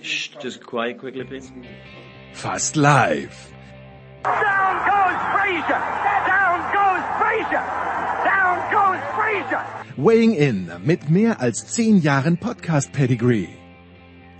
[0.00, 1.52] Shh, just quiet quickly, please.
[2.32, 3.52] Fast live.
[4.24, 5.82] Down goes Frazier!
[6.26, 7.64] Down goes Frazier!
[8.24, 9.62] Down goes Frazier!
[9.96, 13.48] Weighing in mit mehr als zehn Jahren Podcast-Pedigree.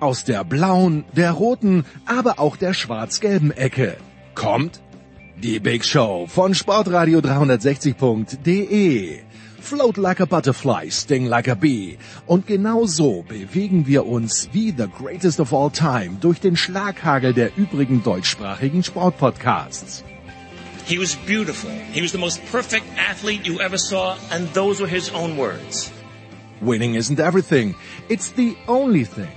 [0.01, 3.97] Aus der blauen, der roten, aber auch der schwarz-gelben Ecke
[4.35, 4.81] kommt
[5.37, 9.21] die Big Show von Sportradio 360.de.
[9.65, 11.97] Float like a butterfly, sting like a bee.
[12.27, 17.33] Und genau so bewegen wir uns wie the greatest of all time durch den Schlaghagel
[17.33, 20.05] der übrigen deutschsprachigen Sportpodcasts.
[20.85, 21.71] He was beautiful.
[21.95, 25.91] He was the most perfect athlete you ever saw, and those were his own words.
[26.61, 27.75] Winning isn't everything.
[28.11, 29.33] It's the only thing.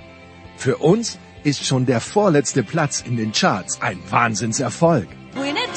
[0.58, 5.08] Für uns ist schon der vorletzte Platz in den Charts ein Wahnsinnserfolg.
[5.36, 5.74] Winner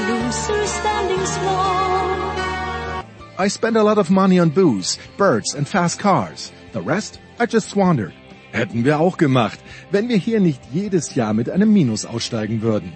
[0.00, 1.76] Loser standing small.
[3.38, 6.52] I spend a lot of money on booze, birds and fast cars.
[6.72, 8.12] The rest I just squandered.
[8.52, 9.58] Hätten wir auch gemacht,
[9.90, 12.92] wenn wir hier nicht jedes Jahr mit einem Minus aussteigen würden.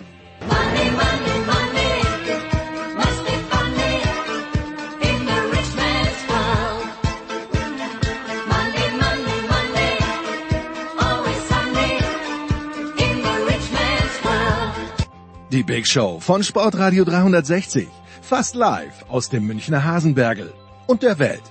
[15.60, 17.86] Die Big Show von Sportradio 360.
[18.22, 20.54] Fast live aus dem Münchner Hasenbergel
[20.86, 21.42] und der Welt.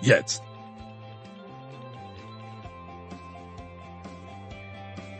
[0.00, 0.42] Jetzt.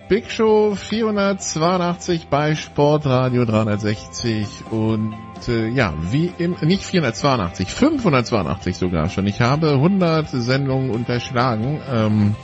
[0.09, 5.15] Big Show 482 bei Sportradio 360 und
[5.47, 9.27] äh, ja, wie im, nicht 482, 582 sogar schon.
[9.27, 11.83] Ich habe 100 Sendungen unterschlagen.
[11.93, 12.37] Ähm,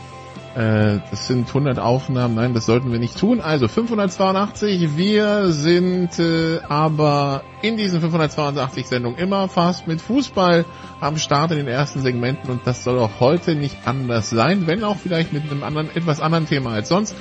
[0.57, 3.43] äh, das sind 100 Aufnahmen, nein, das sollten wir nicht tun.
[3.43, 10.65] Also 582, wir sind äh, aber in diesen 582 Sendungen immer fast mit Fußball
[10.99, 14.83] am Start in den ersten Segmenten und das soll auch heute nicht anders sein, wenn
[14.83, 17.15] auch vielleicht mit einem anderen, etwas anderen Thema als sonst.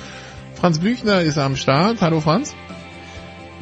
[0.54, 2.00] Franz Büchner ist am Start.
[2.00, 2.56] Hallo Franz.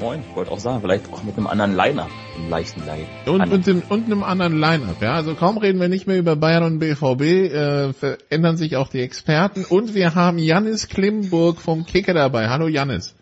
[0.00, 3.06] Moin, wollte auch sagen, vielleicht auch mit einem anderen Line-Up im leichten Leid.
[3.26, 5.00] Und, und, dem, und einem anderen Line-Up.
[5.00, 8.88] Ja, also kaum reden wir nicht mehr über Bayern und BVB, äh, verändern sich auch
[8.88, 9.64] die Experten.
[9.64, 12.48] Und wir haben Jannis Klimburg vom Kicker dabei.
[12.48, 13.16] Hallo Jannis.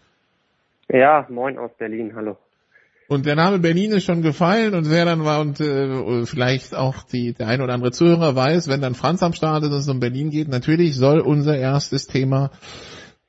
[0.88, 2.38] Ja, moin aus Berlin, hallo.
[3.06, 7.02] Und der Name Berlin ist schon gefallen und wer dann war und äh, vielleicht auch
[7.02, 9.88] die, der ein oder andere Zuhörer weiß, wenn dann Franz am Start ist und es
[9.88, 12.50] um Berlin geht, natürlich soll unser erstes Thema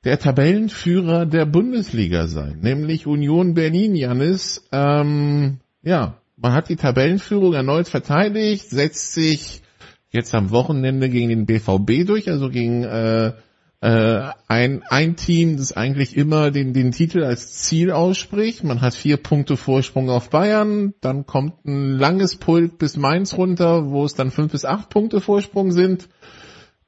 [0.04, 4.66] der Tabellenführer der Bundesliga sein, nämlich Union Berlin, Janis.
[4.70, 9.62] Ähm, ja, man hat die Tabellenführung erneut verteidigt, setzt sich
[10.10, 13.32] jetzt am Wochenende gegen den BVB durch, also gegen äh,
[13.80, 18.62] äh, ein, ein Team, das eigentlich immer den, den Titel als Ziel ausspricht.
[18.62, 23.90] Man hat vier Punkte Vorsprung auf Bayern, dann kommt ein langes Pult bis Mainz runter,
[23.90, 26.08] wo es dann fünf bis acht Punkte Vorsprung sind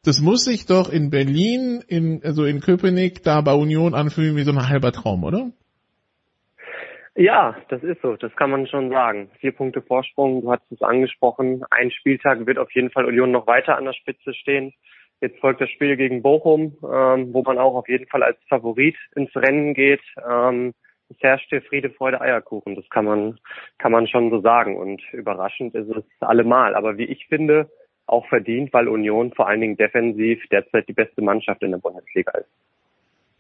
[0.07, 4.43] das muss sich doch in Berlin, in, also in Köpenick, da bei Union anfühlen wie
[4.43, 5.51] so ein halber Traum, oder?
[7.17, 9.31] Ja, das ist so, das kann man schon sagen.
[9.41, 11.65] Vier Punkte Vorsprung, du hast es angesprochen.
[11.71, 14.75] Ein Spieltag wird auf jeden Fall Union noch weiter an der Spitze stehen.
[15.23, 18.97] Jetzt folgt das Spiel gegen Bochum, ähm, wo man auch auf jeden Fall als Favorit
[19.15, 20.03] ins Rennen geht.
[20.29, 20.75] Ähm,
[21.09, 22.75] es herrscht hier Friede, Freude, Eierkuchen.
[22.75, 23.39] Das kann man,
[23.79, 24.77] kann man schon so sagen.
[24.77, 26.75] Und überraschend ist es allemal.
[26.75, 27.71] Aber wie ich finde,
[28.07, 32.33] auch verdient, weil Union vor allen Dingen defensiv derzeit die beste Mannschaft in der Bundesliga
[32.33, 32.49] ist.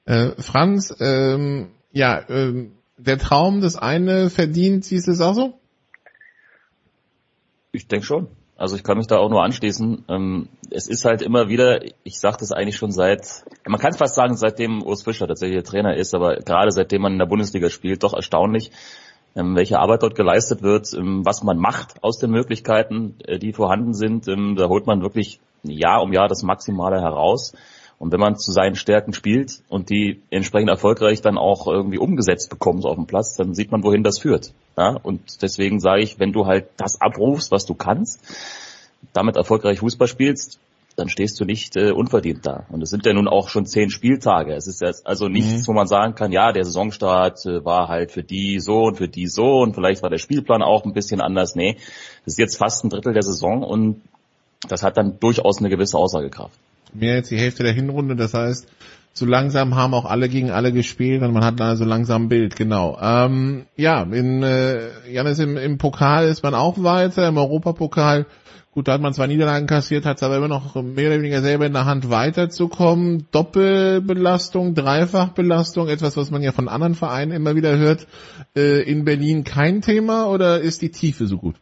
[0.06, 5.54] Äh, Franz, ähm, ja, ähm, der Traum, das eine verdient, siehst du es auch so?
[7.72, 8.28] Ich denke schon.
[8.56, 10.06] Also ich kann mich da auch nur anschließen.
[10.08, 14.14] Ähm, es ist halt immer wieder, ich sage das eigentlich schon seit, man kann fast
[14.14, 17.68] sagen, seitdem Urs Fischer tatsächlich der Trainer ist, aber gerade seitdem man in der Bundesliga
[17.68, 18.70] spielt, doch erstaunlich,
[19.36, 23.94] welche Arbeit dort geleistet wird, ähm, was man macht aus den Möglichkeiten, äh, die vorhanden
[23.94, 24.28] sind.
[24.28, 27.52] Ähm, da holt man wirklich Jahr um Jahr das Maximale heraus.
[27.98, 32.50] Und wenn man zu seinen Stärken spielt und die entsprechend erfolgreich dann auch irgendwie umgesetzt
[32.50, 34.52] bekommt auf dem Platz, dann sieht man, wohin das führt.
[34.76, 34.96] Ja?
[35.02, 38.20] Und deswegen sage ich, wenn du halt das abrufst, was du kannst,
[39.12, 40.58] damit erfolgreich Fußball spielst,
[40.96, 42.66] dann stehst du nicht äh, unverdient da.
[42.70, 44.54] Und es sind ja nun auch schon zehn Spieltage.
[44.54, 45.66] Es ist jetzt also nichts, mhm.
[45.68, 49.08] wo man sagen kann, ja, der Saisonstart äh, war halt für die so und für
[49.08, 51.54] die so und vielleicht war der Spielplan auch ein bisschen anders.
[51.54, 51.76] Nee,
[52.24, 54.00] das ist jetzt fast ein Drittel der Saison und
[54.68, 56.58] das hat dann durchaus eine gewisse Aussagekraft.
[56.94, 58.66] Mehr jetzt die Hälfte der Hinrunde, das heißt,
[59.12, 62.56] so langsam haben auch alle gegen alle gespielt und man hat also langsam ein Bild,
[62.56, 62.98] genau.
[63.00, 68.26] Ähm, ja, in äh, Janis im, im Pokal ist man auch weiter, im Europapokal
[68.76, 71.40] Gut, da hat man zwar Niederlagen kassiert, hat es aber immer noch mehr oder weniger
[71.40, 73.26] selber in der Hand weiterzukommen.
[73.32, 78.06] Doppelbelastung, Dreifachbelastung, etwas, was man ja von anderen Vereinen immer wieder hört.
[78.54, 81.56] Äh, in Berlin kein Thema oder ist die Tiefe so gut?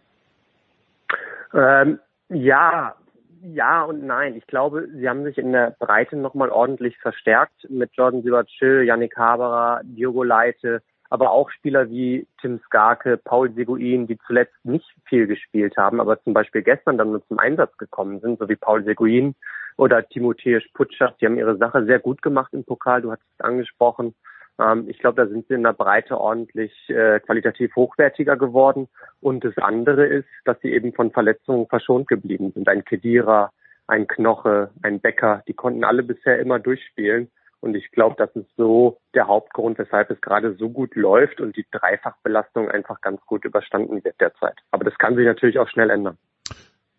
[1.54, 2.00] Ähm,
[2.30, 2.96] ja,
[3.44, 4.34] Ja und nein.
[4.34, 9.16] Ich glaube, sie haben sich in der Breite nochmal ordentlich verstärkt mit Jordan Sibachil, Yannick
[9.16, 10.82] Haberer, Diogo Leite,
[11.14, 16.20] aber auch Spieler wie Tim Skarke, Paul Seguin, die zuletzt nicht viel gespielt haben, aber
[16.24, 19.36] zum Beispiel gestern dann nur zum Einsatz gekommen sind, so wie Paul Seguin
[19.76, 21.12] oder Timotheus Putschach.
[21.20, 24.16] Die haben ihre Sache sehr gut gemacht im Pokal, du hast es angesprochen.
[24.58, 28.88] Ähm, ich glaube, da sind sie in der Breite ordentlich äh, qualitativ hochwertiger geworden.
[29.20, 32.68] Und das andere ist, dass sie eben von Verletzungen verschont geblieben sind.
[32.68, 33.52] Ein Kedira,
[33.86, 37.30] ein Knoche, ein Becker, die konnten alle bisher immer durchspielen.
[37.64, 41.56] Und ich glaube, das ist so der Hauptgrund, weshalb es gerade so gut läuft und
[41.56, 44.58] die Dreifachbelastung einfach ganz gut überstanden wird derzeit.
[44.70, 46.18] Aber das kann sich natürlich auch schnell ändern.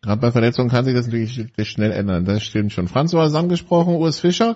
[0.01, 2.25] Gerade bei Verletzungen kann sich das natürlich schnell ändern.
[2.25, 2.87] Das stimmt schon.
[2.87, 4.55] Franz, du hast angesprochen, Urs Fischer.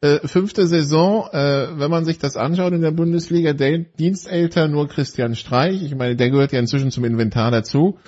[0.00, 4.88] Äh, fünfte Saison, äh, wenn man sich das anschaut in der Bundesliga, der Dienstälter nur
[4.88, 5.84] Christian Streich.
[5.84, 8.00] Ich meine, der gehört ja inzwischen zum Inventar dazu.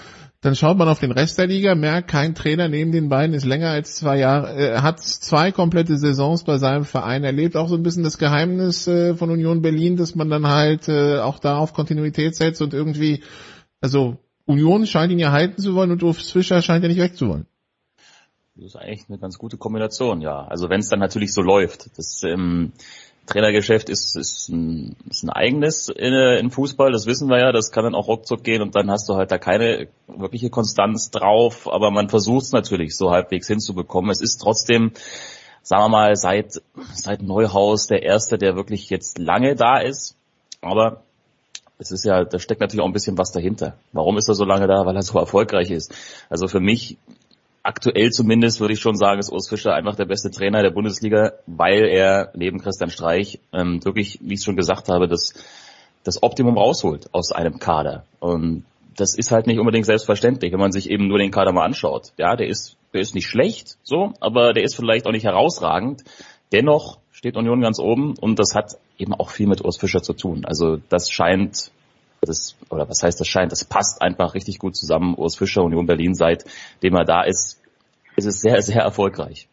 [0.47, 3.45] Dann schaut man auf den Rest der Liga, merkt, kein Trainer neben den beiden ist
[3.45, 7.57] länger als zwei Jahre, äh, hat zwei komplette Saisons bei seinem Verein erlebt.
[7.57, 11.19] Auch so ein bisschen das Geheimnis äh, von Union Berlin, dass man dann halt äh,
[11.19, 13.25] auch da auf Kontinuität setzt und irgendwie,
[13.81, 17.47] also Union scheint ihn ja halten zu wollen und Urs Fischer scheint ja nicht wegzuwollen.
[18.55, 20.47] Das ist eigentlich eine ganz gute Kombination, ja.
[20.47, 21.99] Also wenn es dann natürlich so läuft.
[21.99, 22.71] Das ähm,
[23.27, 27.73] Trainergeschäft ist, ist, ein, ist ein eigenes in, in Fußball, das wissen wir ja, das
[27.73, 31.71] kann dann auch ruckzuck gehen und dann hast du halt da keine wirkliche Konstanz drauf,
[31.71, 34.11] aber man versucht es natürlich so halbwegs hinzubekommen.
[34.11, 34.93] Es ist trotzdem,
[35.63, 36.63] sagen wir mal, seit,
[36.95, 40.17] seit Neuhaus der Erste, der wirklich jetzt lange da ist,
[40.61, 41.03] aber
[41.79, 43.77] es ist ja, da steckt natürlich auch ein bisschen was dahinter.
[43.93, 44.87] Warum ist er so lange da?
[44.87, 45.95] Weil er so erfolgreich ist.
[46.31, 46.97] Also für mich,
[47.67, 51.33] aktuell zumindest, würde ich schon sagen, ist Urs Fischer einfach der beste Trainer der Bundesliga,
[51.47, 55.35] weil er neben Christian Streich ähm, wirklich, wie ich schon gesagt habe, das,
[56.05, 58.05] das Optimum rausholt aus einem Kader.
[58.21, 58.65] Und
[58.97, 62.13] das ist halt nicht unbedingt selbstverständlich, wenn man sich eben nur den Kader mal anschaut.
[62.17, 66.05] Ja, der ist, der ist nicht schlecht, so, aber der ist vielleicht auch nicht herausragend.
[66.53, 70.13] Dennoch steht Union ganz oben und das hat eben auch viel mit Urs Fischer zu
[70.13, 70.45] tun.
[70.45, 71.73] Also das scheint,
[72.27, 75.15] das, oder was heißt das scheint, das passt einfach richtig gut zusammen.
[75.17, 77.61] Urs Fischer, Union Berlin, seitdem er da ist,
[78.17, 79.49] ist es sehr, sehr erfolgreich.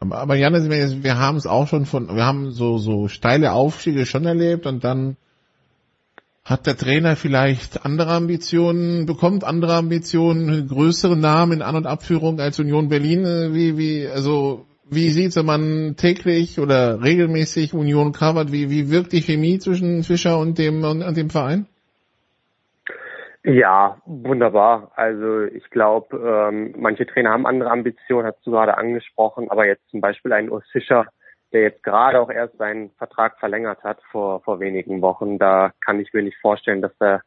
[0.00, 4.26] Aber, Janis, wir, haben es auch schon von, wir haben so, so steile Aufstiege schon
[4.26, 5.16] erlebt und dann
[6.44, 12.40] hat der Trainer vielleicht andere Ambitionen, bekommt andere Ambitionen, größere Namen in An- und Abführung
[12.40, 18.52] als Union Berlin, wie, wie, also, wie sieht's, wenn man täglich oder regelmäßig Union covert,
[18.52, 21.66] wie, wie wirkt die Chemie zwischen Fischer und dem, und, und dem Verein?
[23.44, 24.92] Ja, wunderbar.
[24.96, 29.88] Also ich glaube, ähm, manche Trainer haben andere Ambitionen, hast du gerade angesprochen, aber jetzt
[29.90, 31.06] zum Beispiel ein Urs Fischer,
[31.52, 36.00] der jetzt gerade auch erst seinen Vertrag verlängert hat vor, vor wenigen Wochen, da kann
[36.00, 37.22] ich mir nicht vorstellen, dass er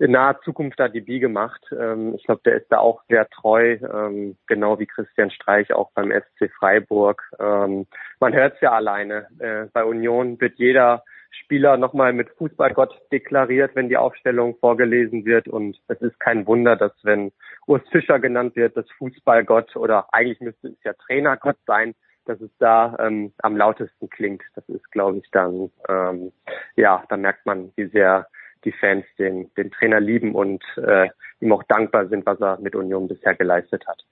[0.00, 1.62] in naher Zukunft da die Biege macht.
[1.78, 5.90] Ähm, ich glaube, der ist da auch sehr treu, ähm, genau wie Christian Streich auch
[5.92, 7.22] beim SC Freiburg.
[7.38, 7.86] Ähm,
[8.18, 9.28] man hört es ja alleine.
[9.38, 15.48] Äh, bei Union wird jeder Spieler nochmal mit Fußballgott deklariert, wenn die Aufstellung vorgelesen wird.
[15.48, 17.30] Und es ist kein Wunder, dass wenn
[17.66, 21.94] Urs Fischer genannt wird, das Fußballgott oder eigentlich müsste es ja Trainergott sein,
[22.24, 24.42] dass es da ähm, am lautesten klingt.
[24.54, 26.32] Das ist, glaube ich, dann, ähm,
[26.76, 28.26] ja, da merkt man, wie sehr
[28.64, 31.08] die Fans den, den Trainer lieben und äh,
[31.40, 34.02] ihm auch dankbar sind, was er mit Union bisher geleistet hat.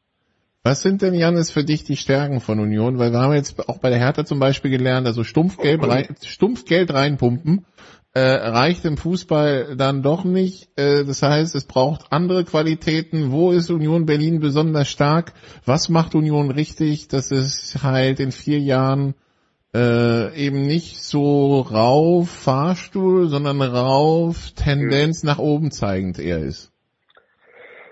[0.64, 2.98] Was sind denn, Janis, für dich die Stärken von Union?
[2.98, 6.92] Weil wir haben jetzt auch bei der Hertha zum Beispiel gelernt, also Stumpfgeld, rein, Stumpfgeld
[6.92, 7.64] reinpumpen
[8.14, 10.68] äh, reicht im Fußball dann doch nicht.
[10.76, 13.30] Äh, das heißt, es braucht andere Qualitäten.
[13.30, 15.32] Wo ist Union Berlin besonders stark?
[15.64, 19.14] Was macht Union richtig, dass es halt in vier Jahren
[19.74, 26.72] äh, eben nicht so rauf Fahrstuhl, sondern rauf Tendenz nach oben zeigend eher ist?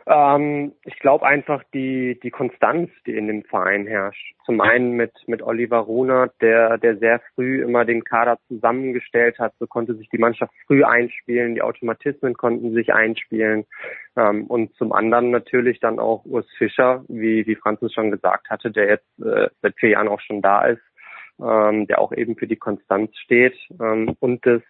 [0.08, 4.34] Ähm, ich glaube einfach die, die Konstanz, die in dem Verein herrscht.
[4.44, 9.52] Zum einen mit, mit Oliver Runert, der, der sehr früh immer den Kader zusammengestellt hat.
[9.58, 13.64] So konnte sich die Mannschaft früh einspielen, die Automatismen konnten sich einspielen.
[14.16, 18.70] Ähm, und zum anderen natürlich dann auch Urs Fischer, wie, wie Franzis schon gesagt hatte,
[18.70, 20.82] der jetzt äh, seit vier Jahren auch schon da ist,
[21.40, 24.62] ähm, der auch eben für die Konstanz steht ähm, und das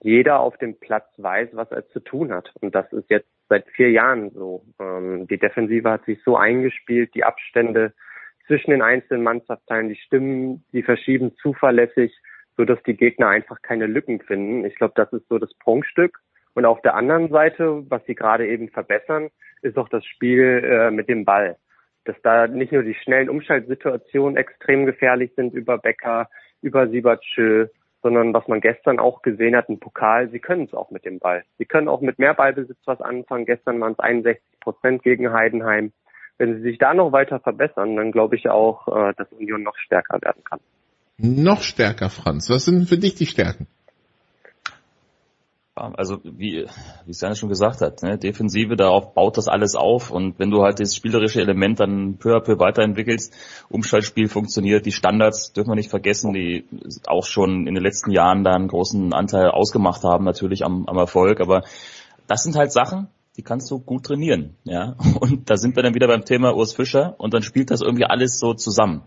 [0.00, 2.52] jeder auf dem Platz weiß, was er zu tun hat.
[2.60, 4.64] Und das ist jetzt seit vier Jahren so.
[4.80, 7.92] Ähm, die Defensive hat sich so eingespielt, die Abstände
[8.46, 12.16] zwischen den einzelnen Mannschaftsteilen, die Stimmen, die verschieben zuverlässig,
[12.56, 14.64] so dass die Gegner einfach keine Lücken finden.
[14.64, 16.18] Ich glaube, das ist so das Prunkstück.
[16.54, 19.28] Und auf der anderen Seite, was sie gerade eben verbessern,
[19.62, 21.56] ist auch das Spiel äh, mit dem Ball.
[22.08, 26.30] Dass da nicht nur die schnellen Umschaltsituationen extrem gefährlich sind über Becker,
[26.62, 27.66] über Siebertschö,
[28.02, 31.18] sondern was man gestern auch gesehen hat im Pokal, sie können es auch mit dem
[31.18, 31.44] Ball.
[31.58, 33.44] Sie können auch mit mehr Ballbesitz was anfangen.
[33.44, 35.92] Gestern waren es 61 Prozent gegen Heidenheim.
[36.38, 39.76] wenn sie sich da noch weiter verbessern, dann glaube ich auch, äh, dass Union noch
[39.76, 40.60] stärker werden kann.
[41.18, 42.48] Noch stärker, Franz.
[42.48, 43.66] Was sind für dich die Stärken?
[45.78, 46.66] Ja, Also wie,
[47.06, 50.62] wie Sane schon gesagt hat, ne, Defensive, darauf baut das alles auf und wenn du
[50.62, 53.34] halt das spielerische Element dann peu à peu weiterentwickelst,
[53.68, 56.64] Umschaltspiel funktioniert, die Standards dürfen wir nicht vergessen, die
[57.06, 60.96] auch schon in den letzten Jahren da einen großen Anteil ausgemacht haben, natürlich am, am
[60.96, 61.62] Erfolg, aber
[62.26, 64.96] das sind halt Sachen, die kannst du gut trainieren, ja.
[65.20, 68.04] Und da sind wir dann wieder beim Thema Urs Fischer und dann spielt das irgendwie
[68.04, 69.02] alles so zusammen.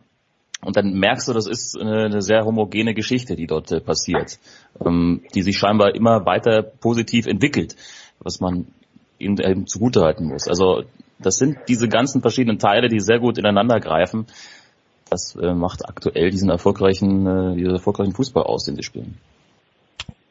[0.63, 4.39] Und dann merkst du, das ist eine, sehr homogene Geschichte, die dort äh, passiert,
[4.85, 7.75] ähm, die sich scheinbar immer weiter positiv entwickelt,
[8.19, 8.67] was man
[9.17, 10.47] ihnen eben zugutehalten muss.
[10.47, 10.83] Also
[11.19, 14.27] das sind diese ganzen verschiedenen Teile, die sehr gut ineinander greifen.
[15.09, 19.17] Das äh, macht aktuell diesen erfolgreichen, äh, diesen erfolgreichen Fußball aus, den sie spielen.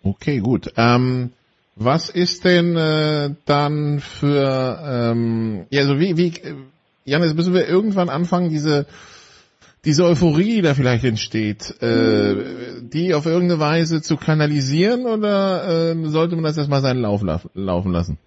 [0.02, 0.72] Okay, gut.
[0.76, 1.32] Ähm,
[1.76, 6.54] was ist denn äh, dann für, ähm, ja, also wie, wie, äh,
[7.04, 8.86] Janis, müssen wir irgendwann anfangen, diese
[9.84, 12.34] diese Euphorie, die da vielleicht entsteht, äh,
[12.82, 17.40] die auf irgendeine Weise zu kanalisieren oder äh, sollte man das erstmal seinen Lauf la
[17.54, 18.18] laufen lassen?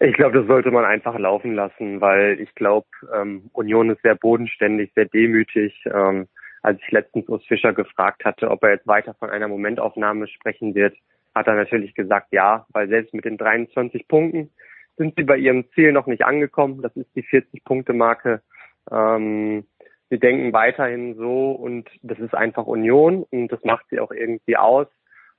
[0.00, 4.14] Ich glaube, das sollte man einfach laufen lassen, weil ich glaube, ähm, Union ist sehr
[4.14, 5.74] bodenständig, sehr demütig.
[5.92, 6.28] Ähm,
[6.62, 10.74] als ich letztens Urs Fischer gefragt hatte, ob er jetzt weiter von einer Momentaufnahme sprechen
[10.74, 10.94] wird,
[11.34, 14.50] hat er natürlich gesagt, ja, weil selbst mit den 23 Punkten
[14.96, 16.82] sind sie bei ihrem Ziel noch nicht angekommen.
[16.82, 18.42] Das ist die 40-Punkte-Marke.
[18.90, 19.64] Ähm,
[20.10, 24.56] sie denken weiterhin so und das ist einfach Union und das macht sie auch irgendwie
[24.56, 24.86] aus.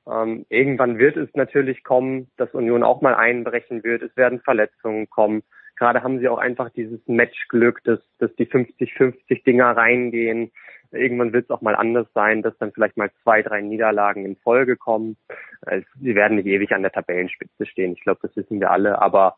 [0.08, 4.02] Ähm, irgendwann wird es natürlich kommen, dass Union auch mal einbrechen wird.
[4.02, 5.44] Es werden Verletzungen kommen.
[5.76, 10.52] Gerade haben sie auch einfach dieses Matchglück, dass, dass die 50-50 Dinger reingehen.
[10.92, 14.36] Irgendwann wird es auch mal anders sein, dass dann vielleicht mal zwei, drei Niederlagen in
[14.38, 15.18] Folge kommen.
[15.62, 17.94] Also, sie werden nicht ewig an der Tabellenspitze stehen.
[17.94, 19.00] Ich glaube, das wissen wir alle.
[19.02, 19.38] Aber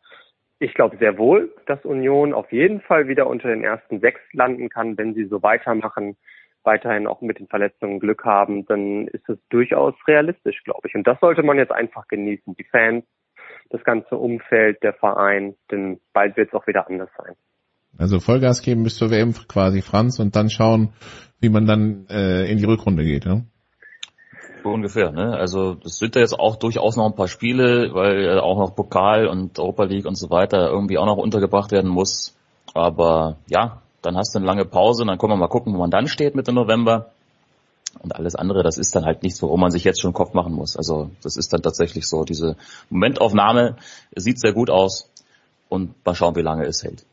[0.62, 4.68] ich glaube sehr wohl, dass Union auf jeden Fall wieder unter den ersten sechs landen
[4.68, 6.16] kann, wenn sie so weitermachen,
[6.62, 10.94] weiterhin auch mit den Verletzungen Glück haben, dann ist es durchaus realistisch, glaube ich.
[10.94, 12.54] Und das sollte man jetzt einfach genießen.
[12.54, 13.04] Die Fans,
[13.70, 17.34] das ganze Umfeld, der Verein, denn bald wird es auch wieder anders sein.
[17.98, 20.94] Also Vollgas geben bis zur WM quasi, Franz, und dann schauen,
[21.40, 23.24] wie man dann äh, in die Rückrunde geht.
[23.24, 23.42] Ja?
[24.62, 25.34] So ungefähr, ne?
[25.36, 29.26] Also es sind ja jetzt auch durchaus noch ein paar Spiele, weil auch noch Pokal
[29.26, 32.34] und Europa League und so weiter irgendwie auch noch untergebracht werden muss.
[32.74, 35.90] Aber ja, dann hast du eine lange Pause dann können wir mal gucken, wo man
[35.90, 37.10] dann steht Mitte November.
[38.00, 40.54] Und alles andere, das ist dann halt nichts, worum man sich jetzt schon Kopf machen
[40.54, 40.76] muss.
[40.76, 42.56] Also das ist dann tatsächlich so, diese
[42.88, 43.76] Momentaufnahme
[44.16, 45.10] sieht sehr gut aus
[45.68, 47.04] und mal schauen, wie lange es hält.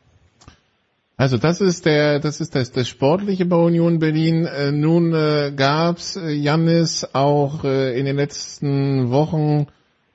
[1.19, 4.45] Also das ist der, das ist das, das Sportliche bei Union Berlin.
[4.45, 9.67] Äh, nun äh, gab's äh, Jannis auch äh, in den letzten Wochen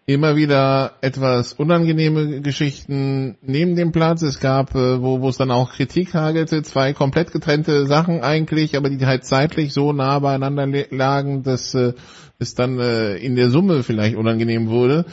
[0.06, 4.22] immer wieder etwas unangenehme Geschichten neben dem Platz.
[4.22, 8.74] Es gab, äh, wo, wo es dann auch Kritik hagelte, zwei komplett getrennte Sachen eigentlich,
[8.74, 11.92] aber die halt zeitlich so nah beieinander lagen, dass äh,
[12.38, 15.04] es dann äh, in der Summe vielleicht unangenehm wurde.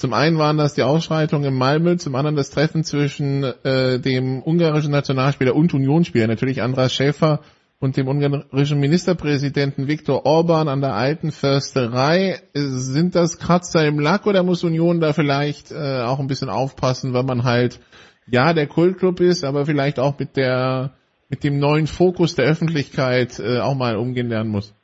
[0.00, 4.42] Zum einen waren das die Ausschreitungen in Malmö, zum anderen das Treffen zwischen äh, dem
[4.42, 7.40] ungarischen Nationalspieler und Unionsspieler, natürlich Andras Schäfer
[7.80, 12.36] und dem ungarischen Ministerpräsidenten Viktor Orban an der alten Försterei.
[12.54, 17.12] Sind das Kratzer im Lack oder muss Union da vielleicht äh, auch ein bisschen aufpassen,
[17.12, 17.78] weil man halt
[18.26, 20.92] ja der Kultclub ist, aber vielleicht auch mit der
[21.28, 24.74] mit dem neuen Fokus der Öffentlichkeit äh, auch mal umgehen lernen muss?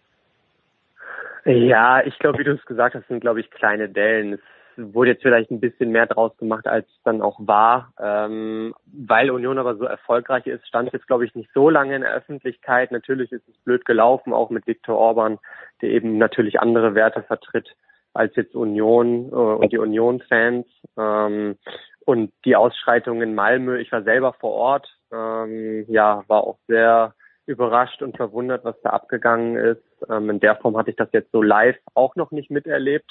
[1.46, 4.34] Ja, ich glaube, wie du es gesagt hast, sind, glaube ich, kleine Dellen.
[4.34, 4.40] Es
[4.78, 7.92] wurde jetzt vielleicht ein bisschen mehr draus gemacht, als es dann auch war.
[8.00, 12.02] Ähm, weil Union aber so erfolgreich ist, stand jetzt, glaube ich, nicht so lange in
[12.02, 12.92] der Öffentlichkeit.
[12.92, 15.38] Natürlich ist es blöd gelaufen, auch mit Viktor Orban,
[15.82, 17.74] der eben natürlich andere Werte vertritt
[18.14, 20.66] als jetzt Union äh, und die Union-Fans.
[20.96, 21.56] Ähm,
[22.04, 27.14] und die Ausschreitungen in Malmö, ich war selber vor Ort, ähm, ja, war auch sehr
[27.46, 29.82] überrascht und verwundert, was da abgegangen ist.
[30.08, 33.10] Ähm, in der Form hatte ich das jetzt so live auch noch nicht miterlebt.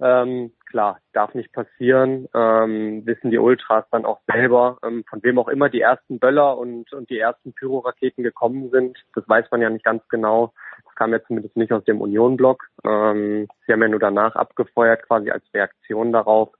[0.00, 5.38] Ähm, klar, darf nicht passieren, ähm, wissen die Ultras dann auch selber, ähm, von wem
[5.38, 8.98] auch immer die ersten Böller und, und die ersten Pyroraketen gekommen sind.
[9.14, 10.52] Das weiß man ja nicht ganz genau.
[10.84, 12.64] Das kam ja zumindest nicht aus dem Union-Block.
[12.84, 16.50] Ähm, sie haben ja nur danach abgefeuert, quasi als Reaktion darauf.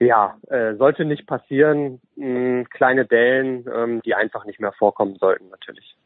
[0.00, 2.00] Ja, äh, sollte nicht passieren.
[2.16, 5.96] Mh, kleine Dellen, ähm, die einfach nicht mehr vorkommen sollten, natürlich.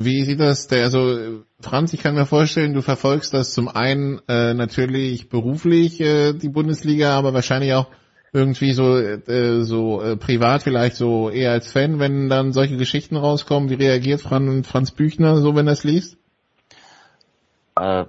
[0.00, 4.20] Wie sieht das der, also Franz, ich kann mir vorstellen, du verfolgst das zum einen
[4.28, 7.88] äh, natürlich beruflich äh, die Bundesliga, aber wahrscheinlich auch
[8.32, 13.16] irgendwie so äh, so äh, privat vielleicht so eher als Fan, wenn dann solche Geschichten
[13.16, 13.70] rauskommen.
[13.70, 16.16] Wie reagiert Franz, Franz Büchner so, wenn er es liest?
[17.74, 18.04] Äh,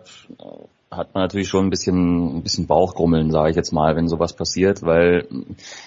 [0.91, 4.33] hat man natürlich schon ein bisschen, ein bisschen Bauchgrummeln, sage ich jetzt mal, wenn sowas
[4.33, 5.27] passiert, weil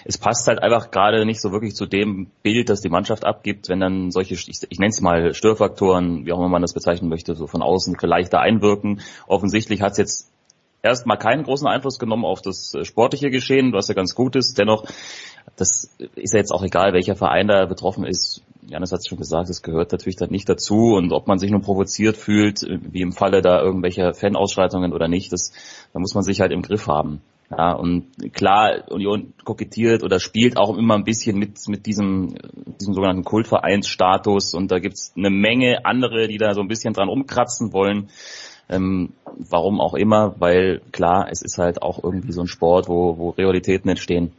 [0.05, 3.67] es passt halt einfach gerade nicht so wirklich zu dem Bild, das die Mannschaft abgibt,
[3.67, 7.09] wenn dann solche, ich, ich nenne es mal Störfaktoren, wie auch immer man das bezeichnen
[7.09, 9.01] möchte, so von außen vielleicht da einwirken.
[9.27, 10.33] Offensichtlich hat es jetzt
[10.83, 14.57] erstmal keinen großen Einfluss genommen auf das äh, sportliche Geschehen, was ja ganz gut ist.
[14.57, 14.85] Dennoch,
[15.55, 18.43] das ist ja jetzt auch egal, welcher Verein da betroffen ist.
[18.65, 20.95] Janis hat es schon gesagt, das gehört natürlich dann nicht dazu.
[20.95, 25.31] Und ob man sich nur provoziert fühlt, wie im Falle da irgendwelcher Fanausschreitungen oder nicht,
[25.31, 25.51] das,
[25.93, 27.21] da muss man sich halt im Griff haben.
[27.55, 32.35] Ja, und klar, Union kokettiert oder spielt auch immer ein bisschen mit, mit diesem,
[32.79, 37.09] diesem sogenannten Kultvereinsstatus und da gibt's eine Menge andere, die da so ein bisschen dran
[37.09, 38.09] umkratzen wollen.
[38.69, 43.17] Ähm, warum auch immer, weil klar, es ist halt auch irgendwie so ein Sport, wo,
[43.19, 44.31] wo Realitäten entstehen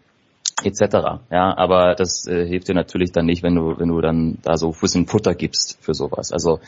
[0.63, 1.21] etc.
[1.31, 4.57] Ja, aber das äh, hilft dir natürlich dann nicht, wenn du wenn du dann da
[4.57, 6.33] so ein bisschen Futter gibst für sowas.
[6.33, 6.61] Also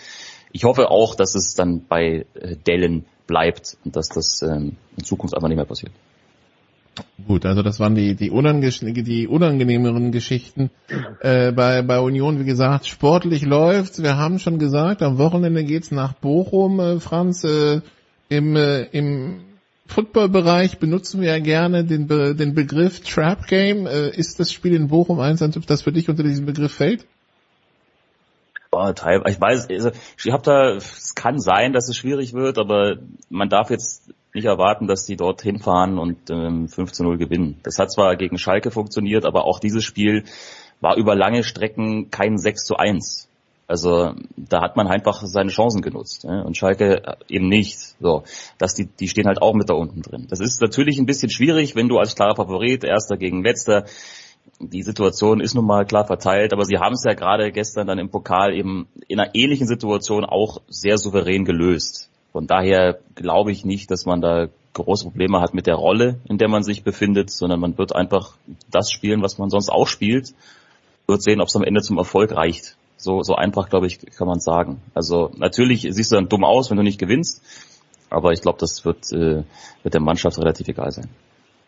[0.52, 5.05] ich hoffe auch, dass es dann bei äh, Dellen bleibt und dass das ähm, in
[5.05, 5.93] Zukunft einfach nicht mehr passiert.
[7.26, 10.71] Gut, also das waren die, die, unange die unangenehmeren Geschichten.
[11.21, 14.02] Äh, bei, bei Union, wie gesagt, sportlich läuft's.
[14.02, 17.45] Wir haben schon gesagt, am Wochenende geht's nach Bochum, äh, Franz.
[17.45, 17.83] Äh,
[18.28, 19.46] Im, äh, im
[19.87, 23.87] Footballbereich benutzen wir ja gerne den, Be den Begriff Trap Game.
[23.87, 27.07] Äh, ist das Spiel in Bochum eins, das für dich unter diesen Begriff fällt?
[28.71, 29.90] Boah, teil, ich weiß, also,
[30.23, 32.97] ich habe da, es kann sein, dass es schwierig wird, aber
[33.31, 37.59] man darf jetzt nicht erwarten, dass die dort hinfahren und ähm, 5 zu 0 gewinnen.
[37.62, 40.25] Das hat zwar gegen Schalke funktioniert, aber auch dieses Spiel
[40.81, 43.25] war über lange Strecken kein 6 zu 1.
[43.68, 46.42] Also da hat man einfach seine Chancen genutzt ja?
[46.42, 47.96] und Schalke eben nicht.
[48.00, 48.23] So,
[48.58, 50.26] dass die die stehen halt auch mit da unten drin.
[50.30, 53.87] Das ist natürlich ein bisschen schwierig, wenn du als klarer Favorit erster gegen letzter
[54.58, 57.99] die Situation ist nun mal klar verteilt, aber sie haben es ja gerade gestern dann
[57.99, 62.11] im Pokal eben in einer ähnlichen Situation auch sehr souverän gelöst.
[62.32, 66.38] Von daher glaube ich nicht, dass man da große Probleme hat mit der Rolle, in
[66.38, 68.37] der man sich befindet, sondern man wird einfach
[68.70, 70.35] das spielen, was man sonst auch spielt.
[71.06, 72.75] Wird sehen, ob es am Ende zum Erfolg reicht.
[72.97, 74.81] So, so einfach, glaube ich, kann man sagen.
[74.95, 77.42] Also natürlich siehst du dann dumm aus, wenn du nicht gewinnst,
[78.11, 79.44] aber ich glaube, das wird, äh,
[79.83, 81.09] wird der Mannschaft relativ egal sein.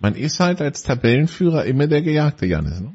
[0.00, 2.80] Man ist halt als Tabellenführer immer der Gejagte, Janis.
[2.80, 2.92] Ne?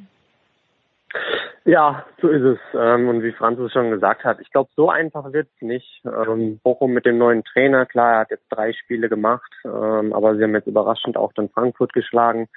[1.65, 2.59] Ja, so ist es.
[2.73, 6.01] Ähm, und wie Franz es schon gesagt hat, ich glaube, so einfach wird es nicht.
[6.05, 10.35] Ähm, Bochum mit dem neuen Trainer, klar, er hat jetzt drei Spiele gemacht, ähm, aber
[10.35, 12.49] sie haben jetzt überraschend auch dann Frankfurt geschlagen.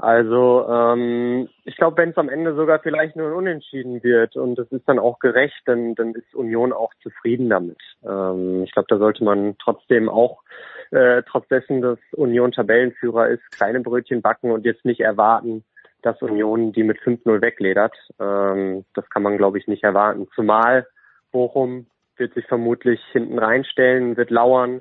[0.00, 4.58] Also ähm, ich glaube, wenn es am Ende sogar vielleicht nur ein Unentschieden wird und
[4.58, 7.78] es ist dann auch gerecht, dann, dann ist Union auch zufrieden damit.
[8.02, 10.42] Ähm, ich glaube, da sollte man trotzdem auch,
[10.90, 15.64] äh, trotz dessen, dass Union Tabellenführer ist, kleine Brötchen backen und jetzt nicht erwarten,
[16.00, 17.94] dass Union die mit 5-0 wegledert.
[18.18, 20.28] Ähm, das kann man, glaube ich, nicht erwarten.
[20.34, 20.86] Zumal
[21.30, 21.86] Bochum
[22.16, 24.80] wird sich vermutlich hinten reinstellen, wird lauern.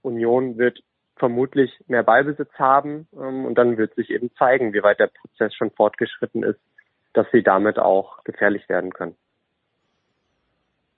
[0.00, 0.80] Union wird
[1.16, 5.54] vermutlich mehr Ballbesitz haben ähm, und dann wird sich eben zeigen, wie weit der Prozess
[5.54, 6.60] schon fortgeschritten ist,
[7.12, 9.16] dass sie damit auch gefährlich werden können.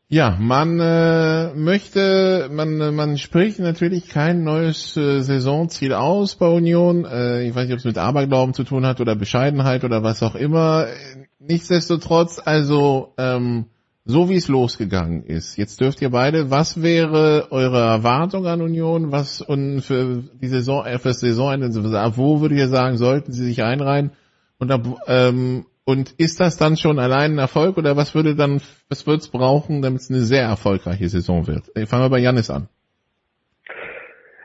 [0.09, 7.05] Ja, man äh, möchte, man man spricht natürlich kein neues äh, Saisonziel aus bei Union.
[7.05, 10.23] Äh, ich weiß nicht, ob es mit Aberglauben zu tun hat oder Bescheidenheit oder was
[10.23, 10.87] auch immer.
[11.41, 13.67] Nichtsdestotrotz, also ähm,
[14.09, 15.57] so wie es losgegangen ist.
[15.57, 19.11] Jetzt dürft ihr beide, was wäre eure Erwartung an Union?
[19.11, 21.69] Was und für die Saison, äh, für das Saisonende,
[22.17, 24.13] wo würdet ihr sagen, sollten sie sich einreihen?
[24.59, 24.73] Und,
[25.09, 29.29] ähm, und ist das dann schon allein ein Erfolg oder was würde dann, was wird's
[29.29, 31.75] brauchen, damit es eine sehr erfolgreiche Saison wird?
[31.77, 32.69] Äh, fangen wir bei Janis an.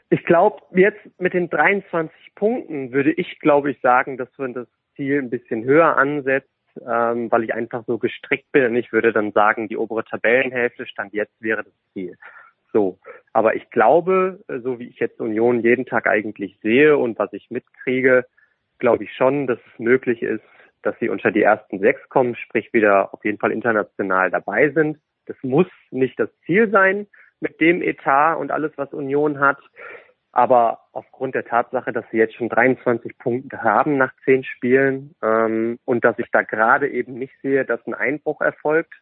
[0.10, 4.68] Ich glaube, jetzt mit den 23 Punkten würde ich, glaube ich, sagen, dass man das
[4.96, 9.32] Ziel ein bisschen höher ansetzt ähm, weil ich einfach so gestrickt bin ich würde dann
[9.32, 12.18] sagen, die obere Tabellenhälfte stand jetzt wäre das Ziel.
[12.74, 13.00] So.
[13.34, 17.32] Aber ich glaube, äh, so wie ich jetzt Union jeden Tag eigentlich sehe und was
[17.34, 18.26] ich mitkriege,
[18.80, 20.44] glaube ich schon, dass es möglich ist,
[20.82, 24.98] dass sie unter die ersten sechs kommen, sprich wieder auf jeden Fall international dabei sind.
[25.28, 27.08] Das muss nicht das Ziel sein
[27.40, 29.60] mit dem Etat und alles, was Union hat.
[30.34, 35.78] Aber aufgrund der Tatsache, dass sie jetzt schon 23 Punkte haben nach zehn Spielen ähm,
[35.86, 38.94] und dass ich da gerade eben nicht sehe, dass ein Einbruch erfolgt,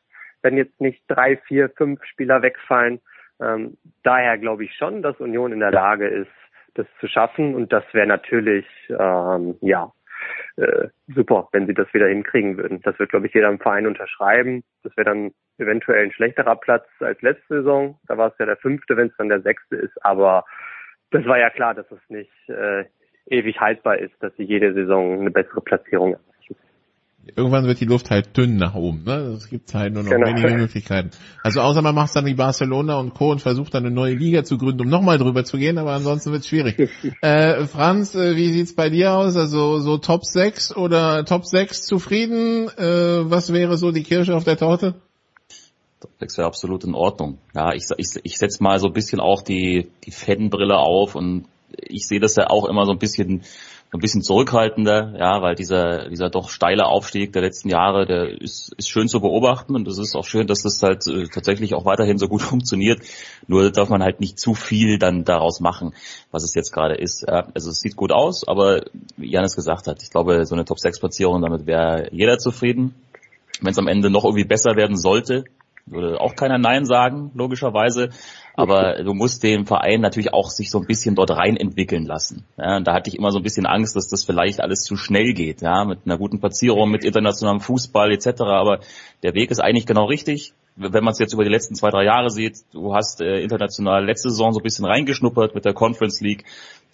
[0.41, 2.99] wenn jetzt nicht drei, vier, fünf Spieler wegfallen.
[3.39, 6.31] Ähm, daher glaube ich schon, dass Union in der Lage ist,
[6.73, 9.91] das zu schaffen und das wäre natürlich ähm, ja
[10.57, 12.81] äh, super, wenn sie das wieder hinkriegen würden.
[12.81, 14.63] Das wird, glaube ich, jeder im Verein unterschreiben.
[14.83, 17.99] Das wäre dann eventuell ein schlechterer Platz als letzte Saison.
[18.07, 20.45] Da war es ja der fünfte, wenn es dann der sechste ist, aber
[21.11, 22.85] das war ja klar, dass es nicht äh,
[23.27, 26.55] ewig haltbar ist, dass sie jede Saison eine bessere Platzierung erreichen.
[27.35, 29.03] irgendwann wird die Luft halt dünn nach oben.
[29.03, 29.35] Ne?
[29.37, 30.27] Es gibt halt nur noch Genau.
[30.27, 31.11] wenige Möglichkeiten.
[31.43, 33.31] Also außer man macht dann wie Barcelona und Co.
[33.31, 36.31] und versucht dann eine neue Liga zu gründen, um nochmal drüber zu gehen, aber ansonsten
[36.31, 36.89] wird es schwierig.
[37.21, 39.37] äh, Franz, äh, wie sieht's bei dir aus?
[39.37, 42.67] Also so Top 6 oder Top 6 zufrieden?
[42.77, 44.95] Äh, was wäre so die Kirsche auf der Torte?
[46.19, 47.39] Das wäre absolut in Ordnung.
[47.53, 51.45] Ja, ich, ich, ich setze mal so ein bisschen auch die, die Fanbrille auf und
[51.77, 53.43] ich sehe das ja auch immer so ein bisschen
[53.91, 58.71] ein bisschen zurückhaltender, ja, weil dieser dieser doch steile Aufstieg der letzten Jahre, der ist,
[58.77, 61.85] ist schön zu beobachten und es ist auch schön, dass das halt äh, tatsächlich auch
[61.85, 63.01] weiterhin so gut funktioniert.
[63.47, 65.95] Nur darf man halt nicht zu viel dann daraus machen,
[66.29, 67.25] was es jetzt gerade ist.
[67.27, 68.83] Ja, also es sieht gut aus, aber
[69.17, 72.93] wie Janis gesagt hat, ich glaube, so eine Top 6 Platzierung, damit wäre jeder zufrieden.
[73.59, 75.45] Wenn es am Ende noch irgendwie besser werden sollte,
[75.91, 78.09] würde auch keiner Nein sagen, logischerweise.
[78.55, 82.45] Aber du musst den Verein natürlich auch sich so ein bisschen dort rein entwickeln lassen.
[82.57, 84.97] Ja, und da hatte ich immer so ein bisschen Angst, dass das vielleicht alles zu
[84.97, 88.41] schnell geht, ja, mit einer guten Platzierung, mit internationalem Fußball etc.
[88.41, 88.79] Aber
[89.23, 90.53] der Weg ist eigentlich genau richtig.
[90.75, 94.05] Wenn man es jetzt über die letzten zwei, drei Jahre sieht, du hast äh, international
[94.05, 96.45] letzte Saison so ein bisschen reingeschnuppert mit der Conference League,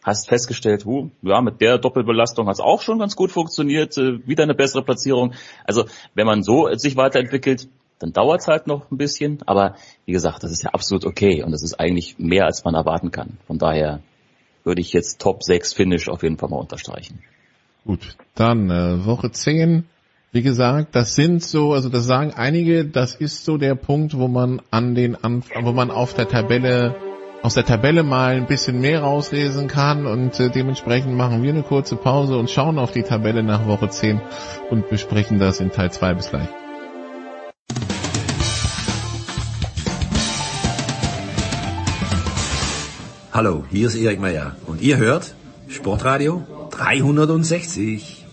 [0.03, 4.25] hast festgestellt, huh, ja, mit der Doppelbelastung hat es auch schon ganz gut funktioniert, äh,
[4.27, 5.33] wieder eine bessere Platzierung.
[5.65, 7.67] Also wenn man so sich weiterentwickelt,
[7.99, 11.43] dann dauert es halt noch ein bisschen, aber wie gesagt, das ist ja absolut okay
[11.43, 13.37] und das ist eigentlich mehr, als man erwarten kann.
[13.47, 14.01] Von daher
[14.63, 17.19] würde ich jetzt Top 6 Finish auf jeden Fall mal unterstreichen.
[17.85, 19.85] Gut, dann äh, Woche 10.
[20.31, 24.27] Wie gesagt, das sind so, also das sagen einige, das ist so der Punkt, wo
[24.27, 26.95] man an den Anf wo man auf der Tabelle
[27.41, 31.61] aus der Tabelle mal ein bisschen mehr rauslesen kann und äh, dementsprechend machen wir eine
[31.61, 34.19] kurze Pause und schauen auf die Tabelle nach Woche 10
[34.71, 36.49] und besprechen das in Teil 2 bis gleich.
[43.35, 45.35] Hallo, hier ist Erik Meyer und ihr hört
[45.67, 48.25] Sportradio 360.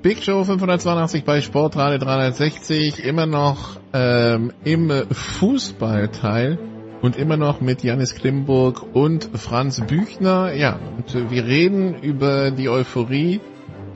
[0.00, 6.58] Big Show 582 bei Sportradio 360, immer noch ähm, im Fußballteil
[7.02, 10.54] und immer noch mit Janis Klimburg und Franz Büchner.
[10.54, 13.42] Ja, und wir reden über die Euphorie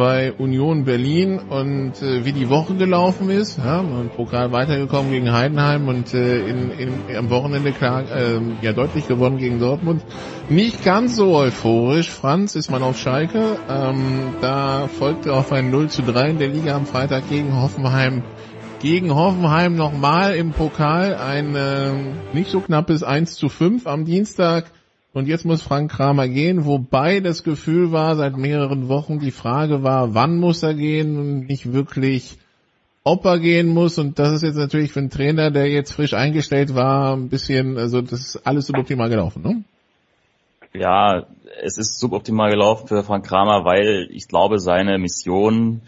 [0.00, 3.58] bei Union Berlin und äh, wie die Woche gelaufen ist.
[3.58, 8.72] Ja, ist Pokal weitergekommen gegen Heidenheim und äh, in, in, am Wochenende klar, äh, ja
[8.72, 10.02] deutlich gewonnen gegen Dortmund.
[10.48, 12.08] Nicht ganz so euphorisch.
[12.08, 13.58] Franz ist man auf Schalke.
[13.68, 18.22] Ähm, da folgte auf ein 0 zu 3 in der Liga am Freitag gegen Hoffenheim.
[18.80, 21.90] Gegen Hoffenheim nochmal im Pokal ein äh,
[22.32, 24.72] nicht so knappes 1 zu 5 am Dienstag.
[25.12, 29.82] Und jetzt muss Frank Kramer gehen, wobei das Gefühl war seit mehreren Wochen, die Frage
[29.82, 32.38] war, wann muss er gehen und nicht wirklich,
[33.02, 33.98] ob er gehen muss.
[33.98, 37.76] Und das ist jetzt natürlich für einen Trainer, der jetzt frisch eingestellt war, ein bisschen,
[37.76, 39.64] also das ist alles suboptimal gelaufen, ne?
[40.72, 41.26] Ja,
[41.60, 45.82] es ist suboptimal gelaufen für Frank Kramer, weil ich glaube, seine Mission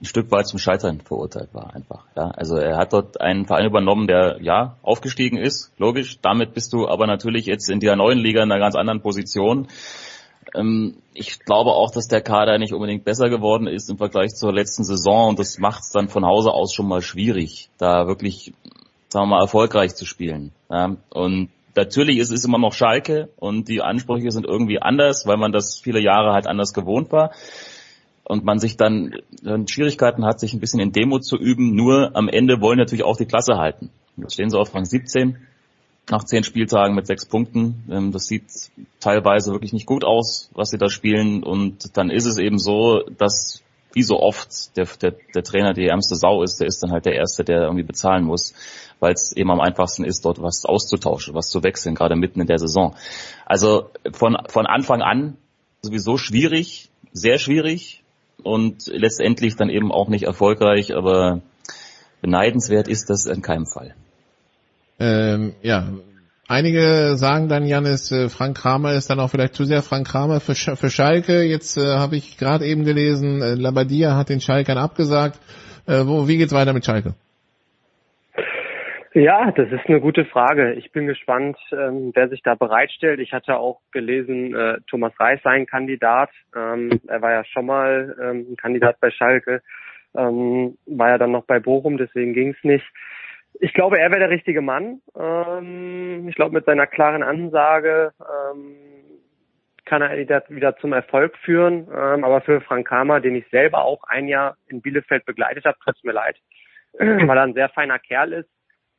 [0.00, 2.04] ein Stück weit zum Scheitern verurteilt war einfach.
[2.16, 6.18] Ja, also er hat dort einen Verein übernommen, der ja aufgestiegen ist, logisch.
[6.20, 9.68] Damit bist du aber natürlich jetzt in der neuen Liga in einer ganz anderen Position.
[10.54, 14.52] Ähm, ich glaube auch, dass der Kader nicht unbedingt besser geworden ist im Vergleich zur
[14.52, 18.52] letzten Saison und das macht es dann von Hause aus schon mal schwierig, da wirklich,
[19.08, 20.52] sagen wir mal, erfolgreich zu spielen.
[20.70, 25.36] Ja, und natürlich ist es immer noch Schalke und die Ansprüche sind irgendwie anders, weil
[25.36, 27.32] man das viele Jahre halt anders gewohnt war
[28.24, 31.74] und man sich dann, dann Schwierigkeiten hat, sich ein bisschen in Demo zu üben.
[31.74, 33.90] Nur am Ende wollen natürlich auch die Klasse halten.
[34.16, 35.36] Jetzt stehen sie auf Rang 17
[36.10, 37.84] nach zehn Spieltagen mit sechs Punkten.
[37.90, 38.44] Ähm, Das sieht
[39.00, 41.42] teilweise wirklich nicht gut aus, was sie da spielen.
[41.42, 45.86] Und dann ist es eben so, dass wie so oft der, der, der Trainer die
[45.86, 48.52] ärmste Sau ist, der ist dann halt der Erste, der irgendwie bezahlen muss,
[48.98, 52.48] weil es eben am einfachsten ist, dort was auszutauschen, was zu wechseln, gerade mitten in
[52.48, 52.96] der Saison.
[53.46, 55.36] Also von, von Anfang an
[55.80, 58.03] sowieso schwierig, sehr schwierig
[58.42, 61.40] und letztendlich dann eben auch nicht erfolgreich, aber
[62.20, 63.94] beneidenswert ist das in keinem Fall.
[64.98, 65.92] Ähm, ja,
[66.46, 70.40] einige sagen dann, Janis, äh, Frank Kramer ist dann auch vielleicht zu sehr Frank Kramer
[70.40, 71.42] für, Sch für Schalke.
[71.42, 75.38] Jetzt äh, habe ich gerade eben gelesen, äh, Labadia hat den Schalkern abgesagt.
[75.86, 77.14] Äh, wo, wie geht's weiter mit Schalke?
[79.16, 80.72] Ja, das ist eine gute Frage.
[80.72, 83.20] Ich bin gespannt, ähm, wer sich da bereitstellt.
[83.20, 86.30] Ich hatte auch gelesen, äh, Thomas Reis sei ein Kandidat.
[86.56, 89.62] Ähm, er war ja schon mal ähm, ein Kandidat bei Schalke,
[90.16, 92.84] ähm, war ja dann noch bei Bochum, deswegen ging es nicht.
[93.60, 95.00] Ich glaube, er wäre der richtige Mann.
[95.16, 98.74] Ähm, ich glaube, mit seiner klaren Ansage ähm,
[99.84, 101.86] kann er wieder, wieder zum Erfolg führen.
[101.86, 105.78] Ähm, aber für Frank Kramer, den ich selber auch ein Jahr in Bielefeld begleitet habe,
[105.84, 106.36] tut's mir leid,
[106.98, 108.53] weil er ein sehr feiner Kerl ist.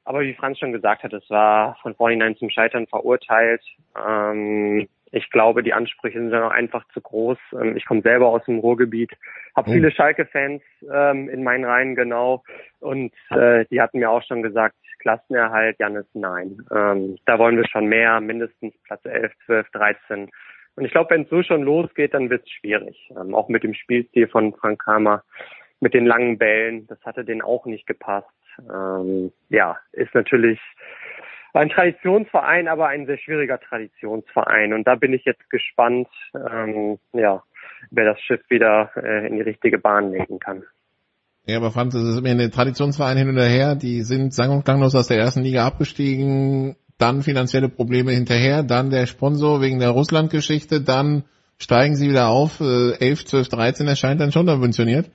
[0.05, 3.61] Aber wie Franz schon gesagt hat, es war von vornherein zum Scheitern verurteilt.
[3.97, 7.37] Ähm, ich glaube, die Ansprüche sind dann auch einfach zu groß.
[7.53, 9.11] Ähm, ich komme selber aus dem Ruhrgebiet,
[9.55, 10.61] habe viele Schalke-Fans
[10.93, 12.43] ähm, in meinen Reihen genau
[12.79, 16.65] und äh, die hatten mir auch schon gesagt, Klassenerhalt, Janis, nein.
[16.71, 20.29] Ähm, da wollen wir schon mehr, mindestens Platz 11, 12, 13.
[20.75, 23.11] Und ich glaube, wenn es so schon losgeht, dann wird es schwierig.
[23.11, 25.23] Ähm, auch mit dem Spielstil von Frank Kramer,
[25.79, 28.27] mit den langen Bällen, das hatte denen auch nicht gepasst.
[28.59, 30.59] Ähm, ja, ist natürlich
[31.53, 34.73] ein Traditionsverein, aber ein sehr schwieriger Traditionsverein.
[34.73, 37.43] Und da bin ich jetzt gespannt, ähm, ja,
[37.91, 40.63] wer das Schiff wieder äh, in die richtige Bahn lenken kann.
[41.47, 43.75] Ja, aber Franz, das ist immer eine Traditionsverein hin und her.
[43.75, 46.75] Die sind sang- und klanglos aus der ersten Liga abgestiegen.
[46.97, 48.63] Dann finanzielle Probleme hinterher.
[48.63, 50.81] Dann der Sponsor wegen der Russland-Geschichte.
[50.81, 51.23] Dann
[51.59, 52.59] steigen sie wieder auf.
[52.61, 55.05] Äh, 11, 12, 13 erscheint dann schon ambitioniert.
[55.05, 55.13] Das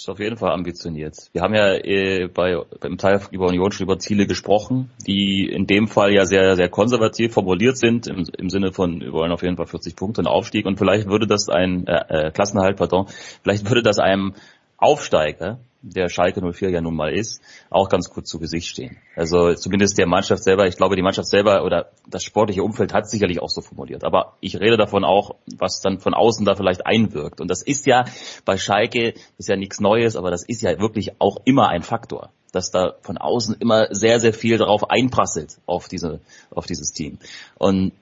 [0.00, 1.16] ist auf jeden Fall ambitioniert.
[1.32, 5.66] Wir haben ja äh, bei, beim Teil über Union schon über Ziele gesprochen, die in
[5.66, 9.42] dem Fall ja sehr, sehr konservativ formuliert sind, im, im Sinne von, wir wollen auf
[9.42, 13.06] jeden Fall 40 Punkte und Aufstieg und vielleicht würde das ein, äh, äh, Klassenerhalt, pardon,
[13.42, 14.34] vielleicht würde das einem
[14.76, 15.58] Aufsteiger,
[15.94, 18.96] der Schalke 04 ja nun mal ist, auch ganz gut zu Gesicht stehen.
[19.14, 23.08] Also zumindest der Mannschaft selber, ich glaube, die Mannschaft selber oder das sportliche Umfeld hat
[23.08, 24.04] sicherlich auch so formuliert.
[24.04, 27.40] Aber ich rede davon auch, was dann von außen da vielleicht einwirkt.
[27.40, 28.04] Und das ist ja
[28.44, 32.30] bei Schalke, ist ja nichts Neues, aber das ist ja wirklich auch immer ein Faktor,
[32.52, 36.20] dass da von außen immer sehr, sehr viel darauf einprasselt auf diese,
[36.50, 37.18] auf dieses Team.
[37.58, 37.92] Und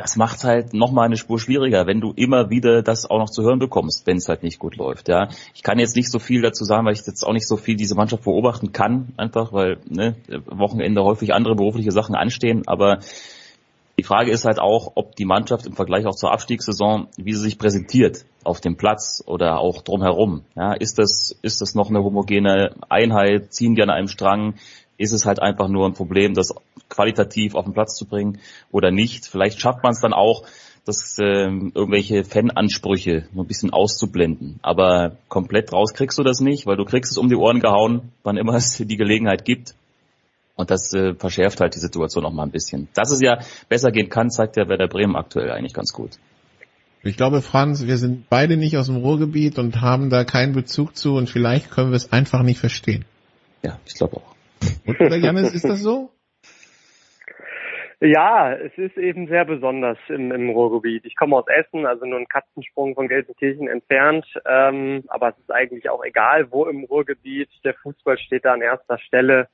[0.00, 3.42] das macht halt nochmal eine Spur schwieriger, wenn du immer wieder das auch noch zu
[3.42, 5.08] hören bekommst, wenn es halt nicht gut läuft.
[5.08, 7.58] Ja, ich kann jetzt nicht so viel dazu sagen, weil ich jetzt auch nicht so
[7.58, 12.62] viel diese Mannschaft beobachten kann, einfach weil ne, Wochenende häufig andere berufliche Sachen anstehen.
[12.66, 13.00] Aber
[13.98, 17.42] die Frage ist halt auch, ob die Mannschaft im Vergleich auch zur Abstiegssaison, wie sie
[17.42, 20.44] sich präsentiert auf dem Platz oder auch drumherum.
[20.56, 23.52] Ja, ist das ist das noch eine homogene Einheit?
[23.52, 24.54] Ziehen die an einem Strang?
[24.96, 26.54] Ist es halt einfach nur ein Problem, das
[26.90, 29.26] qualitativ auf den Platz zu bringen oder nicht?
[29.26, 30.44] Vielleicht schafft man es dann auch,
[30.84, 34.58] das ähm, irgendwelche Fan-Ansprüche so ein bisschen auszublenden.
[34.62, 38.12] Aber komplett raus kriegst du das nicht, weil du kriegst es um die Ohren gehauen,
[38.22, 39.74] wann immer es die Gelegenheit gibt.
[40.56, 42.88] Und das äh, verschärft halt die Situation noch mal ein bisschen.
[42.94, 46.18] Dass es ja besser gehen kann, zeigt ja Werder Bremen aktuell eigentlich ganz gut.
[47.02, 50.96] Ich glaube, Franz, wir sind beide nicht aus dem Ruhrgebiet und haben da keinen Bezug
[50.96, 53.06] zu und vielleicht können wir es einfach nicht verstehen.
[53.62, 54.34] Ja, ich glaube auch.
[54.84, 56.10] Und, oder Janis, ist das so?
[58.02, 61.04] Ja, es ist eben sehr besonders im, im Ruhrgebiet.
[61.04, 64.24] Ich komme aus Essen, also nur einen Katzensprung von Gelsenkirchen entfernt.
[64.46, 67.50] Ähm, aber es ist eigentlich auch egal, wo im Ruhrgebiet.
[67.62, 69.48] Der Fußball steht da an erster Stelle.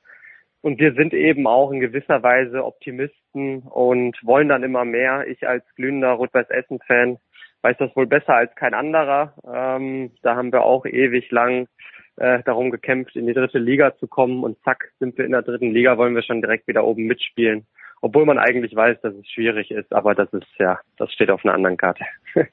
[0.61, 5.27] Und wir sind eben auch in gewisser Weise Optimisten und wollen dann immer mehr.
[5.27, 7.17] Ich als glühender Rot-Weiß-Essen-Fan
[7.63, 9.33] weiß das wohl besser als kein anderer.
[9.45, 11.67] Ähm, da haben wir auch ewig lang
[12.15, 14.45] äh, darum gekämpft, in die dritte Liga zu kommen.
[14.45, 17.67] Und zack, sind wir in der dritten Liga, wollen wir schon direkt wieder oben mitspielen
[18.01, 21.43] obwohl man eigentlich weiß, dass es schwierig ist, aber das ist ja, das steht auf
[21.43, 22.03] einer anderen Karte.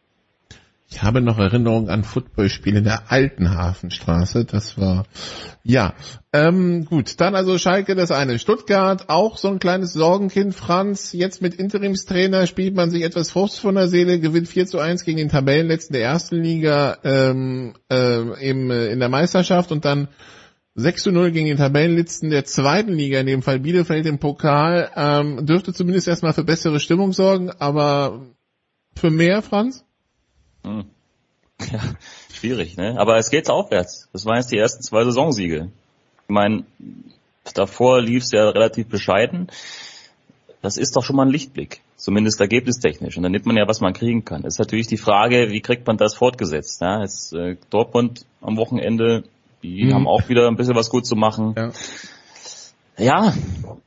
[0.91, 4.45] Ich habe noch Erinnerungen an Footballspiele in der alten Hafenstraße.
[4.45, 5.07] Das war
[5.65, 5.95] ja
[6.33, 7.21] ähm, gut.
[7.21, 8.39] Dann also Schalke das eine.
[8.39, 10.55] Stuttgart auch so ein kleines Sorgenkind.
[10.55, 14.79] Franz jetzt mit Interimstrainer spielt man sich etwas Frust von der Seele, gewinnt 4 zu
[14.79, 19.85] 1 gegen den Tabellenletzten der ersten Liga ähm, äh, im, äh, in der Meisterschaft und
[19.85, 20.09] dann
[20.77, 24.91] 6 zu 0 gegen den Tabellenletzten der zweiten Liga, in dem Fall Bielefeld im Pokal,
[24.97, 28.23] ähm, dürfte zumindest erstmal für bessere Stimmung sorgen, aber
[28.97, 29.85] für mehr, Franz?
[30.65, 30.87] Hm.
[31.73, 31.81] Ja,
[32.33, 32.97] schwierig, ne?
[32.99, 34.09] Aber es geht aufwärts.
[34.13, 35.71] Das waren jetzt die ersten zwei Saisonsiege.
[36.25, 36.65] Ich meine,
[37.55, 39.49] davor lief es ja relativ bescheiden.
[40.61, 43.17] Das ist doch schon mal ein Lichtblick, zumindest ergebnistechnisch.
[43.17, 44.45] Und dann nimmt man ja, was man kriegen kann.
[44.45, 46.81] Es ist natürlich die Frage, wie kriegt man das fortgesetzt?
[46.81, 49.25] Ja, jetzt äh, Dortmund am Wochenende
[49.65, 49.95] die Mhm.
[49.95, 51.55] haben auch wieder ein bisschen was gut zu machen.
[51.57, 51.71] Ja.
[52.97, 53.35] Ja,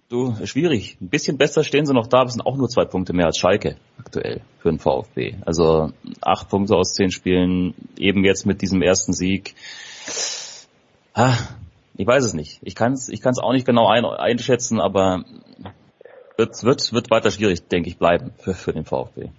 [0.10, 0.98] du, schwierig.
[1.00, 3.28] Ein bisschen besser stehen sie noch da, aber es sind auch nur zwei Punkte mehr
[3.28, 5.36] als Schalke aktuell für den VfB.
[5.46, 9.56] Also acht Punkte aus zehn Spielen, eben jetzt mit diesem ersten Sieg.
[11.14, 11.38] Ah,
[11.96, 12.60] ich weiß es nicht.
[12.64, 15.24] Ich kann es ich kann's auch nicht genau ein, einschätzen, aber
[16.36, 19.30] wird, wird, wird weiter schwierig, denke ich, bleiben für, für den VfB.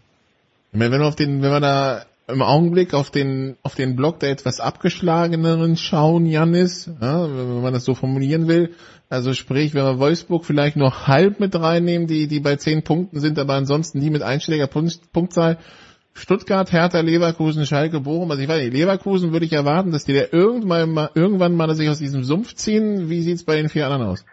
[0.72, 3.96] Ich meine, wenn wir auf den, wenn wir da im Augenblick auf den, auf den
[3.96, 8.74] Block der etwas abgeschlageneren schauen, Janis, ja, wenn man das so formulieren will,
[9.08, 13.20] also sprich, wenn wir Wolfsburg vielleicht noch halb mit reinnehmen, die, die bei zehn Punkten
[13.20, 15.56] sind, aber ansonsten die mit einstelliger Punkt, Punktzahl,
[16.12, 20.14] Stuttgart, Hertha, Leverkusen, Schalke, Bochum, also ich weiß nicht, Leverkusen würde ich erwarten, dass die
[20.14, 23.08] da irgendwann mal, irgendwann mal sich aus diesem Sumpf ziehen.
[23.08, 24.26] Wie sieht's bei den vier anderen aus?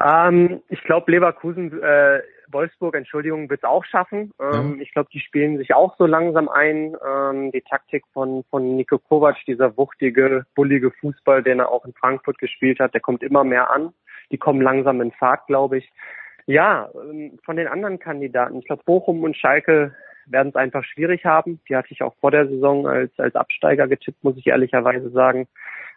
[0.00, 4.32] Ähm, ich glaube, Leverkusen, äh, Wolfsburg, Entschuldigung, wird es auch schaffen.
[4.40, 4.82] Ähm, Ja.
[4.82, 6.96] Ich glaube, die spielen sich auch so langsam ein.
[7.06, 11.92] Ähm, die Taktik von, von Nico Kovac, dieser wuchtige, bullige Fußball, den er auch in
[11.94, 13.92] Frankfurt gespielt hat, der kommt immer mehr an.
[14.30, 15.90] Die kommen langsam in Fahrt, glaube ich.
[16.46, 18.58] Ja, ähm, von den anderen Kandidaten.
[18.58, 19.94] Ich glaube, Bochum und Schalke
[20.26, 21.60] werden es einfach schwierig haben.
[21.68, 25.46] Die hatte ich auch vor der Saison als, als Absteiger getippt, muss ich ehrlicherweise sagen.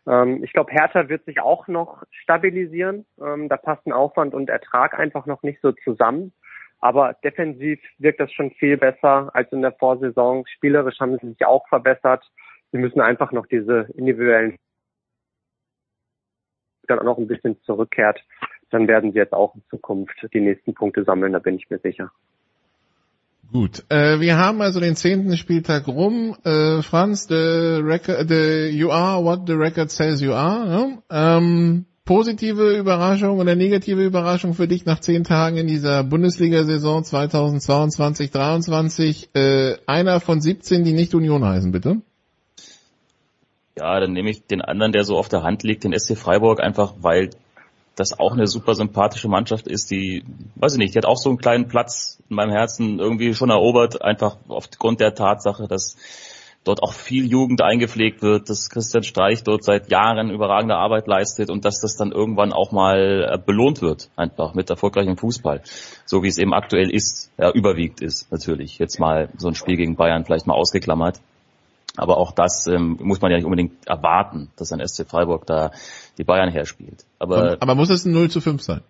[0.08, 3.06] Ähm, ich glaube, Hertha wird sich auch noch stabilisieren.
[3.22, 6.34] Ähm, da passen Aufwand und Ertrag einfach noch nicht so zusammen.
[6.82, 10.46] Aber defensiv wirkt das schon viel besser als in der Vorsaison.
[10.48, 12.24] Spielerisch haben sie sich auch verbessert.
[12.72, 14.58] Sie müssen einfach noch diese individuellen
[16.92, 18.20] dann auch noch ein bisschen zurückkehrt,
[18.70, 21.80] dann werden sie jetzt auch in Zukunft die nächsten Punkte sammeln, da bin ich mir
[21.80, 22.12] sicher.
[23.52, 26.38] Gut, äh, wir haben also den zehnten Spieltag rum.
[26.46, 30.70] Äh, Franz, the record, the, you are what the record says you are.
[30.70, 31.04] Ne?
[31.10, 39.36] Ähm, positive Überraschung oder negative Überraschung für dich nach zehn Tagen in dieser Bundesliga-Saison 2022-23?
[39.36, 42.02] Äh, einer von 17, die nicht Union heißen, bitte.
[43.78, 46.62] Ja, dann nehme ich den anderen, der so auf der Hand liegt, den SC Freiburg,
[46.62, 47.30] einfach weil
[47.96, 50.24] das auch eine super sympathische Mannschaft ist, die,
[50.56, 53.50] weiß ich nicht, die hat auch so einen kleinen Platz in meinem Herzen irgendwie schon
[53.50, 55.98] erobert, einfach aufgrund der Tatsache, dass
[56.64, 61.50] dort auch viel Jugend eingepflegt wird, dass Christian Streich dort seit Jahren überragende Arbeit leistet
[61.50, 65.62] und dass das dann irgendwann auch mal äh, belohnt wird, einfach mit erfolgreichem Fußball.
[66.06, 68.78] So wie es eben aktuell ist, ja, überwiegt ist natürlich.
[68.78, 71.20] Jetzt mal so ein Spiel gegen Bayern vielleicht mal ausgeklammert.
[71.98, 75.72] Aber auch das ähm, muss man ja nicht unbedingt erwarten, dass ein SC Freiburg da
[76.18, 77.06] die Bayern herspielt.
[77.20, 78.82] Aber, Aber muss es ein 0 zu 5 sein?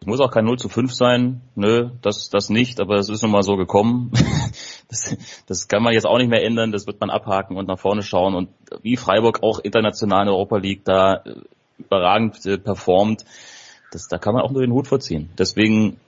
[0.00, 1.40] Es muss auch kein 0 zu 5 sein.
[1.54, 4.12] Nö, das, das nicht, aber es ist nun mal so gekommen.
[4.88, 7.78] das, das kann man jetzt auch nicht mehr ändern, das wird man abhaken und nach
[7.78, 8.34] vorne schauen.
[8.34, 8.50] Und
[8.82, 11.34] wie Freiburg auch international in Europa League da äh,
[11.78, 13.24] überragend äh, performt,
[13.90, 15.30] das, da kann man auch nur den Hut vorziehen.
[15.38, 15.98] Deswegen,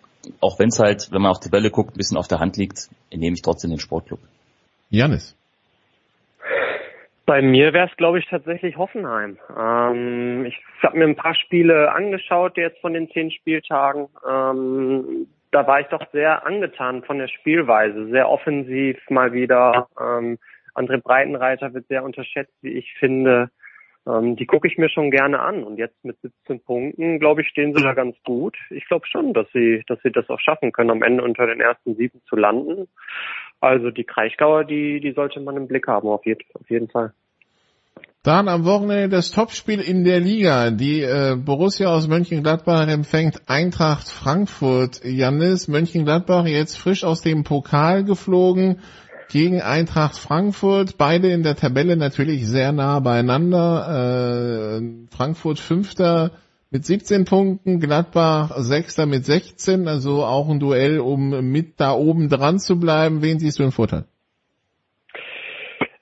[0.41, 2.57] auch wenn es halt, wenn man auf die Bälle guckt, ein bisschen auf der Hand
[2.57, 4.21] liegt, nehme ich trotzdem den Sportclub.
[4.91, 5.35] Janis.
[7.29, 9.37] Bei mir wäre es, glaube ich, tatsächlich Hoffenheim.
[9.55, 14.09] Ähm, ich habe mir ein paar Spiele angeschaut jetzt von den zehn Spieltagen.
[14.27, 19.89] Ähm, da war ich doch sehr angetan von der Spielweise, sehr offensiv mal wieder.
[20.01, 20.39] Ähm,
[20.75, 23.51] André Breitenreiter wird sehr unterschätzt, wie ich finde.
[24.07, 25.65] Ähm, die gucke ich mir schon gerne an.
[25.65, 28.57] Und jetzt mit 17 Punkten, glaube ich, stehen sie da ganz gut.
[28.71, 31.61] Ich glaube schon, dass sie, dass sie das auch schaffen können, am Ende unter den
[31.61, 32.89] ersten sieben zu landen.
[33.61, 37.13] Also die Kraichgauer, die, die sollte man im Blick haben, auf, jeden auf jeden Fall.
[38.23, 40.71] Dann am Wochenende das Topspiel in der Liga.
[40.71, 45.05] Die äh, Borussia aus Mönchengladbach empfängt Eintracht Frankfurt.
[45.05, 48.81] Jannis, Mönchengladbach jetzt frisch aus dem Pokal geflogen
[49.31, 50.99] gegen Eintracht Frankfurt.
[50.99, 54.81] Beide in der Tabelle natürlich sehr nah beieinander.
[54.81, 56.33] Äh, Frankfurt Fünfter
[56.71, 59.89] mit 17 Punkten, Gladbach Sechster mit 16.
[59.89, 63.23] Also auch ein Duell, um mit da oben dran zu bleiben.
[63.23, 64.05] Wen siehst du im Vorteil?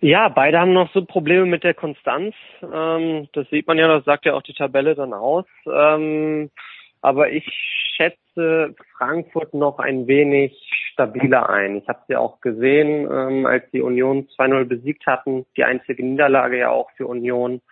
[0.01, 2.35] Ja, beide haben noch so Probleme mit der Konstanz.
[2.63, 5.47] Ähm, das sieht man ja, das sagt ja auch die Tabelle dann aus.
[5.67, 6.51] Ähm,
[7.01, 7.45] aber ich
[7.97, 10.53] schätze Frankfurt noch ein wenig
[10.93, 11.77] stabiler ein.
[11.79, 15.47] Ich habe sie auch gesehen, ähm, als die Union 2-0 besiegt hatten.
[15.57, 17.63] Die einzige Niederlage ja auch für Union.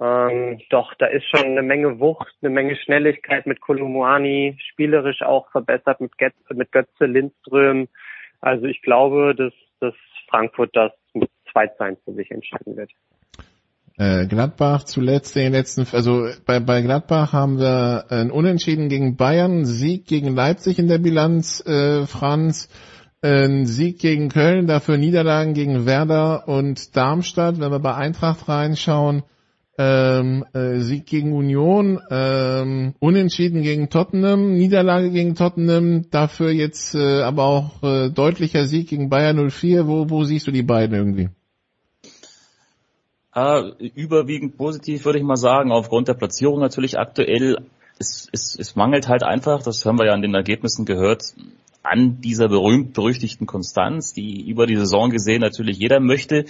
[0.00, 5.50] Ähm, doch, da ist schon eine Menge Wucht, eine Menge Schnelligkeit mit Kolumuani, spielerisch auch
[5.50, 7.88] verbessert mit, Get mit Götze, Lindström.
[8.40, 9.94] Also ich glaube, dass, dass
[10.28, 12.90] Frankfurt das mit 2 zu 1 für sich entscheiden wird.
[13.98, 19.66] Äh, Gladbach zuletzt den letzten, also bei, bei Gladbach haben wir ein Unentschieden gegen Bayern,
[19.66, 22.70] Sieg gegen Leipzig in der Bilanz, äh, Franz,
[23.20, 27.60] ein Sieg gegen Köln, dafür Niederlagen gegen Werder und Darmstadt.
[27.60, 29.22] Wenn wir bei Eintracht reinschauen,
[29.78, 37.22] ähm, äh, Sieg gegen Union, ähm, Unentschieden gegen Tottenham, Niederlage gegen Tottenham, dafür jetzt äh,
[37.22, 39.86] aber auch äh, deutlicher Sieg gegen Bayern 04.
[39.86, 41.30] Wo, wo siehst du die beiden irgendwie?
[43.32, 47.56] Ah, überwiegend positiv würde ich mal sagen, aufgrund der Platzierung natürlich aktuell.
[47.98, 51.34] Es, es, es mangelt halt einfach, das haben wir ja an den Ergebnissen gehört,
[51.82, 56.44] an dieser berühmt-berüchtigten Konstanz, die über die Saison gesehen natürlich jeder möchte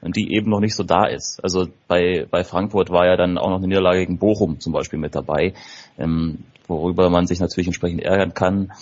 [0.00, 1.42] und die eben noch nicht so da ist.
[1.42, 4.98] Also bei, bei Frankfurt war ja dann auch noch eine Niederlage gegen Bochum zum Beispiel
[4.98, 5.54] mit dabei,
[5.98, 8.72] ähm, worüber man sich natürlich entsprechend ärgern kann.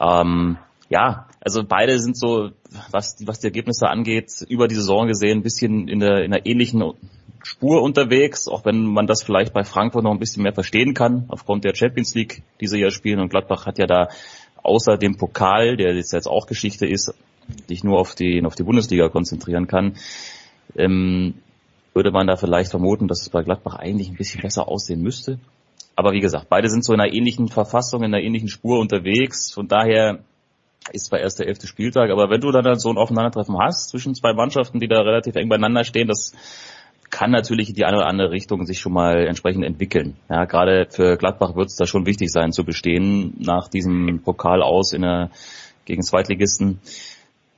[0.00, 2.50] Ähm, ja, also beide sind so,
[2.90, 6.32] was die, was die Ergebnisse angeht, über die Saison gesehen ein bisschen in der, in
[6.32, 6.82] einer ähnlichen
[7.42, 11.24] Spur unterwegs, auch wenn man das vielleicht bei Frankfurt noch ein bisschen mehr verstehen kann,
[11.28, 13.20] aufgrund der Champions League, die sie ja spielen.
[13.20, 14.08] Und Gladbach hat ja da
[14.62, 17.12] außer dem Pokal, der jetzt auch Geschichte ist,
[17.68, 19.96] sich nur auf die, auf die Bundesliga konzentrieren kann,
[20.76, 21.34] ähm,
[21.92, 25.38] würde man da vielleicht vermuten, dass es bei Gladbach eigentlich ein bisschen besser aussehen müsste.
[25.96, 29.52] Aber wie gesagt, beide sind so in einer ähnlichen Verfassung, in einer ähnlichen Spur unterwegs.
[29.52, 30.18] Von daher
[30.92, 34.14] ist zwar erst der elfte Spieltag, aber wenn du dann so ein Aufeinandertreffen hast zwischen
[34.14, 36.32] zwei Mannschaften, die da relativ eng beieinander stehen, das
[37.10, 40.16] kann natürlich in die eine oder andere Richtung sich schon mal entsprechend entwickeln.
[40.28, 44.62] Ja, gerade für Gladbach wird es da schon wichtig sein zu bestehen nach diesem Pokal
[44.62, 45.30] aus in der,
[45.84, 46.80] gegen Zweitligisten.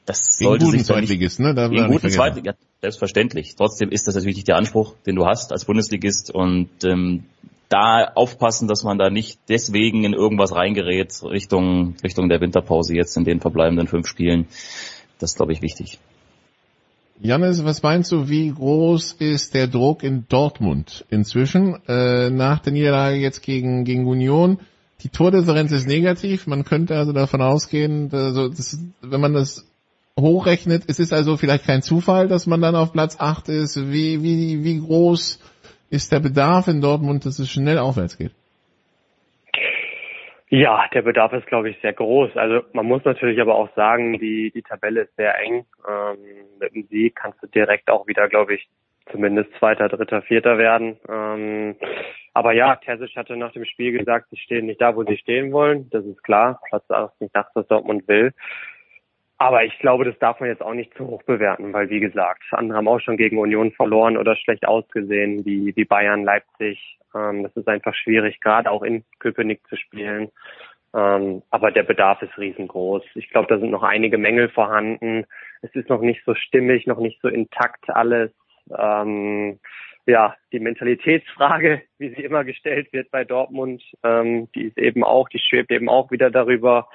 [0.05, 1.55] Das Gegen sollte guten sich Zweitligisten, ne?
[1.55, 2.11] Man gegen guten.
[2.11, 3.57] Zweitligisten, ja, selbstverständlich.
[3.57, 7.25] Trotzdem ist das natürlich nicht der Anspruch, den du hast als Bundesligist und ähm,
[7.69, 13.17] da aufpassen, dass man da nicht deswegen in irgendwas reingerät Richtung Richtung der Winterpause jetzt
[13.17, 14.47] in den verbleibenden fünf Spielen.
[15.19, 15.99] Das glaube ich, wichtig.
[17.21, 22.75] Jannis, was meinst du, wie groß ist der Druck in Dortmund inzwischen äh, nach der
[22.75, 24.59] Niederlage jetzt gegen, gegen Union?
[25.03, 29.66] Die Tordifferenz ist negativ, man könnte also davon ausgehen, also das, wenn man das
[30.19, 33.77] hochrechnet, es ist also vielleicht kein Zufall, dass man dann auf Platz 8 ist.
[33.93, 35.41] Wie, wie, wie groß
[35.91, 38.33] ist der Bedarf in Dortmund, dass es schnell aufwärts geht?
[40.49, 42.37] Ja, der Bedarf ist, glaube ich, sehr groß.
[42.37, 45.67] Also man muss natürlich aber auch sagen, die, die Tabelle ist sehr eng.
[45.89, 46.19] Ähm,
[46.61, 48.69] mit dem Sieg kannst du direkt auch wieder, glaube ich,
[49.11, 50.99] zumindest Zweiter, Dritter, Vierter werden.
[51.09, 51.77] Ähm,
[52.33, 55.53] aber ja, Terzic hatte nach dem Spiel gesagt, sie stehen nicht da, wo sie stehen
[55.53, 55.91] wollen.
[55.91, 56.61] Das ist klar.
[56.69, 58.33] Platz 8 ist nicht das, was Dortmund will.
[59.39, 62.43] Aber ich glaube, das darf man jetzt auch nicht zu hoch bewerten, weil wie gesagt,
[62.53, 66.99] andere haben auch schon gegen Union verloren oder schlecht ausgesehen, wie, wie Bayern, Leipzig.
[67.15, 70.31] Ähm, das ist einfach schwierig, gerade auch in Köpenick zu spielen.
[70.95, 73.03] Ähm, aber der Bedarf ist riesengroß.
[73.15, 75.27] Ich glaube, da sind noch einige Mängel vorhanden.
[75.61, 78.31] Es ist noch nicht so stimmig, noch nicht so intakt alles.
[78.77, 79.59] Ähm,
[80.07, 85.29] ja, die Mentalitätsfrage, wie sie immer gestellt wird bei Dortmund, ähm, die ist eben auch,
[85.29, 86.89] die schwebt eben auch wieder darüber.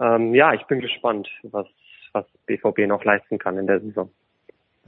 [0.00, 1.66] Ähm, ja, ich bin gespannt, was,
[2.12, 4.10] was BVB noch leisten kann in der Saison.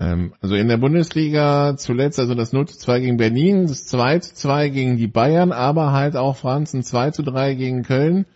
[0.01, 4.19] Ähm, also in der Bundesliga zuletzt also das 0 zu 2 gegen Berlin, das 2
[4.21, 8.27] zu 2 gegen die Bayern, aber halt auch Franz ein 2 zu 3 gegen Köln,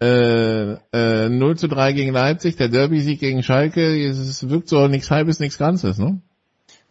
[0.00, 5.10] äh, äh, 0 zu 3 gegen Leipzig, der Derby-Sieg gegen Schalke, es wirkt so nichts
[5.10, 6.20] halbes, nichts Ganzes, ne?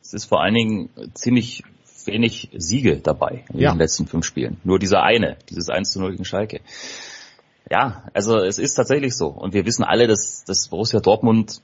[0.02, 1.64] Es ist vor allen Dingen ziemlich
[2.06, 3.72] wenig Siege dabei in Ja.
[3.74, 4.58] den letzten fünf Spielen.
[4.64, 6.62] Nur dieser eine, dieses 1 zu 0 gegen Schalke.
[7.72, 9.28] Ja, also es ist tatsächlich so.
[9.28, 11.62] Und wir wissen alle, dass, dass Borussia Dortmund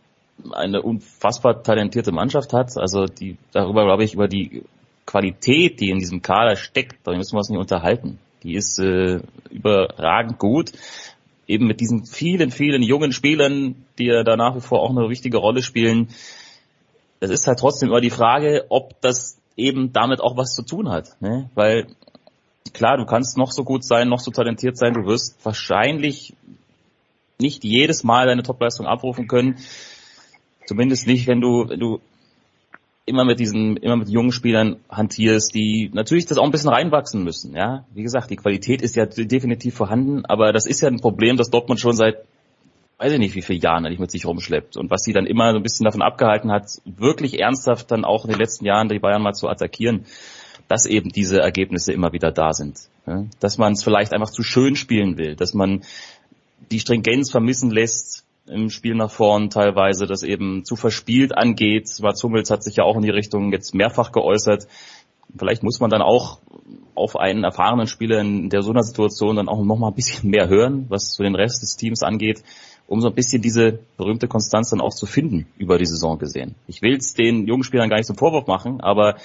[0.54, 2.78] eine unfassbar talentierte Mannschaft hat.
[2.78, 4.64] Also die, darüber glaube ich, über die
[5.06, 8.20] Qualität, die in diesem Kader steckt, da müssen wir uns nicht unterhalten.
[8.44, 10.72] Die ist äh, überragend gut.
[11.46, 15.10] Eben mit diesen vielen, vielen jungen Spielern, die ja da nach wie vor auch eine
[15.10, 16.08] wichtige Rolle spielen.
[17.20, 20.88] Es ist halt trotzdem immer die Frage, ob das eben damit auch was zu tun
[20.88, 21.20] hat.
[21.20, 21.50] Ne?
[21.54, 21.88] Weil
[22.74, 26.34] klar, du kannst noch so gut sein, noch so talentiert sein, du wirst wahrscheinlich
[27.40, 29.58] nicht jedes Mal deine Topleistung abrufen können.
[30.66, 32.00] Zumindest nicht, wenn du, wenn du
[33.06, 37.24] immer mit diesen, immer mit jungen Spielern hantierst, die natürlich das auch ein bisschen reinwachsen
[37.24, 37.56] müssen.
[37.56, 41.38] Ja, wie gesagt, die Qualität ist ja definitiv vorhanden, aber das ist ja ein Problem,
[41.38, 42.18] das Dortmund schon seit
[42.98, 45.52] weiß ich nicht, wie viele Jahren eigentlich mit sich rumschleppt und was sie dann immer
[45.52, 49.00] so ein bisschen davon abgehalten hat, wirklich ernsthaft dann auch in den letzten Jahren die
[49.00, 50.06] Bayern mal zu attackieren,
[50.68, 52.90] dass eben diese Ergebnisse immer wieder da sind.
[53.06, 53.26] Ja?
[53.40, 55.84] Dass man es vielleicht einfach zu schön spielen will, dass man
[56.72, 61.90] die Stringenz vermissen lässt im Spiel nach vorn teilweise, das eben zu verspielt angeht.
[62.02, 64.68] Mats Hummels hat sich ja auch in die Richtung jetzt mehrfach geäußert.
[65.38, 66.40] Vielleicht muss man dann auch
[66.96, 70.30] auf einen erfahrenen Spieler in der so einer Situation dann auch noch mal ein bisschen
[70.30, 72.44] mehr hören, was so den Rest des Teams angeht,
[72.88, 76.56] um so ein bisschen diese berühmte Konstanz dann auch zu finden über die Saison gesehen.
[76.68, 79.18] Ich will es den jungen Spielern gar nicht zum Vorwurf machen, aber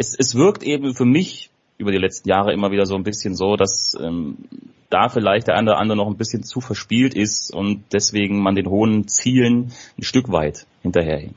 [0.00, 3.34] es, es wirkt eben für mich über die letzten Jahre immer wieder so ein bisschen
[3.34, 4.38] so, dass ähm,
[4.88, 8.54] da vielleicht der eine oder andere noch ein bisschen zu verspielt ist und deswegen man
[8.54, 11.36] den hohen Zielen ein Stück weit hinterherhinkt.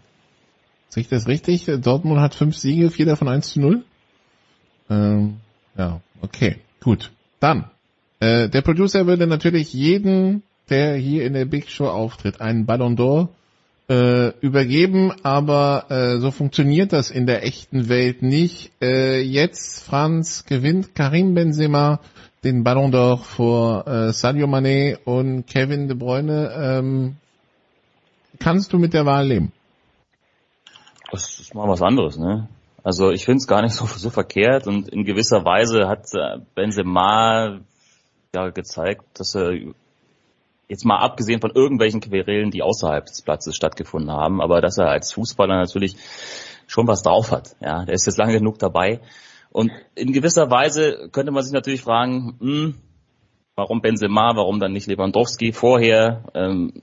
[0.88, 1.66] Sehe ich das richtig?
[1.82, 3.84] Dortmund hat fünf Siege, vier davon 1 zu 0.
[4.90, 5.38] Ähm,
[5.78, 7.12] ja, okay, gut.
[7.42, 7.70] Dann,
[8.22, 12.96] äh, der Producer würde natürlich jeden, der hier in der Big Show auftritt, einen Ballon
[12.96, 13.30] d'Or
[13.90, 18.72] äh, übergeben, aber äh, so funktioniert das in der echten Welt nicht.
[18.82, 22.00] Äh, jetzt, Franz, gewinnt Karim Benzema
[22.44, 26.52] den Ballon d'Or vor äh, Sadio Mané und Kevin De Bruyne.
[26.56, 27.16] Ähm,
[28.40, 29.52] kannst du mit der Wahl leben?
[31.12, 32.50] Das ist mal was anderes, ne?
[32.84, 36.40] Also ich finde es gar nicht so, so verkehrt und in gewisser Weise hat äh,
[36.56, 37.60] Benzema
[38.36, 39.54] ja gezeigt, dass er
[40.68, 44.90] jetzt mal abgesehen von irgendwelchen Querelen, die außerhalb des Platzes stattgefunden haben, aber dass er
[44.90, 45.96] als Fußballer natürlich
[46.68, 47.56] schon was drauf hat.
[47.62, 49.02] Ja, der ist jetzt lange genug dabei.
[49.52, 52.76] Und in gewisser Weise könnte man sich natürlich fragen, hm,
[53.56, 56.24] warum Benzema, warum dann nicht Lewandowski vorher?
[56.34, 56.74] Ähm,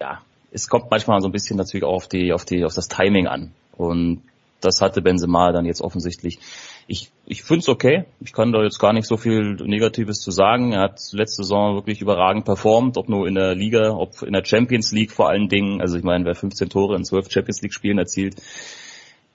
[0.00, 0.20] ja,
[0.52, 3.26] es kommt manchmal so ein bisschen natürlich auch auf die, auf die, auf das Timing
[3.26, 3.52] an.
[3.72, 4.22] Und
[4.60, 6.38] das hatte Benzema dann jetzt offensichtlich.
[6.86, 8.04] Ich, ich finde es okay.
[8.20, 10.72] Ich kann da jetzt gar nicht so viel Negatives zu sagen.
[10.72, 14.44] Er hat letzte Saison wirklich überragend performt, ob nur in der Liga, ob in der
[14.44, 15.80] Champions League vor allen Dingen.
[15.80, 18.36] Also ich meine, wer 15 Tore in 12 Champions League Spielen erzielt,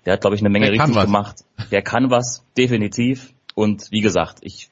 [0.06, 1.44] der hat, glaube ich, eine Menge Der richtig gemacht.
[1.72, 3.34] der kann was, definitiv.
[3.56, 4.70] Und wie gesagt, ich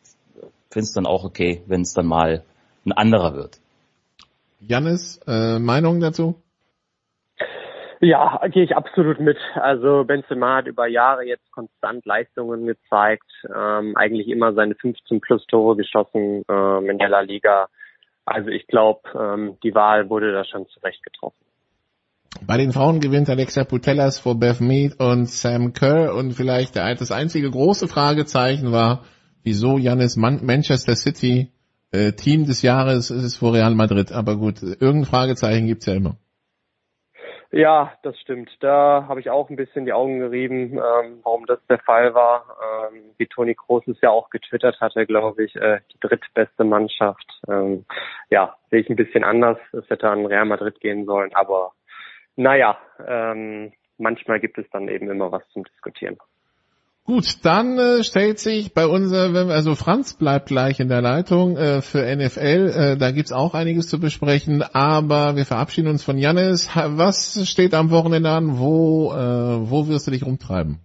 [0.70, 2.44] finde es dann auch okay, wenn es dann mal
[2.86, 3.60] ein anderer wird.
[4.60, 6.36] Jannis, äh, Meinung dazu?
[8.00, 9.38] Ja, gehe ich absolut mit.
[9.56, 15.46] Also Benzema hat über Jahre jetzt konstant Leistungen gezeigt, ähm, eigentlich immer seine 15 plus
[15.48, 17.68] Tore geschossen ähm, in der La Liga.
[18.26, 21.44] Also ich glaube, ähm, die Wahl wurde da schon zurecht getroffen.
[22.46, 27.12] Bei den Frauen gewinnt Alexa Putellas vor Beth Mead und Sam Kerr und vielleicht das
[27.12, 29.06] einzige große Fragezeichen war,
[29.44, 31.52] wieso Janis Man Manchester City
[31.92, 34.12] äh, Team des Jahres ist es vor Real Madrid.
[34.12, 36.18] Aber gut, irgendein Fragezeichen gibt's ja immer.
[37.52, 38.52] Ja, das stimmt.
[38.60, 42.46] Da habe ich auch ein bisschen die Augen gerieben, ähm, warum das der Fall war.
[42.92, 47.26] Ähm, wie Toni Kroos es ja auch getwittert hatte, glaube ich, äh, die drittbeste Mannschaft.
[47.48, 47.86] Ähm,
[48.30, 49.58] ja, sehe ich ein bisschen anders.
[49.72, 51.72] Es hätte an Real Madrid gehen sollen, aber
[52.36, 52.78] naja,
[53.08, 56.18] ähm, manchmal gibt es dann eben immer was zum Diskutieren.
[57.08, 61.82] Gut, dann äh, stellt sich bei uns, also Franz bleibt gleich in der Leitung äh,
[61.82, 62.96] für NFL.
[62.96, 66.70] Äh, da gibt's auch einiges zu besprechen, aber wir verabschieden uns von Jannis.
[66.76, 68.60] Was steht am Wochenende an?
[68.60, 70.82] Wo, äh, wo wirst du dich rumtreiben?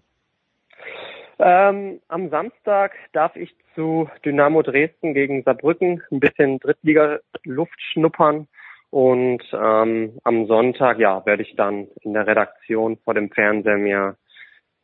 [1.40, 8.46] Ähm, am Samstag darf ich zu Dynamo Dresden gegen Saarbrücken ein bisschen Drittliga-Luft schnuppern.
[8.90, 14.16] Und ähm, am Sonntag, ja, werde ich dann in der Redaktion vor dem Fernseher mir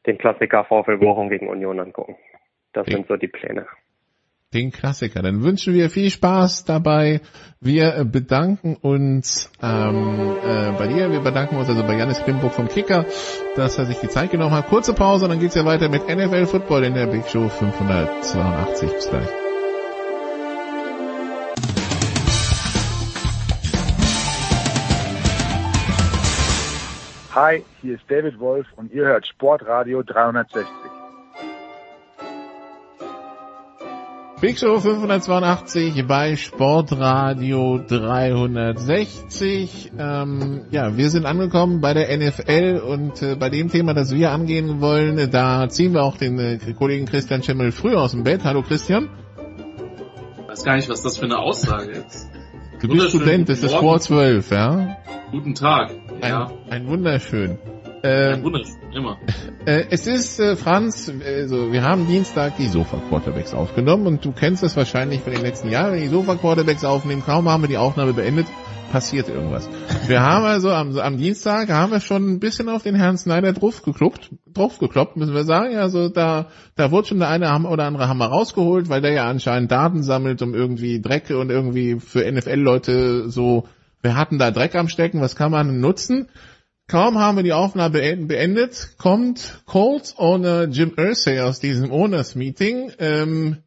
[0.09, 2.17] den Klassiker VfL Bochum gegen Union angucken.
[2.73, 2.95] Das Okay.
[2.95, 3.67] sind so die Pläne.
[4.55, 5.21] Den Klassiker.
[5.21, 7.21] Dann wünschen wir viel Spaß dabei.
[7.61, 11.13] Wir äh, bedanken uns ähm, äh, bei dir.
[11.13, 13.05] Wir bedanken uns also bei Janis Klimburg vom Kicker,
[13.57, 14.67] dass er sich die Zeit genommen hat.
[14.69, 18.91] Kurze Pause, und dann geht's ja weiter mit NFL Football in der Big Show 582.
[18.91, 19.48] Bis gleich.
[27.41, 30.67] Hi, hier ist David Wolf und ihr hört Sportradio 360.
[34.41, 39.93] Big Show 582 bei Sportradio 360.
[39.97, 44.33] Ähm, ja, wir sind angekommen bei der NFL und äh, bei dem Thema, das wir
[44.33, 48.25] angehen wollen, äh, da ziehen wir auch den äh, Kollegen Christian Schimmel früh aus dem
[48.25, 48.43] Bett.
[48.43, 49.11] Hallo Christian.
[50.43, 52.38] Ich weiß gar nicht, was das für eine Aussage ist.
[52.81, 54.99] Du bist Student, es ist vor zwölf, ja?
[55.33, 55.91] Guten Tag.
[56.21, 57.59] Ein, Ja, ein wunderschön.
[58.03, 59.19] ein Äh, wunderschön, immer.
[59.67, 64.63] äh, es ist, äh, Franz, also wir haben Dienstag die Sofa-Quarterbacks aufgenommen und du kennst
[64.63, 68.13] es wahrscheinlich von den letzten Jahren, wenn die Sofa-Quarterbacks aufnehmen, kaum haben wir die Aufnahme
[68.13, 68.47] beendet,
[68.91, 69.69] passiert irgendwas.
[70.07, 73.53] Wir haben also am, am Dienstag haben wir schon ein bisschen auf den Herrn Snyder
[73.53, 75.77] draufgekloppt, draufgekloppt, müssen wir sagen.
[75.77, 79.71] Also da, da wurde schon der eine oder andere Hammer rausgeholt, weil der ja anscheinend
[79.71, 83.69] Daten sammelt, um irgendwie Dreck und irgendwie für NFL-Leute so,
[84.03, 86.29] wir hatten da Dreck am Stecken, was kann man nutzen?
[86.87, 92.35] Kaum haben wir die Aufnahme been- beendet, kommt Colts Owner Jim Irsay aus diesem Owners
[92.35, 93.59] Meeting, ähm,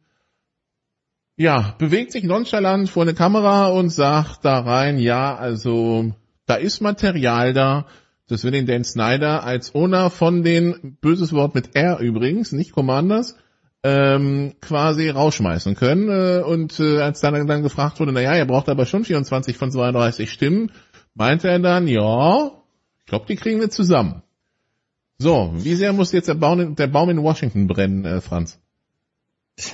[1.36, 6.12] ja, bewegt sich nonchalant vor eine Kamera und sagt da rein, ja, also
[6.46, 7.86] da ist Material da,
[8.28, 12.72] dass wir den Dan Snyder als Owner von den, böses Wort mit R übrigens, nicht
[12.72, 13.36] Commanders,
[13.82, 16.08] ähm, quasi rausschmeißen können.
[16.08, 19.70] Äh, und äh, als dann, dann gefragt wurde, naja, er braucht aber schon 24 von
[19.70, 20.70] 32 Stimmen,
[21.14, 22.52] meinte er dann, ja,
[23.00, 24.22] ich glaube, die kriegen wir zusammen.
[25.18, 28.60] So, wie sehr muss jetzt der Baum in, der Baum in Washington brennen, äh, Franz?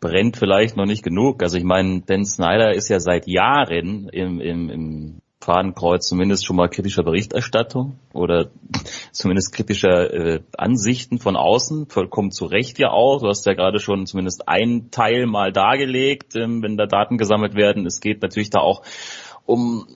[0.00, 1.42] brennt vielleicht noch nicht genug.
[1.42, 6.56] Also ich meine, Dan Snyder ist ja seit Jahren im, im, im Fadenkreuz zumindest schon
[6.56, 8.50] mal kritischer Berichterstattung oder
[9.12, 13.20] zumindest kritischer äh, Ansichten von außen, vollkommen zu Recht ja auch.
[13.20, 17.54] Du hast ja gerade schon zumindest einen Teil mal dargelegt, ähm, wenn da Daten gesammelt
[17.54, 17.86] werden.
[17.86, 18.82] Es geht natürlich da auch
[19.44, 19.86] um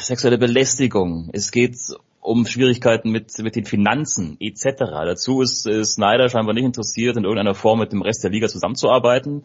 [0.00, 1.30] sexuelle Belästigung.
[1.32, 1.76] Es geht
[2.22, 4.78] um Schwierigkeiten mit, mit den Finanzen etc.
[4.78, 8.46] Dazu ist, äh, Snyder scheinbar nicht interessiert, in irgendeiner Form mit dem Rest der Liga
[8.46, 9.44] zusammenzuarbeiten,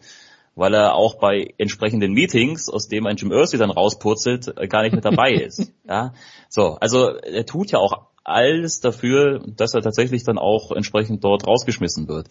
[0.54, 4.94] weil er auch bei entsprechenden Meetings, aus dem ein Jim Irsay dann rauspurzelt, gar nicht
[4.94, 5.72] mit dabei ist.
[5.88, 6.14] Ja,
[6.48, 11.46] so, also er tut ja auch alles dafür, dass er tatsächlich dann auch entsprechend dort
[11.46, 12.28] rausgeschmissen wird.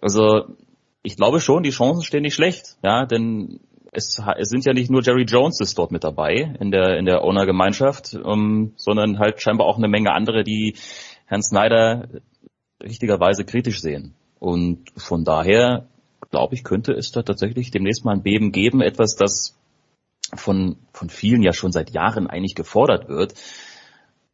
[0.00, 0.46] Also
[1.02, 3.60] ich glaube schon, die Chancen stehen nicht schlecht, ja, denn
[3.92, 7.24] es, es sind ja nicht nur Jerry Joneses dort mit dabei in der in der
[7.24, 10.76] Owner-Gemeinschaft, ähm, sondern halt scheinbar auch eine Menge andere, die
[11.26, 12.08] Herrn Snyder
[12.82, 14.14] richtigerweise kritisch sehen.
[14.38, 15.88] Und von daher
[16.30, 19.58] glaube ich, könnte es da tatsächlich demnächst mal ein Beben geben, etwas, das
[20.34, 23.34] von von vielen ja schon seit Jahren eigentlich gefordert wird.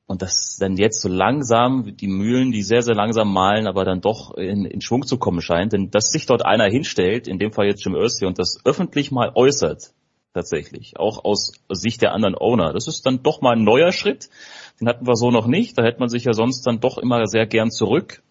[0.07, 4.01] Und dass dann jetzt so langsam die Mühlen, die sehr, sehr langsam malen, aber dann
[4.01, 5.73] doch in, in Schwung zu kommen scheint.
[5.73, 9.11] Denn dass sich dort einer hinstellt, in dem Fall jetzt Jim Irsay, und das öffentlich
[9.11, 9.93] mal äußert,
[10.33, 14.29] tatsächlich, auch aus Sicht der anderen Owner, das ist dann doch mal ein neuer Schritt.
[14.81, 15.77] Den hatten wir so noch nicht.
[15.77, 18.23] Da hätte man sich ja sonst dann doch immer sehr gern zurück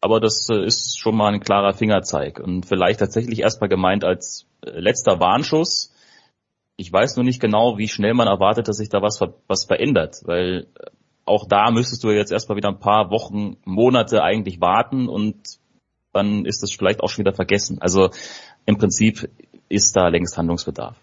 [0.00, 4.46] aber das äh, ist schon mal ein klarer Fingerzeig und vielleicht tatsächlich erstmal gemeint als
[4.64, 5.92] äh, letzter Warnschuss.
[6.76, 10.22] Ich weiß nur nicht genau, wie schnell man erwartet, dass sich da was, was verändert,
[10.24, 10.86] weil äh,
[11.28, 15.36] auch da müsstest du jetzt erstmal wieder ein paar Wochen, Monate eigentlich warten und
[16.12, 17.78] dann ist es vielleicht auch schon wieder vergessen.
[17.80, 18.10] Also
[18.66, 19.30] im Prinzip
[19.68, 20.96] ist da längst Handlungsbedarf.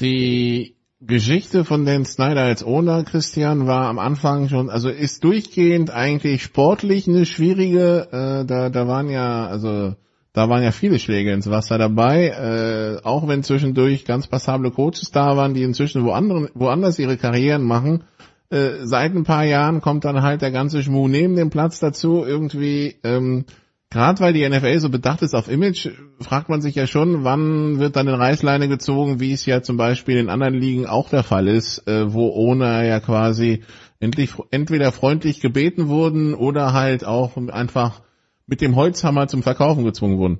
[0.00, 5.90] Die Geschichte von Dan Snyder als Owner, Christian, war am Anfang schon, also ist durchgehend
[5.90, 9.94] eigentlich sportlich eine schwierige, äh, da, da waren ja, also
[10.32, 15.10] da waren ja viele Schläge ins Wasser dabei, äh, auch wenn zwischendurch ganz passable Coaches
[15.10, 18.04] da waren, die inzwischen woanders, woanders ihre Karrieren machen.
[18.50, 22.24] Äh, seit ein paar Jahren kommt dann halt der ganze Schmuh neben dem Platz dazu,
[22.24, 23.44] irgendwie, ähm,
[23.88, 25.88] Gerade weil die NFL so bedacht ist auf Image,
[26.20, 29.76] fragt man sich ja schon, wann wird dann eine Reißleine gezogen, wie es ja zum
[29.76, 33.62] Beispiel in anderen Ligen auch der Fall ist, äh, wo Owner ja quasi
[34.00, 38.02] endlich, entweder freundlich gebeten wurden oder halt auch einfach
[38.46, 40.38] mit dem Holzhammer zum Verkaufen gezwungen wurden.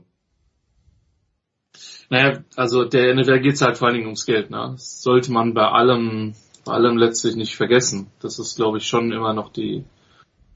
[2.10, 4.50] Naja, also der NFL geht es halt vor allen Dingen ums Geld.
[4.50, 4.74] Ne?
[4.76, 6.34] Sollte man bei allem,
[6.66, 8.08] bei allem letztlich nicht vergessen.
[8.20, 9.84] Das ist, glaube ich, schon immer noch die.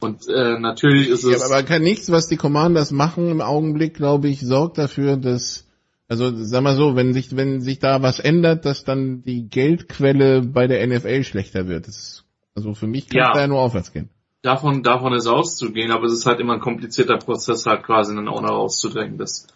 [0.00, 1.40] Und äh, natürlich ist es.
[1.40, 5.66] Ja, aber kein nichts, was die Commanders machen im Augenblick, glaube ich, sorgt dafür, dass
[6.08, 10.42] also sag mal so, wenn sich wenn sich da was ändert, dass dann die Geldquelle
[10.42, 11.86] bei der NFL schlechter wird.
[11.86, 12.24] Das ist,
[12.56, 13.28] also für mich kann Ja.
[13.28, 14.10] es da ja nur aufwärts gehen.
[14.42, 18.26] davon, davon ist auszugehen, aber es ist halt immer ein komplizierter Prozess, halt quasi einen
[18.26, 19.18] Owner rauszudrängen.
[19.18, 19.46] Das,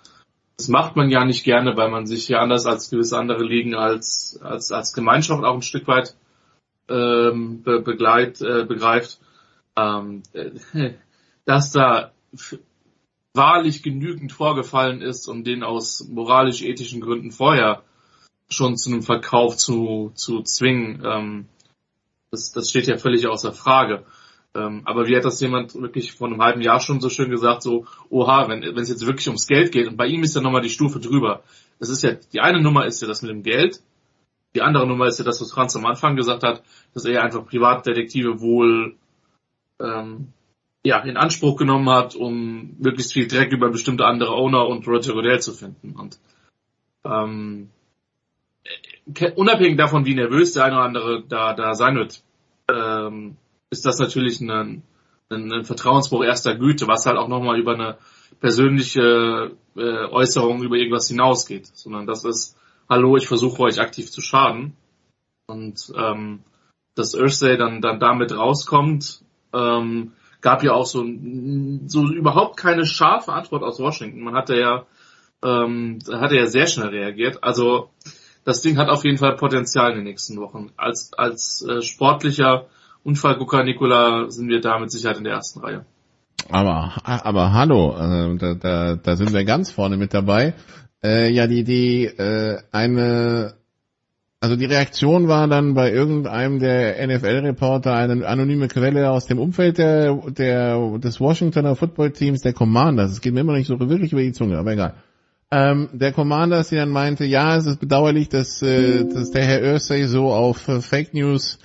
[0.56, 3.74] das macht man ja nicht gerne, weil man sich ja anders als gewisse andere Ligen
[3.74, 6.14] als, als, als Gemeinschaft auch ein Stück weit
[6.88, 9.18] ähm, be, begleit, äh, begreift.
[9.76, 10.50] Ähm, äh,
[11.44, 12.12] dass da
[13.34, 17.82] wahrlich genügend vorgefallen ist, um den aus moralisch-ethischen Gründen vorher
[18.48, 21.46] schon zu einem Verkauf zu, zu zwingen, ähm,
[22.30, 24.04] das, das steht ja völlig außer Frage.
[24.54, 27.62] Ähm, aber wie hat das jemand wirklich vor einem halben Jahr schon so schön gesagt,
[27.62, 30.62] so, oha, wenn es jetzt wirklich ums Geld geht, und bei ihm ist ja nochmal
[30.62, 31.42] die Stufe drüber.
[31.80, 33.80] Das ist ja, die eine Nummer ist ja das mit dem Geld,
[34.54, 37.44] die andere Nummer ist ja das, was Franz am Anfang gesagt hat, dass er einfach
[37.46, 38.96] Privatdetektive wohl
[39.80, 40.32] ähm,
[40.84, 45.14] ja, in Anspruch genommen hat, um möglichst viel Dreck über bestimmte andere Owner und Roger
[45.14, 45.96] Goodell zu finden.
[45.96, 46.18] Und
[47.04, 47.70] ähm,
[49.14, 52.22] ke- unabhängig davon, wie nervös der eine oder andere da, da sein wird,
[52.68, 53.36] ähm,
[53.70, 54.82] ist das natürlich ein,
[55.30, 57.96] ein, ein Vertrauensbruch erster Güte, was halt auch nochmal über eine
[58.40, 62.56] persönliche äh, Äußerung über irgendwas hinausgeht, sondern das ist,
[62.88, 64.76] hallo, ich versuche euch aktiv zu schaden.
[65.46, 66.40] Und ähm,
[66.94, 69.22] dass Ursay dann, dann damit rauskommt,
[69.52, 71.04] ähm, gab ja auch so,
[71.86, 74.22] so überhaupt keine scharfe Antwort aus Washington.
[74.22, 74.84] Man hatte ja,
[75.42, 77.42] ähm, hatte ja sehr schnell reagiert.
[77.42, 77.90] Also
[78.44, 80.70] das Ding hat auf jeden Fall Potenzial in den nächsten Wochen.
[80.76, 82.66] Als, als äh, sportlicher
[83.02, 85.84] Unfallgucker Nikola sind wir da mit Sicherheit in der ersten Reihe.
[86.50, 90.54] Aber, aber hallo, äh, da, da, da sind wir ganz vorne mit dabei.
[91.04, 93.54] Äh, ja, die, die, äh, eine,
[94.40, 99.76] also die Reaktion war dann bei irgendeinem der NFL-Reporter eine anonyme Quelle aus dem Umfeld
[99.76, 103.10] der, der, des Washingtoner Football-Teams, der Commanders.
[103.10, 104.94] Es geht mir immer nicht so wirklich über die Zunge, aber egal.
[105.50, 109.74] Ähm, der Commanders, die dann meinte, ja, es ist bedauerlich, dass, äh, dass der Herr
[109.74, 111.58] Ursay so auf äh, Fake News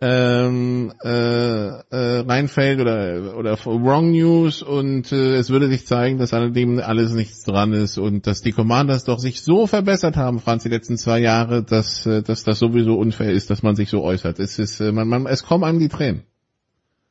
[0.00, 6.30] ähm, äh, äh, reinfällt oder oder Wrong News und äh, es würde sich zeigen, dass
[6.30, 10.64] dem alles nichts dran ist und dass die Commanders doch sich so verbessert haben, Franz,
[10.64, 14.02] die letzten zwei Jahre, dass äh, dass das sowieso unfair ist, dass man sich so
[14.02, 14.38] äußert.
[14.38, 16.24] Es ist äh, man, man es kommen einem die Tränen.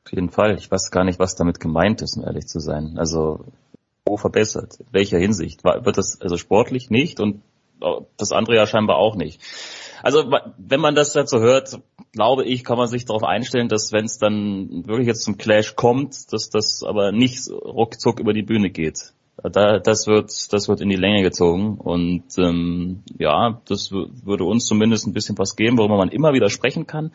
[0.04, 0.56] Auf jeden Fall.
[0.56, 2.94] Ich weiß gar nicht, was damit gemeint ist, um ehrlich zu sein.
[2.96, 3.46] Also,
[4.04, 4.78] wo verbessert?
[4.78, 5.64] In welcher Hinsicht?
[5.64, 7.42] Wird das also sportlich nicht und
[8.16, 9.40] das andere ja scheinbar auch nicht.
[10.02, 11.80] Also, wenn man das dazu hört,
[12.16, 15.76] glaube ich, kann man sich darauf einstellen, dass wenn es dann wirklich jetzt zum Clash
[15.76, 19.12] kommt, dass das aber nicht ruckzuck über die Bühne geht.
[19.40, 24.64] Da, das wird, das wird in die Länge gezogen und ähm, ja, das würde uns
[24.64, 27.12] zumindest ein bisschen was geben, worüber man immer wieder sprechen kann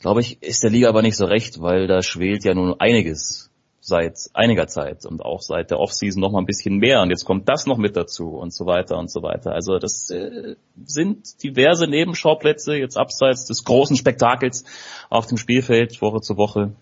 [0.00, 3.47] glaube ich, ist der Liga aber nicht so recht, weil da schwelt ja nun einiges
[3.88, 7.24] seit einiger Zeit und auch seit der Offseason noch mal ein bisschen mehr und jetzt
[7.24, 9.52] kommt das noch mit dazu und so weiter und so weiter.
[9.52, 14.64] Also das äh, sind diverse Nebenschauplätze jetzt abseits des großen Spektakels
[15.08, 16.72] auf dem Spielfeld Woche zu Woche,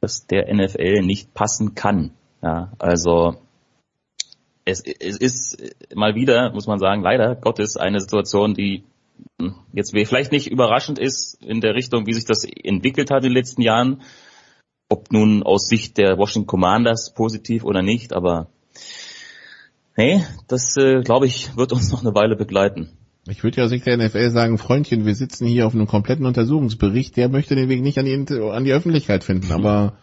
[0.00, 2.12] dass der NFL nicht passen kann.
[2.42, 3.36] Ja, also
[4.66, 8.84] es, es ist mal wieder, muss man sagen, leider Gottes eine Situation, die
[9.72, 13.36] jetzt vielleicht nicht überraschend ist in der Richtung, wie sich das entwickelt hat in den
[13.36, 14.02] letzten Jahren,
[14.94, 18.48] ob nun aus Sicht der Washington Commanders positiv oder nicht, aber
[19.96, 22.90] nee, das äh, glaube ich wird uns noch eine Weile begleiten.
[23.26, 26.26] Ich würde ja aus Sicht der NFL sagen, Freundchen, wir sitzen hier auf einem kompletten
[26.26, 29.94] Untersuchungsbericht, der möchte den Weg nicht an die, an die Öffentlichkeit finden, aber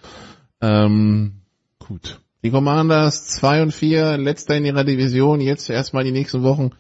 [0.60, 1.42] ähm,
[1.88, 2.22] Gut.
[2.44, 6.72] Die Commanders 2 und 4, letzter in ihrer Division, jetzt erstmal die nächsten Wochen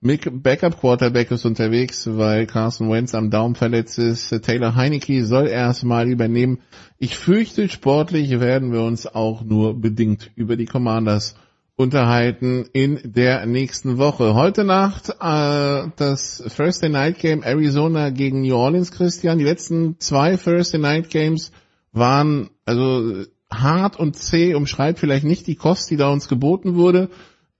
[0.00, 4.30] Backup Quarterback ist unterwegs, weil Carson Wentz am Daumen verletzt ist.
[4.42, 6.60] Taylor Heineke soll erstmal übernehmen.
[6.98, 11.34] Ich fürchte, sportlich werden wir uns auch nur bedingt über die Commanders
[11.74, 14.34] unterhalten in der nächsten Woche.
[14.34, 19.38] Heute Nacht äh, das Thursday Night Game Arizona gegen New Orleans, Christian.
[19.38, 21.50] Die letzten zwei Thursday Night Games
[21.90, 27.10] waren also hart und zäh, umschreibt vielleicht nicht die Kost, die da uns geboten wurde.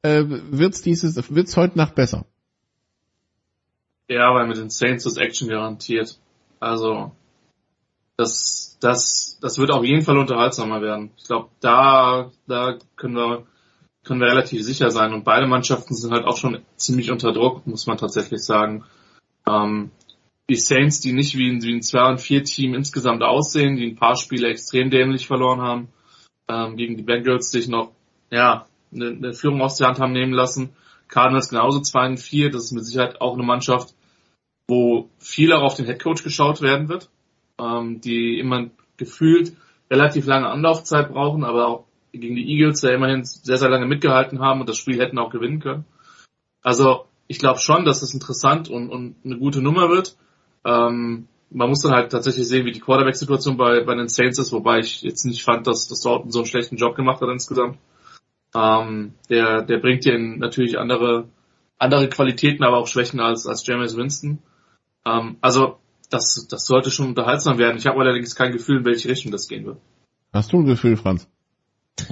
[0.02, 2.24] Äh, wird's dieses, wird's heute Nacht besser?
[4.08, 6.18] Ja, weil mit den Saints ist Action garantiert.
[6.60, 7.12] Also
[8.16, 11.10] das, das, das wird auf jeden Fall unterhaltsamer werden.
[11.16, 13.46] Ich glaube, da, da können wir,
[14.04, 15.12] können wir relativ sicher sein.
[15.12, 18.84] Und beide Mannschaften sind halt auch schon ziemlich unter Druck, muss man tatsächlich sagen.
[19.46, 19.90] Ähm,
[20.48, 23.86] die Saints, die nicht wie ein, wie ein 2 und 4 Team insgesamt aussehen, die
[23.86, 25.88] ein paar Spiele extrem dämlich verloren haben,
[26.48, 27.92] ähm, gegen die Bengals sich noch,
[28.30, 30.70] ja, eine, eine Führung aus der Hand haben nehmen lassen.
[31.08, 33.94] Cardinals genauso 2 und 4, das ist mit Sicherheit auch eine Mannschaft,
[34.68, 37.08] wo viel auch auf den Headcoach geschaut werden wird,
[37.58, 39.54] ähm, die immer gefühlt
[39.90, 44.40] relativ lange Anlaufzeit brauchen, aber auch gegen die Eagles ja immerhin sehr, sehr lange mitgehalten
[44.40, 45.84] haben und das Spiel hätten auch gewinnen können.
[46.62, 50.16] Also ich glaube schon, dass es interessant und, und eine gute Nummer wird.
[50.64, 54.52] Ähm, man muss dann halt tatsächlich sehen, wie die Quarterback-Situation bei, bei den Saints ist,
[54.52, 57.78] wobei ich jetzt nicht fand, dass, dass Dortmund so einen schlechten Job gemacht hat insgesamt.
[58.54, 61.28] Ähm, der, der bringt dir natürlich andere,
[61.78, 64.38] andere Qualitäten, aber auch Schwächen als, als James Winston.
[65.06, 65.78] Ähm, also
[66.10, 67.76] das, das sollte schon unterhaltsam werden.
[67.76, 69.78] Ich habe allerdings kein Gefühl, in welche Richtung das gehen wird.
[70.32, 71.28] Hast du ein Gefühl, Franz?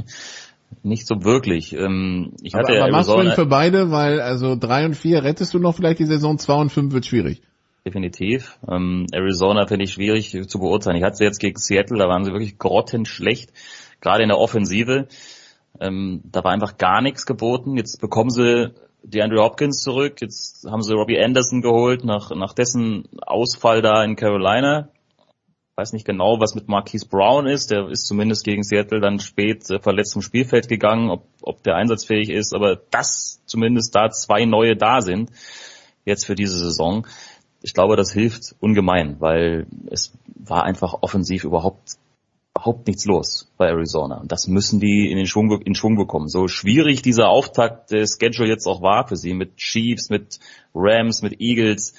[0.83, 1.73] Nicht so wirklich.
[1.73, 5.23] Ähm, ich aber, hatte aber machst du ihn für beide, weil also drei und vier
[5.23, 7.43] rettest du noch vielleicht die Saison, zwei und fünf wird schwierig.
[7.85, 8.59] Definitiv.
[8.69, 10.97] Ähm, Arizona finde ich schwierig zu beurteilen.
[10.97, 13.53] Ich hatte sie jetzt gegen Seattle, da waren sie wirklich grottenschlecht,
[14.01, 15.07] gerade in der Offensive.
[15.81, 17.77] Ähm, da war einfach gar nichts geboten.
[17.77, 18.75] Jetzt bekommen sie
[19.07, 20.21] die Andrew Hopkins zurück.
[20.21, 24.89] Jetzt haben sie Robbie Anderson geholt nach, nach dessen Ausfall da in Carolina.
[25.77, 27.71] Weiß nicht genau, was mit Marquise Brown ist.
[27.71, 31.77] Der ist zumindest gegen Seattle dann spät äh, verletzt zum Spielfeld gegangen, ob, ob der
[31.77, 32.55] einsatzfähig ist.
[32.55, 35.31] Aber dass zumindest da zwei neue da sind
[36.05, 37.07] jetzt für diese Saison,
[37.63, 41.97] ich glaube, das hilft ungemein, weil es war einfach offensiv überhaupt
[42.57, 44.17] überhaupt nichts los bei Arizona.
[44.17, 46.29] Und das müssen die in den Schwung, in Schwung bekommen.
[46.29, 50.41] So schwierig dieser Auftakt des Schedule jetzt auch war für sie mit Chiefs, mit
[50.75, 51.95] Rams, mit Eagles.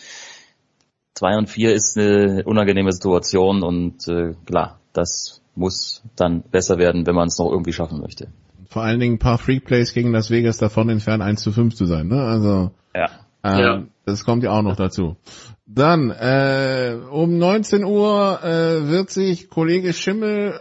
[1.13, 7.05] Zwei und vier ist eine unangenehme Situation und äh, klar, das muss dann besser werden,
[7.07, 8.27] wenn man es noch irgendwie schaffen möchte.
[8.69, 11.85] Vor allen Dingen ein paar Freakplays gegen Las Vegas davon entfernt 1 zu 5 zu
[11.85, 12.21] sein, ne?
[12.21, 13.09] Also Ja.
[13.43, 13.83] Ähm, Ja.
[14.07, 15.17] Das kommt ja auch noch dazu.
[15.65, 20.53] Dann, äh, um 19 Uhr äh, wird sich Kollege Schimmel,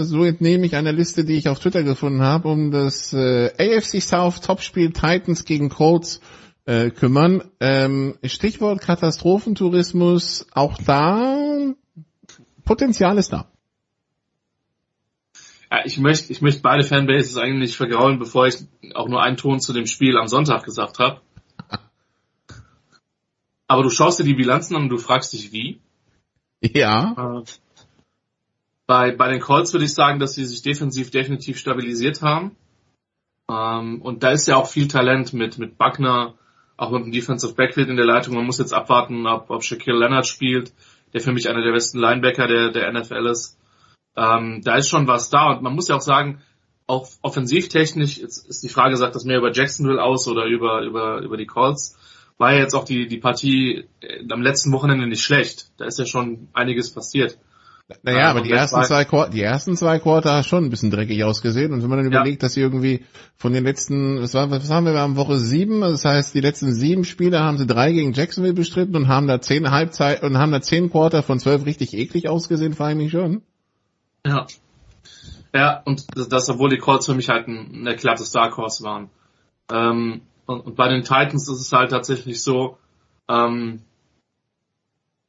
[0.00, 3.52] äh, so entnehme ich einer Liste, die ich auf Twitter gefunden habe, um das äh,
[3.56, 6.20] AFC South Topspiel Titans gegen Colts
[6.64, 7.44] äh, kümmern.
[7.60, 11.72] Ähm, Stichwort Katastrophentourismus, auch da
[12.64, 13.52] Potenzial ist da.
[15.70, 18.56] Ja, ich möchte, ich möchte beide Fanbases eigentlich vergraulen, bevor ich
[18.96, 21.20] auch nur einen Ton zu dem Spiel am Sonntag gesagt habe.
[23.70, 25.78] Aber du schaust dir die Bilanzen an und du fragst dich wie.
[26.60, 27.38] Ja.
[27.38, 27.44] Äh,
[28.88, 32.56] Bei, bei den Colts würde ich sagen, dass sie sich defensiv definitiv stabilisiert haben.
[33.48, 36.34] Ähm, und da ist ja auch viel Talent mit, mit Buckner,
[36.76, 38.34] auch mit dem Defensive Backfield in der Leitung.
[38.34, 40.72] Man muss jetzt abwarten, ob, ob Shaquille Leonard spielt,
[41.12, 43.56] der für mich einer der besten Linebacker der, der NFL ist.
[44.16, 46.42] Ähm, da ist schon was da und man muss ja auch sagen,
[46.88, 51.20] auch offensivtechnisch ist, ist die Frage, sagt das mehr über Jacksonville aus oder über, über,
[51.20, 51.96] über die Colts,
[52.40, 55.70] war ja jetzt auch die, die Partie äh, am letzten Wochenende nicht schlecht.
[55.76, 57.38] Da ist ja schon einiges passiert.
[58.02, 60.90] Naja, Ja, aber die ersten zwei Quarter, die ersten zwei Quarter haben schon ein bisschen
[60.90, 61.72] dreckig ausgesehen.
[61.72, 62.20] Und wenn man dann Ja.
[62.20, 63.04] überlegt, dass sie irgendwie
[63.36, 66.40] von den letzten, was, war, was haben wir, wir haben Woche sieben, das heißt, die
[66.40, 70.38] letzten sieben Spiele haben sie drei gegen Jacksonville bestritten und haben da zehn Halbzeit und
[70.38, 73.42] haben da zehn Quarter von zwölf richtig eklig ausgesehen, frage ich mich schon.
[74.24, 74.46] Ja.
[75.52, 79.10] Ja, und das, obwohl die Colts für mich halt ein, ein erklärtes Dark Horse waren.
[79.70, 82.76] Ähm, und, und bei den Titans ist es halt tatsächlich so,
[83.28, 83.82] ähm,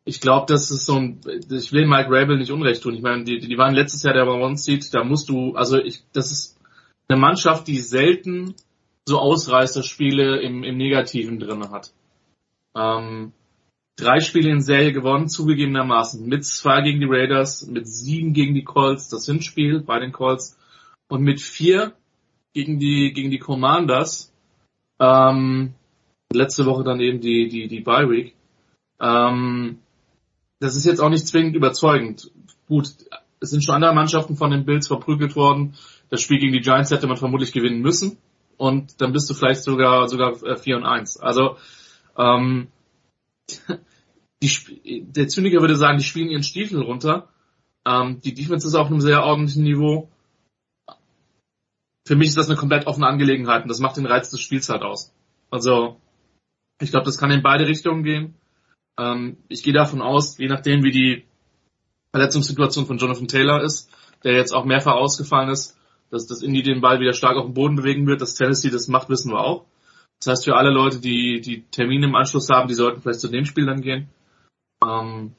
[0.03, 2.95] ich glaube, das ist so ein, ich will Mike Rabel nicht unrecht tun.
[2.95, 6.03] Ich meine, die, die waren letztes Jahr der One Seed, da musst du, also ich,
[6.11, 6.59] das ist
[7.07, 8.55] eine Mannschaft, die selten
[9.05, 11.93] so Ausreißerspiele im, im Negativen drinne hat.
[12.75, 13.33] Ähm,
[13.97, 16.25] drei Spiele in Serie gewonnen, zugegebenermaßen.
[16.25, 20.57] Mit zwei gegen die Raiders, mit sieben gegen die Colts, das Hinspiel bei den Colts,
[21.09, 21.93] und mit vier
[22.53, 24.30] gegen die, gegen die Commanders,
[25.01, 25.73] ähm,
[26.31, 28.35] letzte Woche dann eben die, die, die Bye Week.
[29.01, 29.79] Ähm,
[30.59, 32.31] das ist jetzt auch nicht zwingend überzeugend.
[32.67, 32.89] Gut,
[33.39, 35.73] es sind schon andere Mannschaften von den Bills verprügelt worden.
[36.09, 38.17] Das Spiel gegen die Giants hätte man vermutlich gewinnen müssen
[38.57, 41.17] und dann bist du vielleicht sogar sogar äh, 4 und 1.
[41.17, 41.57] Also
[42.15, 42.67] ähm,
[44.43, 47.27] die, der Zyniker würde sagen, die spielen ihren Stiefel runter.
[47.87, 50.09] Ähm, die Defense ist auf einem sehr ordentlichen Niveau.
[52.07, 54.69] Für mich ist das eine komplett offene Angelegenheit und das macht den Reiz des Spiels
[54.69, 55.13] halt aus.
[55.49, 55.97] Also
[56.81, 58.35] ich glaube, das kann in beide Richtungen gehen.
[58.99, 61.25] Ähm, ich gehe davon aus, je nachdem wie die
[62.13, 63.89] Verletzungssituation von Jonathan Taylor ist,
[64.23, 65.77] der jetzt auch mehrfach ausgefallen ist,
[66.09, 68.87] dass das Indy den Ball wieder stark auf den Boden bewegen wird, dass Tennessee das
[68.87, 69.65] macht, wissen wir auch.
[70.19, 73.29] Das heißt, für alle Leute, die die Termine im Anschluss haben, die sollten vielleicht zu
[73.29, 74.09] dem Spiel dann gehen.
[74.83, 75.33] Ähm,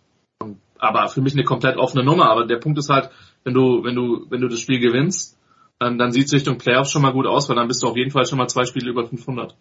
[0.78, 2.28] aber für mich eine komplett offene Nummer.
[2.30, 3.10] Aber der Punkt ist halt,
[3.44, 5.38] wenn du, wenn du, wenn du das Spiel gewinnst,
[5.82, 7.96] dann, dann sieht es Richtung Playoffs schon mal gut aus, weil dann bist du auf
[7.96, 9.56] jeden Fall schon mal zwei Spiele über 500.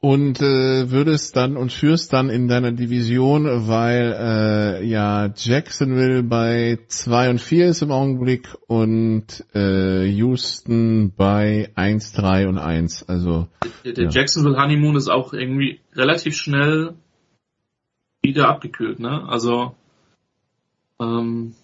[0.00, 6.78] Und äh, würdest dann und führst dann in deiner Division, weil äh, ja Jacksonville bei
[6.88, 13.08] 2 und 4 ist im Augenblick und äh, Houston bei 1, 3 und 1.
[13.08, 13.48] Also
[13.84, 14.10] Der, der Ja.
[14.10, 16.94] Jacksonville Honeymoon ist auch irgendwie relativ schnell
[18.22, 19.26] wieder abgekühlt, ne?
[19.26, 19.74] Also
[21.00, 21.54] ähm,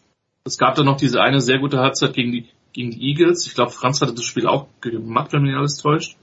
[0.44, 3.46] es gab da noch diese eine sehr gute Halbzeit gegen die gegen die Eagles.
[3.46, 6.16] Ich glaube, Franz hatte das Spiel auch gemacht, wenn mich nicht alles täuscht.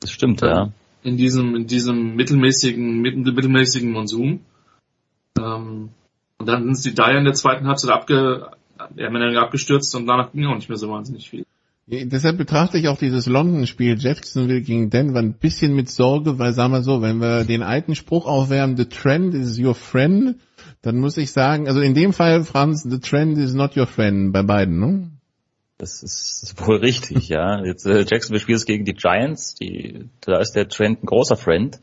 [0.00, 0.70] Das stimmt, ja.
[1.02, 4.40] In diesem in diesem mittelmäßigen mittel- mittelmäßigen Monsun.
[5.38, 5.90] Ähm,
[6.38, 8.50] und dann sind sie da ja in der zweiten Halbzeit abge
[8.96, 11.46] ja, abgestürzt und danach ging auch nicht mehr so wahnsinnig viel.
[11.86, 16.52] Ja, Deshalb betrachte ich auch dieses London-Spiel Jacksonville gegen Denver ein bisschen mit Sorge, weil
[16.52, 20.36] sagen wir so, wenn wir den alten Spruch aufwärmen, the trend is your friend,
[20.86, 24.32] dann muss ich sagen, also in dem Fall, Franz, the trend is not your friend
[24.32, 25.10] bei beiden, ne?
[25.78, 27.62] Das ist wohl richtig, ja.
[27.64, 31.36] Jetzt äh, Jacksonville spielt es gegen die Giants, die, da ist der Trend ein großer
[31.36, 31.78] Friend.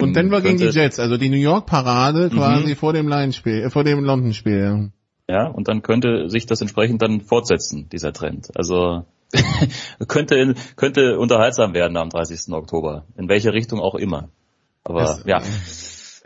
[0.00, 2.36] Und Denver gegen die Jets, also die New York-Parade Mhm.
[2.36, 4.90] quasi vor dem Lions-Spiel, äh, vor dem London-Spiel.
[5.28, 8.48] Ja, und dann könnte sich das entsprechend dann fortsetzen, dieser Trend.
[8.56, 9.04] Also
[10.08, 12.52] könnte könnte unterhaltsam werden am 30.
[12.54, 14.30] Oktober, in welche Richtung auch immer.
[14.84, 15.42] Aber Das- ja,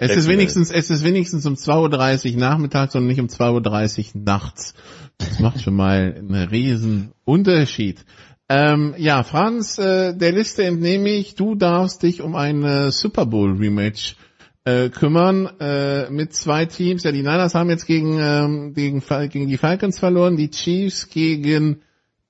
[0.03, 4.23] Es ist wenigstens, es ist wenigstens um 2.30 Uhr nachmittags und nicht um 2.30 Uhr
[4.25, 4.75] nachts.
[5.19, 8.05] Das macht schon mal einen riesen Unterschied.
[8.49, 13.27] Ähm, ja, Franz, äh, der Liste entnehme ich, du darfst dich um ein äh, Super
[13.27, 14.17] Bowl Rematch
[14.65, 17.05] äh, kümmern äh, mit zwei Teams.
[17.05, 21.83] Ja, die Niners haben jetzt gegen, ähm, gegen, gegen die Falcons verloren, die Chiefs gegen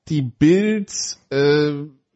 [0.09, 1.21] die Bills.
[1.31, 1.73] Äh,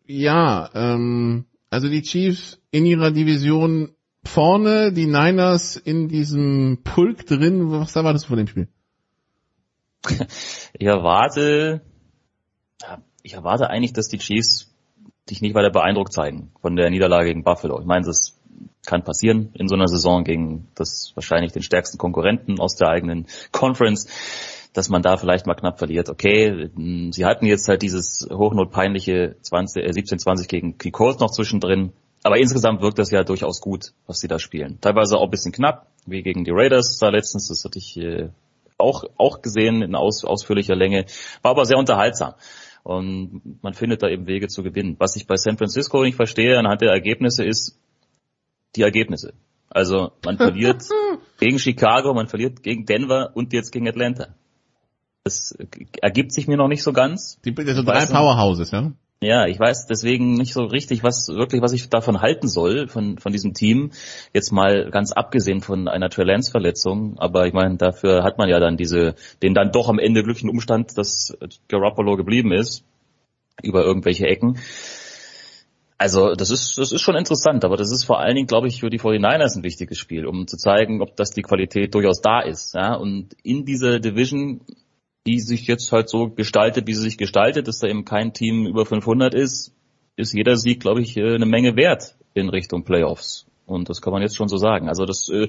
[0.06, 3.95] ja, ähm, also die Chiefs in ihrer Division
[4.26, 7.70] vorne, die Niners in diesem Pulk drin.
[7.70, 8.68] Was erwartest du von dem Spiel?
[10.78, 11.80] ich erwarte,
[13.22, 14.74] ich erwarte eigentlich, dass die Chiefs
[15.28, 17.80] sich nicht weiter beeindruckt zeigen von der Niederlage gegen Buffalo.
[17.80, 18.38] Ich meine, das
[18.86, 23.26] kann passieren in so einer Saison gegen das wahrscheinlich den stärksten Konkurrenten aus der eigenen
[23.52, 24.06] Conference,
[24.72, 26.08] dass man da vielleicht mal knapp verliert.
[26.08, 26.70] Okay,
[27.10, 31.92] sie hatten jetzt halt dieses hochnotpeinliche 20, äh, 17-20 gegen die noch zwischendrin.
[32.26, 34.80] Aber insgesamt wirkt das ja durchaus gut, was sie da spielen.
[34.80, 37.46] Teilweise auch ein bisschen knapp, wie gegen die Raiders da letztens.
[37.46, 38.30] Das hatte ich äh,
[38.78, 41.06] auch, auch gesehen in aus, ausführlicher Länge.
[41.42, 42.34] War aber sehr unterhaltsam.
[42.82, 44.96] Und man findet da eben Wege zu gewinnen.
[44.98, 47.78] Was ich bei San Francisco nicht verstehe anhand der Ergebnisse ist
[48.74, 49.32] die Ergebnisse.
[49.70, 50.82] Also man verliert
[51.38, 54.34] gegen Chicago, man verliert gegen Denver und jetzt gegen Atlanta.
[55.22, 55.56] Das
[56.02, 57.40] ergibt sich mir noch nicht so ganz.
[57.44, 58.04] Die, also drei.
[58.04, 58.90] Powerhouses, ja?
[59.22, 63.18] Ja, ich weiß deswegen nicht so richtig, was wirklich, was ich davon halten soll, von,
[63.18, 63.92] von diesem Team.
[64.34, 67.18] Jetzt mal ganz abgesehen von einer Trey Verletzung.
[67.18, 70.50] Aber ich meine, dafür hat man ja dann diese, den dann doch am Ende glücklichen
[70.50, 71.36] Umstand, dass
[71.68, 72.84] Garoppolo geblieben ist.
[73.62, 74.58] Über irgendwelche Ecken.
[75.96, 78.80] Also, das ist, das ist schon interessant, aber das ist vor allen Dingen, glaube ich,
[78.80, 82.40] für die 49ers ein wichtiges Spiel, um zu zeigen, ob das die Qualität durchaus da
[82.40, 82.94] ist, ja.
[82.94, 84.60] Und in dieser Division
[85.26, 88.66] die sich jetzt halt so gestaltet, wie sie sich gestaltet, dass da eben kein Team
[88.66, 89.72] über 500 ist,
[90.14, 93.46] ist jeder Sieg, glaube ich, äh, eine Menge wert in Richtung Playoffs.
[93.66, 94.88] Und das kann man jetzt schon so sagen.
[94.88, 95.48] Also das äh,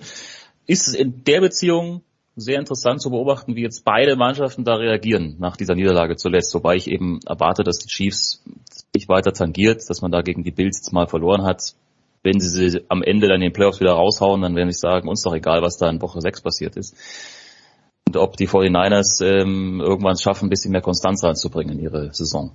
[0.66, 2.02] ist in der Beziehung
[2.36, 6.54] sehr interessant zu beobachten, wie jetzt beide Mannschaften da reagieren nach dieser Niederlage zuletzt.
[6.54, 8.44] Wobei ich eben erwarte, dass die Chiefs
[8.94, 11.76] nicht weiter tangiert, dass man da gegen die Bills jetzt mal verloren hat.
[12.24, 15.08] Wenn sie sie am Ende dann in den Playoffs wieder raushauen, dann werden sie sagen,
[15.08, 16.96] uns doch egal, was da in Woche 6 passiert ist
[18.08, 22.14] und ob die 49ers ähm, irgendwann es schaffen, ein bisschen mehr Konstanz reinzubringen in ihre
[22.14, 22.51] Saison.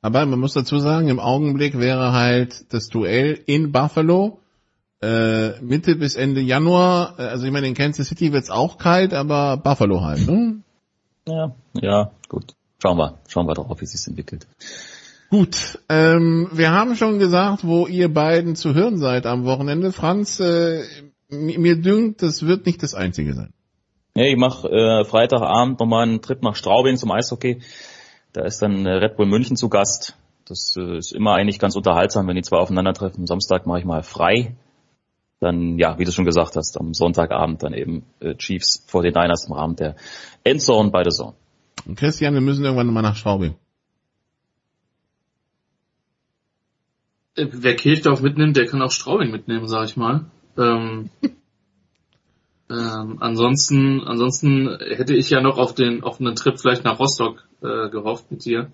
[0.00, 4.40] Aber man muss dazu sagen, im Augenblick wäre halt das Duell in Buffalo
[5.02, 7.14] äh, Mitte bis Ende Januar.
[7.18, 10.60] Äh, Also ich meine, in Kansas City wird's auch kalt, aber Buffalo halt, ne?
[11.26, 12.54] Ja, ja, gut.
[12.82, 14.46] Schauen wir, schauen wir drauf, wie es sich entwickelt.
[15.30, 19.90] Gut, ähm, wir haben schon gesagt, wo ihr beiden zu hören seid am Wochenende.
[19.92, 20.82] Franz, äh,
[21.28, 23.52] mir dünkt, das wird nicht das Einzige sein.
[24.16, 27.60] Ja, ich mache äh, Freitagabend nochmal einen Trip nach Straubing zum Eishockey.
[28.32, 30.16] Da ist dann äh, Red Bull München zu Gast.
[30.46, 33.22] Das äh, ist immer eigentlich ganz unterhaltsam, wenn die zwei aufeinandertreffen.
[33.22, 34.54] Am Samstag mache ich mal frei.
[35.40, 39.14] Dann, ja, wie du schon gesagt hast, am Sonntagabend dann eben äh, Chiefs vor den
[39.14, 39.96] Niners im Rahmen der
[40.44, 41.34] Endzone bei der Zone.
[41.84, 43.56] Und Christian, wir müssen irgendwann mal nach Straubing.
[47.36, 50.26] Äh, Wer Kirchdorf mitnimmt, der kann auch Straubing mitnehmen, sag ich mal.
[50.56, 51.10] Ähm,
[52.76, 57.46] ähm, ansonsten, ansonsten hätte ich ja noch auf den auf einen Trip vielleicht nach Rostock
[57.62, 58.70] äh, gehofft mit dir,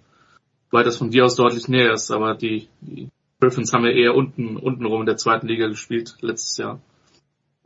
[0.70, 2.10] weil das von dir aus deutlich näher ist.
[2.10, 3.08] Aber die, die
[3.40, 6.80] Griffins haben ja eher unten unten rum in der zweiten Liga gespielt letztes Jahr.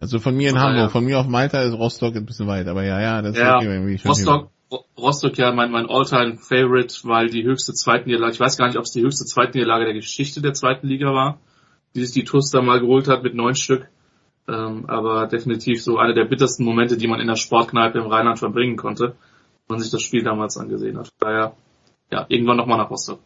[0.00, 0.88] Also von mir in Ah, Hamburg, ja.
[0.88, 3.66] von mir auf Malta ist Rostock ein bisschen weit, aber ja, ja, das Ja, ist
[3.68, 8.32] wenn ich Rostock, Ro- Rostock ja mein, mein Alltime Favorite, weil die höchste zweiten Niederlage,
[8.34, 11.14] ich weiß gar nicht, ob es die höchste zweiten Niederlage der Geschichte der zweiten Liga
[11.14, 11.38] war,
[11.94, 13.88] die sich die TUS da mal geholt hat mit neun Stück.
[14.46, 18.38] Ähm, aber definitiv so eine der bittersten Momente, die man in der Sportkneipe im Rheinland
[18.38, 19.14] verbringen konnte,
[19.66, 21.08] wenn man sich das Spiel damals angesehen hat.
[21.18, 21.54] Daher,
[22.10, 23.20] ja, irgendwann nochmal nach Rostock.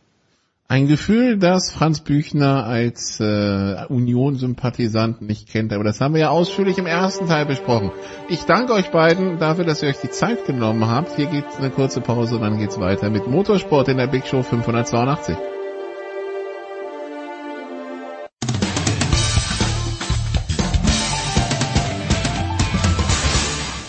[0.71, 6.29] Ein Gefühl, das Franz Büchner als äh, Union-Sympathisant nicht kennt, aber das haben wir ja
[6.29, 7.91] ausführlich im ersten Teil besprochen.
[8.29, 11.17] Ich danke euch beiden dafür, dass ihr euch die Zeit genommen habt.
[11.17, 14.43] Hier gibt's eine kurze Pause und dann geht's weiter mit Motorsport in der Big Show
[14.43, 15.39] 582.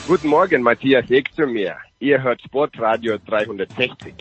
[0.09, 1.75] Guten Morgen, Matthias Eck zu mir.
[1.99, 4.15] Ihr hört Sportradio 360.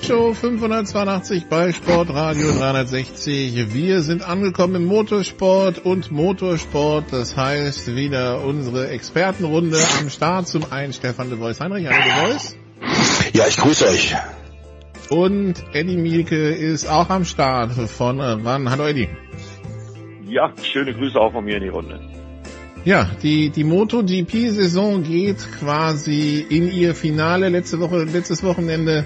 [0.00, 3.74] Show 582 bei Sportradio 360.
[3.74, 7.06] Wir sind angekommen im Motorsport und Motorsport.
[7.12, 10.46] Das heißt wieder unsere Expertenrunde am Start.
[10.46, 11.88] Zum einen Stefan de Vois Heinrich.
[11.88, 12.56] Hallo de Vois.
[13.32, 14.14] Ja, ich grüße euch.
[15.10, 18.70] Und Eddie Mielke ist auch am Start von RAN.
[18.70, 19.08] Hallo Eddie.
[20.32, 22.00] Ja, schöne Grüße auch von mir in die Runde.
[22.86, 27.50] Ja, die, die MotoGP-Saison geht quasi in ihr Finale.
[27.50, 29.04] Letzte Woche, letztes Wochenende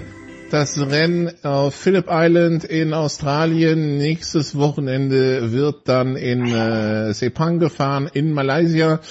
[0.51, 3.97] das Rennen auf Phillip Island in Australien.
[3.97, 9.01] Nächstes Wochenende wird dann in äh, Sepang gefahren in Malaysia.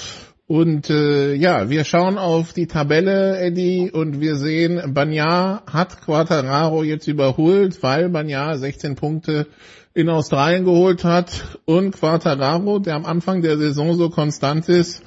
[0.47, 6.83] Und äh, ja, wir schauen auf die Tabelle, Eddie, und wir sehen, Banyar hat Quattararo
[6.83, 9.49] jetzt überholt, weil Banyar 16 Punkte
[9.97, 15.03] in Australien geholt hat und Quattararo, der am Anfang der Saison so konstant ist,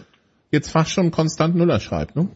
[0.49, 2.29] jetzt fast schon konstant Nuller schreibt, ne?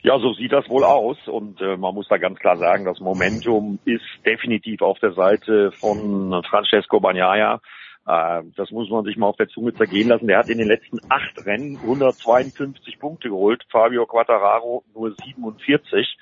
[0.00, 3.00] Ja, so sieht das wohl aus und äh, man muss da ganz klar sagen, das
[3.00, 7.60] Momentum ist definitiv auf der Seite von Francesco Bagnaia.
[8.08, 10.26] Äh, das muss man sich mal auf der Zunge zergehen lassen.
[10.26, 16.16] Der hat in den letzten acht Rennen 152 Punkte geholt, Fabio Quattararo nur 47.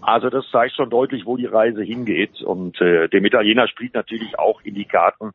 [0.00, 4.38] Also das zeigt schon deutlich, wo die Reise hingeht und äh, dem Italiener spielt natürlich
[4.38, 5.32] auch in die Karten,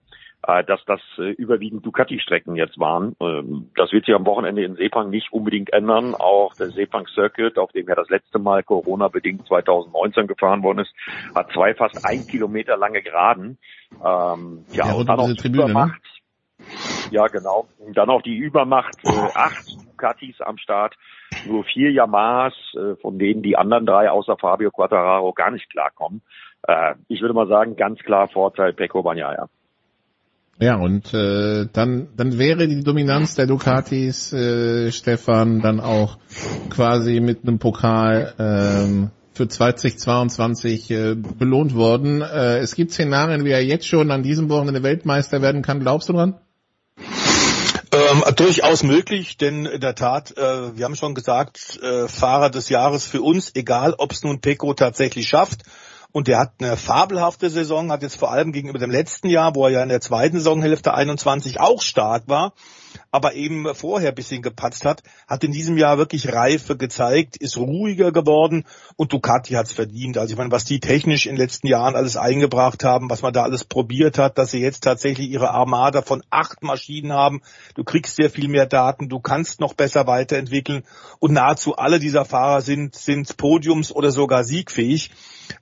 [0.63, 3.15] dass das äh, überwiegend Ducati-Strecken jetzt waren.
[3.19, 6.15] Ähm, das wird sich am Wochenende in Sepang nicht unbedingt ändern.
[6.15, 10.93] Auch der Sepang Circuit, auf dem ja das letzte Mal Corona-bedingt 2019 gefahren worden ist,
[11.35, 13.57] hat zwei fast ein Kilometer lange Geraden.
[14.03, 15.71] Ähm, ja, Ja, und dann die Tribüne, ne?
[15.71, 16.01] Übermacht.
[17.11, 17.67] Ja, genau.
[17.79, 20.95] Und dann noch die Übermacht, äh, acht Ducatis am Start,
[21.45, 26.21] nur vier Yamahas, äh, von denen die anderen drei außer Fabio Quattararo gar nicht klarkommen.
[26.67, 29.49] Äh, ich würde mal sagen, ganz klar Vorteil Pecco Bagnaia.
[30.59, 36.17] Ja, und äh, dann, dann wäre die Dominanz der Ducatis, äh, Stefan, dann auch
[36.69, 42.21] quasi mit einem Pokal ähm, für 2022 äh, belohnt worden.
[42.21, 45.79] Äh, es gibt Szenarien, wie er jetzt schon an diesem Wochenende Weltmeister werden kann.
[45.79, 46.35] Glaubst du dran?
[47.93, 52.69] Ähm, durchaus möglich, denn in der Tat, äh, wir haben schon gesagt, äh, Fahrer des
[52.69, 55.63] Jahres für uns, egal ob es nun Pecco tatsächlich schafft.
[56.13, 59.65] Und der hat eine fabelhafte Saison, hat jetzt vor allem gegenüber dem letzten Jahr, wo
[59.65, 62.53] er ja in der zweiten Saisonhälfte 21 auch stark war,
[63.11, 68.11] aber eben vorher bisschen gepatzt hat, hat in diesem Jahr wirklich Reife gezeigt, ist ruhiger
[68.11, 68.65] geworden
[68.97, 70.17] und Ducati hat's verdient.
[70.17, 73.33] Also ich meine, was die technisch in den letzten Jahren alles eingebracht haben, was man
[73.33, 77.41] da alles probiert hat, dass sie jetzt tatsächlich ihre Armada von acht Maschinen haben.
[77.75, 80.83] Du kriegst sehr viel mehr Daten, du kannst noch besser weiterentwickeln
[81.19, 85.11] und nahezu alle dieser Fahrer sind, sind Podiums- oder sogar siegfähig.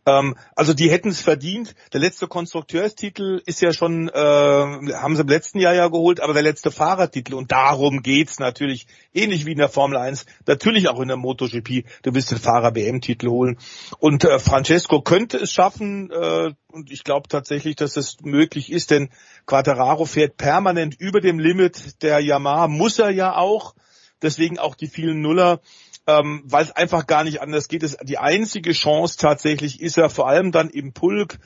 [0.05, 1.75] Ähm, also die hätten es verdient.
[1.93, 6.33] Der letzte Konstrukteurstitel ist ja schon, äh, haben sie im letzten Jahr ja geholt, aber
[6.33, 10.99] der letzte Fahrertitel und darum geht's natürlich, ähnlich wie in der Formel 1, natürlich auch
[10.99, 13.57] in der MotoGP, du willst den Fahrer-WM-Titel holen.
[13.99, 18.91] Und äh, Francesco könnte es schaffen, äh, und ich glaube tatsächlich, dass es möglich ist,
[18.91, 19.09] denn
[19.45, 23.73] Quattararo fährt permanent über dem Limit der Yamaha, muss er ja auch,
[24.21, 25.61] deswegen auch die vielen Nuller
[26.09, 27.83] ähm, weil es einfach gar nicht anders geht.
[27.83, 31.37] Es, die einzige Chance tatsächlich ist er vor allem dann im Pulk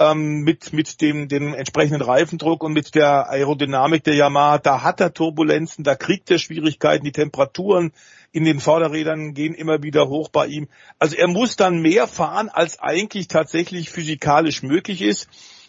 [0.00, 4.58] ähm, mit, mit dem, dem entsprechenden Reifendruck und mit der Aerodynamik der Yamaha.
[4.58, 7.92] Da hat er Turbulenzen, da kriegt er Schwierigkeiten, die Temperaturen
[8.32, 10.68] in den Vorderrädern gehen immer wieder hoch bei ihm.
[10.98, 15.28] Also er muss dann mehr fahren, als eigentlich tatsächlich physikalisch möglich ist.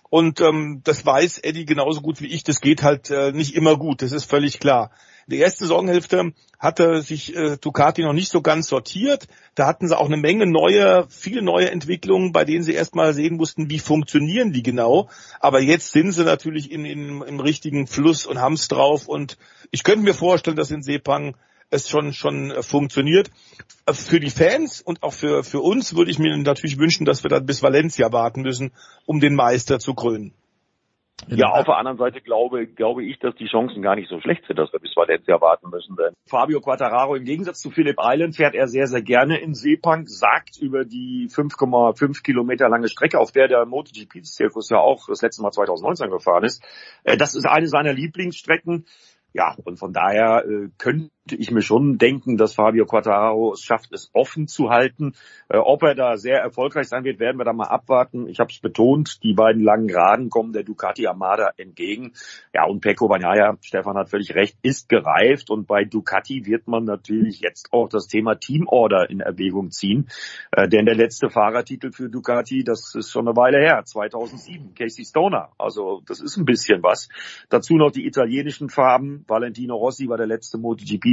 [0.09, 2.43] Und ähm, das weiß Eddie genauso gut wie ich.
[2.43, 4.01] Das geht halt äh, nicht immer gut.
[4.01, 4.89] Das ist völlig klar.
[5.29, 9.27] In der ersten Saisonhälfte hatte sich äh, Ducati noch nicht so ganz sortiert.
[9.53, 13.35] Da hatten sie auch eine Menge neue, viele neue Entwicklungen, bei denen sie erstmal sehen
[13.35, 15.07] mussten, wie funktionieren die genau.
[15.39, 19.07] Aber jetzt sind sie natürlich in, in, im richtigen Fluss und haben es drauf.
[19.07, 19.37] Und
[19.69, 21.35] ich könnte mir vorstellen, dass in Sepang
[21.69, 23.29] es schon schon äh, funktioniert.
[23.85, 27.21] Äh, Für die Fans und auch für für uns würde ich mir natürlich wünschen, dass
[27.21, 28.71] wir dann bis Valencia warten müssen,
[29.05, 30.33] um den Meister zu krönen.
[31.27, 34.45] Ja, auf der anderen Seite glaube, glaube ich, dass die Chancen gar nicht so schlecht
[34.47, 35.95] sind, dass wir bis Valencia warten müssen.
[35.95, 40.07] Denn Fabio Quattararo im Gegensatz zu Philipp Island fährt er sehr, sehr gerne in Sepang,
[40.07, 45.41] sagt über die 5,5 Kilometer lange Strecke, auf der der MotoGP-Zirkus ja auch das letzte
[45.41, 46.63] Mal 2019 gefahren ist.
[47.03, 48.85] Äh, Das ist eine seiner Lieblingsstrecken.
[49.33, 50.69] Ja, und von daher äh,
[51.29, 55.13] könnte ich mir schon denken, dass Fabio Quattararo es schafft, es offen zu halten.
[55.47, 58.27] Äh, ob er da sehr erfolgreich sein wird, werden wir da mal abwarten.
[58.27, 62.13] Ich habe es betont, die beiden langen Geraden kommen der Ducati Armada entgegen.
[62.51, 65.51] Ja, und Pecco Bagnaia, Stefan hat völlig recht, ist gereift.
[65.51, 70.07] Und bei Ducati wird man natürlich jetzt auch das Thema Teamorder in Erwägung ziehen.
[70.51, 75.05] Äh, denn der letzte Fahrertitel für Ducati, das ist schon eine Weile her, 2007, Casey
[75.05, 75.49] Stoner.
[75.59, 77.07] Also das ist ein bisschen was.
[77.49, 79.25] Dazu noch die italienischen Farben.
[79.27, 80.57] Valentino Rossi war der letzte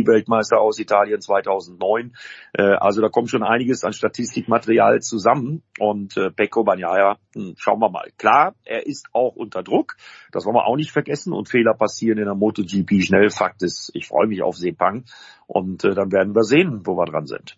[0.07, 2.15] MotoGP-Weltmeister aus Italien 2009.
[2.53, 5.63] Äh, also da kommt schon einiges an Statistikmaterial zusammen.
[5.79, 8.11] Und äh, Pecco Bagnaia, hm, schauen wir mal.
[8.19, 9.97] Klar, er ist auch unter Druck.
[10.33, 11.33] Das wollen wir auch nicht vergessen.
[11.33, 13.31] Und Fehler passieren in der MotoGP schnell.
[13.31, 15.05] Fakt ist, ich freue mich auf Sepang.
[15.47, 17.57] Und äh, dann werden wir sehen, wo wir dran sind.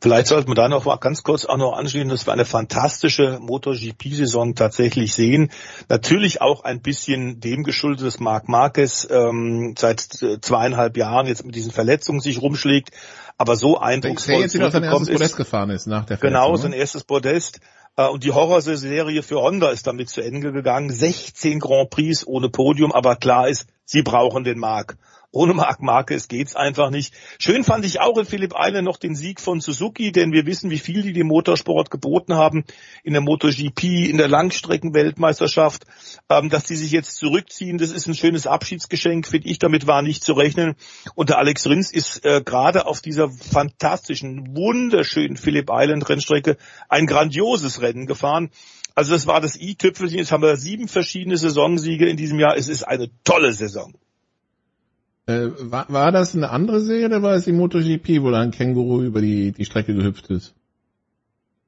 [0.00, 3.38] Vielleicht sollten wir da noch mal ganz kurz auch noch anschließen, dass wir eine fantastische
[3.40, 5.50] MotoGP-Saison tatsächlich sehen.
[5.88, 11.54] Natürlich auch ein bisschen dem geschuldet, dass Marc Marquez ähm, seit zweieinhalb Jahren jetzt mit
[11.54, 12.90] diesen Verletzungen sich rumschlägt,
[13.38, 16.70] aber so eindrucksvoll Der auf sein erstes Podest gefahren ist nach der Genau, Verletzung, sein
[16.72, 16.76] ne?
[16.76, 17.60] erstes Podest.
[17.96, 20.90] Äh, Und die Horrorserie für Honda ist damit zu Ende gegangen.
[20.90, 24.96] 16 Grand Prix ohne Podium, aber klar ist, sie brauchen den Marc.
[25.34, 27.12] Ohne Marc Marquez geht's einfach nicht.
[27.40, 30.70] Schön fand ich auch in Philipp Eile noch den Sieg von Suzuki, denn wir wissen,
[30.70, 32.64] wie viel die dem Motorsport geboten haben
[33.02, 35.86] in der MotoGP, in der Langstreckenweltmeisterschaft,
[36.28, 37.78] ähm, dass die sich jetzt zurückziehen.
[37.78, 39.58] Das ist ein schönes Abschiedsgeschenk, finde ich.
[39.58, 40.76] Damit war nicht zu rechnen.
[41.16, 46.58] Und der Alex Rins ist äh, gerade auf dieser fantastischen, wunderschönen Philipp Island Rennstrecke
[46.88, 48.50] ein grandioses Rennen gefahren.
[48.94, 50.18] Also das war das i-Tüpfelchen.
[50.18, 52.56] Jetzt haben wir sieben verschiedene Saisonsiege in diesem Jahr.
[52.56, 53.94] Es ist eine tolle Saison.
[55.26, 58.50] Äh, war, war das eine andere Serie oder war es die MotoGP, wo da ein
[58.50, 60.54] Känguru über die, die Strecke gehüpft ist?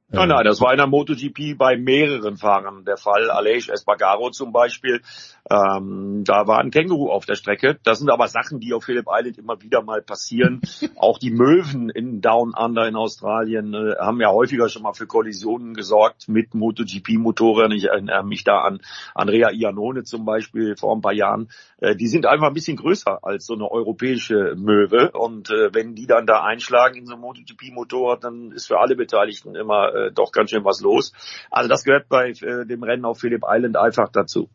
[0.09, 3.29] Nein, nein, das war in der MotoGP bei mehreren Fahrern der Fall.
[3.31, 5.03] Aleix Espargaro zum Beispiel.
[5.49, 7.79] Ähm, da war ein Känguru auf der Strecke.
[7.85, 10.61] Das sind aber Sachen, die auf Phillip Island immer wieder mal passieren.
[10.97, 15.07] Auch die Möwen in Down Under in Australien äh, haben ja häufiger schon mal für
[15.07, 17.71] Kollisionen gesorgt mit MotoGP-Motoren.
[17.73, 18.81] Ich erinnere mich da an
[19.15, 21.49] Andrea Iannone zum Beispiel vor ein paar Jahren.
[21.79, 25.13] Äh, die sind einfach ein bisschen größer als so eine europäische Möwe.
[25.13, 28.97] Und äh, wenn die dann da einschlagen in so ein MotoGP-Motorrad, dann ist für alle
[28.97, 31.13] Beteiligten immer äh, doch ganz schön was los.
[31.53, 34.49] Also das gehört bei äh, dem Rennen auf Phillip Island einfach dazu.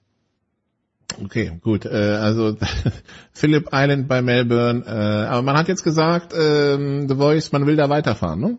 [1.23, 1.85] Okay, gut.
[1.85, 2.55] Äh, also
[3.33, 4.83] Phillip Island bei Melbourne.
[4.85, 8.57] Äh, aber man hat jetzt gesagt, ähm, The Voice, man will da weiterfahren, ne?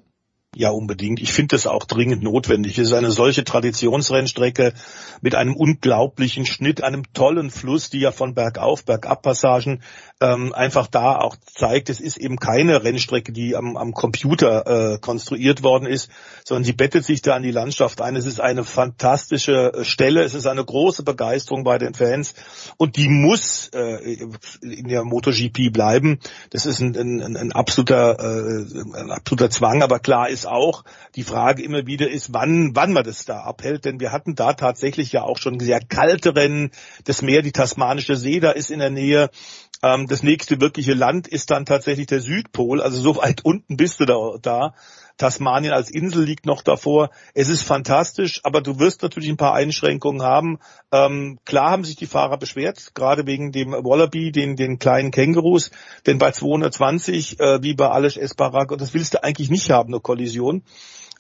[0.55, 1.19] Ja, unbedingt.
[1.19, 2.77] Ich finde das auch dringend notwendig.
[2.77, 4.75] Es ist eine solche Traditionsrennstrecke
[5.23, 9.81] mit einem unglaublichen Schnitt, einem tollen Fluss, die ja von Bergauf, Bergabpassagen
[10.23, 14.99] ähm, einfach da auch zeigt, es ist eben keine Rennstrecke, die am, am Computer äh,
[14.99, 16.11] konstruiert worden ist,
[16.45, 18.15] sondern sie bettet sich da an die Landschaft ein.
[18.15, 22.35] Es ist eine fantastische äh, Stelle, es ist eine große Begeisterung bei den Fans
[22.77, 24.19] und die muss äh,
[24.61, 26.21] in der MotoGP bleiben.
[26.51, 31.23] Das ist ein, ein, ein absoluter äh, ein absoluter Zwang, aber klar ist auch, die
[31.23, 35.13] Frage immer wieder ist, wann, wann man das da abhält, denn wir hatten da tatsächlich
[35.13, 36.71] ja auch schon sehr kalte Rennen,
[37.05, 39.31] das Meer, die tasmanische See, da ist in der Nähe.
[39.83, 44.01] Ähm, das nächste wirkliche Land ist dann tatsächlich der Südpol, also so weit unten bist
[44.01, 44.17] du da.
[44.41, 44.75] da.
[45.19, 47.11] Tasmanien als Insel liegt noch davor.
[47.35, 50.59] Es ist fantastisch, aber du wirst natürlich ein paar Einschränkungen haben.
[50.91, 55.71] Ähm, klar haben sich die Fahrer beschwert, gerade wegen dem Wallaby, den, den kleinen Kängurus,
[56.07, 60.01] denn bei 220, äh, wie bei Alex Espargaro, das willst du eigentlich nicht haben, eine
[60.01, 60.65] Kollision.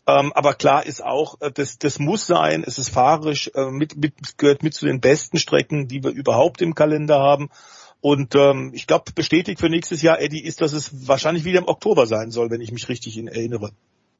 [0.06, 3.96] Ähm, aber klar ist auch, äh, das, das muss sein, es ist fahrerisch, äh, mit,
[3.96, 7.50] mit, gehört mit zu den besten Strecken, die wir überhaupt im Kalender haben.
[8.02, 11.68] Und ähm, ich glaube, bestätigt für nächstes Jahr, Eddie, ist, dass es wahrscheinlich wieder im
[11.68, 13.70] Oktober sein soll, wenn ich mich richtig in erinnere.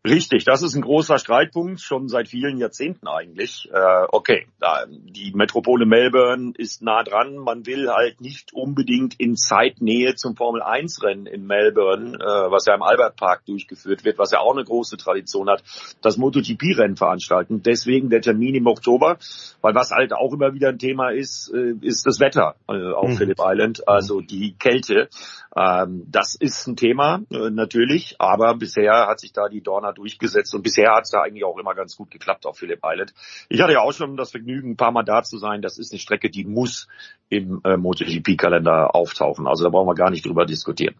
[0.05, 3.71] Richtig, das ist ein großer Streitpunkt, schon seit vielen Jahrzehnten eigentlich.
[3.73, 4.49] Äh, okay,
[4.89, 7.37] die Metropole Melbourne ist nah dran.
[7.37, 12.83] Man will halt nicht unbedingt in Zeitnähe zum Formel-1-Rennen in Melbourne, äh, was ja im
[12.83, 15.63] Albert Park durchgeführt wird, was ja auch eine große Tradition hat,
[16.01, 17.63] das MotoGP-Rennen veranstalten.
[17.63, 19.19] Deswegen der Termin im Oktober,
[19.61, 23.09] weil was halt auch immer wieder ein Thema ist, äh, ist das Wetter äh, auf
[23.11, 23.17] Mhm.
[23.19, 25.09] Phillip Island, also die Kälte.
[25.55, 29.61] Ähm, das ist ein Thema, äh, natürlich, aber bisher hat sich da die
[29.93, 33.15] Durchgesetzt und bisher hat es da eigentlich auch immer ganz gut geklappt auf Phillip Island.
[33.49, 35.63] Ich hatte ja auch schon das Vergnügen, ein paar Mal da zu sein.
[35.63, 36.89] Das ist eine Strecke, die muss
[37.29, 39.47] im äh, MotoGP-Kalender auftauchen.
[39.47, 40.95] Also da brauchen wir gar nicht drüber diskutieren.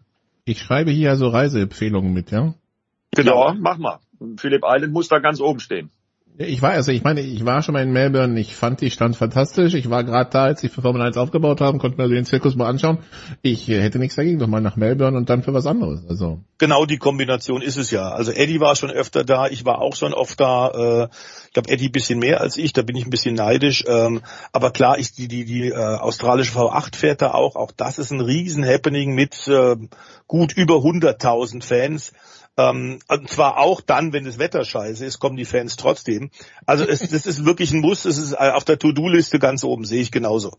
[0.45, 2.53] Ich schreibe hier also Reiseempfehlungen mit, ja?
[3.11, 3.99] Genau, mach mal.
[4.37, 5.91] Phillip Island muss da ganz oben stehen.
[6.37, 9.15] Ich war, also ich meine, ich war schon mal in Melbourne, ich fand die Stadt
[9.15, 12.25] fantastisch, ich war gerade da, als sie für Formel 1 aufgebaut haben, konnte mir den
[12.25, 12.97] Zirkus mal anschauen.
[13.43, 16.03] Ich äh, hätte nichts dagegen, doch mal nach Melbourne und dann für was anderes.
[16.09, 18.09] Also Genau die Kombination ist es ja.
[18.09, 20.69] Also Eddie war schon öfter da, ich war auch schon oft da.
[20.69, 21.07] Äh,
[21.45, 23.83] ich glaube Eddie bisschen mehr als ich, da bin ich ein bisschen neidisch.
[23.85, 24.21] Ähm,
[24.53, 27.55] aber klar, ich, die die die äh, australische V8 fährt da auch.
[27.55, 29.75] Auch das ist ein riesen Happening mit äh,
[30.25, 32.11] gut über 100.000 Fans.
[32.57, 36.29] Ähm, und zwar auch dann, wenn das Wetter scheiße ist, kommen die Fans trotzdem.
[36.65, 38.05] Also es, das ist wirklich ein Muss.
[38.05, 40.53] Es ist äh, auf der To-Do-Liste ganz oben, sehe ich genauso.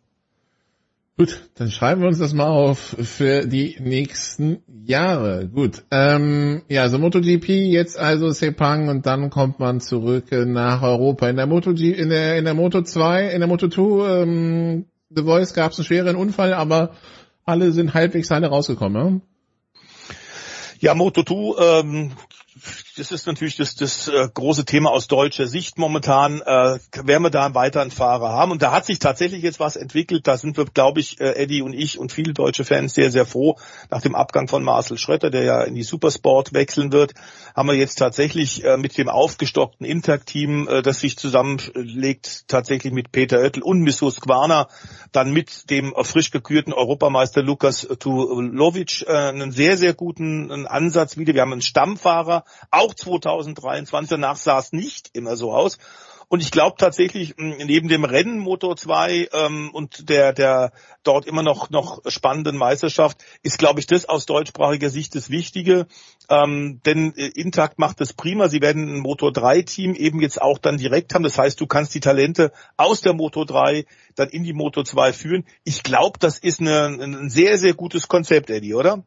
[1.17, 5.47] Gut, dann schreiben wir uns das mal auf für die nächsten Jahre.
[5.47, 5.85] Gut.
[5.93, 11.29] Ähm, ja, also MotoGP, jetzt also Sepang und dann kommt man zurück nach Europa.
[11.29, 15.23] In der MotoG, in der in der Moto 2, in der Moto 2, ähm, The
[15.23, 16.97] Voice gab es einen schweren Unfall, aber
[17.45, 19.23] alle sind halbwegs heile rausgekommen.
[20.81, 22.13] Ja, Moto2, ähm,
[22.97, 26.41] das ist natürlich das, das äh, große Thema aus deutscher Sicht momentan.
[26.41, 28.53] Äh, werden wir da einen weiteren Fahrer haben?
[28.53, 30.27] Und da hat sich tatsächlich jetzt was entwickelt.
[30.29, 33.27] Da sind wir, glaube ich, äh, Eddie und ich und viele deutsche Fans sehr, sehr
[33.27, 33.57] froh.
[33.91, 37.15] Nach dem Abgang von Marcel Schröter, der ja in die Supersport wechseln wird,
[37.57, 43.11] haben wir jetzt tatsächlich äh, mit dem aufgestockten Intact-Team, äh, das sich zusammenlegt, tatsächlich mit
[43.11, 44.69] Peter Oettel und mit Husqvarna,
[45.15, 51.35] dann mit dem frisch gekürten Europameister Lukas Tulovic äh, einen sehr, sehr guten Ansatz wieder.
[51.35, 55.79] Wir haben einen Stammfahrer, auch 2023, danach sah es nicht immer so aus.
[56.29, 60.73] Und ich glaube tatsächlich, neben dem Rennen Motor 2 ähm, und der, der
[61.03, 65.87] dort immer noch, noch spannenden Meisterschaft, ist, glaube ich, das aus deutschsprachiger Sicht das Wichtige.
[66.29, 68.49] Ähm, denn äh, Intakt macht das prima.
[68.49, 71.25] Sie werden ein Motor 3 Team eben jetzt auch dann direkt haben.
[71.25, 73.85] Das heißt, du kannst die Talente aus der Motor 3
[74.15, 75.45] dann in die Motor 2 führen.
[75.65, 79.05] Ich glaube, das ist eine, ein sehr, sehr gutes Konzept, Eddie, oder?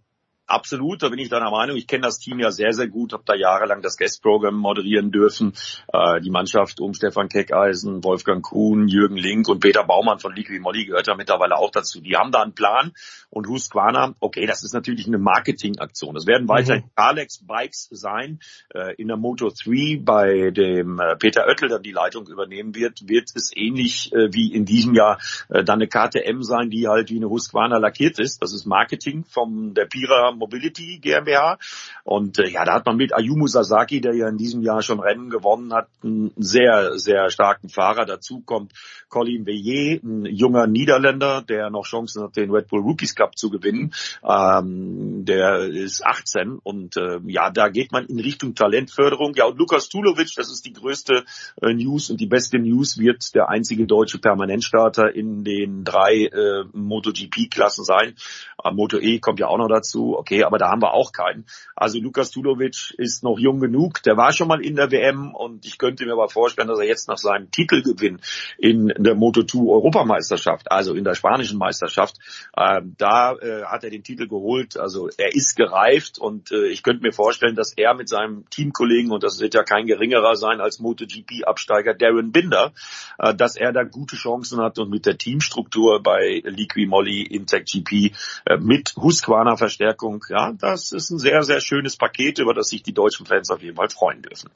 [0.48, 1.76] Absolut, da bin ich deiner Meinung.
[1.76, 5.54] Ich kenne das Team ja sehr, sehr gut, habe da jahrelang das Guest-Programm moderieren dürfen.
[5.92, 10.60] Äh, die Mannschaft um Stefan Keckeisen, Wolfgang Kuhn, Jürgen Link und Peter Baumann von Liqui
[10.60, 12.00] Molly gehört ja mittlerweile auch dazu.
[12.00, 12.94] Die haben da einen Plan
[13.30, 16.16] und Husqvarna, okay, das ist natürlich eine Marketingaktion.
[16.16, 16.92] Das werden weiterhin Mhm.
[16.96, 18.40] Alex Bikes sein.
[18.74, 23.08] Äh, in der Moto 3 bei dem äh, Peter Oettel dann die Leitung übernehmen wird,
[23.08, 25.20] wird es ähnlich äh, wie in diesem Jahr
[25.50, 28.42] äh, dann eine KTM sein, die halt wie eine Husqvarna lackiert ist.
[28.42, 31.58] Das ist Marketing von der Pira Mobility GmbH.
[32.04, 35.00] Und äh, ja, da hat man mit Ayumu Sasaki, der ja in diesem Jahr schon
[35.00, 38.06] Rennen gewonnen hat, einen sehr, sehr starken Fahrer.
[38.06, 38.74] Dazu kommt
[39.10, 43.50] Colin Veillet, ein junger Niederländer, der noch Chancen hat, den Red Bull Rookies Cup zu
[43.50, 43.94] gewinnen.
[44.24, 49.34] Ähm, der ist 18 und äh, ja, da geht man in Richtung Talentförderung.
[49.36, 51.24] Ja, und Lukas Tulovic, das ist die größte
[51.62, 56.64] äh, News und die beste News, wird der einzige deutsche Permanentstarter in den drei äh,
[56.74, 58.16] MotoGP-Klassen sein.
[58.64, 60.18] Äh, Moto E kommt ja auch noch dazu.
[60.28, 61.46] Okay, aber da haben wir auch keinen.
[61.74, 64.04] Also Lukas Tulovic ist noch jung genug.
[64.04, 66.86] Der war schon mal in der WM und ich könnte mir aber vorstellen, dass er
[66.86, 68.20] jetzt nach seinem Titelgewinn
[68.58, 72.18] in der Moto2 Europameisterschaft, also in der spanischen Meisterschaft,
[72.58, 74.76] äh, da äh, hat er den Titel geholt.
[74.76, 79.14] Also er ist gereift und äh, ich könnte mir vorstellen, dass er mit seinem Teamkollegen,
[79.14, 82.74] und das wird ja kein geringerer sein als MotoGP-Absteiger Darren Binder,
[83.18, 87.66] äh, dass er da gute Chancen hat und mit der Teamstruktur bei Liqui Moly Intec
[87.66, 88.12] GP
[88.46, 92.84] äh, mit Husqvarna Verstärkung, ja, das ist ein sehr, sehr schönes Paket, über das sich
[92.84, 94.50] die deutschen Fans auf jeden Fall freuen dürfen.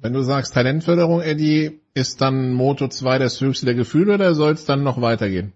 [0.00, 4.52] Wenn du sagst Talentförderung, Eddie, ist dann Moto 2 das höchste der Gefühle oder soll
[4.52, 5.52] es dann noch weitergehen?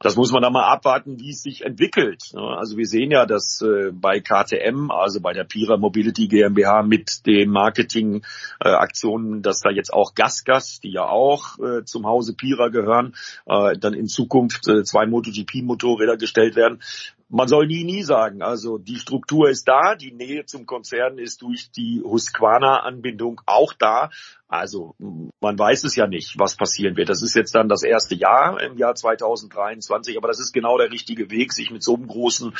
[0.00, 2.34] Das muss man dann mal abwarten, wie es sich entwickelt.
[2.34, 7.24] Also wir sehen ja, dass äh, bei KTM, also bei der Pira Mobility GmbH mit
[7.24, 13.14] den Marketingaktionen, dass da jetzt auch Gasgas, die ja auch äh, zum Hause Pira gehören,
[13.46, 16.82] äh, dann in Zukunft äh, zwei MotoGP-Motorräder gestellt werden.
[17.36, 18.42] Man soll nie, nie sagen.
[18.42, 24.10] Also die Struktur ist da, die Nähe zum Konzern ist durch die Husqvarna-Anbindung auch da.
[24.58, 24.94] Also
[25.40, 27.08] man weiß es ja nicht, was passieren wird.
[27.08, 30.90] Das ist jetzt dann das erste Jahr im Jahr 2023, aber das ist genau der
[30.90, 32.52] richtige Weg, sich mit so einem großen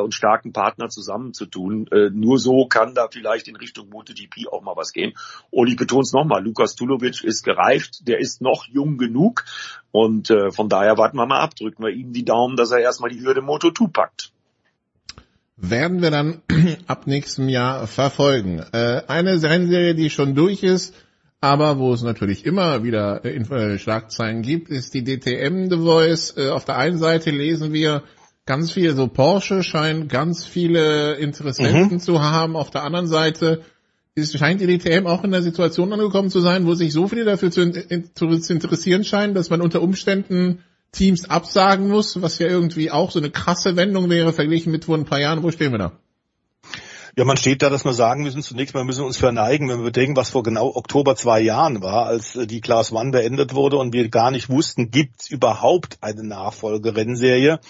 [0.00, 1.88] und starken Partner zusammenzutun.
[1.90, 5.14] Äh, nur so kann da vielleicht in Richtung MotoGP auch mal was gehen.
[5.50, 9.44] Und ich betone es nochmal, Lukas Tulovic ist gereift, der ist noch jung genug
[9.90, 12.78] und äh, von daher warten wir mal ab, drücken wir ihm die Daumen, dass er
[12.78, 14.32] erstmal die Hürde Moto2 packt
[15.62, 16.42] werden wir dann
[16.86, 18.62] ab nächstem Jahr verfolgen.
[18.72, 20.94] Äh, eine Rennserie, die schon durch ist,
[21.42, 26.34] aber wo es natürlich immer wieder äh, Schlagzeilen gibt, ist die DTM The Voice.
[26.36, 28.04] Äh, auf der einen Seite lesen wir
[28.46, 31.98] ganz viel, so Porsche scheint ganz viele Interessenten mhm.
[31.98, 32.54] zu haben.
[32.54, 33.62] Auf der anderen Seite
[34.14, 37.24] ist, scheint die DTM auch in der Situation angekommen zu sein, wo sich so viele
[37.24, 40.60] dafür zu, in, zu interessieren scheinen, dass man unter Umständen
[40.92, 44.96] Teams absagen muss, was ja irgendwie auch so eine krasse Wendung wäre, verglichen mit vor
[44.96, 45.42] ein paar Jahren.
[45.42, 45.98] Wo stehen wir da?
[47.14, 49.80] Ja, man steht da, dass wir sagen müssen, zunächst mal müssen wir uns verneigen, wenn
[49.80, 53.52] wir bedenken, was vor genau Oktober zwei Jahren war, als äh, die Class One beendet
[53.52, 57.60] wurde und wir gar nicht wussten, gibt es überhaupt eine Nachfolgerennserie?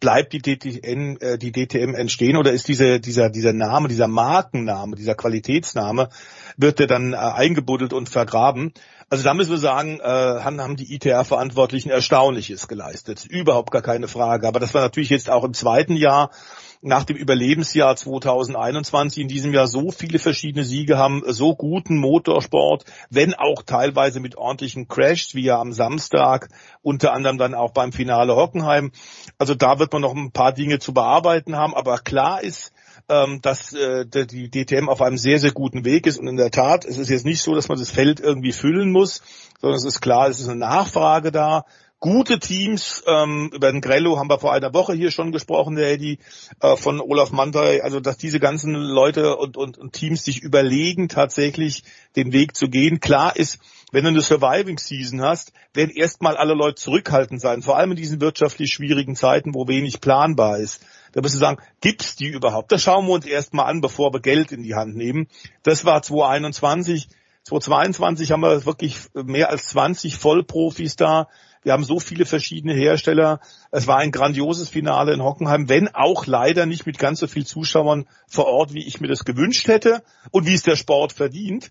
[0.00, 4.96] Bleibt die DTM, äh, die DTM entstehen oder ist diese, dieser, dieser Name, dieser Markenname,
[4.96, 6.08] dieser Qualitätsname,
[6.56, 8.72] wird der dann äh, eingebuddelt und vergraben?
[9.10, 13.24] Also da müssen wir sagen, äh, haben die ITR-Verantwortlichen Erstaunliches geleistet.
[13.24, 14.48] Überhaupt gar keine Frage.
[14.48, 16.30] Aber das war natürlich jetzt auch im zweiten Jahr
[16.80, 22.84] nach dem Überlebensjahr 2021 in diesem Jahr so viele verschiedene Siege haben, so guten Motorsport,
[23.10, 26.48] wenn auch teilweise mit ordentlichen Crashs, wie ja am Samstag,
[26.82, 28.92] unter anderem dann auch beim Finale Hockenheim.
[29.38, 32.72] Also da wird man noch ein paar Dinge zu bearbeiten haben, aber klar ist,
[33.08, 36.18] ähm, dass äh, die DTM auf einem sehr, sehr guten Weg ist.
[36.18, 38.92] Und in der Tat, es ist jetzt nicht so, dass man das Feld irgendwie füllen
[38.92, 39.22] muss,
[39.60, 41.64] sondern es ist klar, es ist eine Nachfrage da.
[42.00, 45.90] Gute Teams, ähm, über den Grello haben wir vor einer Woche hier schon gesprochen, der
[45.90, 46.20] Eddie,
[46.60, 51.08] äh, von Olaf Mantai, also dass diese ganzen Leute und, und, und Teams sich überlegen,
[51.08, 51.82] tatsächlich
[52.14, 53.00] den Weg zu gehen.
[53.00, 53.58] Klar ist,
[53.90, 57.96] wenn du eine Surviving Season hast, werden erstmal alle Leute zurückhaltend sein, vor allem in
[57.96, 60.80] diesen wirtschaftlich schwierigen Zeiten, wo wenig planbar ist.
[61.12, 62.70] Da müssen wir sagen, gibt's die überhaupt?
[62.70, 65.26] Das schauen wir uns erstmal an, bevor wir Geld in die Hand nehmen.
[65.64, 67.08] Das war 2021.
[67.42, 71.28] 2022 haben wir wirklich mehr als 20 Vollprofis da.
[71.68, 73.40] Wir haben so viele verschiedene Hersteller.
[73.70, 77.44] Es war ein grandioses Finale in Hockenheim, wenn auch leider nicht mit ganz so viel
[77.44, 81.70] Zuschauern vor Ort, wie ich mir das gewünscht hätte und wie es der Sport verdient.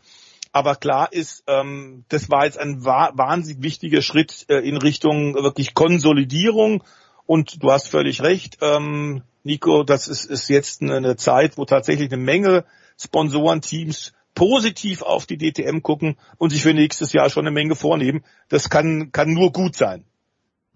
[0.51, 5.73] Aber klar ist, ähm, das war jetzt ein wahnsinnig wichtiger Schritt äh, in Richtung wirklich
[5.73, 6.83] Konsolidierung
[7.25, 12.21] und du hast völlig recht, ähm, Nico, das ist jetzt eine Zeit, wo tatsächlich eine
[12.21, 12.65] Menge
[12.99, 18.23] Sponsorenteams positiv auf die DTM gucken und sich für nächstes Jahr schon eine Menge vornehmen.
[18.49, 20.05] Das kann, kann nur gut sein.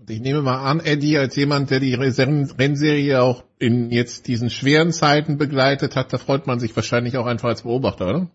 [0.10, 4.92] Ich nehme mal an, Eddie, als jemand, der die Rennserie auch in jetzt diesen schweren
[4.92, 8.32] Zeiten begleitet hat, da freut man sich wahrscheinlich auch einfach als Beobachter, oder?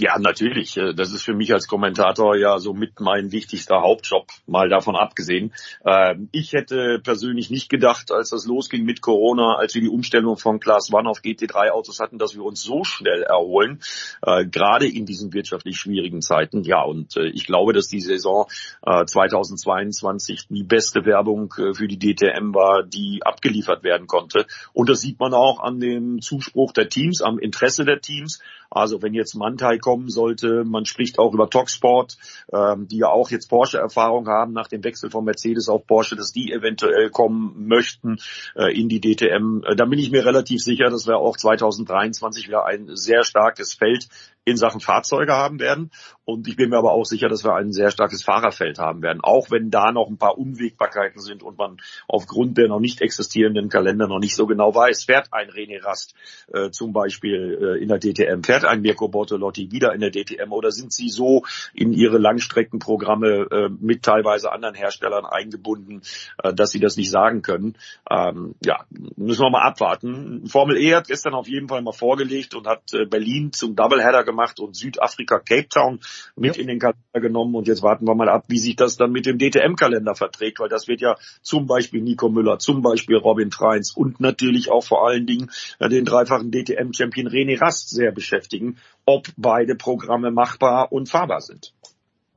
[0.00, 0.78] Ja, natürlich.
[0.78, 4.96] Äh, das ist für mich als Kommentator ja so mit mein wichtigster Hauptjob, mal davon
[4.96, 5.52] abgesehen.
[5.84, 10.38] Ähm, ich hätte persönlich nicht gedacht, als das losging mit Corona, als wir die Umstellung
[10.38, 13.80] von Class One auf GT3 Autos hatten, dass wir uns so schnell erholen,
[14.22, 16.62] äh, gerade in diesen wirtschaftlich schwierigen Zeiten.
[16.62, 18.46] Ja, und äh, ich glaube, dass die Saison
[18.82, 24.46] 2022 die beste Werbung für die DTM war, die abgeliefert werden konnte.
[24.72, 28.40] Und das sieht man auch an dem Zuspruch der Teams, am Interesse der Teams.
[28.74, 32.16] Also wenn jetzt Mantai kommen sollte, man spricht auch über Talksport,
[32.52, 36.32] ähm, die ja auch jetzt Porsche-Erfahrung haben nach dem Wechsel von Mercedes auf Porsche, dass
[36.32, 38.16] die eventuell kommen möchten
[38.56, 39.62] äh, in die DTM.
[39.64, 43.74] Äh, da bin ich mir relativ sicher, dass wir auch 2023 wieder ein sehr starkes
[43.74, 44.08] Feld
[44.44, 45.90] in Sachen Fahrzeuge haben werden.
[46.24, 49.20] Und ich bin mir aber auch sicher, dass wir ein sehr starkes Fahrerfeld haben werden,
[49.22, 51.78] auch wenn da noch ein paar Unwägbarkeiten sind und man
[52.08, 56.14] aufgrund der noch nicht existierenden Kalender noch nicht so genau weiß, fährt ein René Rast
[56.52, 60.52] äh, zum Beispiel äh, in der DTM, fährt ein Mirko Bortolotti wieder in der DTM
[60.52, 61.44] oder sind sie so
[61.74, 66.02] in ihre Langstreckenprogramme äh, mit teilweise anderen Herstellern eingebunden,
[66.42, 67.76] äh, dass sie das nicht sagen können.
[68.08, 68.84] Ähm, ja,
[69.16, 70.46] müssen wir mal abwarten.
[70.46, 74.24] Formel E hat gestern auf jeden Fall mal vorgelegt und hat äh, Berlin zum Doubleheader
[74.32, 76.00] gemacht und Südafrika Cape Town
[76.36, 76.62] mit ja.
[76.62, 77.54] in den Kalender genommen.
[77.54, 80.68] Und jetzt warten wir mal ab, wie sich das dann mit dem DTM-Kalender verträgt, weil
[80.68, 85.06] das wird ja zum Beispiel Nico Müller, zum Beispiel Robin Treins und natürlich auch vor
[85.06, 91.08] allen Dingen äh, den dreifachen DTM-Champion René Rast sehr beschäftigen, ob beide Programme machbar und
[91.08, 91.72] fahrbar sind.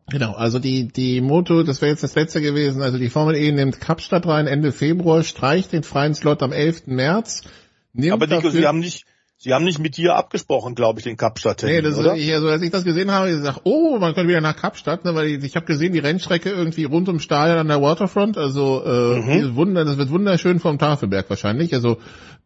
[0.08, 3.52] Genau, also die, die Moto, das wäre jetzt das letzte gewesen, also die Formel E
[3.52, 6.86] nimmt Kapstadt rein Ende Februar, streicht den freien Slot am 11.
[6.86, 7.42] März.
[8.12, 9.06] Aber Nico, Sie haben nicht,
[9.38, 11.62] Sie haben nicht mit dir abgesprochen, glaube ich, den Kapstadt.
[11.64, 12.16] Nee, das oder?
[12.16, 15.04] Ich, also als ich das gesehen habe, ich gesagt, oh, man könnte wieder nach Kapstadt,
[15.04, 18.38] ne, weil ich, ich habe gesehen, die Rennstrecke irgendwie rund ums Stadion an der Waterfront,
[18.38, 19.56] also äh, mhm.
[19.56, 21.74] Wunder, das wird wunderschön vom Tafelberg wahrscheinlich.
[21.74, 21.98] Also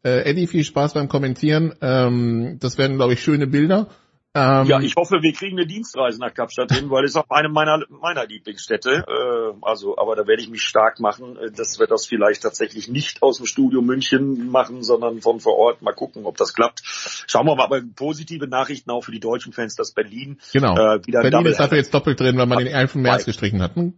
[0.03, 1.73] äh, Eddie, viel Spaß beim Kommentieren.
[1.81, 3.87] Ähm, das werden, glaube ich, schöne Bilder.
[4.35, 7.49] Ähm, ja, ich hoffe, wir kriegen eine Dienstreise nach Kapstadt hin, weil es auch eine
[7.49, 9.03] meiner meiner Lieblingsstädte.
[9.07, 12.87] Äh, also, aber da werde ich mich stark machen, äh, dass wir das vielleicht tatsächlich
[12.87, 15.81] nicht aus dem Studio München machen, sondern von vor Ort.
[15.81, 16.81] Mal gucken, ob das klappt.
[16.83, 17.63] Schauen wir mal.
[17.63, 20.75] Aber positive Nachrichten auch für die deutschen Fans, dass Berlin Genau.
[20.75, 22.95] äh, wieder Berlin ist dafür jetzt doppelt drin, weil man den 11.
[22.95, 23.75] März gestrichen hat.
[23.75, 23.93] Hm?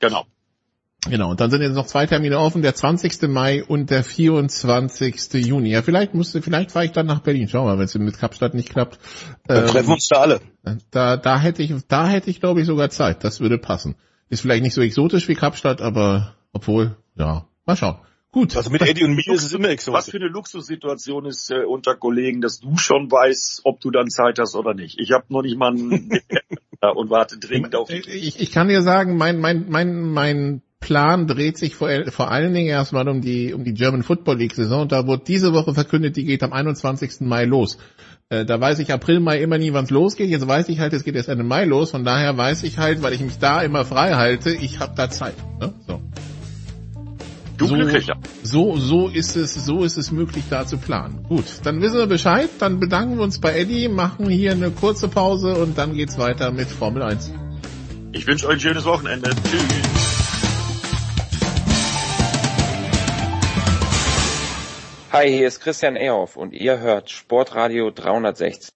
[0.00, 0.26] Genau.
[1.08, 3.22] Genau, und dann sind jetzt noch zwei Termine offen, der 20.
[3.28, 5.32] Mai und der 24.
[5.44, 5.70] Juni.
[5.70, 7.48] Ja, vielleicht musste, vielleicht fahre ich dann nach Berlin.
[7.48, 9.00] Schauen wir mal, wenn es mit Kapstadt nicht klappt.
[9.48, 10.40] Dann Ähm, treffen wir uns da alle.
[10.92, 13.24] Da, da hätte ich, da hätte ich glaube ich sogar Zeit.
[13.24, 13.96] Das würde passen.
[14.28, 17.96] Ist vielleicht nicht so exotisch wie Kapstadt, aber obwohl, ja, mal schauen.
[18.30, 18.56] Gut.
[18.56, 20.10] Also mit Eddie und mir ist es immer Was exotisch.
[20.12, 24.38] für eine Luxussituation ist äh, unter Kollegen, dass du schon weißt, ob du dann Zeit
[24.38, 24.98] hast oder nicht.
[25.00, 26.10] Ich habe noch nicht mal einen
[26.94, 31.26] und warte dringend auf die Ich, ich kann dir sagen, mein, mein, mein, mein Plan
[31.26, 34.86] dreht sich vor, vor allen Dingen erstmal um die, um die German Football League Saison.
[34.86, 37.20] Da wurde diese Woche verkündet, die geht am 21.
[37.20, 37.78] Mai los.
[38.28, 40.28] Äh, da weiß ich April, Mai immer nie, wann es losgeht.
[40.28, 41.92] Jetzt weiß ich halt, es geht erst Ende Mai los.
[41.92, 45.08] Von daher weiß ich halt, weil ich mich da immer frei halte, ich habe da
[45.08, 45.34] Zeit.
[45.58, 45.72] Ne?
[45.86, 46.02] So.
[47.56, 48.16] Du so, Glücklicher.
[48.42, 51.22] So, so ist es, so ist es möglich, da zu planen.
[51.28, 52.48] Gut, dann wissen wir Bescheid.
[52.58, 56.50] Dann bedanken wir uns bei Eddie, machen hier eine kurze Pause und dann geht's weiter
[56.50, 57.30] mit Formel 1.
[58.12, 59.30] Ich wünsche euch ein schönes Wochenende.
[59.48, 60.11] Tschüss.
[65.12, 68.72] Hi, hier ist Christian Ehoff und ihr hört Sportradio 360.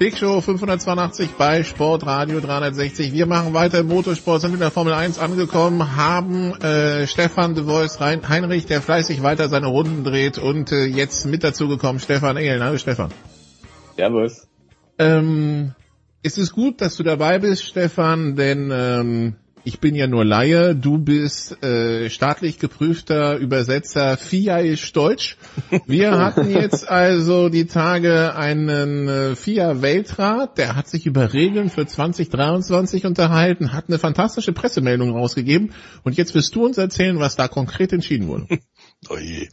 [0.00, 3.12] Big Show 582 bei Sportradio 360.
[3.12, 7.64] Wir machen weiter im Motorsport, sind in der Formel 1 angekommen, haben äh, Stefan de
[7.64, 12.36] Vois Heinrich, der fleißig weiter seine Runden dreht und äh, jetzt mit dazu gekommen Stefan
[12.38, 12.64] Ehlen.
[12.64, 13.12] Hallo Stefan.
[13.94, 14.48] Servus.
[14.98, 15.76] Ähm,
[16.24, 19.36] es ist gut, dass du dabei bist, Stefan, denn ähm,
[19.68, 20.74] ich bin ja nur Laie.
[20.74, 25.36] Du bist äh, staatlich geprüfter Übersetzer FIA-isch Deutsch.
[25.86, 31.84] Wir hatten jetzt also die Tage einen äh, FIA-Weltrat, der hat sich über Regeln für
[31.84, 37.46] 2023 unterhalten, hat eine fantastische Pressemeldung rausgegeben und jetzt wirst du uns erzählen, was da
[37.46, 38.46] konkret entschieden wurde.
[39.10, 39.46] Oh je.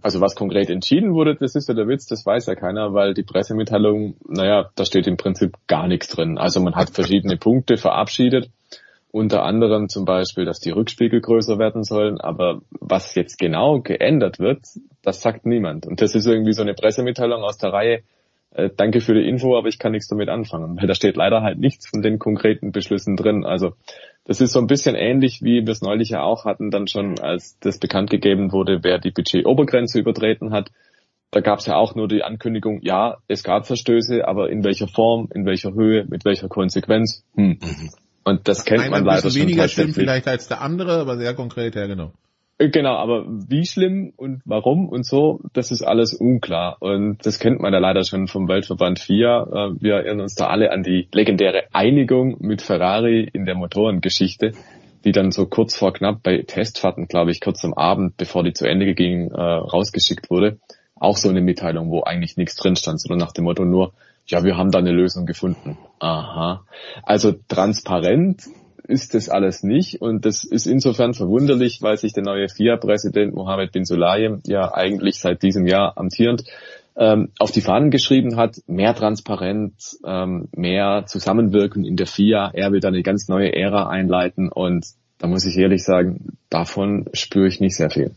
[0.00, 3.14] Also was konkret entschieden wurde, das ist ja der Witz, das weiß ja keiner, weil
[3.14, 6.38] die Pressemitteilung, naja, da steht im Prinzip gar nichts drin.
[6.38, 8.50] Also man hat verschiedene Punkte verabschiedet,
[9.12, 14.40] unter anderem zum Beispiel, dass die Rückspiegel größer werden sollen, aber was jetzt genau geändert
[14.40, 14.66] wird,
[15.02, 15.86] das sagt niemand.
[15.86, 18.02] Und das ist irgendwie so eine Pressemitteilung aus der Reihe,
[18.54, 21.42] äh, danke für die Info, aber ich kann nichts damit anfangen, weil da steht leider
[21.42, 23.44] halt nichts von den konkreten Beschlüssen drin.
[23.44, 23.74] Also
[24.24, 27.18] das ist so ein bisschen ähnlich, wie wir es neulich ja auch hatten, dann schon,
[27.18, 30.70] als das bekannt gegeben wurde, wer die Budgetobergrenze übertreten hat.
[31.30, 34.86] Da gab es ja auch nur die Ankündigung, ja, es gab Verstöße, aber in welcher
[34.86, 37.24] Form, in welcher Höhe, mit welcher Konsequenz.
[37.34, 37.58] Hm.
[38.24, 41.74] Und das kennt man leider schon weniger schlimm vielleicht als der andere, aber sehr konkret,
[41.74, 42.12] ja genau.
[42.70, 46.76] Genau, aber wie schlimm und warum und so, das ist alles unklar.
[46.80, 49.42] Und das kennt man ja leider schon vom Weltverband FIA.
[49.42, 54.52] Äh, Wir erinnern uns da alle an die legendäre Einigung mit Ferrari in der Motorengeschichte,
[55.04, 58.52] die dann so kurz vor knapp bei Testfahrten, glaube ich, kurz am Abend, bevor die
[58.52, 60.58] zu Ende ging, äh, rausgeschickt wurde.
[60.94, 63.92] Auch so eine Mitteilung, wo eigentlich nichts drin stand, sondern nach dem Motto nur,
[64.26, 65.78] ja, wir haben da eine Lösung gefunden.
[65.98, 66.64] Aha.
[67.02, 68.44] Also transparent
[68.84, 73.72] ist das alles nicht und das ist insofern verwunderlich, weil sich der neue FIA-Präsident Mohammed
[73.72, 76.44] bin Sulayem ja eigentlich seit diesem Jahr amtierend
[76.96, 82.50] ähm, auf die Fahnen geschrieben hat, mehr Transparenz, ähm, mehr Zusammenwirken in der FIA.
[82.52, 84.86] Er will da eine ganz neue Ära einleiten und
[85.18, 88.12] da muss ich ehrlich sagen, davon spüre ich nicht sehr viel.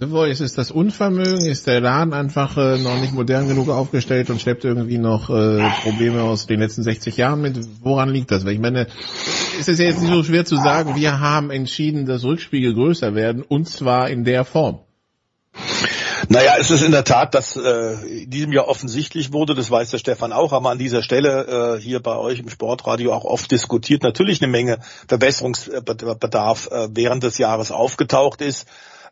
[0.00, 1.44] The Voice, ist das Unvermögen?
[1.44, 5.68] Ist der Laden einfach äh, noch nicht modern genug aufgestellt und schleppt irgendwie noch äh,
[5.82, 7.58] Probleme aus den letzten 60 Jahren mit?
[7.82, 8.44] Woran liegt das?
[8.44, 8.86] Weil ich meine,
[9.58, 13.42] es ist jetzt nicht so schwer zu sagen, wir haben entschieden, dass Rückspiegel größer werden
[13.42, 14.78] und zwar in der Form.
[16.28, 19.90] Naja, es ist in der Tat, dass äh, in diesem Jahr offensichtlich wurde, das weiß
[19.90, 23.24] der Stefan auch, haben wir an dieser Stelle äh, hier bei euch im Sportradio auch
[23.24, 28.68] oft diskutiert, natürlich eine Menge Verbesserungsbedarf äh, während des Jahres aufgetaucht ist.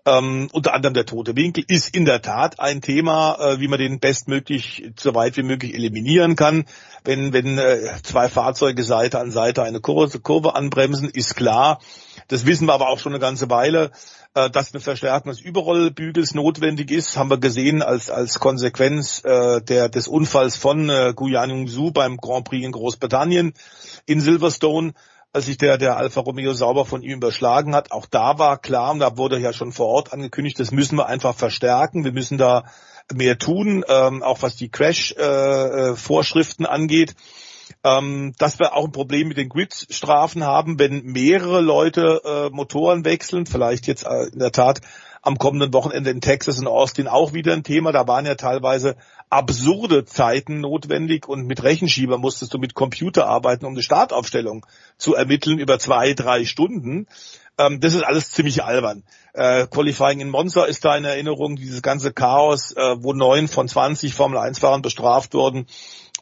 [0.06, 3.80] Ähm, unter anderem der tote Winkel ist in der Tat ein Thema, äh, wie man
[3.80, 6.64] den bestmöglich so weit wie möglich eliminieren kann.
[7.02, 11.80] Wenn, wenn äh, zwei Fahrzeuge Seite an Seite eine Kurve, Kurve anbremsen, ist klar.
[12.28, 13.90] Das wissen wir aber auch schon eine ganze Weile,
[14.34, 19.60] äh, dass eine Verstärkung des Überrollbügels notwendig ist, haben wir gesehen als, als Konsequenz äh,
[19.60, 23.54] der, des Unfalls von äh, Guyan Su beim Grand Prix in Großbritannien
[24.06, 24.92] in Silverstone
[25.36, 27.92] als sich der, der Alfa Romeo sauber von ihm überschlagen hat.
[27.92, 31.06] Auch da war klar, und da wurde ja schon vor Ort angekündigt, das müssen wir
[31.06, 32.04] einfach verstärken.
[32.04, 32.64] Wir müssen da
[33.14, 37.14] mehr tun, ähm, auch was die Crash-Vorschriften äh, angeht.
[37.84, 43.04] Ähm, dass wir auch ein Problem mit den Grid-Strafen haben, wenn mehrere Leute äh, Motoren
[43.04, 44.80] wechseln, vielleicht jetzt äh, in der Tat
[45.26, 47.90] am kommenden Wochenende in Texas und Austin auch wieder ein Thema.
[47.90, 48.94] Da waren ja teilweise
[49.28, 54.64] absurde Zeiten notwendig und mit Rechenschieber musstest du mit Computer arbeiten, um eine Startaufstellung
[54.98, 57.08] zu ermitteln über zwei, drei Stunden.
[57.58, 59.02] Ähm, das ist alles ziemlich albern.
[59.32, 63.66] Äh, Qualifying in Monza ist da in Erinnerung, dieses ganze Chaos, äh, wo neun von
[63.66, 65.66] 20 Formel 1 Fahrern bestraft wurden.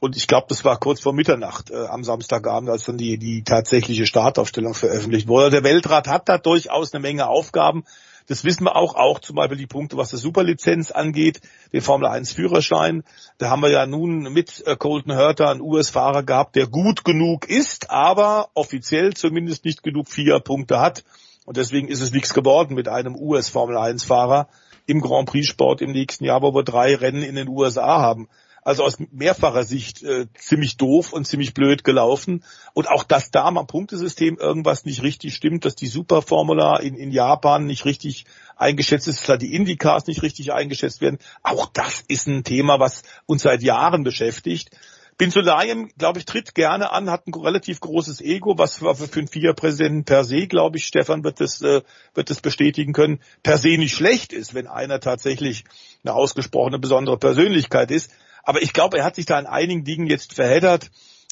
[0.00, 3.44] Und ich glaube, das war kurz vor Mitternacht äh, am Samstagabend, als dann die, die
[3.44, 5.50] tatsächliche Startaufstellung veröffentlicht wurde.
[5.50, 7.84] Der Weltrat hat da durchaus eine Menge Aufgaben.
[8.26, 11.40] Das wissen wir auch, auch zum Beispiel die Punkte, was die Superlizenz angeht,
[11.72, 13.04] den Formel 1 Führerschein.
[13.38, 17.48] Da haben wir ja nun mit äh, Colton Hurter einen US-Fahrer gehabt, der gut genug
[17.48, 21.04] ist, aber offiziell zumindest nicht genug vier Punkte hat.
[21.44, 24.48] Und deswegen ist es nichts geworden mit einem US-Formel 1-Fahrer
[24.86, 28.28] im Grand Prix-Sport im nächsten Jahr, wo wir drei Rennen in den USA haben.
[28.64, 32.42] Also aus mehrfacher Sicht äh, ziemlich doof und ziemlich blöd gelaufen.
[32.72, 37.10] Und auch, dass da am Punktesystem irgendwas nicht richtig stimmt, dass die Superformula in, in
[37.10, 38.24] Japan nicht richtig
[38.56, 41.18] eingeschätzt ist, dass die Indicars nicht richtig eingeschätzt werden.
[41.42, 44.70] Auch das ist ein Thema, was uns seit Jahren beschäftigt.
[45.16, 49.20] Bin Sulayem, glaube ich, tritt gerne an, hat ein relativ großes Ego, was für für
[49.20, 51.82] einen FIA-Präsidenten per se, glaube ich, Stefan wird das, äh,
[52.14, 55.64] wird das bestätigen können, per se nicht schlecht ist, wenn einer tatsächlich
[56.02, 58.10] eine ausgesprochene besondere Persönlichkeit ist.
[58.44, 60.90] Aber ich glaube, er hat sich da in einigen Dingen jetzt verheddert.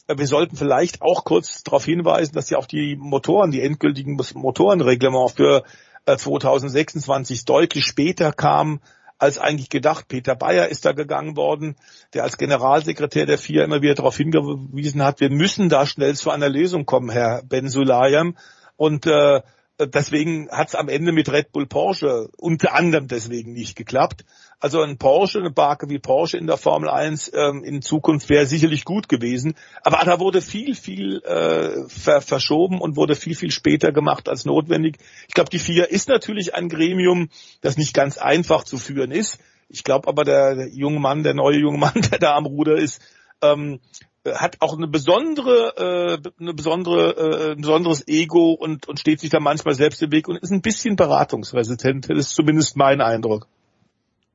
[0.08, 5.30] Wir sollten vielleicht auch kurz darauf hinweisen, dass ja auch die Motoren, die endgültigen Motorenreglement
[5.30, 5.62] für
[6.06, 8.80] äh, 2026 deutlich später kamen
[9.18, 10.08] als eigentlich gedacht.
[10.08, 11.76] Peter Bayer ist da gegangen worden,
[12.12, 16.30] der als Generalsekretär der FIA immer wieder darauf hingewiesen hat, wir müssen da schnell zu
[16.30, 18.36] einer Lösung kommen, Herr Ben Sulayem.
[18.76, 19.42] Und äh,
[19.78, 24.24] deswegen hat es am Ende mit Red Bull Porsche unter anderem deswegen nicht geklappt.
[24.62, 28.46] Also ein Porsche, eine Barke wie Porsche in der Formel 1 ähm, in Zukunft wäre
[28.46, 29.54] sicherlich gut gewesen.
[29.82, 34.44] Aber da wurde viel, viel äh, ver verschoben und wurde viel, viel später gemacht als
[34.44, 34.98] notwendig.
[35.26, 37.28] Ich glaube, die FIA ist natürlich ein Gremium,
[37.60, 39.40] das nicht ganz einfach zu führen ist.
[39.68, 42.76] Ich glaube aber, der, der junge Mann, der neue junge Mann, der da am Ruder
[42.76, 43.02] ist,
[43.42, 43.80] ähm,
[44.24, 49.30] hat auch eine besondere, äh, eine besondere, äh, ein besonderes Ego und, und steht sich
[49.30, 52.08] da manchmal selbst im Weg und ist ein bisschen beratungsresistent.
[52.08, 53.48] Das ist zumindest mein Eindruck.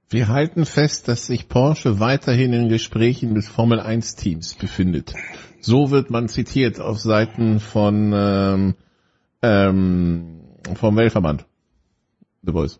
[0.09, 5.13] Wir halten fest, dass sich Porsche weiterhin in Gesprächen mit Formel 1 Teams befindet.
[5.59, 8.75] So wird man zitiert auf Seiten von ähm,
[9.41, 10.41] ähm,
[10.75, 11.45] vom Weltverband.
[12.41, 12.79] The Voice.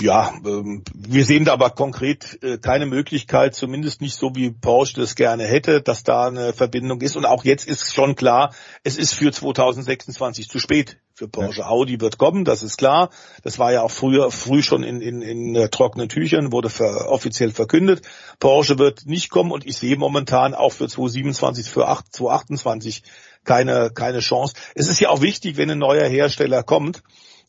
[0.00, 5.00] Ja, ähm, wir sehen da aber konkret äh, keine Möglichkeit, zumindest nicht so wie Porsche
[5.00, 7.16] das gerne hätte, dass da eine Verbindung ist.
[7.16, 11.60] Und auch jetzt ist schon klar, es ist für 2026 zu spät für Porsche.
[11.60, 11.68] Ja.
[11.68, 13.10] Audi wird kommen, das ist klar.
[13.42, 17.10] Das war ja auch früher früh schon in, in, in uh, trockenen Tüchern, wurde ver,
[17.10, 18.02] offiziell verkündet.
[18.38, 23.02] Porsche wird nicht kommen und ich sehe momentan auch für 2027, für 8, 2028
[23.44, 24.54] keine, keine Chance.
[24.74, 27.00] Es ist ja auch wichtig, wenn ein neuer Hersteller kommt, äh,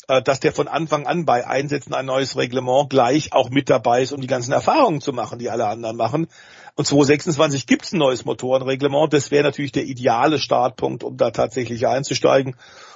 [0.09, 4.11] dass der von Anfang an bei Einsätzen ein neues Reglement gleich auch mit dabei ist,
[4.11, 6.27] um die ganzen Erfahrungen zu machen, die alle anderen machen.
[6.75, 9.13] Und 2026 gibt es ein neues Motorenreglement.
[9.13, 12.55] Das wäre natürlich der ideale Startpunkt, um da tatsächlich einzusteigen.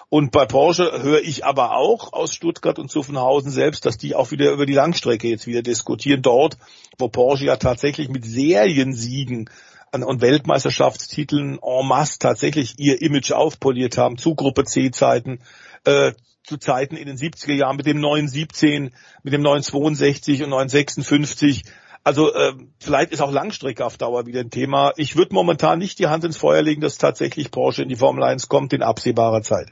[0.10, 4.32] Und bei Porsche höre ich aber auch aus Stuttgart und Zuffenhausen selbst, dass die auch
[4.32, 6.22] wieder über die Langstrecke jetzt wieder diskutieren.
[6.22, 6.58] Dort,
[6.98, 9.50] wo Porsche ja tatsächlich mit Seriensiegen
[9.92, 15.40] und Weltmeisterschaftstiteln en masse tatsächlich ihr Image aufpoliert haben, zu Gruppe C-Zeiten,
[15.86, 16.14] äh,
[16.44, 18.92] zu Zeiten in den 70er Jahren mit dem 917,
[19.24, 21.64] mit dem 962 und 956.
[22.04, 24.92] Also äh, vielleicht ist auch Langstrecke auf Dauer wieder ein Thema.
[24.98, 28.24] Ich würde momentan nicht die Hand ins Feuer legen, dass tatsächlich Porsche in die Formel
[28.24, 29.72] 1 kommt in absehbarer Zeit.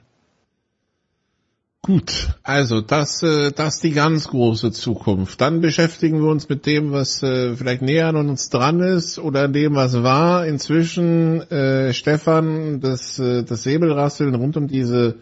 [1.84, 5.42] Gut, also das, äh, das die ganz große Zukunft.
[5.42, 9.48] Dann beschäftigen wir uns mit dem, was äh, vielleicht näher an uns dran ist oder
[9.48, 10.46] dem, was war.
[10.46, 15.16] Inzwischen, äh, Stefan, das, äh, das Säbelrasseln rund um diese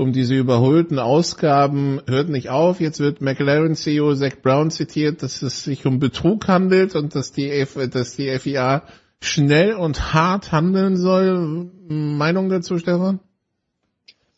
[0.00, 2.80] um diese überholten Ausgaben hört nicht auf.
[2.80, 7.32] Jetzt wird McLaren CEO Zach Brown zitiert, dass es sich um Betrug handelt und dass
[7.32, 8.82] die, F dass die FIA
[9.20, 11.70] schnell und hart handeln soll.
[11.88, 13.20] Meinung dazu, Stefan?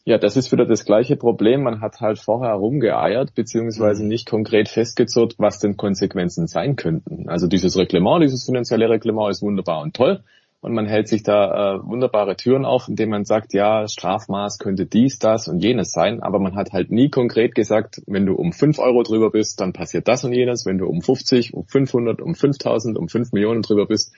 [0.04, 1.62] Ja, das ist wieder das gleiche Problem.
[1.62, 7.28] Man hat halt vorher rumgeeiert, beziehungsweise nicht konkret festgezurrt, was denn Konsequenzen sein könnten.
[7.28, 10.24] Also dieses Reglement, dieses finanzielle Reglement ist wunderbar und toll
[10.62, 14.86] und man hält sich da äh, wunderbare Türen auf, indem man sagt, ja, Strafmaß könnte
[14.86, 18.52] dies, das und jenes sein, aber man hat halt nie konkret gesagt, wenn du um
[18.52, 22.22] 5 Euro drüber bist, dann passiert das und jenes, wenn du um 50, um 500,
[22.22, 24.14] um 5000, um 5 Millionen drüber bist,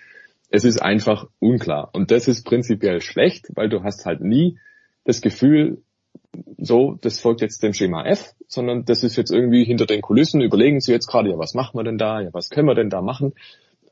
[0.50, 1.88] es ist einfach unklar.
[1.94, 4.58] Und das ist prinzipiell schlecht, weil du hast halt nie
[5.04, 5.82] das Gefühl,
[6.58, 10.42] so, das folgt jetzt dem Schema F, sondern das ist jetzt irgendwie hinter den Kulissen,
[10.42, 12.90] überlegen sie jetzt gerade, ja, was machen wir denn da, ja, was können wir denn
[12.90, 13.32] da machen?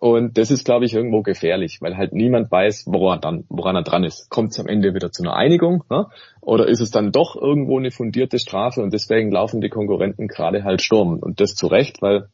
[0.02, 3.84] Und das ist, glaube ich, irgendwo gefährlich, weil halt niemand weiß, woran, dann, woran er
[3.84, 4.28] dran ist.
[4.30, 6.08] Kommt es am Ende wieder zu einer Einigung ne?
[6.40, 10.64] oder ist es dann doch irgendwo eine fundierte Strafe und deswegen laufen die Konkurrenten gerade
[10.64, 11.20] halt Sturm.
[11.20, 12.26] Und das zu Recht, weil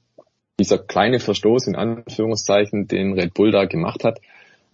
[0.58, 4.18] dieser kleine Verstoß in Anführungszeichen, den Red Bull da gemacht hat,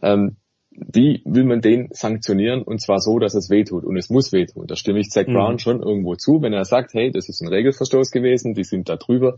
[0.01, 0.37] ähm,
[0.71, 4.69] wie will man den sanktionieren und zwar so, dass es wehtut und es muss wehtun.
[4.69, 5.33] Da stimme ich Zack Mhm.
[5.33, 8.89] Brown schon irgendwo zu, wenn er sagt, hey, das ist ein Regelverstoß gewesen, die sind
[8.89, 9.37] da drüber,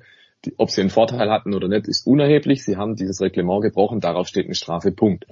[0.57, 4.29] ob sie einen Vorteil hatten oder nicht, ist unerheblich, sie haben dieses Reglement gebrochen, darauf
[4.29, 5.27] steht eine Strafe, Punkt.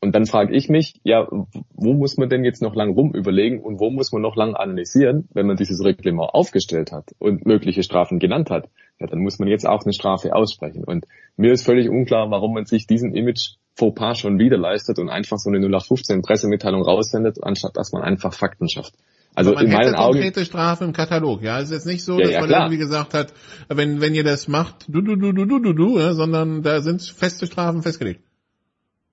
[0.00, 3.80] Und dann frage ich mich, ja, wo muss man denn jetzt noch lang rumüberlegen und
[3.80, 8.18] wo muss man noch lang analysieren, wenn man dieses Reglement aufgestellt hat und mögliche Strafen
[8.18, 8.68] genannt hat?
[8.98, 10.84] Ja, dann muss man jetzt auch eine Strafe aussprechen.
[10.84, 11.06] Und
[11.36, 15.38] mir ist völlig unklar, warum man sich diesen Image Fauxpas schon wieder leistet und einfach
[15.38, 18.94] so eine 0815 Pressemitteilung raussendet, anstatt dass man einfach Fakten schafft.
[19.36, 21.42] Also man in hätte meinen Augen, konkrete Strafe im Katalog.
[21.42, 22.60] Ja, es ist jetzt nicht so, Ja, dass ja, man klar.
[22.62, 23.32] irgendwie gesagt hat,
[23.68, 26.80] wenn wenn ihr das macht, du du du du du du du, ja, sondern da
[26.80, 28.20] sind feste Strafen festgelegt.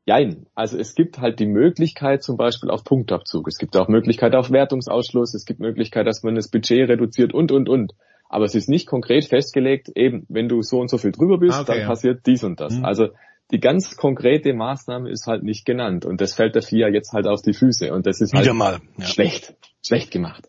[0.05, 0.47] Jein.
[0.53, 3.47] Also es gibt halt die Möglichkeit zum Beispiel auf Punktabzug.
[3.47, 5.33] Es gibt auch Möglichkeit auf Wertungsausschluss.
[5.33, 7.93] Es gibt Möglichkeit, dass man das Budget reduziert und, und, und.
[8.27, 11.53] Aber es ist nicht konkret festgelegt, eben, wenn du so und so viel drüber bist,
[11.57, 11.87] Ah, okay, dann ja.
[11.87, 12.75] passiert dies und das.
[12.77, 12.83] Mhm.
[12.85, 13.07] Also
[13.51, 16.03] die ganz konkrete Maßnahme ist halt nicht genannt.
[16.05, 17.93] Und das fällt der FIA jetzt halt auf die Füße.
[17.93, 19.05] Und das ist halt Wieder mal, ja.
[19.05, 19.55] schlecht.
[19.85, 20.47] Schlecht gemacht.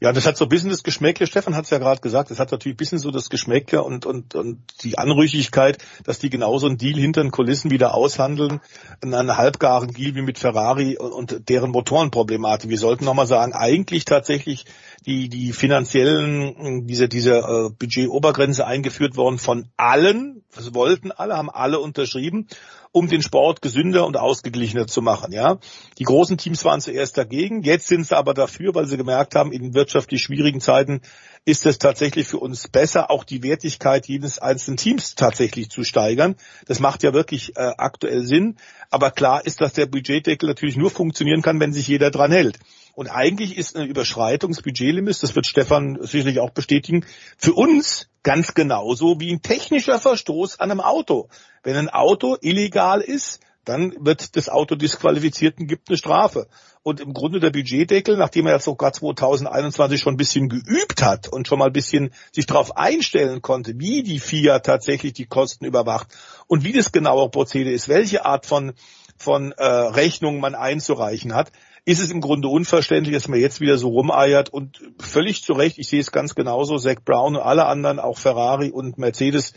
[0.00, 2.38] Ja, das hat so ein bisschen das Geschmäckle, Stefan hat es ja gerade gesagt, das
[2.38, 6.66] hat natürlich ein bisschen so das Geschmäckle und, und, und die Anrüchigkeit, dass die genauso
[6.66, 8.60] einen Deal hinter den Kulissen wieder aushandeln,
[9.00, 12.68] einen halbgaren Deal wie mit Ferrari und, und deren Motorenproblematik.
[12.68, 14.66] Wir sollten nochmal sagen, eigentlich tatsächlich
[15.06, 21.50] die, die finanziellen, diese, diese äh, Budgetobergrenze eingeführt worden von allen, das wollten alle, haben
[21.50, 22.48] alle unterschrieben,
[22.96, 25.58] um den Sport gesünder und ausgeglichener zu machen, ja.
[25.98, 29.52] Die großen Teams waren zuerst dagegen, jetzt sind sie aber dafür, weil sie gemerkt haben,
[29.52, 31.02] in wirtschaftlich schwierigen Zeiten
[31.44, 36.36] ist es tatsächlich für uns besser, auch die Wertigkeit jedes einzelnen Teams tatsächlich zu steigern.
[36.66, 38.56] Das macht ja wirklich äh, aktuell Sinn.
[38.88, 42.58] Aber klar ist, dass der Budgetdeckel natürlich nur funktionieren kann, wenn sich jeder dran hält.
[42.94, 47.04] Und eigentlich ist eine Überschreitung des Budgetlimits, das wird Stefan sicherlich auch bestätigen,
[47.36, 51.28] für uns ganz genauso wie ein technischer Verstoß an einem Auto.
[51.66, 56.46] Wenn ein Auto illegal ist, dann wird das Auto disqualifiziert und gibt eine Strafe.
[56.84, 61.26] Und im Grunde der Budgetdeckel, nachdem er jetzt sogar 2021 schon ein bisschen geübt hat
[61.26, 65.64] und schon mal ein bisschen sich darauf einstellen konnte, wie die FIA tatsächlich die Kosten
[65.64, 66.06] überwacht
[66.46, 68.74] und wie das genaue Prozedere ist, welche Art von,
[69.16, 71.50] von äh, Rechnungen man einzureichen hat,
[71.84, 75.78] ist es im Grunde unverständlich, dass man jetzt wieder so rumeiert und völlig zu Recht,
[75.78, 79.52] ich sehe es ganz genauso, Zach Brown und alle anderen, auch Ferrari und Mercedes,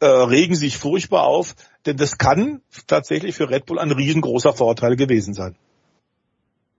[0.00, 1.54] äh, regen sich furchtbar auf,
[1.86, 5.56] denn das kann tatsächlich für Red Bull ein riesengroßer Vorteil gewesen sein.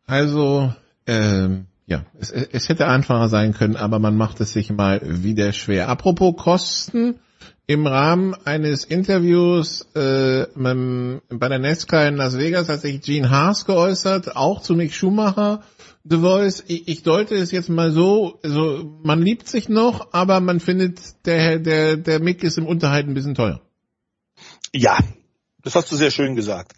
[0.08, 0.74] Also,
[1.08, 5.54] ähm, ja, es, es hätte einfacher sein können, aber man macht es sich mal wieder
[5.54, 5.90] schwer.
[5.90, 7.20] Apropos Kosten,
[7.68, 13.66] im Rahmen eines Interviews äh, bei der NASCAR in Las Vegas hat sich Gene Haas
[13.66, 15.64] geäußert, auch zu Mick Schumacher.
[16.08, 20.40] The Voice, ich, ich deute es jetzt mal so, also man liebt sich noch, aber
[20.40, 23.60] man findet, der, der, der Mick ist im Unterhalt ein bisschen teuer.
[24.72, 25.00] Ja,
[25.64, 26.74] das hast du sehr schön gesagt.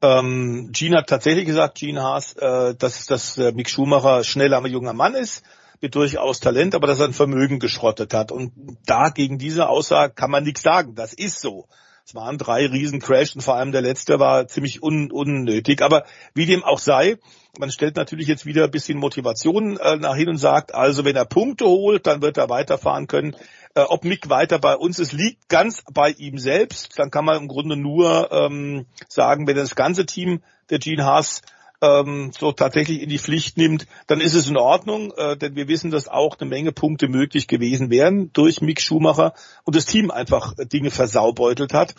[0.00, 4.94] Ähm, Gene hat tatsächlich gesagt, Gene Haas, äh, dass, dass äh, Mick Schumacher schneller junger
[4.94, 5.42] Mann ist,
[5.82, 8.32] mit durchaus Talent, aber dass er ein Vermögen geschrottet hat.
[8.32, 8.52] Und
[8.86, 10.94] da gegen diese Aussage kann man nichts sagen.
[10.94, 11.66] Das ist so.
[12.06, 15.82] Es waren drei Riesencrash und vor allem der letzte war ziemlich un unnötig.
[15.82, 16.04] Aber
[16.34, 17.18] wie dem auch sei,
[17.58, 21.16] man stellt natürlich jetzt wieder ein bisschen Motivation äh, nach hin und sagt, also wenn
[21.16, 23.36] er Punkte holt, dann wird er weiterfahren können.
[23.74, 26.98] Äh, ob Mick weiter bei uns ist, liegt ganz bei ihm selbst.
[26.98, 31.42] Dann kann man im Grunde nur ähm, sagen, wenn das ganze Team der Gene Haas
[31.82, 35.68] ähm, so tatsächlich in die Pflicht nimmt, dann ist es in Ordnung, äh, denn wir
[35.68, 40.10] wissen, dass auch eine Menge Punkte möglich gewesen wären durch Mick Schumacher und das Team
[40.10, 41.94] einfach äh, Dinge versaubeutelt hat.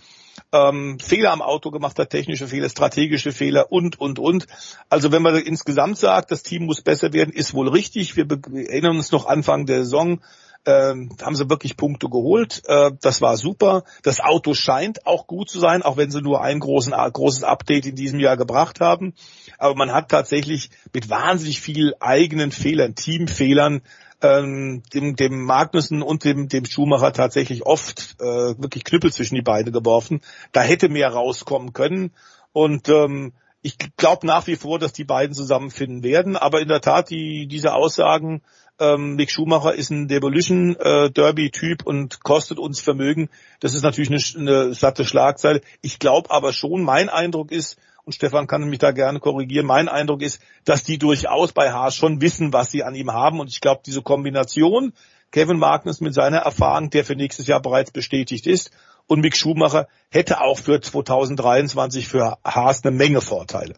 [0.52, 4.48] Ähm, Fehler am Auto gemacht hat, technische Fehler, strategische Fehler und, und, und.
[4.90, 8.16] Also wenn man insgesamt sagt, das Team muss besser werden, ist wohl richtig.
[8.16, 10.22] Wir, erinnern uns noch Anfang der Saison,
[10.66, 12.62] ähm, haben sie wirklich Punkte geholt.
[12.66, 13.84] Äh, das war super.
[14.04, 17.86] Das Auto scheint auch gut zu sein, auch wenn sie nur ein großen, großes Update
[17.86, 19.14] in diesem Jahr gebracht haben.
[19.58, 23.82] Aber man hat tatsächlich mit wahnsinnig viel eigenen Fehlern, Teamfehlern,
[24.22, 29.42] ähm, dem, dem Magnussen und dem, dem Schumacher tatsächlich oft äh, wirklich Knüppel zwischen die
[29.42, 30.22] Beine geworfen.
[30.52, 32.12] Da hätte mehr rauskommen können.
[32.54, 36.36] Und ähm, ich glaube nach wie vor, dass die beiden zusammenfinden werden.
[36.36, 38.42] Aber in der Tat, die, diese Aussagen,
[38.80, 43.30] ähm, Mick Schumacher ist ein Demolition äh, Derby Typ und kostet uns Vermögen.
[43.60, 45.62] Das ist natürlich eine, eine satte Schlagzeile.
[45.82, 47.78] Ich glaube aber schon, mein Eindruck ist,
[48.12, 51.96] und Stefan kann mich da gerne korrigieren, mein Eindruck ist, dass die durchaus bei Haas
[51.96, 53.40] schon wissen, was sie an ihm haben.
[53.40, 54.92] Und ich glaube, diese Kombination,
[55.32, 58.72] Kevin Magnus mit seiner Erfahrung, der für nächstes Jahr bereits bestätigt ist,
[59.08, 63.76] Und Mick Schumacher hätte auch für 2023 für Haas eine Menge Vorteile.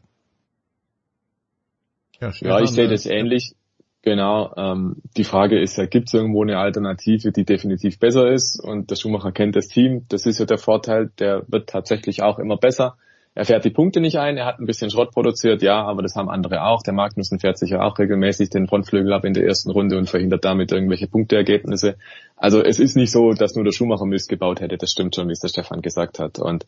[2.20, 3.54] Ja, ja ich sehe das ähnlich.
[4.02, 4.52] Genau.
[4.58, 8.60] Ähm, die Frage ist ja, gibt es irgendwo eine Alternative, die definitiv besser ist?
[8.60, 10.06] Und der Schumacher kennt das Team.
[10.10, 11.12] Das ist ja der Vorteil.
[11.20, 12.98] Der wird tatsächlich auch immer besser.
[13.36, 14.38] Er fährt die Punkte nicht ein.
[14.38, 16.84] Er hat ein bisschen Schrott produziert, ja, aber das haben andere auch.
[16.84, 20.10] Der Magnussen fährt sich ja auch regelmäßig den Frontflügel ab in der ersten Runde und
[20.10, 21.96] verhindert damit irgendwelche Punkteergebnisse.
[22.38, 24.78] Also es ist nicht so, dass nur der Schumacher Mist gebaut hätte.
[24.78, 26.38] Das stimmt schon, wie es der Stefan gesagt hat.
[26.38, 26.68] Und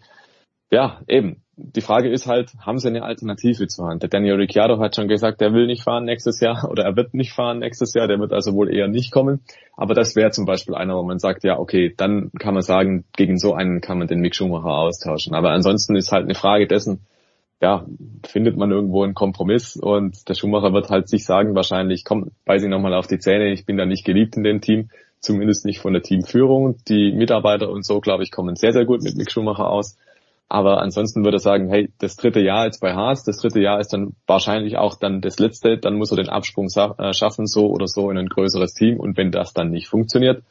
[0.71, 1.41] ja, eben.
[1.57, 4.03] Die Frage ist halt, haben sie eine Alternative zur Hand?
[4.03, 7.13] Der Daniel Ricciardo hat schon gesagt, er will nicht fahren nächstes Jahr oder er wird
[7.13, 9.39] nicht fahren nächstes Jahr, der wird also wohl eher nicht kommen.
[9.77, 13.05] Aber das wäre zum Beispiel einer, wo man sagt, ja, okay, dann kann man sagen,
[13.15, 15.33] gegen so einen kann man den Mick Schumacher austauschen.
[15.33, 17.05] Aber ansonsten ist halt eine Frage dessen,
[17.61, 17.85] ja,
[18.25, 22.63] findet man irgendwo einen Kompromiss und der Schumacher wird halt sich sagen wahrscheinlich, komm, beiß
[22.63, 24.89] ich nochmal auf die Zähne, ich bin da nicht geliebt in dem Team,
[25.19, 26.77] zumindest nicht von der Teamführung.
[26.87, 29.97] Die Mitarbeiter und so, glaube ich, kommen sehr, sehr gut mit Mick Schumacher aus.
[30.47, 33.80] Aber ansonsten würde er sagen, hey, das dritte Jahr jetzt bei Haas, das dritte Jahr
[33.80, 37.67] ist dann wahrscheinlich auch dann das letzte, dann muss er den Absprung äh, schaffen, so
[37.67, 38.99] oder so in ein größeres Team.
[38.99, 40.43] Und wenn das dann nicht funktioniert,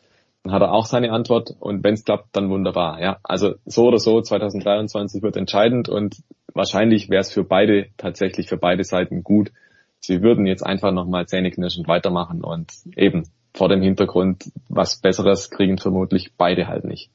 [0.42, 1.54] dann hat er auch seine Antwort.
[1.60, 3.00] Und wenn es klappt, dann wunderbar.
[3.00, 6.16] Ja, also so oder so, 2023 wird entscheidend und
[6.52, 9.52] wahrscheinlich wäre es für beide, tatsächlich für beide Seiten gut.
[10.00, 15.78] Sie würden jetzt einfach nochmal zähneknirschend weitermachen und eben vor dem Hintergrund was Besseres kriegen
[15.78, 17.10] vermutlich beide halt nicht.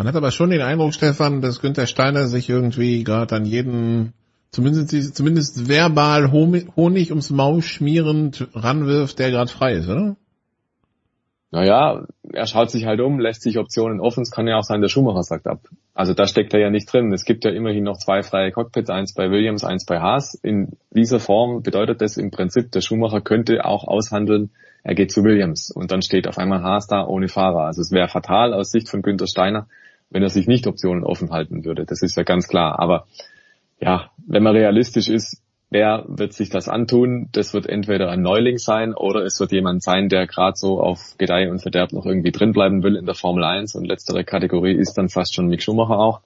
[0.00, 4.14] Man hat aber schon den Eindruck, Stefan, dass Günther Steiner sich irgendwie gerade an jeden,
[4.50, 10.16] zumindest, zumindest verbal Honig ums Maul schmierend ranwirft, der gerade frei ist, oder?
[11.50, 14.22] Naja, er schaut sich halt um, lässt sich Optionen offen.
[14.22, 15.68] Es kann ja auch sein, der Schumacher sagt ab.
[15.92, 17.12] Also da steckt er ja nicht drin.
[17.12, 20.32] Es gibt ja immerhin noch zwei freie Cockpits, eins bei Williams, eins bei Haas.
[20.32, 24.48] In dieser Form bedeutet das im Prinzip, der Schumacher könnte auch aushandeln,
[24.82, 27.64] er geht zu Williams und dann steht auf einmal Haas da ohne Fahrer.
[27.64, 29.66] Also es wäre fatal aus Sicht von Günther Steiner,
[30.10, 31.84] wenn er sich nicht Optionen offen halten würde.
[31.86, 32.78] Das ist ja ganz klar.
[32.78, 33.06] Aber
[33.80, 37.28] ja, wenn man realistisch ist, wer wird sich das antun?
[37.32, 41.14] Das wird entweder ein Neuling sein oder es wird jemand sein, der gerade so auf
[41.16, 44.94] Gedeih und Verderb noch irgendwie drinbleiben will in der Formel 1 und letztere Kategorie ist
[44.94, 46.20] dann fast schon Mick Schumacher auch.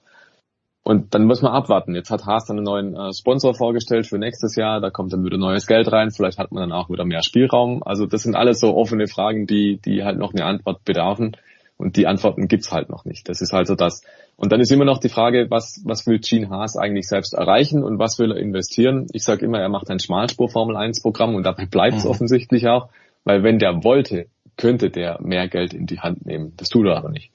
[0.87, 1.95] Und dann muss man abwarten.
[1.95, 4.81] Jetzt hat Haas dann einen neuen äh, Sponsor vorgestellt für nächstes Jahr.
[4.81, 6.11] Da kommt dann wieder neues Geld rein.
[6.11, 7.81] Vielleicht hat man dann auch wieder mehr Spielraum.
[7.81, 11.37] Also das sind alles so offene Fragen, die, die halt noch eine Antwort bedarfen.
[11.77, 13.27] Und die Antworten gibt's halt noch nicht.
[13.27, 14.01] Das ist halt so das.
[14.37, 17.83] Und dann ist immer noch die Frage, was, was will Gene Haas eigentlich selbst erreichen
[17.83, 19.07] und was will er investieren?
[19.11, 22.11] Ich sage immer, er macht ein Schmalspur-Formel-1-Programm und dabei bleibt's mhm.
[22.11, 22.89] offensichtlich auch.
[23.25, 24.27] Weil wenn der wollte,
[24.57, 26.53] könnte der mehr Geld in die Hand nehmen.
[26.57, 27.31] Das tut er aber nicht.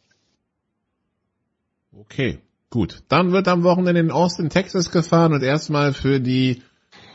[1.99, 2.39] Okay,
[2.71, 3.03] gut.
[3.09, 6.63] Dann wird am Wochenende in Austin, Texas gefahren und erstmal für die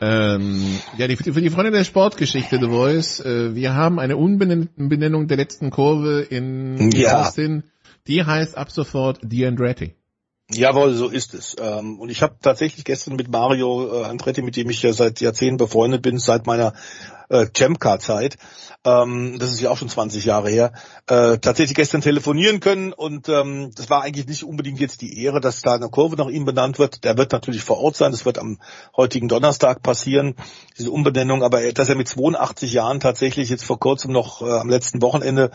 [0.01, 5.27] ähm, ja, die, für die Freunde der Sportgeschichte, The Voice, äh, wir haben eine Umbenennung
[5.27, 7.21] der letzten Kurve in ja.
[7.21, 7.63] Austin.
[8.07, 9.95] Die heißt ab sofort The Andretti.
[10.51, 11.55] Jawohl, so ist es.
[11.59, 15.19] Ähm, und ich habe tatsächlich gestern mit Mario äh, Andretti, mit dem ich ja seit
[15.19, 16.73] Jahrzehnten befreundet bin, seit meiner
[17.29, 18.37] äh, Champ-Car-Zeit,
[18.85, 20.71] ähm, das ist ja auch schon 20 Jahre her,
[21.07, 25.41] äh, tatsächlich gestern telefonieren können und ähm, das war eigentlich nicht unbedingt jetzt die Ehre,
[25.41, 27.03] dass da eine Kurve nach ihm benannt wird.
[27.03, 28.59] Der wird natürlich vor Ort sein, das wird am
[28.95, 30.35] heutigen Donnerstag passieren,
[30.77, 34.69] diese Umbenennung, aber dass er mit 82 Jahren tatsächlich jetzt vor kurzem noch äh, am
[34.69, 35.51] letzten Wochenende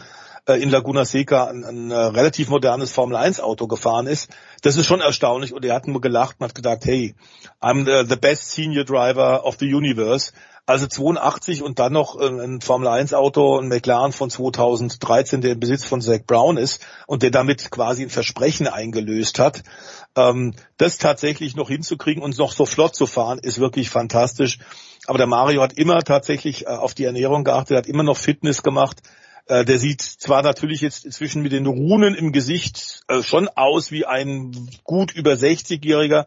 [0.46, 4.30] in Laguna Seca ein, ein, äh, relativ modernes Formel 1 Auto gefahren ist.
[4.62, 7.14] Das ist schon erstaunlich und er hat nur gelacht und hat gesagt, hey,
[7.60, 10.32] I'm the, the best senior driver of the universe.
[10.66, 15.52] Also 82 und dann noch äh, ein Formel 1 Auto, ein McLaren von 2013, der
[15.52, 19.62] im Besitz von Zach Brown ist und der damit quasi ein Versprechen eingelöst hat.
[20.16, 24.58] Ähm, das tatsächlich noch hinzukriegen und noch so flott zu fahren, ist wirklich fantastisch.
[25.06, 29.02] Aber der Mario hat immer tatsächlich auf die Ernährung geachtet, hat immer noch Fitness gemacht,
[29.50, 33.90] äh, der sieht zwar natürlich jetzt inzwischen mit den Runen im Gesicht äh, schon aus
[33.90, 36.26] wie ein gut über 60-Jähriger,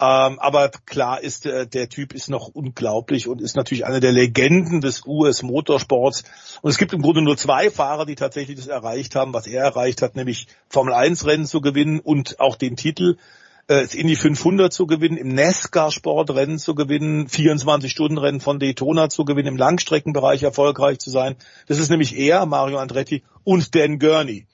[0.00, 4.12] ähm, aber klar ist, äh, der Typ ist noch unglaublich und ist natürlich eine der
[4.12, 6.24] Legenden des US-Motorsports.
[6.62, 9.62] Und es gibt im Grunde nur zwei Fahrer, die tatsächlich das erreicht haben, was er
[9.62, 13.18] erreicht hat, nämlich Formel-1-Rennen zu gewinnen und auch den Titel
[13.68, 19.48] äh, in die 500 zu gewinnen, im NASCAR-Sportrennen zu gewinnen, 24-Stunden-Rennen von Daytona zu gewinnen,
[19.48, 21.36] im Langstreckenbereich erfolgreich zu sein.
[21.66, 24.46] Das ist nämlich er, Mario Andretti und Dan Gurney.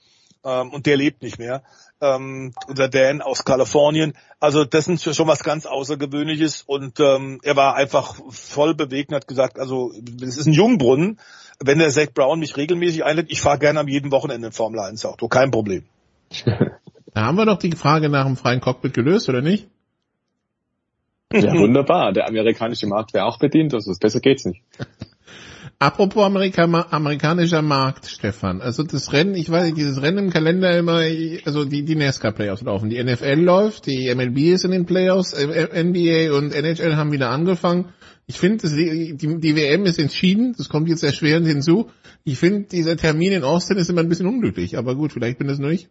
[0.43, 1.63] Ähm, und der lebt nicht mehr.
[1.99, 4.13] Ähm, unser Dan aus Kalifornien.
[4.39, 9.15] Also das ist schon was ganz Außergewöhnliches und ähm, er war einfach voll bewegt und
[9.15, 11.19] hat gesagt, also es ist ein Jungbrunnen.
[11.59, 14.79] Wenn der Zach Brown mich regelmäßig einlädt, ich fahre gerne am jeden Wochenende ein Formel
[14.79, 15.85] 1 Auto, kein Problem.
[17.13, 19.67] Da haben wir doch die Frage nach dem freien Cockpit gelöst, oder nicht?
[21.33, 22.13] Ja, wunderbar.
[22.13, 24.61] Der amerikanische Markt wäre auch bedient, also besser geht's nicht.
[25.79, 28.61] Apropos Amerika, amerikanischer Markt, Stefan.
[28.61, 31.01] Also das Rennen, ich weiß nicht, dieses Rennen im Kalender immer,
[31.45, 32.91] also die, die NASCAR-Playoffs laufen.
[32.91, 37.31] Die NFL läuft, die MLB ist in den Playoffs, äh, NBA und NHL haben wieder
[37.31, 37.93] angefangen.
[38.27, 41.89] Ich finde, die, die WM ist entschieden, das kommt jetzt erschwerend hinzu.
[42.23, 45.47] Ich finde, dieser Termin in Austin ist immer ein bisschen unglücklich, aber gut, vielleicht bin
[45.47, 45.89] das nur ich.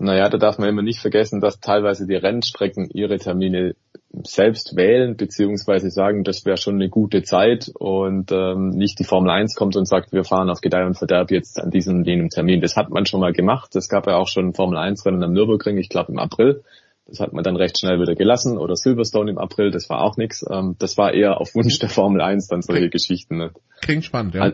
[0.00, 3.74] Naja, da darf man immer nicht vergessen, dass teilweise die Rennstrecken ihre Termine
[4.22, 9.30] selbst wählen, beziehungsweise sagen, das wäre schon eine gute Zeit und ähm, nicht die Formel
[9.30, 12.28] 1 kommt und sagt, wir fahren auf Gedeih und Verderb jetzt an diesem und jenem
[12.28, 12.60] Termin.
[12.60, 13.74] Das hat man schon mal gemacht.
[13.74, 16.62] Es gab ja auch schon Formel 1 Rennen am Nürburgring, ich glaube im April.
[17.06, 20.16] Das hat man dann recht schnell wieder gelassen oder Silverstone im April, das war auch
[20.16, 20.44] nichts.
[20.48, 23.36] Ähm, das war eher auf Wunsch der Formel 1 dann solche Klingt, Geschichten.
[23.38, 23.50] Ne?
[23.80, 24.52] Klingt spannend, ja.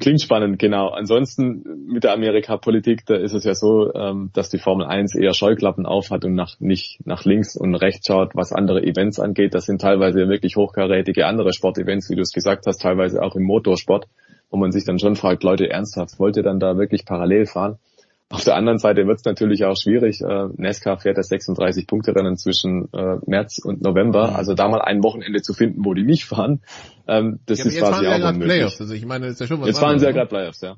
[0.00, 0.88] Klingt spannend, genau.
[0.88, 5.34] Ansonsten mit der Amerika-Politik, da ist es ja so, ähm, dass die Formel 1 eher
[5.34, 9.52] Scheuklappen aufhat und nach, nicht nach links und rechts schaut, was andere Events angeht.
[9.52, 13.42] Das sind teilweise wirklich hochkarätige andere Sportevents, wie du es gesagt hast, teilweise auch im
[13.42, 14.06] Motorsport,
[14.50, 17.76] wo man sich dann schon fragt, Leute, ernsthaft, wollt ihr dann da wirklich parallel fahren?
[18.32, 20.20] Auf der anderen Seite wird es natürlich auch schwierig.
[20.22, 24.34] Äh, NASCAR fährt das 36-Punkte-Rennen zwischen äh, März und November.
[24.34, 26.62] Also da mal ein Wochenende zu finden, wo die nicht fahren,
[27.06, 28.56] ähm, das ja, ist jetzt quasi fahren auch ja unmöglich.
[28.56, 30.40] Playoffs, also ich meine, das ist ja schon was Jetzt fahren sie ja anderes, gerade
[30.40, 30.76] Playoffs, ja.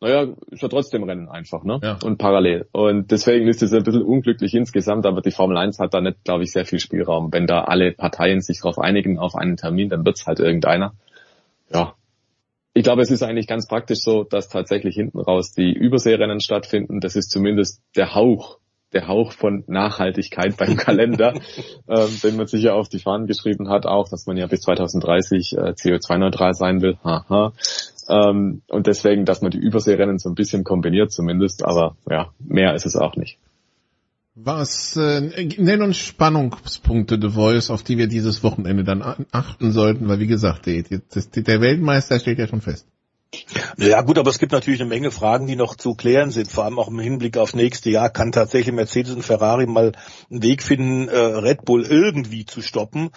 [0.00, 1.78] Naja, ist ja trotzdem Rennen einfach, ne?
[1.82, 1.98] Ja.
[2.04, 2.68] Und parallel.
[2.72, 6.22] Und deswegen ist es ein bisschen unglücklich insgesamt, aber die Formel 1 hat da nicht,
[6.24, 7.32] glaube ich, sehr viel Spielraum.
[7.32, 10.92] Wenn da alle Parteien sich darauf einigen, auf einen Termin, dann wird's halt irgendeiner.
[11.72, 11.94] Ja.
[12.76, 17.00] Ich glaube, es ist eigentlich ganz praktisch so, dass tatsächlich hinten raus die Überseerennen stattfinden.
[17.00, 18.58] Das ist zumindest der Hauch,
[18.92, 21.32] der Hauch von Nachhaltigkeit beim Kalender,
[21.88, 24.60] ähm, den man sich ja auf die Fahnen geschrieben hat, auch, dass man ja bis
[24.60, 26.98] 2030 äh, CO2-neutral sein will.
[27.02, 27.54] Haha.
[28.10, 32.74] Ähm, und deswegen, dass man die Überseerennen so ein bisschen kombiniert zumindest, aber ja, mehr
[32.74, 33.38] ist es auch nicht.
[34.38, 40.08] Was, äh, nenn uns Spannungspunkte The Voice, auf die wir dieses Wochenende dann achten sollten,
[40.08, 41.00] weil wie gesagt, die, die,
[41.34, 42.86] die, der Weltmeister steht ja schon fest.
[43.78, 46.50] Ja gut, aber es gibt natürlich eine Menge Fragen, die noch zu klären sind.
[46.50, 49.92] Vor allem auch im Hinblick auf nächste Jahr kann tatsächlich Mercedes und Ferrari mal
[50.30, 53.12] einen Weg finden, äh, Red Bull irgendwie zu stoppen.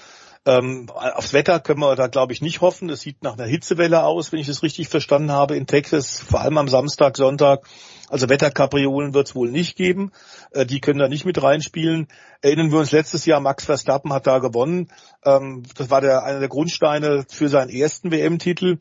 [0.46, 2.88] Ähm, aufs Wetter können wir da glaube ich nicht hoffen.
[2.88, 6.40] Das sieht nach einer Hitzewelle aus, wenn ich das richtig verstanden habe in Texas, vor
[6.40, 7.68] allem am Samstag, Sonntag.
[8.10, 10.12] Also Wetterkapriolen wird es wohl nicht geben.
[10.52, 12.08] Äh, die können da nicht mit reinspielen.
[12.42, 14.90] Erinnern wir uns letztes Jahr, Max Verstappen hat da gewonnen.
[15.26, 18.80] Ähm, das war der, einer der Grundsteine für seinen ersten WM-Titel.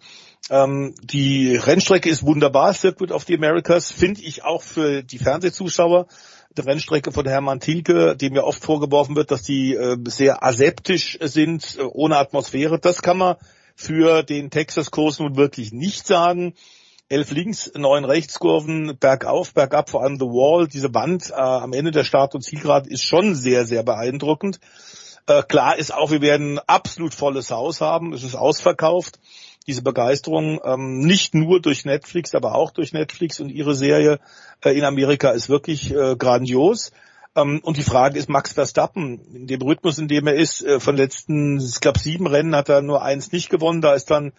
[0.51, 6.07] Ähm, die Rennstrecke ist wunderbar, Circuit of the Americas, finde ich auch für die Fernsehzuschauer.
[6.57, 11.19] Die Rennstrecke von Hermann Tilke, dem ja oft vorgeworfen wird, dass die äh, sehr aseptisch
[11.21, 12.79] sind, äh, ohne Atmosphäre.
[12.79, 13.37] Das kann man
[13.77, 16.55] für den Texas-Kurs nun wirklich nicht sagen.
[17.11, 21.91] Elf links, neun Rechtskurven, bergauf, bergab, vor allem The Wall, diese Wand äh, am Ende
[21.91, 24.61] der Start- und Zielgerade ist schon sehr, sehr beeindruckend.
[25.27, 28.13] Äh, klar ist auch, wir werden absolut volles Haus haben.
[28.13, 29.19] Es ist ausverkauft.
[29.67, 34.21] Diese Begeisterung, ähm, nicht nur durch Netflix, aber auch durch Netflix und ihre Serie
[34.63, 36.93] äh, in Amerika ist wirklich äh, grandios.
[37.37, 40.79] Ähm, und die Frage ist, Max Verstappen, in dem Rhythmus, in dem er ist, äh,
[40.79, 43.81] von letzten, ich glaube, sieben Rennen hat er nur eins nicht gewonnen.
[43.81, 44.33] Da ist dann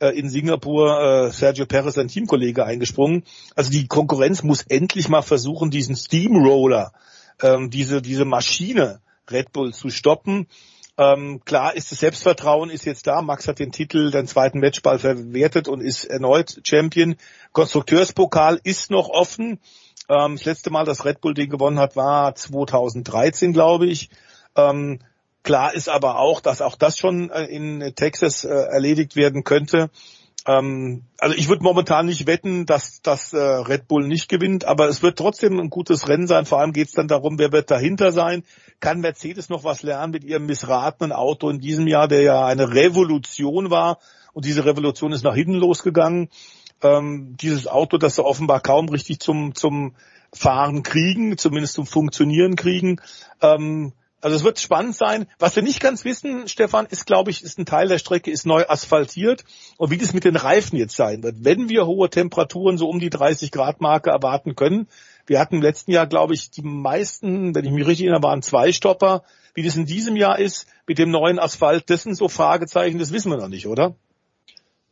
[0.00, 3.24] äh, in Singapur äh, Sergio Perez, sein Teamkollege, eingesprungen.
[3.54, 6.92] Also die Konkurrenz muss endlich mal versuchen, diesen Steamroller,
[7.42, 9.00] ähm, diese, diese Maschine
[9.30, 10.46] Red Bull zu stoppen.
[10.98, 13.20] Ähm, klar ist das Selbstvertrauen ist jetzt da.
[13.20, 17.16] Max hat den Titel, den zweiten Matchball verwertet und ist erneut Champion.
[17.52, 19.58] Konstrukteurspokal ist noch offen.
[20.08, 24.08] Ähm, das letzte Mal, dass Red Bull den gewonnen hat, war 2013, glaube ich.
[24.56, 25.00] Ähm,
[25.46, 29.90] klar ist aber auch, dass auch das schon äh, in Texas äh, erledigt werden könnte.
[30.44, 34.88] Ähm, also ich würde momentan nicht wetten, dass dass äh, Red Bull nicht gewinnt, aber
[34.88, 36.46] es wird trotzdem ein gutes Rennen sein.
[36.46, 38.42] Vor allem geht es dann darum, wer wird dahinter sein.
[38.80, 42.74] Kann Mercedes noch was lernen mit ihrem missratenen Auto in diesem Jahr, der ja eine
[42.74, 43.98] Revolution war
[44.32, 46.28] und diese Revolution ist nach hinten losgegangen.
[46.82, 49.94] Ähm, dieses Auto, das sie offenbar kaum richtig zum zum
[50.32, 53.00] Fahren kriegen, zumindest zum Funktionieren kriegen.
[53.40, 55.26] Ähm, also es wird spannend sein.
[55.38, 58.46] Was wir nicht ganz wissen, Stefan, ist, glaube ich, ist ein Teil der Strecke ist
[58.46, 59.44] neu asphaltiert
[59.76, 61.36] und wie das mit den Reifen jetzt sein wird.
[61.40, 64.88] Wenn wir hohe Temperaturen so um die 30 Grad Marke erwarten können,
[65.26, 68.42] wir hatten im letzten Jahr, glaube ich, die meisten, wenn ich mich richtig erinnere, waren
[68.42, 69.24] zwei Stopper.
[69.54, 73.12] Wie das in diesem Jahr ist mit dem neuen Asphalt, das sind so Fragezeichen, das
[73.12, 73.96] wissen wir noch nicht, oder?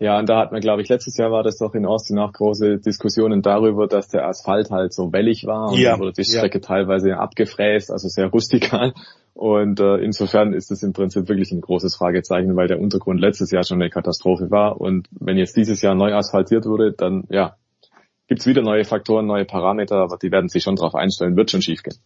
[0.00, 2.32] Ja, und da hat man, glaube ich, letztes Jahr war das doch in Austin auch
[2.32, 6.38] große Diskussionen darüber, dass der Asphalt halt so wellig war und Ja, wurde die ja.
[6.38, 8.92] Strecke teilweise abgefräst, also sehr rustikal.
[9.34, 13.50] Und äh, insofern ist es im Prinzip wirklich ein großes Fragezeichen, weil der Untergrund letztes
[13.50, 14.80] Jahr schon eine Katastrophe war.
[14.80, 17.56] Und wenn jetzt dieses Jahr neu asphaltiert wurde, dann ja,
[18.28, 21.62] gibt's wieder neue Faktoren, neue Parameter, aber die werden sich schon darauf einstellen, wird schon
[21.62, 21.96] schiefgehen.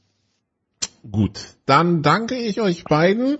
[1.10, 3.38] Gut, dann danke ich euch beiden.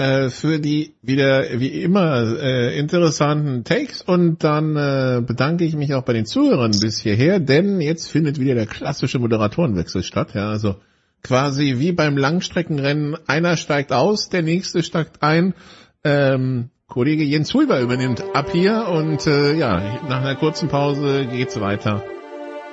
[0.00, 5.92] Äh, für die wieder wie immer äh, interessanten Takes und dann äh, bedanke ich mich
[5.92, 10.30] auch bei den Zuhörern bis hierher, denn jetzt findet wieder der klassische Moderatorenwechsel statt.
[10.32, 10.76] Ja, also
[11.22, 15.52] quasi wie beim Langstreckenrennen, einer steigt aus, der nächste steigt ein.
[16.02, 21.60] Ähm, Kollege Jens Hulber übernimmt ab hier und äh, ja, nach einer kurzen Pause geht's
[21.60, 22.02] weiter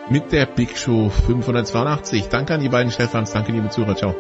[0.09, 2.29] mit der Big Show 582.
[2.29, 4.15] Danke an die beiden Stefans, danke liebe Zuhörer, ciao.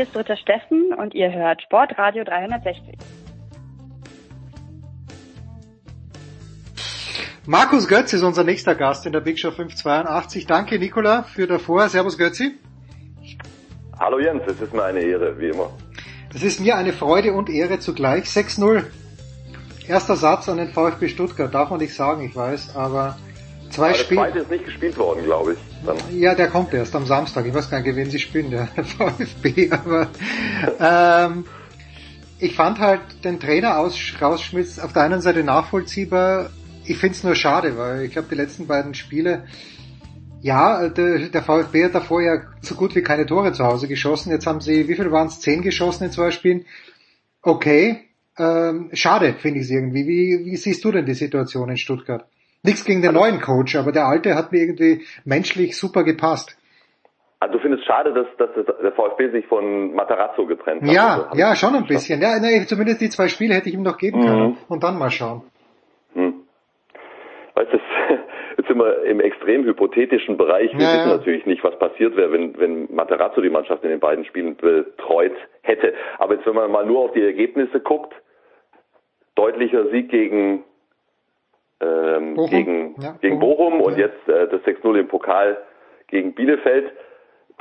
[0.00, 2.96] Hier ist Dritter Steffen und ihr hört Sportradio 360.
[7.44, 10.46] Markus Götz ist unser nächster Gast in der Big Show 582.
[10.46, 11.90] Danke Nicola für davor.
[11.90, 12.52] Servus Götzi.
[13.98, 15.70] Hallo Jens, es ist mir eine Ehre, wie immer.
[16.34, 18.24] Es ist mir eine Freude und Ehre zugleich.
[18.24, 18.84] 6-0.
[19.86, 21.52] Erster Satz an den VfB Stuttgart.
[21.52, 23.18] Darf man nicht sagen, ich weiß, aber
[23.70, 24.20] zwei Aber der Spiele.
[24.20, 25.58] zweite ist nicht gespielt worden, glaube ich.
[25.84, 25.96] Dann.
[26.18, 27.46] Ja, der kommt erst am Samstag.
[27.46, 29.70] Ich weiß gar nicht, gegen wen sie spielen, der VfB.
[29.70, 30.08] Aber
[30.78, 31.44] ähm,
[32.38, 36.50] ich fand halt den Trainer aus rausschmitz auf der einen Seite nachvollziehbar.
[36.84, 39.44] Ich find's nur schade, weil ich glaube, die letzten beiden Spiele,
[40.40, 44.30] ja, der, der VfB hat davor ja so gut wie keine Tore zu Hause geschossen.
[44.30, 45.40] Jetzt haben sie, wie viel waren es?
[45.40, 46.64] Zehn geschossen in zwei Spielen.
[47.42, 50.06] Okay, ähm, schade finde ich es irgendwie.
[50.06, 52.26] Wie, wie siehst du denn die Situation in Stuttgart?
[52.62, 56.56] Nichts gegen den neuen Coach, aber der alte hat mir irgendwie menschlich super gepasst.
[57.42, 58.50] Also du findest schade, dass, dass
[58.82, 60.92] der VfB sich von Matarazzo getrennt hat.
[60.92, 62.20] Ja, Also, ja, schon ein bisschen.
[62.20, 64.26] Ja, nee, zumindest die zwei Spiele hätte ich ihm noch geben Mhm.
[64.26, 64.58] können.
[64.68, 65.42] Und dann mal schauen.
[67.54, 67.78] Weißt du,
[68.58, 70.70] jetzt sind wir im extrem hypothetischen Bereich.
[70.74, 71.16] Wir Ja, wissen ja.
[71.16, 75.32] natürlich nicht, was passiert wäre, wenn, wenn Materazzo die Mannschaft in den beiden Spielen betreut
[75.62, 75.94] hätte.
[76.18, 78.12] Aber jetzt, wenn man mal nur auf die Ergebnisse guckt,
[79.34, 80.62] deutlicher Sieg gegen,
[81.80, 82.50] ähm, Bochum.
[82.50, 85.58] gegen, Ja, gegen Bochum und jetzt äh, das 6-0 im Pokal
[86.08, 86.92] gegen Bielefeld.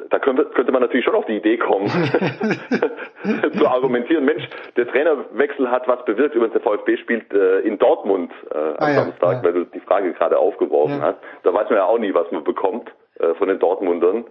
[0.09, 1.87] Da könnte, könnte man natürlich schon auf die Idee kommen,
[3.57, 4.47] zu argumentieren, Mensch,
[4.77, 6.35] der Trainerwechsel hat was bewirkt.
[6.35, 9.79] Übrigens, der VfB spielt äh, in Dortmund äh, am Ah, ja, Samstag, weil du die
[9.81, 11.07] Frage gerade aufgeworfen Ja.
[11.07, 11.17] hast.
[11.43, 12.89] Da weiß man ja auch nie, was man bekommt
[13.19, 14.23] äh, von den Dortmundern.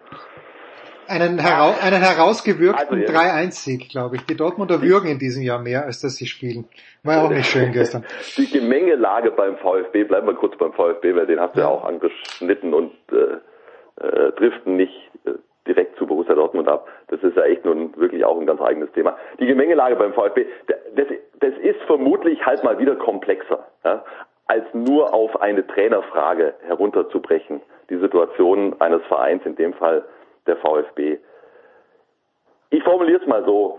[1.08, 3.20] Einen, herau einen herausgewürgten Also, ja.
[3.20, 4.26] 3-1-Sieg, glaube ich.
[4.26, 6.66] Die Dortmunder würgen in diesem Jahr mehr, als dass sie spielen.
[7.02, 8.04] War ja auch nicht schön gestern.
[8.36, 11.84] Die Gemengelage beim VfB, bleiben wir kurz beim VfB, weil den hast du ja auch
[11.84, 15.32] angeschnitten und äh, äh, driften nicht äh,
[15.66, 16.88] direkt zu Borussia Dortmund ab.
[17.08, 19.16] Das ist ja echt nun wirklich auch ein ganz eigenes Thema.
[19.38, 20.46] Die Gemengelage beim VfB,
[20.94, 21.06] das,
[21.40, 24.04] das ist vermutlich halt mal wieder komplexer, ja,
[24.46, 27.60] als nur auf eine Trainerfrage herunterzubrechen.
[27.90, 30.04] Die Situation eines Vereins, in dem Fall
[30.48, 31.18] der VfB.
[32.70, 33.78] Ich formuliere es mal so.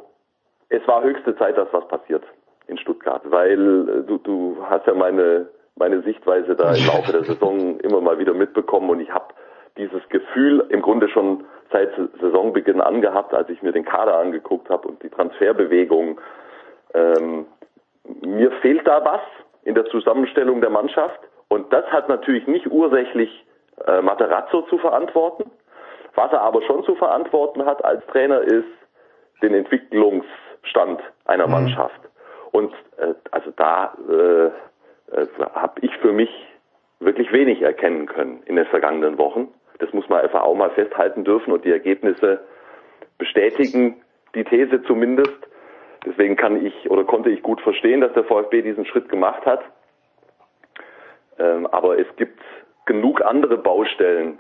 [0.70, 2.24] Es war höchste Zeit, dass was passiert
[2.68, 7.24] in Stuttgart, weil äh, du, du hast ja meine, meine Sichtweise da im Laufe der
[7.26, 9.34] Saison immer mal wieder mitbekommen und ich habe
[9.78, 14.88] dieses Gefühl im Grunde schon seit Saisonbeginn angehabt, als ich mir den Kader angeguckt habe
[14.88, 16.20] und die Transferbewegung.
[16.94, 17.46] Ähm,
[18.22, 19.22] mir fehlt da was
[19.64, 23.46] in der Zusammenstellung der Mannschaft und das hat natürlich nicht ursächlich
[23.86, 25.50] äh, Materazzo zu verantworten.
[26.20, 28.68] Was er aber schon zu verantworten hat als Trainer ist
[29.42, 32.02] den Entwicklungsstand einer Mannschaft.
[32.52, 34.48] Und äh, also da äh,
[35.16, 36.30] äh, habe ich für mich
[37.00, 39.48] wirklich wenig erkennen können in den vergangenen Wochen.
[39.78, 42.42] Das muss man einfach auch mal festhalten dürfen und die Ergebnisse
[43.18, 44.02] bestätigen
[44.36, 45.38] die These zumindest.
[46.06, 49.62] Deswegen kann ich oder konnte ich gut verstehen, dass der VfB diesen Schritt gemacht hat.
[51.38, 52.42] Ähm, aber es gibt
[52.86, 54.38] genug andere Baustellen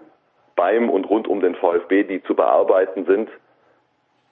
[0.59, 3.29] beim und rund um den VfB, die zu bearbeiten sind.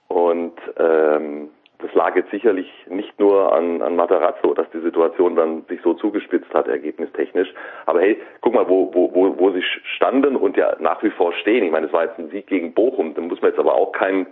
[0.09, 1.49] Und ähm,
[1.79, 5.93] das lag jetzt sicherlich nicht nur an, an Matarazzo, dass die Situation dann sich so
[5.93, 7.53] zugespitzt hat, ergebnistechnisch.
[7.85, 9.63] Aber hey, guck mal, wo, wo, wo, wo sie
[9.95, 11.63] standen und ja nach wie vor stehen.
[11.63, 13.93] Ich meine, es war jetzt ein Sieg gegen Bochum, da muss man jetzt aber auch
[13.93, 14.27] keinen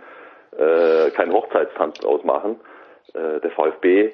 [0.58, 2.60] äh, kein Hochzeitstanz draus machen.
[3.14, 4.12] Äh, der VfB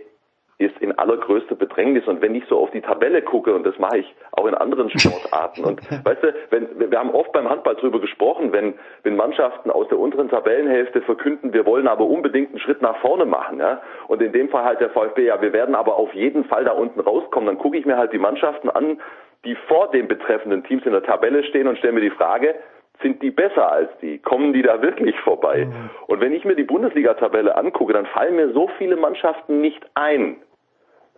[0.64, 2.06] ist in allergrößter Bedrängnis.
[2.06, 4.90] Und wenn ich so auf die Tabelle gucke und das mache ich auch in anderen
[4.90, 9.70] Sportarten und weißt du, wenn, wir haben oft beim Handball drüber gesprochen, wenn, wenn Mannschaften
[9.70, 13.80] aus der unteren Tabellenhälfte verkünden, wir wollen aber unbedingt einen Schritt nach vorne machen, ja,
[14.08, 16.72] und in dem Fall halt der VfB, ja, wir werden aber auf jeden Fall da
[16.72, 19.00] unten rauskommen, dann gucke ich mir halt die Mannschaften an,
[19.44, 22.54] die vor den betreffenden Teams in der Tabelle stehen und stelle mir die Frage,
[23.02, 24.18] sind die besser als die?
[24.18, 25.66] Kommen die da wirklich vorbei?
[26.06, 30.36] Und wenn ich mir die Bundesliga-Tabelle angucke, dann fallen mir so viele Mannschaften nicht ein,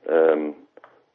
[0.08, 0.54] ähm,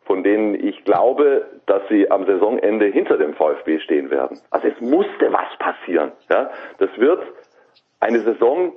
[0.06, 4.40] von denen ich glaube, dass sie am Saisonende hinter dem VfB stehen werden.
[4.50, 6.12] Also es musste was passieren.
[6.30, 6.50] Ja?
[6.80, 7.22] Das wird
[8.00, 8.74] eine Saison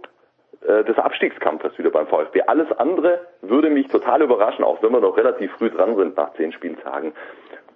[0.66, 2.43] äh, des Abstiegskampfes wieder beim VfB.
[2.43, 6.34] Alles andere würde mich total überraschen, auch wenn wir noch relativ früh dran sind nach
[6.34, 7.12] zehn Spieltagen.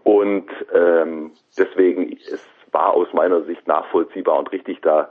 [0.05, 2.47] Und ähm, deswegen ist
[2.77, 5.11] war aus meiner Sicht nachvollziehbar und richtig da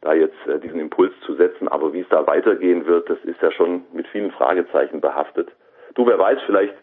[0.00, 1.68] da jetzt äh, diesen Impuls zu setzen.
[1.68, 5.52] Aber wie es da weitergehen wird, das ist ja schon mit vielen Fragezeichen behaftet.
[5.94, 6.74] Du, wer weiß, vielleicht,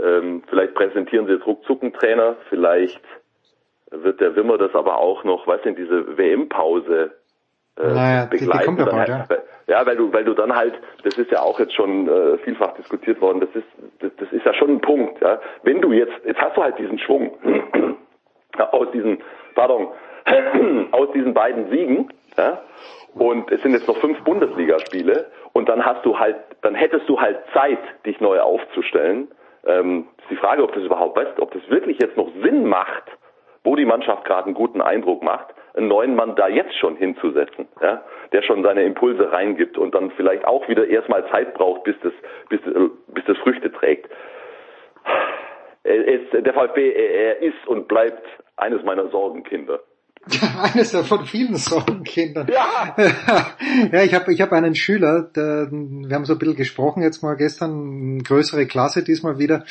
[0.00, 3.00] ähm, vielleicht präsentieren sie jetzt ruckzuck einen Trainer, vielleicht
[3.90, 7.12] wird der Wimmer das aber auch noch, weißt du, diese WM-Pause
[7.78, 8.64] äh, Naja, die- die begleiten.
[8.66, 9.30] kommt ja Dann bald, halt-
[9.68, 9.78] ja.
[9.80, 10.74] ja, weil du, weil du dann halt,
[11.04, 13.66] das ist ja auch jetzt schon äh, vielfach diskutiert worden, das ist,
[14.00, 15.40] das, das ist ja schon ein Punkt, ja.
[15.62, 17.32] Wenn du jetzt, jetzt hast du halt diesen Schwung
[18.72, 19.18] aus diesen,
[19.54, 19.88] pardon,
[20.92, 22.62] aus diesen beiden Siegen, ja,
[23.14, 27.20] und es sind jetzt noch fünf Bundesligaspiele und dann hast du halt, dann hättest du
[27.20, 29.28] halt Zeit, dich neu aufzustellen.
[29.66, 33.04] Ähm, ist die Frage, ob das überhaupt, weißt, ob das wirklich jetzt noch Sinn macht,
[33.64, 37.68] wo die Mannschaft gerade einen guten Eindruck macht, einen neuen Mann da jetzt schon hinzusetzen,
[37.80, 38.02] ja,
[38.32, 42.12] der schon seine Impulse reingibt und dann vielleicht auch wieder erstmal Zeit braucht, bis das,
[42.48, 44.08] bis, äh, bis das Früchte trägt.
[45.84, 48.24] Ist, der VfB, er ist und bleibt
[48.56, 49.80] eines meiner Sorgenkinder.
[50.62, 52.48] Eines von vielen Sorgenkindern.
[52.48, 52.96] Ja,
[53.92, 57.22] ja ich habe ich hab einen Schüler, der, wir haben so ein bisschen gesprochen jetzt
[57.22, 59.64] mal gestern, eine größere Klasse diesmal wieder,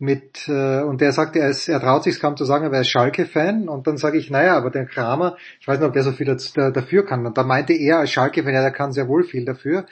[0.00, 2.84] mit äh, und der sagt, er, ist, er traut sich kaum zu sagen, er wäre
[2.84, 6.12] Schalke-Fan und dann sage ich, naja, aber der Kramer, ich weiß nicht, ob der so
[6.12, 7.26] viel dafür kann.
[7.26, 9.84] Und da meinte er als Schalke-Fan, ja, der kann sehr wohl viel dafür.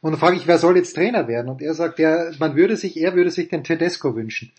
[0.00, 1.48] Und dann frage ich, wer soll jetzt Trainer werden?
[1.48, 4.50] Und er sagt, ja, man würde sich, er würde sich den Tedesco wünschen.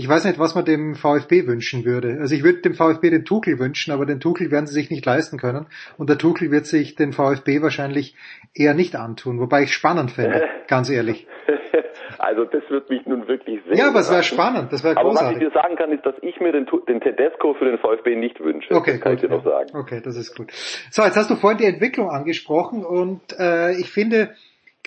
[0.00, 2.18] Ich weiß nicht, was man dem VfB wünschen würde.
[2.20, 5.04] Also ich würde dem VfB den Tuchel wünschen, aber den Tuchel werden sie sich nicht
[5.04, 5.66] leisten können.
[5.96, 8.14] Und der Tuchel wird sich den VfB wahrscheinlich
[8.54, 11.26] eher nicht antun, wobei ich spannend fände, ganz ehrlich.
[12.18, 15.10] Also das wird mich nun wirklich sehr Ja, aber es wäre spannend, das wäre Aber
[15.10, 15.48] was ich großartig.
[15.48, 18.74] dir sagen kann, ist, dass ich mir den, den Tedesco für den VfB nicht wünsche.
[18.74, 19.68] Okay, das kann gut, ich dir noch sagen.
[19.76, 20.50] Okay, das ist gut.
[20.90, 24.30] So, jetzt hast du vorhin die Entwicklung angesprochen und äh, ich finde,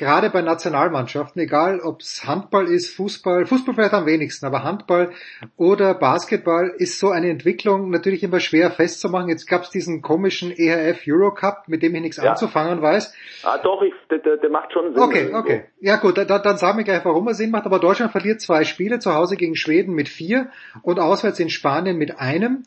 [0.02, 5.12] gerade bei Nationalmannschaften, egal ob es Handball ist, Fußball, Fußball vielleicht am wenigsten, aber Handball
[5.58, 9.30] oder Basketball ist so eine Entwicklung natürlich immer schwer festzumachen.
[9.30, 12.32] Jetzt gab es diesen komischen EHF Eurocup, mit dem ich nichts Ja.
[12.32, 13.14] anzufangen weiß.
[13.44, 15.02] Ah, doch, ich, der, der, der macht schon Sinn.
[15.04, 15.38] Okay, irgendwo.
[15.40, 15.66] okay.
[15.80, 17.66] Ja gut, da, dann sagen wir gleich, warum er Sinn macht.
[17.68, 20.50] Aber Deutschland verliert zwei Spiele, zu Hause gegen Schweden mit vier
[20.82, 22.64] und auswärts in Spanien mit einem.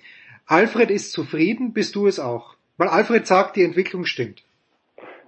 [0.46, 2.54] Alfred ist zufrieden, bist du es auch?
[2.76, 4.42] Weil Alfred sagt, die Entwicklung stimmt.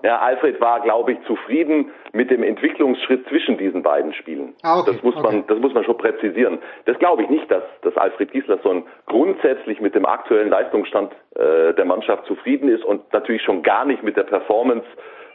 [0.07, 4.55] Ja, Alfred war, glaube ich, zufrieden mit dem Entwicklungsschritt zwischen diesen beiden Spielen.
[4.63, 5.27] Ah, okay, das muss okay.
[5.27, 6.61] man, das muss man schon präzisieren.
[6.85, 11.85] Das glaube ich nicht, dass, dass Alfred Gislason grundsätzlich mit dem aktuellen Leistungsstand äh, der
[11.85, 14.87] Mannschaft zufrieden ist und natürlich schon gar nicht mit der Performance,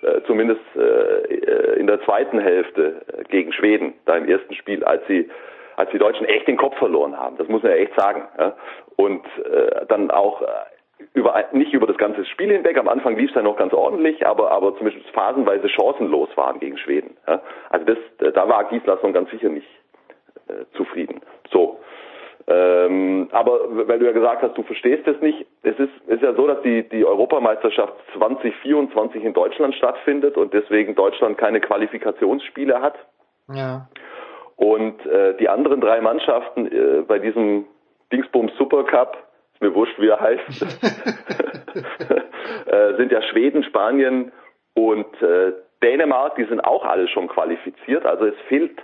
[0.03, 4.85] äh, zumindest äh, äh, in der zweiten Hälfte äh, gegen Schweden, da im ersten Spiel,
[4.85, 5.29] als sie
[5.75, 7.35] als die Deutschen echt den Kopf verloren haben.
[7.37, 8.23] Das muss man ja echt sagen.
[8.37, 8.55] Ja?
[8.95, 10.45] Und äh, dann auch äh,
[11.13, 12.77] über, nicht über das ganze Spiel hinweg.
[12.77, 16.77] Am Anfang lief es ja noch ganz ordentlich, aber, aber zumindest phasenweise chancenlos waren gegen
[16.77, 17.17] Schweden.
[17.27, 17.41] Ja?
[17.69, 19.67] Also das, da war Gislason ganz sicher nicht
[20.47, 21.21] äh, zufrieden.
[21.51, 21.79] So.
[22.47, 26.33] Ähm, aber weil du ja gesagt hast, du verstehst es nicht, es ist, ist ja
[26.33, 32.95] so, dass die, die Europameisterschaft 2024 in Deutschland stattfindet und deswegen Deutschland keine Qualifikationsspiele hat.
[33.53, 33.87] Ja.
[34.55, 37.65] Und äh, die anderen drei Mannschaften äh, bei diesem
[38.11, 39.17] Dingsbums Supercup,
[39.61, 40.41] mir wurscht, wie er heißt,
[42.65, 44.31] äh, sind ja Schweden, Spanien
[44.73, 48.05] und äh, Dänemark, die sind auch alle schon qualifiziert.
[48.05, 48.77] Also es fehlt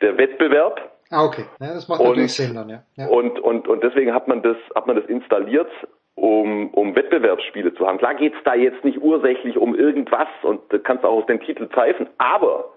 [0.00, 0.80] der Wettbewerb.
[1.10, 1.44] Ah, okay.
[1.60, 2.82] Ja, das macht Und- natürlich Sinn dann, ja.
[2.96, 3.06] ja.
[3.08, 5.70] Und, und, und deswegen hat man das, hat man das installiert,
[6.14, 7.98] um, um Wettbewerbsspiele zu haben.
[7.98, 11.66] Klar geht's da jetzt nicht ursächlich um irgendwas und du kannst auch auf den Titel
[11.66, 12.72] pfeifen, aber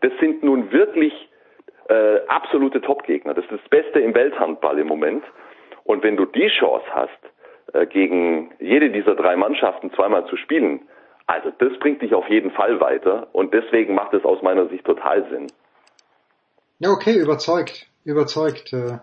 [0.00, 1.12] das sind nun wirklich
[1.88, 3.34] äh, absolute Topgegner.
[3.34, 5.24] Das ist das Beste im Welthandball im Moment.
[5.88, 7.18] Und wenn du die Chance hast,
[7.72, 10.82] äh, gegen jede dieser drei Mannschaften zweimal zu spielen,
[11.26, 14.84] also das bringt dich auf jeden Fall weiter und deswegen macht es aus meiner Sicht
[14.84, 15.46] total Sinn.
[16.78, 17.86] Ja, okay, überzeugt.
[18.04, 18.72] Überzeugt.
[18.72, 18.98] Äh,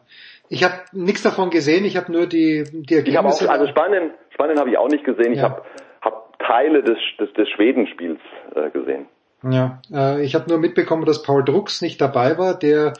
[0.47, 3.49] Ich habe nichts davon gesehen, ich habe nur die, die Ich habe auch, Ergebnisse.
[3.51, 5.31] also Spanien, Spanien habe ich auch nicht gesehen.
[5.33, 5.45] Ich Ja.
[5.49, 5.63] habe
[6.03, 8.19] hab Teile des, des, des Schwedenspiels
[8.55, 9.07] äh, gesehen.
[9.43, 12.93] Ja, äh, ich habe nur mitbekommen, dass Paul Drucks nicht dabei war, der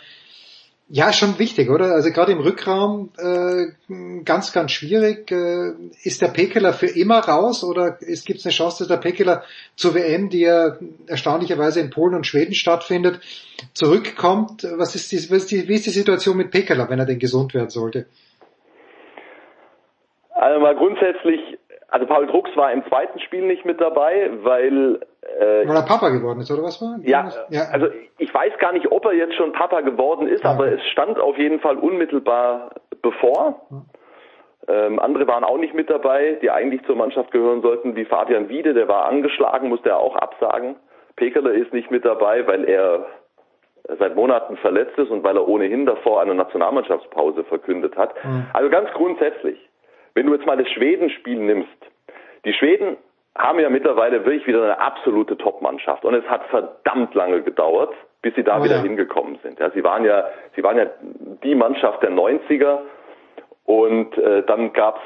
[0.87, 1.93] ja schon wichtig, oder?
[1.93, 5.31] Also gerade im Rückraum äh, ganz, ganz schwierig.
[5.31, 5.71] Äh,
[6.03, 9.43] ist der Pekeler für immer raus oder gibt es eine Chance, dass der Pekeler
[9.75, 13.19] zur WM, die ja erstaunlicherweise in Polen und Schweden stattfindet,
[13.73, 14.63] zurückkommt?
[14.77, 17.19] Was ist die, was ist die, wie ist die Situation mit Pekeler, wenn er denn
[17.19, 18.05] gesund werden sollte?
[20.35, 21.39] Also mal grundsätzlich,
[21.95, 24.99] also Paul Drucks war im zweiten Spiel nicht mit dabei, weil
[25.39, 26.97] äh, Weil er Papa geworden ist, oder was war?
[27.03, 27.29] Ja,
[27.71, 31.17] also ich weiß gar nicht, ob er jetzt schon Papa geworden ist, aber es stand
[31.17, 33.61] auf jeden Fall unmittelbar bevor.
[34.67, 38.49] Ähm, andere waren auch nicht mit dabei, die eigentlich zur Mannschaft gehören sollten, wie Fabian
[38.49, 40.75] Wiede, der war angeschlagen, musste er auch absagen.
[41.15, 43.05] Pekeler ist nicht mit dabei, weil er
[43.99, 48.15] seit Monaten verletzt ist und weil er ohnehin davor eine Nationalmannschaftspause verkündet hat.
[48.51, 49.57] Also ganz grundsätzlich,
[50.15, 51.69] wenn du jetzt mal das Schweden-Spiel nimmst,
[52.45, 52.97] die Schweden
[53.37, 58.33] haben ja mittlerweile wirklich wieder eine absolute Top-Mannschaft und es hat verdammt lange gedauert, bis
[58.35, 58.81] sie da Oh wieder ja.
[58.81, 59.59] hingekommen sind.
[59.59, 60.85] Ja, sie waren ja, sie waren ja
[61.43, 62.79] die Mannschaft der 90er
[63.65, 65.01] und äh, dann gab's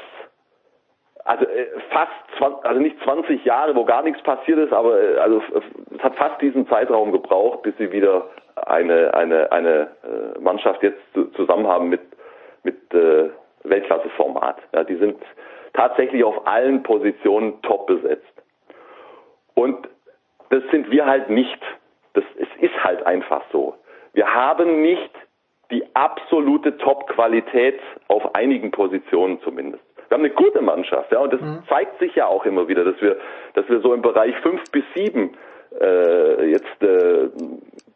[1.24, 5.16] also äh, fast 20, also nicht 20 Jahre, wo gar nichts passiert ist, aber äh,
[5.18, 5.42] also
[5.94, 11.00] es hat fast diesen Zeitraum gebraucht, bis sie wieder eine eine eine äh, Mannschaft jetzt
[11.14, 12.00] zu, zusammen haben mit
[12.62, 13.30] mit äh,
[13.64, 14.56] Weltklasse-Format.
[14.72, 15.16] Ja, die sind
[15.72, 18.24] tatsächlich auf allen Positionen top besetzt.
[19.54, 19.88] Und
[20.50, 21.60] das sind wir halt nicht.
[22.14, 23.74] Das es ist halt einfach so.
[24.12, 25.10] Wir haben nicht
[25.70, 29.84] die absolute Top-Qualität auf einigen Positionen zumindest.
[30.08, 33.00] Wir haben eine gute Mannschaft, ja, und das zeigt sich ja auch immer wieder, dass
[33.00, 33.16] wir,
[33.54, 35.36] dass wir so im Bereich fünf bis sieben
[35.80, 37.28] äh, jetzt, äh,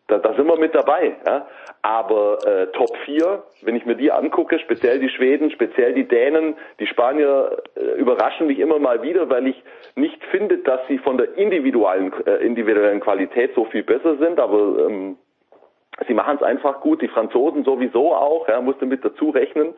[0.08, 1.46] da, da sind wir mit dabei, ja.
[1.82, 6.56] Aber äh, Top 4, wenn ich mir die angucke, speziell die Schweden, speziell die Dänen,
[6.78, 9.62] die Spanier äh, überraschen mich immer mal wieder, weil ich
[9.94, 14.86] nicht finde, dass sie von der individuellen, äh, individuellen Qualität so viel besser sind, aber
[14.86, 15.16] ähm,
[16.06, 19.74] sie machen es einfach gut, die Franzosen sowieso auch, ja, musst du mit dazu rechnen.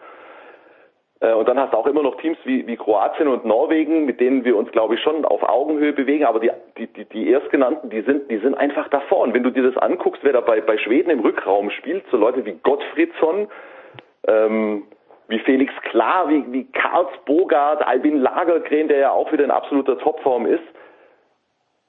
[1.20, 4.20] Äh, Und dann hast du auch immer noch Teams wie, wie Kroatien und Norwegen, mit
[4.20, 6.24] denen wir uns, glaube ich, schon auf Augenhöhe bewegen.
[6.24, 9.20] Aber die, die, die, die Erstgenannten, die sind, die sind einfach davor.
[9.20, 12.16] Und wenn du dir das anguckst, wer da bei, bei Schweden im Rückraum spielt, so
[12.16, 13.48] Leute wie Gottfriedsson,
[14.26, 14.84] ähm,
[15.28, 19.98] wie Felix Klar, wie, wie Karls Bogart, Albin Lagergren, der ja auch wieder in absoluter
[19.98, 20.62] Topform ist,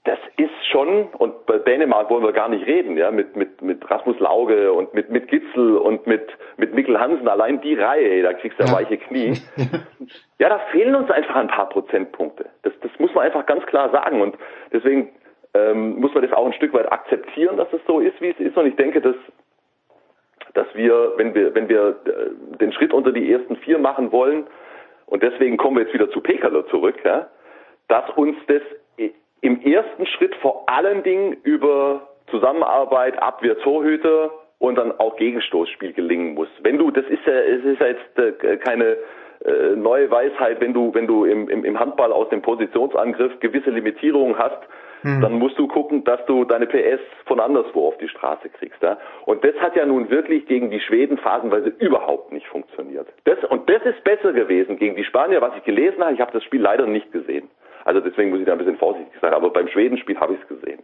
[0.07, 3.89] das ist schon, und bei Dänemark wollen wir gar nicht reden, ja, mit, mit, mit
[3.91, 6.25] Rasmus Lauge und mit, mit Gitzel und mit,
[6.57, 9.33] mit Mikkel Hansen, allein die Reihe, da kriegst du ja weiche Knie.
[10.39, 12.45] Ja, da fehlen uns einfach ein paar Prozentpunkte.
[12.61, 14.21] Das, das muss man einfach ganz klar sagen.
[14.21, 14.37] Und
[14.71, 15.09] deswegen
[15.55, 18.39] ähm, muss man das auch ein Stück weit akzeptieren, dass es so ist, wie es
[18.39, 18.55] ist.
[18.55, 19.15] Und ich denke, dass,
[20.53, 24.45] dass wir, wenn wir, wenn wir äh, den Schritt unter die ersten vier machen wollen,
[25.07, 27.27] und deswegen kommen wir jetzt wieder zu Pekala zurück, ja,
[27.87, 28.61] dass uns das
[28.99, 35.93] i- im ersten Schritt vor allen Dingen über Zusammenarbeit, Abwehr, Torhüter und dann auch Gegenstoßspiel
[35.93, 36.49] gelingen muss.
[36.61, 38.97] Wenn du, das ist ja, es ist ja jetzt äh, keine
[39.45, 43.69] äh, neue Weisheit, wenn du, wenn du im, im, im Handball aus dem Positionsangriff gewisse
[43.69, 44.59] Limitierungen hast,
[45.01, 45.21] Hm.
[45.21, 48.81] dann musst du gucken, dass du deine PS von anderswo auf die Straße kriegst.
[48.81, 48.97] Ja?
[49.25, 53.07] Und das hat ja nun wirklich gegen die Schweden phasenweise überhaupt nicht funktioniert.
[53.25, 56.13] Das, und das ist besser gewesen gegen die Spanier, was ich gelesen habe.
[56.13, 57.47] Ich habe das Spiel leider nicht gesehen.
[57.87, 59.33] Also deswegen muss ich da ein bisschen vorsichtig sein.
[59.33, 60.83] Aber beim Schwedenspiel habe ich es gesehen.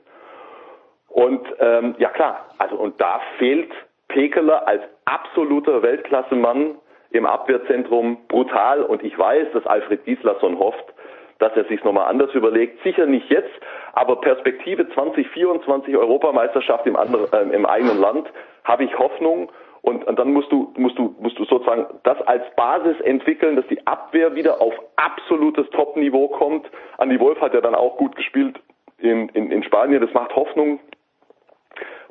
[1.09, 3.69] Und ähm, ja klar, also und da fehlt
[4.07, 6.75] Pekeler als absoluter Weltklasse-Mann
[7.11, 8.83] im Abwehrzentrum brutal.
[8.83, 10.93] Und ich weiß, dass Alfred Gislason hofft,
[11.39, 12.81] dass er sich nochmal anders überlegt.
[12.83, 13.51] Sicher nicht jetzt,
[13.91, 18.31] aber Perspektive 2024 Europameisterschaft im, anderen, äh, im eigenen Land
[18.63, 19.51] habe ich Hoffnung.
[19.83, 23.67] Und, und dann musst du, musst du, musst du sozusagen das als Basis entwickeln, dass
[23.67, 26.65] die Abwehr wieder auf absolutes Top-Niveau kommt.
[26.97, 28.59] Andi Wolf hat ja dann auch gut gespielt
[28.97, 29.99] in, in, in Spanien.
[29.99, 30.79] Das macht Hoffnung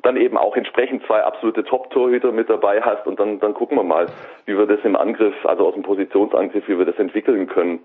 [0.03, 3.83] dann eben auch entsprechend zwei absolute Top-Torhüter mit dabei hast und dann, dann gucken wir
[3.83, 4.07] mal,
[4.45, 7.79] wie wir das im Angriff, also aus dem Positionsangriff, wie wir das entwickeln können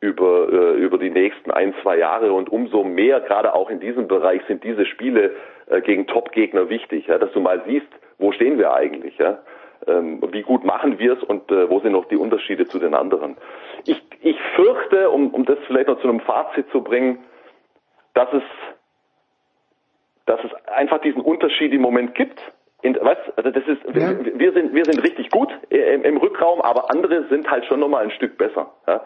[0.00, 4.06] über, äh, über die nächsten ein, zwei Jahre und umso mehr, gerade auch in diesem
[4.06, 5.34] Bereich, sind diese Spiele
[5.66, 7.88] äh, gegen Top-Gegner wichtig, ja, dass du mal siehst,
[8.18, 9.38] wo stehen wir eigentlich, ja,
[9.86, 12.94] ähm, wie gut machen wir es und äh, wo sind noch die Unterschiede zu den
[12.94, 13.36] anderen.
[13.86, 17.18] Ich, ich fürchte, um, um das vielleicht noch zu einem Fazit zu bringen,
[18.14, 18.42] dass es
[20.26, 22.40] dass es einfach diesen Unterschied im Moment gibt.
[22.80, 26.60] In, was, also das ist, wir, wir sind wir sind richtig gut im, im Rückraum,
[26.60, 28.72] aber andere sind halt schon nochmal ein Stück besser.
[28.86, 29.02] Ja?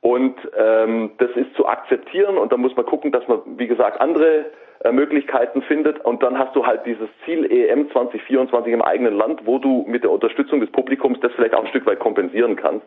[0.00, 4.00] Und ähm, das ist zu akzeptieren und dann muss man gucken, dass man, wie gesagt,
[4.00, 4.46] andere
[4.84, 9.46] äh, Möglichkeiten findet und dann hast du halt dieses Ziel EM 2024 im eigenen Land,
[9.46, 12.86] wo du mit der Unterstützung des Publikums das vielleicht auch ein Stück weit kompensieren kannst.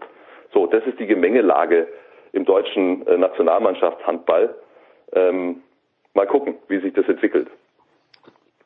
[0.53, 1.87] So, das ist die Gemengelage
[2.31, 4.55] im deutschen äh, Nationalmannschaftshandball.
[5.13, 5.63] Ähm,
[6.13, 7.47] mal gucken, wie sich das entwickelt.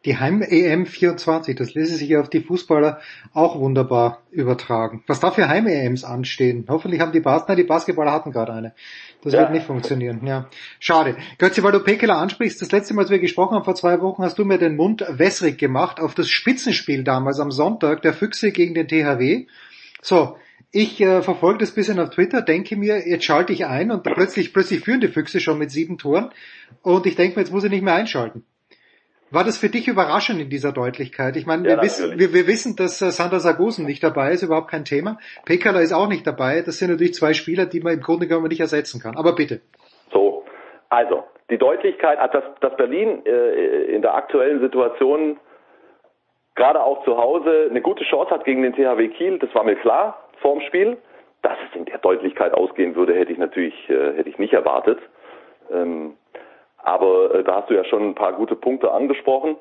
[0.06, 3.00] Die Heim-EM 24, das ließe sich ja auf die Fußballer
[3.34, 5.02] auch wunderbar übertragen.
[5.08, 6.66] Was da für Heim-EMs anstehen?
[6.68, 8.74] Hoffentlich haben die Bas, nein, die Basketballer hatten gerade eine.
[9.22, 9.40] Das Ja.
[9.40, 10.50] wird nicht funktionieren, ja.
[10.80, 11.16] Schade.
[11.38, 14.24] Götze, weil du Pekela ansprichst, das letzte Mal, als wir gesprochen haben, vor zwei Wochen,
[14.24, 18.52] hast du mir den Mund wässrig gemacht auf das Spitzenspiel damals am Sonntag, der Füchse
[18.52, 19.46] gegen den THW.
[20.02, 20.36] So,
[20.72, 24.52] ich äh, verfolge das bisschen auf Twitter, denke mir, jetzt schalte ich ein und plötzlich,
[24.52, 26.32] plötzlich führen die Füchse schon mit sieben Toren
[26.82, 28.44] und ich denke mir, jetzt muss ich nicht mehr einschalten.
[29.34, 31.36] War das für dich überraschend in dieser Deutlichkeit?
[31.36, 34.44] Ich meine, Ja, wir, wissen, wir, wir wissen, dass äh, Sander Sargosen nicht dabei ist,
[34.44, 35.18] überhaupt kein Thema.
[35.46, 36.62] Pekala ist auch nicht dabei.
[36.62, 39.18] Das sind natürlich zwei Spieler, die man im Grunde genommen nicht ersetzen kann.
[39.18, 39.62] Aber bitte.
[40.12, 40.46] So,
[40.90, 45.40] also die Deutlichkeit, also dass, dass Berlin äh, in der aktuellen Situation
[46.56, 49.76] gerade auch zu Hause eine gute Chance hat gegen den THW Kiel, das war mir
[49.78, 50.98] klar vorm Spiel.
[51.42, 55.00] dass es in der Deutlichkeit ausgehen würde, hätte ich natürlich äh, hätte ich nicht erwartet.
[55.72, 56.16] Ähm,
[56.84, 59.58] aber äh, da hast du ja schon ein paar gute Punkte angesprochen.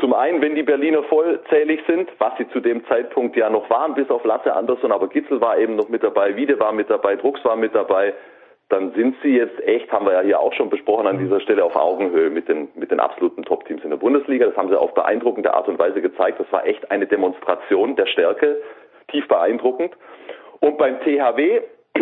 [0.00, 3.94] Zum einen, wenn die Berliner vollzählig sind, was sie zu dem Zeitpunkt ja noch waren,
[3.94, 7.16] bis auf Lasse Andersson, aber Gitzel war eben noch mit dabei, Wiede war mit dabei,
[7.16, 8.14] Drucks war mit dabei,
[8.72, 11.62] dann sind sie jetzt echt, haben wir ja hier auch schon besprochen an dieser Stelle,
[11.62, 14.46] auf Augenhöhe mit den, mit den absoluten Top-Teams in der Bundesliga.
[14.46, 16.40] Das haben sie auf beeindruckende Art und Weise gezeigt.
[16.40, 18.62] Das war echt eine Demonstration der Stärke,
[19.08, 19.94] tief beeindruckend.
[20.60, 21.60] Und beim THW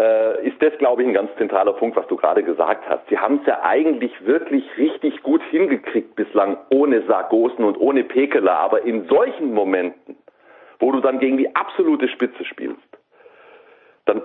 [0.00, 3.06] äh, ist das, glaube ich, ein ganz zentraler Punkt, was du gerade gesagt hast.
[3.08, 8.54] Sie haben es ja eigentlich wirklich richtig gut hingekriegt bislang ohne Sargosen und ohne Pekela,
[8.54, 10.16] aber in solchen Momenten,
[10.78, 12.80] wo du dann gegen die absolute Spitze spielst,
[14.06, 14.22] dann,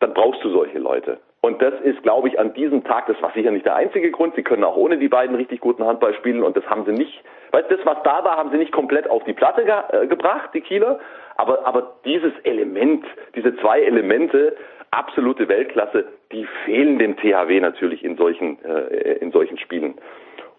[0.00, 1.18] dann brauchst du solche Leute.
[1.40, 4.34] Und das ist, glaube ich, an diesem Tag, das war sicher nicht der einzige Grund.
[4.34, 7.22] Sie können auch ohne die beiden richtig guten Handball spielen und das haben sie nicht,
[7.52, 10.50] weißt das, was da war, haben sie nicht komplett auf die Platte ge äh, gebracht,
[10.54, 10.98] die Kieler.
[11.36, 13.04] Aber, aber dieses Element,
[13.36, 14.56] diese zwei Elemente,
[14.90, 19.94] absolute Weltklasse, die fehlen dem THW natürlich in solchen, äh, in solchen Spielen.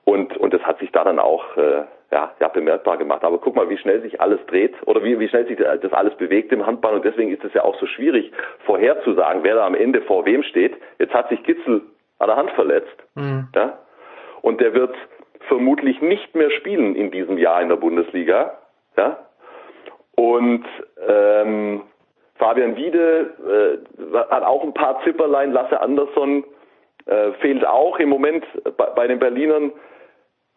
[0.03, 3.23] Und, und das hat sich da dann auch äh, ja, ja, bemerkbar gemacht.
[3.23, 6.15] Aber guck mal, wie schnell sich alles dreht oder wie, wie schnell sich das alles
[6.15, 6.95] bewegt im Handball.
[6.95, 8.31] Und deswegen ist es ja auch so schwierig,
[8.65, 10.75] vorherzusagen, wer da am Ende vor wem steht.
[10.97, 11.81] Jetzt hat sich Gitzel
[12.17, 12.97] an der Hand verletzt.
[13.15, 13.47] Mhm.
[13.55, 13.77] Ja?
[14.41, 14.95] Und der wird
[15.47, 18.57] vermutlich nicht mehr spielen in diesem Jahr in der Bundesliga.
[18.97, 19.19] Ja?
[20.15, 20.65] Und
[21.07, 21.81] ähm,
[22.39, 26.43] Fabian Wiede äh, hat auch ein paar Zipperlein, Lasse Andersson
[27.05, 28.45] äh, fehlt auch im Moment
[28.77, 29.71] bei, bei den Berlinern.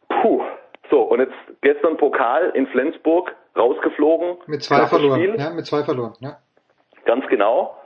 [0.08, 0.42] Puh.
[0.90, 4.38] So, und jetzt gestern Pokal in Flensburg rausgeflogen.
[4.46, 5.20] Mit zwei verloren.
[5.20, 5.34] Spiel.
[5.38, 6.14] Ja, mit zwei verloren.
[6.20, 6.38] Ja.
[7.04, 7.76] Ganz genau.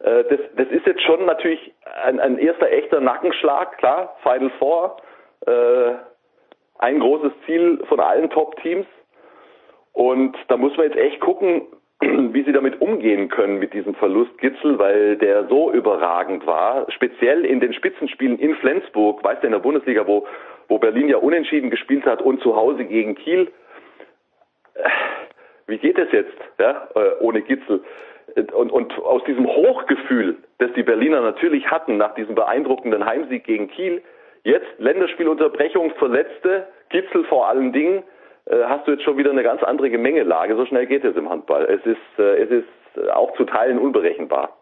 [0.00, 1.74] Äh, Das, das ist jetzt schon natürlich
[2.04, 4.96] ein, ein erster echter Nackenschlag, klar, Final Four.
[5.46, 5.94] Äh,
[6.78, 8.86] ein großes Ziel von allen Top-Teams.
[9.92, 11.66] Und da muss man jetzt echt gucken,
[12.32, 17.44] wie sie damit umgehen können mit diesem Verlust Gitzel, weil der so überragend war, speziell
[17.44, 20.26] in den Spitzenspielen in Flensburg, weißt du, in der Bundesliga, wo,
[20.68, 23.50] wo Berlin ja unentschieden gespielt hat und zu Hause gegen Kiel.
[24.74, 24.88] Äh,
[25.66, 27.82] Wie geht es jetzt, ja, äh, ohne Gitzel?
[28.52, 33.68] Und, und aus diesem Hochgefühl, das die Berliner natürlich hatten nach diesem beeindruckenden Heimsieg gegen
[33.68, 34.02] Kiel,
[34.44, 38.04] jetzt Länderspielunterbrechung, Verletzte, Gitzel vor allen Dingen,
[38.66, 40.56] hast du jetzt schon wieder eine ganz andere Gemengelage.
[40.56, 41.64] So schnell geht es im Handball.
[41.64, 44.56] Es ist, äh, es ist äh, auch zu Teilen unberechenbar.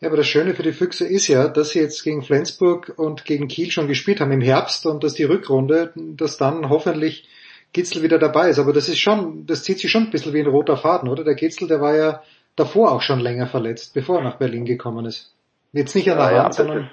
[0.00, 3.24] Ja, aber das Schöne für die Füchse ist ja, dass sie jetzt gegen Flensburg und
[3.26, 7.28] gegen Kiel schon gespielt haben im Herbst und dass die Rückrunde, dass dann hoffentlich
[7.72, 8.58] Gitzel wieder dabei ist.
[8.58, 11.22] Aber das ist schon, das zieht sich schon ein bisschen wie ein roter Faden, oder?
[11.22, 12.22] Der Gitzel, der war ja
[12.56, 15.34] davor auch schon länger verletzt, bevor er nach Berlin gekommen ist.
[15.72, 16.90] Jetzt nicht an der Ja, ja, Hand, das sondern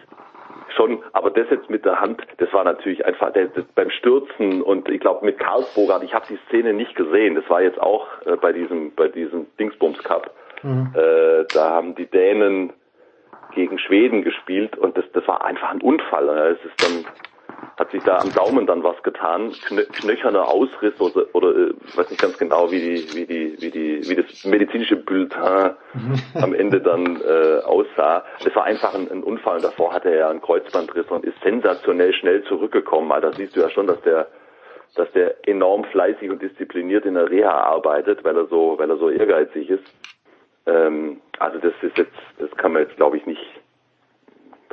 [0.77, 4.61] Schon, aber das jetzt mit der Hand, das war natürlich einfach das, das beim Stürzen
[4.61, 7.33] und ich glaube mit Karlsburger, ich habe die Szene nicht gesehen.
[7.33, 10.31] Das war jetzt auch äh, bei diesem bei diesem Dingsbums Cup.
[10.61, 10.93] Mhm.
[10.93, 12.73] Äh, da haben die Dänen
[13.55, 16.29] gegen Schweden gespielt und das das war einfach ein Unfall.
[16.59, 17.05] Es ist dann
[17.77, 22.09] hat sich da am Daumen dann was getan, Knö knöcherner Ausriss oder, oder äh, weiß
[22.09, 25.75] nicht ganz genau, wie die wie die wie die wie das medizinische Bulletin
[26.41, 28.25] am Ende dann äh, aussah.
[28.45, 31.39] Es war einfach ein, ein Unfall und davor hatte er ja einen Kreuzbandriss und ist
[31.43, 33.11] sensationell schnell zurückgekommen.
[33.11, 34.27] Also da siehst du ja schon, dass der
[34.95, 38.97] dass der enorm fleißig und diszipliniert in der Reha arbeitet, weil er so weil er
[38.97, 39.83] so ehrgeizig ist.
[40.65, 43.41] Ähm, also das ist jetzt das kann man jetzt glaube ich nicht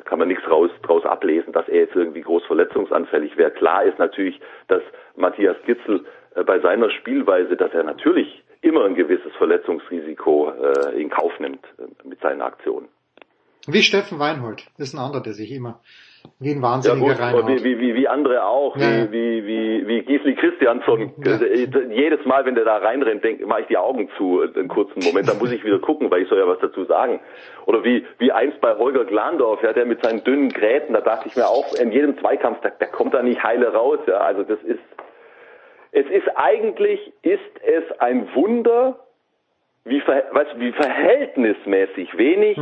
[0.05, 3.51] kann man nichts raus, draus ablesen, dass er jetzt irgendwie groß verletzungsanfällig wäre.
[3.51, 4.83] Klar ist natürlich, dass
[5.17, 6.05] Matthias Gitzel
[6.35, 11.65] äh, bei seiner Spielweise, dass er natürlich immer ein gewisses Verletzungsrisiko äh, in Kauf nimmt
[11.79, 12.89] äh, mit seinen Aktionen.
[13.67, 14.67] wie Steffen Weinhold.
[14.79, 15.81] Das ist ein anderer, der sich immer
[16.41, 17.47] wie ein Ja Wahnsinniger gut, reinhaut.
[17.65, 19.11] wie, wie, wie, andere auch, Ja.
[19.11, 21.13] wie, wie, wie, Gisli Christiansson.
[21.25, 24.69] Äh, Jedes Mal, wenn der da reinrennt, denk, mache ich die Augen zu, äh, einen
[24.69, 27.21] kurzen Moment, dann muss ich wieder gucken, weil ich soll ja was dazu sagen.
[27.67, 31.29] Oder wie, wie einst bei Holger Glandorf, ja, der mit seinen dünnen Gräten, da dachte
[31.29, 34.43] ich mir auch, in jedem Zweikampf, da, da kommt er nicht heile raus, ja, also
[34.43, 34.81] das ist,
[35.93, 38.99] es ist eigentlich, ist es ein Wunder,
[39.85, 42.59] wie, ver, was, wie verhältnismäßig wenig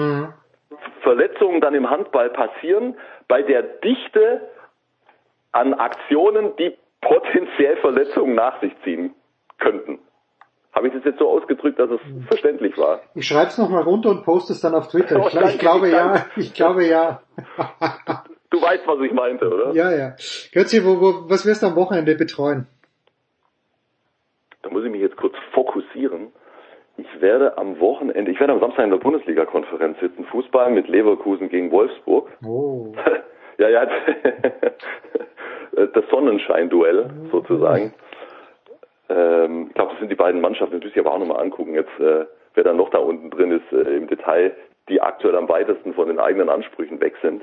[1.02, 2.94] Verletzungen dann im Handball passieren,
[3.32, 4.42] bei der Dichte
[5.52, 9.14] an Aktionen, die potenziell Verletzungen nach sich ziehen
[9.58, 10.00] könnten.
[10.74, 13.00] Habe ich das jetzt so ausgedrückt, dass es verständlich war?
[13.14, 15.18] Ich schreib's noch mal runter und poste es dann auf Twitter.
[15.18, 17.22] Oh, Ich, ich glaube ja, ich glaube ja.
[18.50, 19.72] Du weißt, was ich meinte, oder?
[19.72, 20.14] Ja, ja.
[20.52, 22.66] Götzi, wo, wo, was wirst du am Wochenende betreuen?
[24.60, 26.32] Da muss ich mich jetzt kurz fokussieren.
[26.98, 31.48] Ich werde am Wochenende, ich werde am Samstag in der Bundesliga-Konferenz sitzen, Fußball mit Leverkusen
[31.48, 32.28] gegen Wolfsburg.
[32.44, 32.92] Oh.
[33.58, 33.86] ja, ja,
[35.72, 37.94] das Sonnenschein-Duell sozusagen.
[39.08, 41.74] Ähm, ich glaube, das sind die beiden Mannschaften, das müsste ich aber auch nochmal angucken.
[41.74, 44.54] Jetzt äh, wer dann noch da unten drin ist äh, im Detail,
[44.88, 47.42] die aktuell am weitesten von den eigenen Ansprüchen weg sind.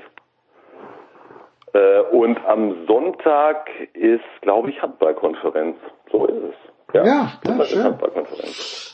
[1.72, 5.76] Äh, und am Sonntag ist, glaube ich, Handballkonferenz.
[6.10, 6.54] So ist es.
[6.94, 7.98] Ja, ja, ist schön.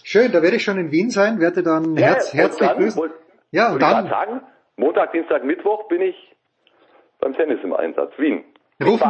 [0.04, 3.00] Schön, da werde ich schon in Wien sein, werde dann herz, und herzlich dann, grüßen.
[3.00, 3.12] wollt-
[3.50, 4.40] Ja, und dann sagen,
[4.76, 6.14] Montag, Dienstag, Mittwoch bin ich
[7.20, 8.12] beim Tennis im Einsatz.
[8.18, 8.44] Wien.
[8.84, 9.00] Ruf,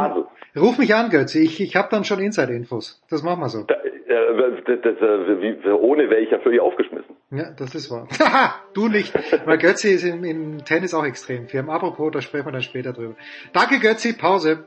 [0.55, 1.39] ruf mich an, Götze.
[1.39, 3.03] Ich, ich habe dann schon Inside-Infos.
[3.09, 3.59] Das machen wir so.
[3.59, 3.65] Äh,
[4.65, 7.17] das, das, äh, wie, ohne wäre ich ja völlig aufgeschmissen.
[7.31, 8.07] Ja, das ist wahr.
[8.19, 9.13] Haha, du nicht.
[9.45, 11.69] Weil Götzi ist im, im Tennis auch extrem firm.
[11.69, 13.15] Apropos, da sprechen wir dann später drüber.
[13.51, 14.63] Danke Götzi, Pause.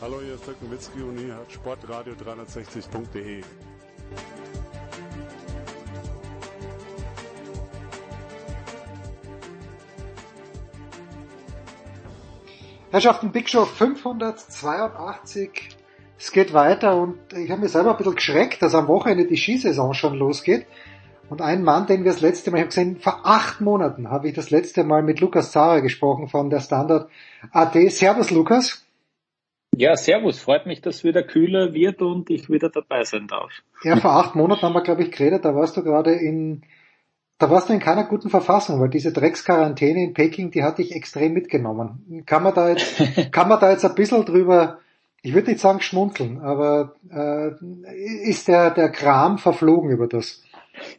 [0.00, 3.42] Hallo, hier ist Dirk Nowitzki und ihr hört Sportradio 360.de.
[12.92, 15.70] Herrschaften, Big Show 582.
[16.16, 19.36] Es geht weiter und ich habe mir selber ein bisschen geschreckt, dass am Wochenende die
[19.36, 20.66] Skisaison schon losgeht.
[21.28, 24.28] Und ein Mann, den wir das letzte Mal, ich habe gesehen, vor acht Monaten habe
[24.28, 27.10] ich das letzte Mal mit Lukas Zara gesprochen von der Standard
[27.50, 27.74] AT.
[27.90, 28.84] Servus Lukas.
[29.78, 30.40] Ja, servus.
[30.40, 33.52] Freut mich, dass es wieder kühler wird und ich wieder dabei sein darf.
[33.84, 36.62] Ja, vor acht Monaten haben wir, glaube ich, geredet, da warst du gerade in,
[37.38, 40.96] da warst du in keiner guten Verfassung, weil diese Drecksquarantäne in Peking, die hat dich
[40.96, 42.24] extrem mitgenommen.
[42.26, 43.00] Kann man da jetzt,
[43.32, 44.78] kann man da jetzt ein bisschen drüber,
[45.22, 47.52] ich würde nicht sagen schmunzeln, aber äh,
[48.28, 50.42] ist der, der Kram verflogen über das?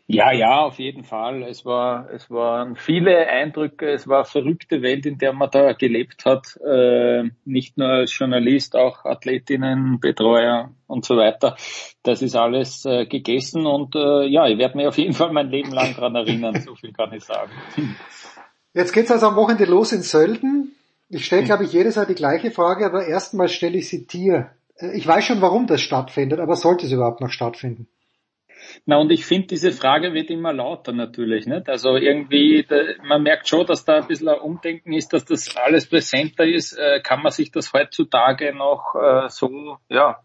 [0.07, 1.43] Ja, ja, auf jeden Fall.
[1.43, 3.89] Es war, es waren viele Eindrücke.
[3.89, 6.57] Es war eine verrückte Welt, in der man da gelebt hat.
[6.65, 11.55] Äh, nicht nur als Journalist, auch Athletinnen, Betreuer und so weiter.
[12.03, 15.49] Das ist alles äh, gegessen und äh, ja, ich werde mich auf jeden Fall mein
[15.49, 16.59] Leben lang dran erinnern.
[16.61, 17.51] So viel kann ich sagen.
[18.73, 20.75] Jetzt geht's also am Wochenende los in Sölden.
[21.09, 24.51] Ich stelle, glaube ich, jedes Jahr die gleiche Frage, aber erstmal stelle ich sie dir.
[24.75, 27.87] Äh, Ich weiß schon, warum das stattfindet, aber sollte es überhaupt noch stattfinden?
[28.85, 31.45] Na und ich finde, diese Frage wird immer lauter natürlich.
[31.45, 31.69] Nicht?
[31.69, 35.55] Also irgendwie, da, man merkt schon, dass da ein bisschen ein Umdenken ist, dass das
[35.57, 36.73] alles präsenter ist.
[36.73, 40.19] Äh, kann man sich das heutzutage noch äh, so ja,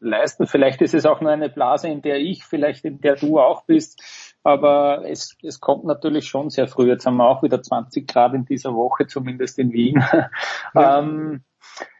[0.00, 0.46] leisten?
[0.46, 3.64] Vielleicht ist es auch nur eine Blase, in der ich, vielleicht in der du auch
[3.64, 4.36] bist.
[4.42, 6.88] Aber es, es kommt natürlich schon sehr früh.
[6.88, 10.04] Jetzt haben wir auch wieder 20 Grad in dieser Woche, zumindest in Wien.
[10.74, 10.98] Ja.
[10.98, 11.42] ähm,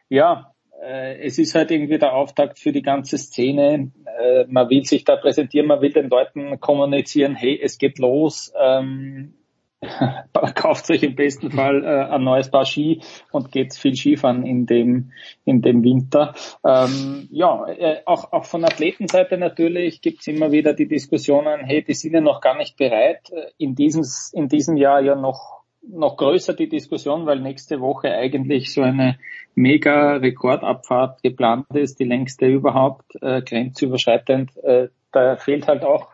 [0.09, 3.91] ja, äh, es ist halt irgendwie der Auftakt für die ganze Szene.
[4.19, 8.53] Äh, man will sich da präsentieren, man will den Leuten kommunizieren, hey, es geht los.
[8.59, 9.33] Ähm,
[10.55, 13.01] kauft euch im besten Fall äh, ein neues Paar Ski
[13.31, 15.11] und geht viel Skifahren in dem
[15.45, 16.33] in dem Winter.
[16.65, 21.93] Ähm, ja, äh, auch auch von Athletenseite natürlich gibt's immer wieder die Diskussionen, hey, die
[21.93, 23.29] sind ja noch gar nicht bereit.
[23.31, 25.57] Äh, In diesem in diesem Jahr ja noch
[25.89, 29.17] noch größer die Diskussion, weil nächste Woche eigentlich so eine
[29.57, 34.55] mega Rekordabfahrt geplant ist, die längste überhaupt, äh, grenzüberschreitend.
[34.63, 36.11] Äh, da fehlt halt auch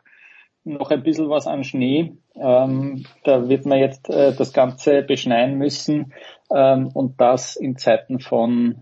[0.63, 2.13] noch ein bisschen was an Schnee.
[2.35, 6.13] Ähm, da wird man jetzt äh, das Ganze beschneien müssen
[6.55, 8.81] ähm, und das in Zeiten von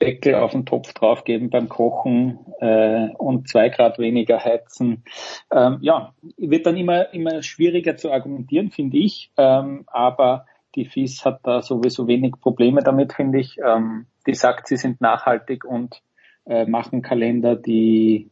[0.00, 5.04] Deckel auf den Topf draufgeben beim Kochen äh, und zwei Grad weniger heizen.
[5.52, 9.30] Ähm, ja, wird dann immer immer schwieriger zu argumentieren, finde ich.
[9.36, 13.58] Ähm, aber die FIS hat da sowieso wenig Probleme damit, finde ich.
[13.64, 16.02] Ähm, die sagt, sie sind nachhaltig und
[16.46, 18.30] äh, machen Kalender, die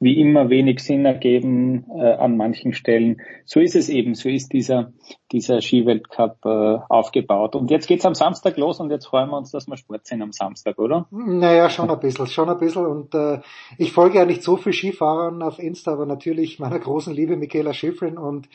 [0.00, 3.22] wie immer wenig Sinn ergeben äh, an manchen Stellen.
[3.46, 4.92] So ist es eben, so ist dieser,
[5.32, 7.54] dieser Skiweltcup äh, aufgebaut.
[7.56, 10.20] Und jetzt geht's am Samstag los und jetzt freuen wir uns, dass wir Sport sehen
[10.20, 11.06] am Samstag, oder?
[11.10, 12.86] Naja, schon ein bisschen, schon ein bisschen.
[12.86, 13.40] Und äh,
[13.78, 17.72] ich folge ja nicht so viel Skifahrern auf Insta, aber natürlich meiner großen Liebe Michaela
[17.72, 18.48] Schifrin und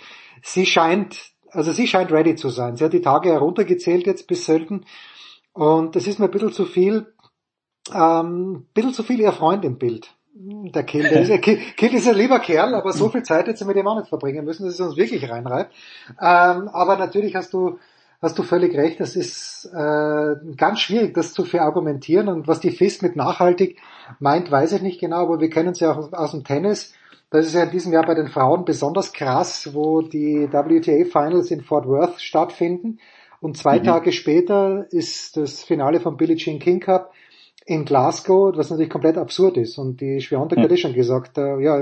[0.43, 2.75] sie scheint, also sie scheint ready zu sein.
[2.75, 4.85] Sie hat die Tage heruntergezählt jetzt bis selten
[5.53, 7.13] und es ist mir ein bisschen zu viel,
[7.93, 10.13] ähm, ein bisschen zu viel ihr Freund im Bild.
[10.41, 13.65] Der Kill, der ist, Kill, ist ein lieber Kerl, aber so viel Zeit hätte sie
[13.65, 15.73] mit ihm auch nicht verbringen müssen, dass es uns wirklich reinreibt.
[16.11, 17.77] Ähm, aber natürlich hast du,
[18.21, 22.29] hast du völlig recht, das ist äh, ganz schwierig, das zu verargumentieren.
[22.29, 23.79] Und was die FIS mit nachhaltig
[24.19, 26.93] meint, weiß ich nicht genau, aber wir kennen es ja auch aus dem Tennis.
[27.31, 31.51] Das ist ja in diesem Jahr bei den Frauen besonders krass, wo die WTA Finals
[31.51, 32.99] in Fort Worth stattfinden.
[33.39, 33.83] Und zwei Mhm.
[33.83, 37.11] Tage später ist das Finale vom Billie Jean King Cup
[37.65, 39.77] in Glasgow, was natürlich komplett absurd ist.
[39.77, 40.63] Und die Schwerontek Ja.
[40.63, 41.75] hat eh schon gesagt, äh, ja,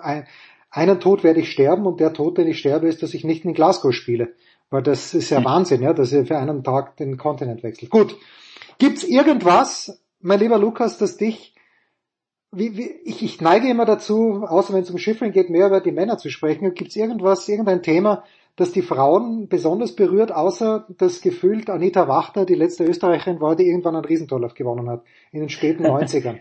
[0.00, 0.26] ein,
[0.70, 3.44] einen Tod werde ich sterben und der Tod, den ich sterbe, ist, dass ich nicht
[3.44, 4.32] in Glasgow spiele.
[4.70, 7.90] Weil das ist ja Wahnsinn, ja, dass ihr für einen Tag den Kontinent wechselt.
[7.90, 8.16] Gut.
[8.78, 11.51] Gibt's irgendwas, mein lieber Lukas, das dich
[12.52, 15.80] wie, wie, ich, ich neige immer dazu, außer wenn es um Schiffring geht, mehr über
[15.80, 16.74] die Männer zu sprechen.
[16.74, 18.24] Gibt es irgendwas, irgendein Thema,
[18.56, 23.66] dass die Frauen besonders berührt, außer dass gefühlt Anita Wachter die letzte Österreicherin war, die
[23.66, 25.02] irgendwann einen Riesentorlauf gewonnen hat.
[25.32, 26.38] In den späten 90ern.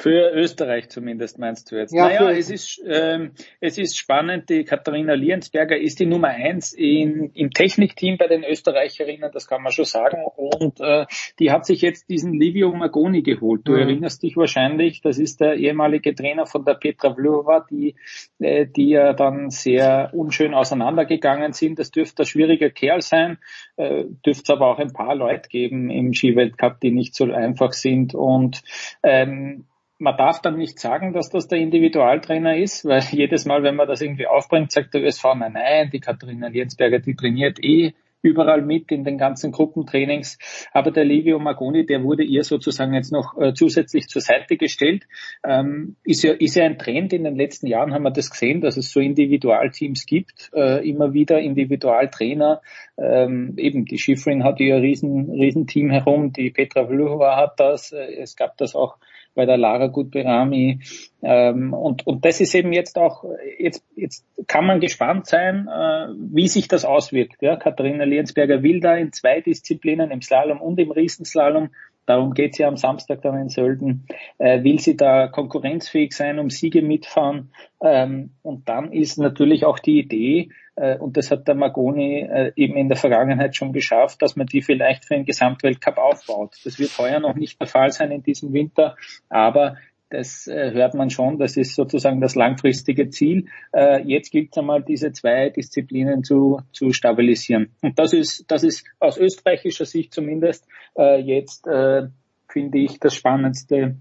[0.00, 1.92] Für Österreich zumindest meinst du jetzt.
[1.92, 4.48] Ja, naja, es ist, ähm, es ist spannend.
[4.48, 9.62] Die Katharina Liensberger ist die Nummer eins in, im Technikteam bei den Österreicherinnen, das kann
[9.62, 10.24] man schon sagen.
[10.24, 11.04] Und äh,
[11.38, 13.68] die hat sich jetzt diesen Livio Magoni geholt.
[13.68, 13.78] Du Mhm.
[13.78, 17.94] erinnerst dich wahrscheinlich, das ist der ehemalige Trainer von der Petra Vlhova, die,
[18.38, 21.78] äh, die ja dann sehr unschön auseinandergegangen sind.
[21.78, 23.36] Das dürfte ein schwieriger Kerl sein,
[23.76, 27.74] äh, dürfte es aber auch ein paar Leute geben im Skiweltcup, die nicht so einfach
[27.74, 28.14] sind.
[28.14, 28.62] Und
[29.02, 29.66] ähm,
[30.00, 33.86] man darf dann nicht sagen, dass das der Individualtrainer ist, weil jedes Mal, wenn man
[33.86, 38.62] das irgendwie aufbringt, sagt der ÖSV, nein, nein, die Katharina Jensberger, die trainiert eh überall
[38.62, 40.38] mit in den ganzen Gruppentrainings.
[40.72, 45.06] Aber der Livio Magoni, der wurde ihr sozusagen jetzt noch äh, zusätzlich zur Seite gestellt.
[45.42, 47.12] Ähm, ist, ja, ist ja ein Trend.
[47.12, 51.14] In den letzten Jahren haben wir das gesehen, dass es so Individualteams gibt, äh, immer
[51.14, 52.60] wieder Individualtrainer.
[52.98, 57.92] Ähm, eben die Schifrin hat ihr riesen, riesen Team herum, die Petra Vlhova hat das,
[57.92, 58.98] äh, es gab das auch
[59.34, 60.80] bei der Lara Gutberami.
[61.22, 63.24] Ähm, und, und das ist eben jetzt auch,
[63.58, 67.42] jetzt, jetzt kann man gespannt sein, äh, wie sich das auswirkt.
[67.42, 71.70] Ja, Katharina Liensberger will da in zwei Disziplinen, im Slalom und im Riesenslalom,
[72.06, 74.06] darum geht's ja am Samstag dann in Sölden,
[74.38, 77.52] äh, will sie da konkurrenzfähig sein, um Siege mitfahren.
[77.82, 80.50] Ähm, und dann ist natürlich auch die Idee,
[80.98, 84.62] und das hat der Magoni äh, eben in der Vergangenheit schon geschafft, dass man die
[84.62, 86.56] vielleicht für einen Gesamtweltcup aufbaut.
[86.64, 88.96] Das wird heuer noch nicht der Fall sein in diesem Winter,
[89.28, 89.76] aber
[90.10, 93.46] das äh, hört man schon, das ist sozusagen das langfristige Ziel.
[93.72, 97.70] Äh, jetzt gilt es einmal, diese zwei Disziplinen zu, zu stabilisieren.
[97.80, 100.66] Und das ist, das ist aus österreichischer Sicht zumindest
[100.98, 102.08] äh, jetzt, äh,
[102.48, 103.96] finde ich, das Spannendste,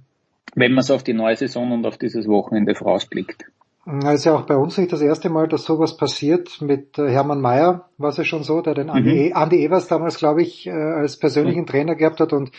[0.56, 3.46] wenn man so auf die neue Saison und auf dieses Wochenende vorausblickt.
[3.92, 6.62] Ja, ist ja auch bei uns nicht das erste Mal, dass sowas passiert.
[6.62, 9.18] Mit äh, Hermann Mayer war es ja schon so, der den Andi, Mhm.
[9.18, 12.32] E- Andi Evers damals, glaube ich, äh, als persönlichen Trainer gehabt hat.
[12.32, 12.52] Und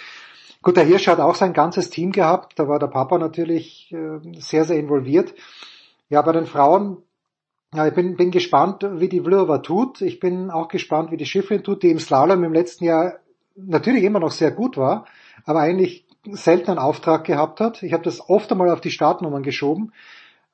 [0.63, 2.59] gut, der Hirsch hat auch sein ganzes Team gehabt.
[2.59, 5.35] Da war der Papa natürlich äh, sehr, sehr involviert.
[6.09, 6.97] Ja, bei den Frauen,
[7.73, 10.03] ja, ich bin, bin gespannt, wie die Vlhova tut.
[10.03, 13.21] Ich bin auch gespannt, wie die Schiffrin tut, die im Slalom im letzten Jahr
[13.55, 15.05] natürlich immer noch sehr gut war,
[15.45, 17.85] aber eigentlich selten einen Auftrag gehabt hat.
[17.85, 19.93] Ich habe das oft einmal auf die Startnummern geschoben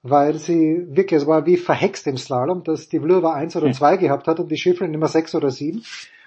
[0.02, 3.96] weil sie wirklich, es war wie verhext im Slalom, dass die Vlhova eins oder zwei
[3.96, 5.82] gehabt hat und die Schifferin immer sechs oder sieben.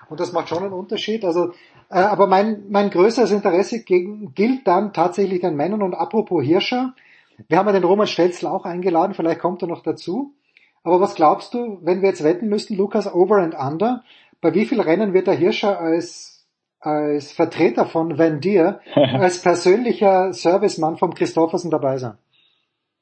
[0.09, 1.23] Und das macht schon einen Unterschied.
[1.23, 1.51] Also,
[1.89, 5.83] äh, aber mein, mein größeres Interesse gegen, gilt dann tatsächlich den Männern.
[5.83, 6.93] Und apropos Hirscher,
[7.47, 10.33] wir haben ja den Roman Stelzl auch eingeladen, vielleicht kommt er noch dazu.
[10.83, 14.03] Aber was glaubst du, wenn wir jetzt wetten müssten, Lukas, over and under,
[14.41, 16.47] bei wie viel Rennen wird der Hirscher als,
[16.79, 22.17] als Vertreter von Van Dier, als persönlicher Servicemann vom Christoffersen dabei sein?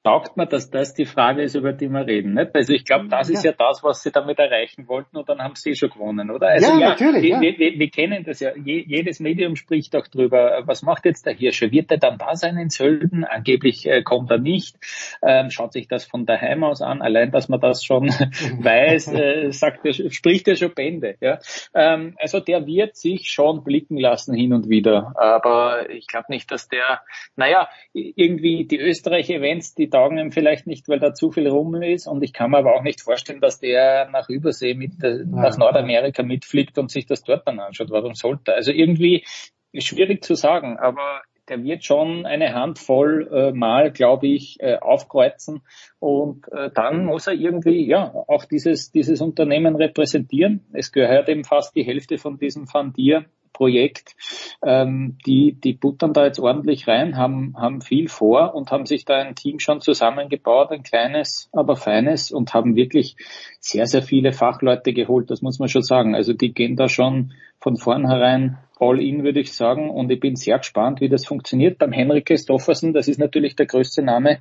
[0.08, 2.34] Taugt mir, dass das die Frage ist, über die wir reden.
[2.34, 2.56] Nicht?
[2.56, 5.56] Also ich glaube, das ist ja das, was sie damit erreichen wollten und dann haben
[5.56, 6.48] sie schon gewonnen, oder?
[6.48, 7.42] Also Ja, natürlich, Wir, ja.
[7.42, 8.52] wir, wir, kennen das ja.
[8.56, 10.64] Je, jedes Medium spricht auch drüber.
[10.66, 11.72] Was macht jetzt der Hirscher?
[11.72, 13.26] Wird er dann da sein in Sölden?
[13.26, 14.78] Angeblich äh, kommt er nicht.
[15.22, 17.02] Ähm, schaut sich das von daheim aus an.
[17.02, 21.16] Allein, dass man das schon weiß, äh, sagt er, spricht er schon Bände.
[21.20, 21.40] Ja?
[21.74, 25.14] Ähm, also der wird sich schon blicken lassen hin und wieder.
[25.18, 27.02] Aber ich glaube nicht, dass der,
[27.36, 32.08] naja, irgendwie die Österreich-Events, die taugen ihm vielleicht nicht, weil da zu viel Rummel ist.
[32.08, 35.58] Und ich kann mir aber auch nicht vorstellen, dass der nach Übersee mit, äh, nach
[35.58, 37.90] Nordamerika mitfliegt und sich das dort dann anschaut.
[37.90, 38.52] Warum sollte?
[38.52, 38.58] er?
[38.58, 39.26] Also irgendwie
[39.72, 44.78] ist schwierig zu sagen, aber der wird schon eine Handvoll äh, Mal, glaube ich, äh,
[44.78, 45.62] aufkreuzen
[46.00, 50.66] und äh, dann muss er irgendwie ja auch dieses dieses Unternehmen repräsentieren.
[50.74, 53.26] Es gehört eben fast die Hälfte von diesem Van Dier
[53.58, 54.16] Projekt.
[54.64, 59.04] Ähm, die die buttern da jetzt ordentlich rein, haben haben viel vor und haben sich
[59.04, 63.16] da ein Team schon zusammengebaut, ein kleines, aber feines und haben wirklich
[63.60, 65.32] sehr sehr viele Fachleute geholt.
[65.32, 66.14] Das muss man schon sagen.
[66.14, 69.90] Also die gehen da schon von vornherein all in, würde ich sagen.
[69.90, 71.80] Und ich bin sehr gespannt, wie das funktioniert.
[71.80, 74.40] Beim Henrik Christoffersen, das ist natürlich der größte Name,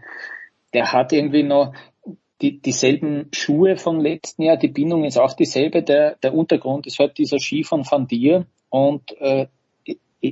[0.75, 1.73] der hat irgendwie noch
[2.43, 4.57] die, dieselben Schuhe vom letzten Jahr.
[4.57, 5.83] Die Bindung ist auch dieselbe.
[5.83, 8.47] Der, der Untergrund ist halt dieser Ski von Van Dier.
[8.77, 9.47] Und äh,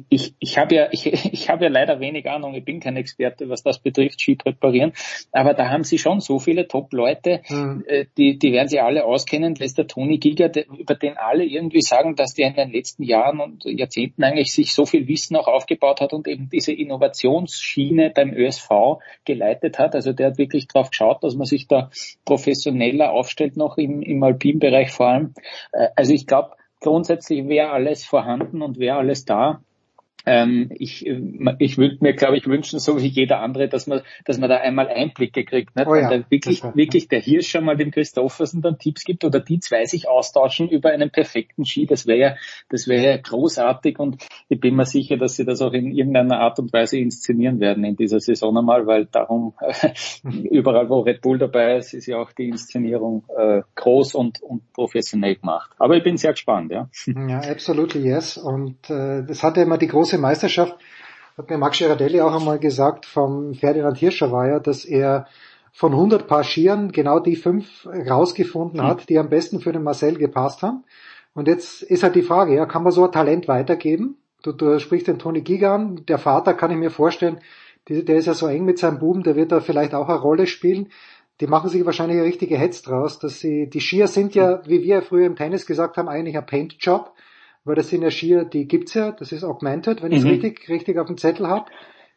[0.08, 3.48] ich, ich, habe ja, ich, ich habe ja leider wenig Ahnung, ich bin kein Experte,
[3.48, 4.92] was das betrifft, Ski reparieren,
[5.32, 7.84] aber da haben sie schon so viele Top-Leute, Mhm.
[7.86, 11.44] äh, die, die werden sie alle auskennen, lässt der Toni Giger, der, über den alle
[11.44, 15.36] irgendwie sagen, dass der in den letzten Jahren und Jahrzehnten eigentlich sich so viel Wissen
[15.36, 19.94] auch aufgebaut hat und eben diese Innovationsschiene beim ÖSV geleitet hat.
[19.94, 21.90] Also der hat wirklich drauf geschaut, dass man sich da
[22.24, 25.34] professioneller aufstellt, noch im, im Alpinbereich vor allem.
[25.72, 26.52] Äh, also ich glaube,
[26.85, 29.62] grundsätzlich wäre alles vorhanden und wäre alles da.
[30.26, 31.06] Ähm, ich,
[31.59, 34.56] ich würde mir, glaube ich, wünschen, so wie jeder andere, dass man, dass man da
[34.56, 35.86] einmal Einblicke kriegt, nicht?
[35.86, 39.40] Oh ja, dann wirklich, war- wirklich der Hirscher mal dem Christoffersen dann Tipps gibt oder
[39.40, 41.86] die zwei sich austauschen über einen perfekten Ski.
[41.86, 42.36] Das wäre ja,
[42.70, 46.38] das wäre ja großartig und ich bin mir sicher, dass sie das auch in irgendeiner
[46.40, 49.55] Art und Weise inszenieren werden in dieser Saison einmal, weil darum
[50.22, 54.72] überall, wo Red Bull dabei ist, ist ja auch die Inszenierung äh, groß und, und
[54.72, 55.70] professionell gemacht.
[55.78, 56.88] Aber ich bin sehr gespannt, ja.
[57.06, 58.36] Ja, absolutely yes.
[58.38, 60.77] Und äh, das hatte immer die große Meisterschaft,
[61.36, 65.27] hat mir Max Girardelli auch einmal gesagt, vom Ferdinand Hirscher war ja, dass er
[65.73, 70.16] von 100 Paar Skiern genau die fünf rausgefunden hat, die am besten für den Marcel
[70.16, 70.85] gepasst haben.
[71.35, 74.16] Und jetzt ist halt die Frage, ja, kann man so ein Talent weitergeben?
[74.45, 77.41] Du, du sprichst den Toni Giga an, der Vater kann ich mir vorstellen,
[77.89, 80.19] die, der ist ja so eng mit seinem Buben, der wird da vielleicht auch eine
[80.19, 80.91] Rolle spielen.
[81.41, 84.82] Die machen sich wahrscheinlich eine richtige Hetz draus, dass sie, die Skier sind ja, wie
[84.82, 87.12] wir früher im Tennis gesagt haben, eigentlich ein Paint-Job,
[87.65, 90.28] weil das sind ja Skier, die gibt's ja, das ist augmented, wenn ich es Mhm.
[90.28, 91.70] richtig, richtig auf dem Zettel habe.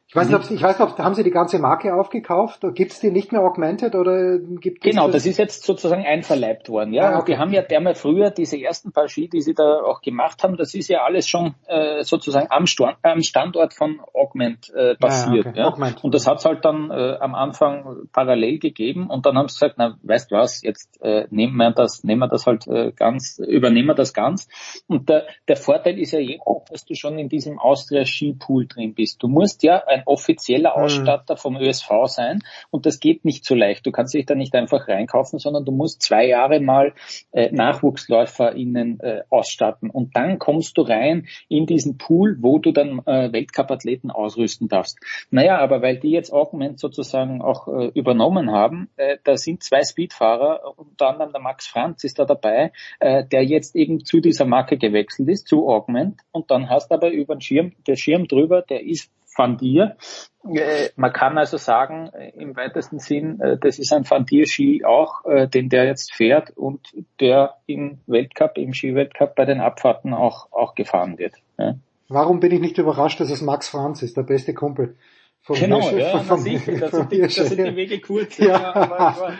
[0.09, 2.63] Ich weiß nicht, ob, ich weiß nicht, haben Sie die ganze Marke aufgekauft?
[2.75, 6.93] Gibt's die nicht mehr augmented oder gibt es Genau, das ist jetzt sozusagen einverleibt worden.
[6.93, 7.33] Ja, Ah, und okay.
[7.33, 10.55] die haben ja dermal früher diese ersten paar Ski, die sie da auch gemacht haben,
[10.55, 15.45] das ist ja alles schon äh, sozusagen am, Standort von Augment äh, passiert.
[15.45, 15.59] Ah, okay.
[15.59, 15.67] ja.
[15.67, 16.01] Augment.
[16.05, 19.75] Und das hat's halt dann äh, am Anfang parallel gegeben und dann haben sie gesagt,
[19.77, 23.89] na, weißt was, jetzt äh, nehmen wir das, nehmen wir das halt äh, ganz, übernehmen
[23.89, 24.47] wir das ganz.
[24.87, 28.93] Und der, der Vorteil ist ja jetzt, dass du schon in diesem Austria Skipool drin
[28.93, 29.21] bist.
[29.21, 30.83] Du musst ja ein offizieller Mhm.
[30.83, 33.85] Ausstatter vom ÖSV sein und das geht nicht so leicht.
[33.85, 36.93] Du kannst dich da nicht einfach reinkaufen, sondern du musst zwei Jahre mal
[37.31, 42.99] äh, NachwuchsläuferInnen äh, ausstatten und dann kommst du rein in diesen Pool, wo du dann
[43.05, 44.99] äh, Weltcup-Athleten ausrüsten darfst.
[45.31, 49.81] Naja, aber weil die jetzt Augment sozusagen auch äh, übernommen haben, äh, da sind zwei
[49.83, 54.45] Speedfahrer, unter anderem der Max Franz ist da dabei, äh, der jetzt eben zu dieser
[54.45, 58.61] Marke gewechselt ist, zu Augment und dann hast aber über den Schirm, der Schirm drüber,
[58.61, 59.95] der ist von dir.
[60.43, 64.45] Äh, man kann also sagen, äh, im weitesten Sinn, äh, das ist ein Van Dier
[64.47, 66.87] Ski auch, äh, den der jetzt fährt und
[67.19, 71.35] der im Weltcup, im Skiweltcup bei den Abfahrten auch, auch gefahren wird.
[71.59, 71.75] Ja.
[72.09, 74.95] Warum bin ich nicht überrascht, dass es Max Franz ist, der beste Kumpel
[75.41, 78.37] von Genau, Hirscher- ja, von- na sicher, da von sind, die, sind die Wege kurz.
[78.39, 78.73] Ja.
[78.73, 79.33] aber, aber,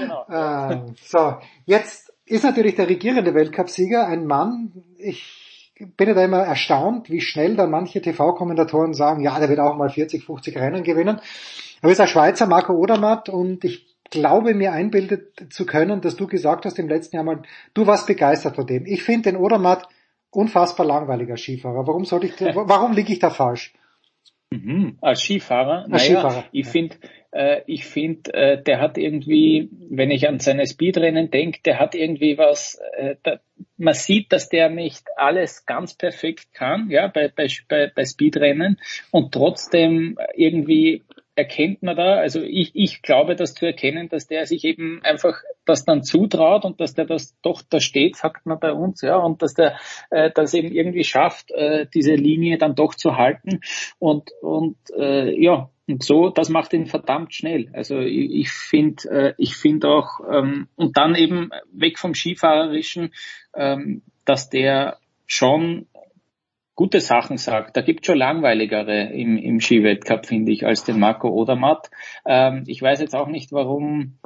[0.00, 0.26] genau.
[0.30, 5.47] Ähm, so, jetzt ist natürlich der regierende Weltcupsieger ein Mann, ich
[5.96, 9.76] bin ja da immer erstaunt, wie schnell dann manche TV-Kommentatoren sagen, ja, der wird auch
[9.76, 11.20] mal 40, 50 Rennen gewinnen.
[11.82, 16.26] Aber ist ein Schweizer Marco Odermatt und ich glaube mir einbildet zu können, dass du
[16.26, 17.42] gesagt hast im letzten Jahr mal,
[17.74, 18.86] du warst begeistert von dem.
[18.86, 19.88] Ich finde den Odermatt
[20.30, 21.86] unfassbar langweiliger Skifahrer.
[21.86, 23.74] Warum sollte ich, warum liege ich da falsch?
[24.50, 24.96] Mhm.
[25.00, 25.82] Als Skifahrer?
[25.82, 26.96] Als naja, Skifahrer, ich finde,
[27.32, 31.94] äh, ich finde, äh, der hat irgendwie, wenn ich an seine Speedrennen denke, der hat
[31.94, 33.40] irgendwie was, äh, da,
[33.76, 38.80] man sieht, dass der nicht alles ganz perfekt kann, ja, bei, bei, bei, bei Speedrennen
[39.10, 41.04] und trotzdem irgendwie
[41.38, 45.40] erkennt man da, also ich, ich glaube, das zu erkennen, dass der sich eben einfach
[45.64, 49.16] das dann zutraut und dass der das doch da steht, sagt man bei uns, ja,
[49.16, 49.78] und dass der
[50.10, 53.60] äh, das eben irgendwie schafft, äh, diese Linie dann doch zu halten
[54.00, 57.70] und und äh, ja und so, das macht ihn verdammt schnell.
[57.72, 63.14] Also ich, ich finde, äh, ich finde auch ähm, und dann eben weg vom Skifahrerischen,
[63.54, 65.86] ähm, dass der schon
[66.78, 67.76] gute Sachen sagt.
[67.76, 71.90] Da gibt schon langweiligere im, im Skiweltcup, finde ich, als den Marco Odermatt.
[72.24, 74.20] Ähm, ich weiß jetzt auch nicht, warum,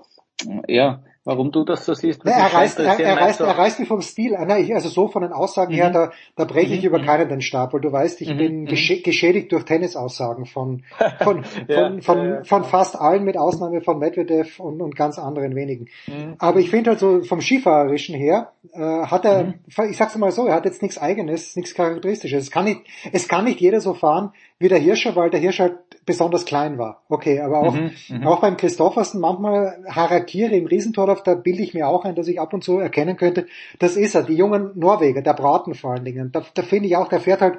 [0.69, 2.25] ja, warum du das so siehst.
[2.25, 4.51] Ja, er, reißt, er, er, reißt, er reißt mich vom Stil an.
[4.61, 5.93] Ich, also so von den Aussagen her, Mhm.
[5.93, 7.05] da, da breche ich Mhm, über mhm.
[7.07, 8.67] keinen den Stab, weil du weißt, ich Mhm, bin mhm.
[8.67, 10.83] gesche geschädigt durch Tennisaussagen von,
[11.23, 14.97] von, Ja, von, von, ja, ja, von fast allen, mit Ausnahme von Medvedev und, und
[14.97, 15.87] ganz anderen wenigen.
[16.07, 16.35] Mhm.
[16.39, 19.55] Aber ich finde halt so vom Skifahrerischen her, äh, hat er,
[19.89, 22.45] ich sag's mal so, er hat jetzt nichts Eigenes, nichts Charakteristisches.
[22.45, 22.81] Es kann nicht,
[23.13, 26.79] es kann nicht jeder so fahren wie der Hirscher, weil der Hirscher halt besonders klein
[26.79, 27.03] war.
[27.09, 28.27] Okay, aber auch, Mhm, mhm.
[28.27, 32.41] auch beim Christoffersen manchmal Harakiri im Riesentorlauf, da bilde ich mir auch ein, dass ich
[32.41, 33.47] ab und zu erkennen könnte,
[33.79, 36.33] das ist er, die jungen Norweger, der Braten vor allen Dingen.
[36.33, 37.59] Da, da finde ich auch, der fährt halt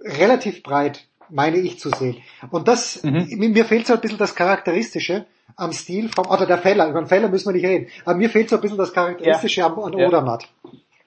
[0.00, 2.18] relativ breit, meine ich zu sehen.
[2.50, 3.28] Und das, Mhm.
[3.36, 7.08] mir, fehlt so ein bisschen das Charakteristische am Stil vom, oder der Feller, über den
[7.08, 9.92] Feller müssen wir nicht reden, aber mir fehlt so ein bisschen das Charakteristische am, an
[9.92, 10.06] Ja.
[10.06, 10.48] Odermatt.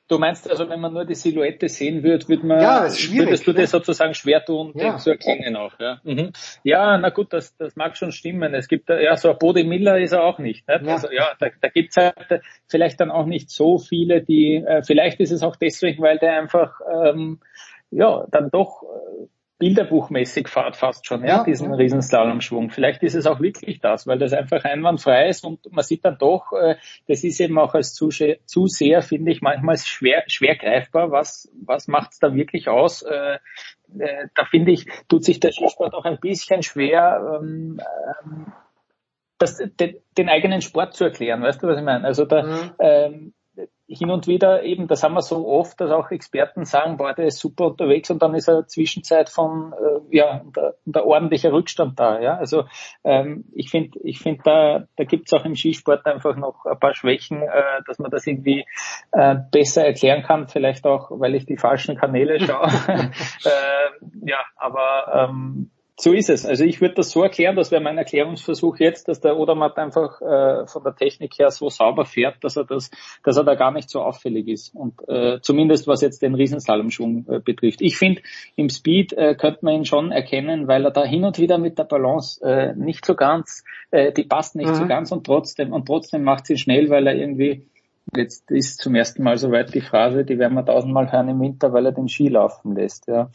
[0.07, 3.51] Du meinst also, wenn man nur die Silhouette sehen würde, würde man, Ja, würdest du
[3.51, 3.61] ne?
[3.61, 4.91] dir sozusagen schwer tun, Ja.
[4.91, 6.01] den zu erkennen auch, ja.
[6.03, 6.32] Mhm.
[6.64, 8.53] Ja, na gut, das, das mag schon stimmen.
[8.53, 10.67] Es gibt, ja, so ein Bode Miller ist er auch nicht, nicht?
[10.67, 10.93] Ja.
[10.93, 12.15] Also, ja, da, da gibt's halt
[12.67, 16.40] vielleicht dann auch nicht so viele, die, äh, vielleicht ist es auch deswegen, weil der
[16.40, 17.40] einfach, ähm,
[17.90, 19.27] ja, dann doch, äh,
[19.64, 21.77] bilderbuchmäßig fahrt fast schon, ja, Ja, diesen ja.
[21.77, 22.69] Riesenslalomschwung.
[22.69, 26.17] Vielleicht ist es auch wirklich das, weil das einfach einwandfrei ist und man sieht dann
[26.17, 26.75] doch, äh,
[27.08, 31.88] das ist eben auch als Zusche- Zuseher, finde ich, manchmal schwer, schwer greifbar, was, was
[31.88, 33.03] macht's da wirklich aus?
[33.03, 33.40] Äh,
[33.98, 37.80] äh, da finde ich, tut sich der Skisport auch ein bisschen schwer, ähm,
[38.25, 38.53] ähm,
[39.38, 42.03] das, den, den eigenen Sport zu erklären, weißt du, was ich meine?
[42.03, 43.33] Also da, ähm,
[43.93, 47.27] hin und wieder eben, das haben wir so oft, dass auch Experten sagen, boah, der
[47.27, 51.99] ist super unterwegs und dann ist eine Zwischenzeit von, äh, ja, der, der ordentliche Rückstand
[51.99, 52.38] da, ja.
[52.38, 52.65] Also
[53.03, 56.95] ähm, ich finde, ich finde, da, da gibt's auch im Skisport einfach noch ein paar
[56.95, 58.65] Schwächen, äh, dass man das irgendwie
[59.11, 62.67] äh, besser erklären kann, vielleicht auch, weil ich die falschen Kanäle schaue.
[62.88, 66.45] äh, ja, aber ähm, so ist es.
[66.45, 70.22] Also ich würde das so erklären, das wäre mein Erklärungsversuch jetzt, dass der Odermatt einfach
[70.22, 72.89] äh, von der Technik her so sauber fährt, dass er das,
[73.23, 74.73] dass er da gar nicht so auffällig ist.
[74.73, 77.81] Und äh, zumindest was jetzt den Riesenslalomschwung äh, betrifft.
[77.81, 78.22] Ich finde,
[78.55, 81.77] im Speed äh, könnte man ihn schon erkennen, weil er da hin und wieder mit
[81.77, 84.88] der Balance äh, nicht so ganz, äh, die passt nicht so Mhm.
[84.88, 87.67] ganz und trotzdem und trotzdem macht sie schnell, weil er irgendwie
[88.15, 91.73] Jetzt ist zum ersten Mal soweit die Phrase, die werden wir tausendmal hören im Winter,
[91.73, 93.07] weil er den Ski laufen lässt.
[93.07, 93.31] Ja.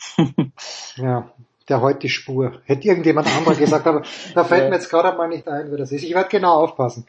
[0.97, 1.33] Ja,
[1.69, 2.61] der heute die Spur.
[2.65, 4.03] Hätte irgendjemand anderer gesagt, aber
[4.35, 4.69] da fällt Ja.
[4.71, 6.03] mir jetzt gerade mal nicht ein, wer das ist.
[6.05, 7.07] Ich werde genau aufpassen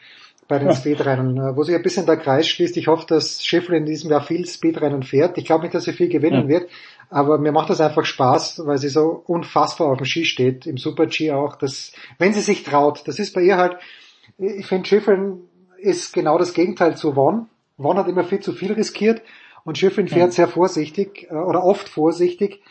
[0.47, 0.75] bei den Ja.
[0.75, 2.75] Speedrennen, äh, wo sich ein bisschen der Kreis schließt.
[2.77, 5.38] Ich hoffe, dass Schiffel in diesem Jahr viel Speedrennen fährt.
[5.38, 6.47] Ich glaube nicht, dass sie viel gewinnen Ja.
[6.47, 6.69] wird,
[7.09, 10.77] aber mir macht das einfach Spaß, weil sie so unfassbar auf dem Ski steht, im
[10.77, 11.55] Super-G auch.
[11.55, 13.77] Das, wenn sie sich traut, das ist bei ihr halt,
[14.38, 15.38] ich finde Schiffel
[15.77, 17.47] ist genau das Gegenteil zu Won.
[17.77, 19.21] Won hat immer viel zu viel riskiert
[19.63, 22.61] und Schifflin fährt sehr vorsichtig äh, oder oft vorsichtig,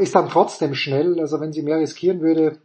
[0.00, 1.18] ist dann trotzdem schnell.
[1.20, 2.58] Also wenn sie mehr riskieren würde,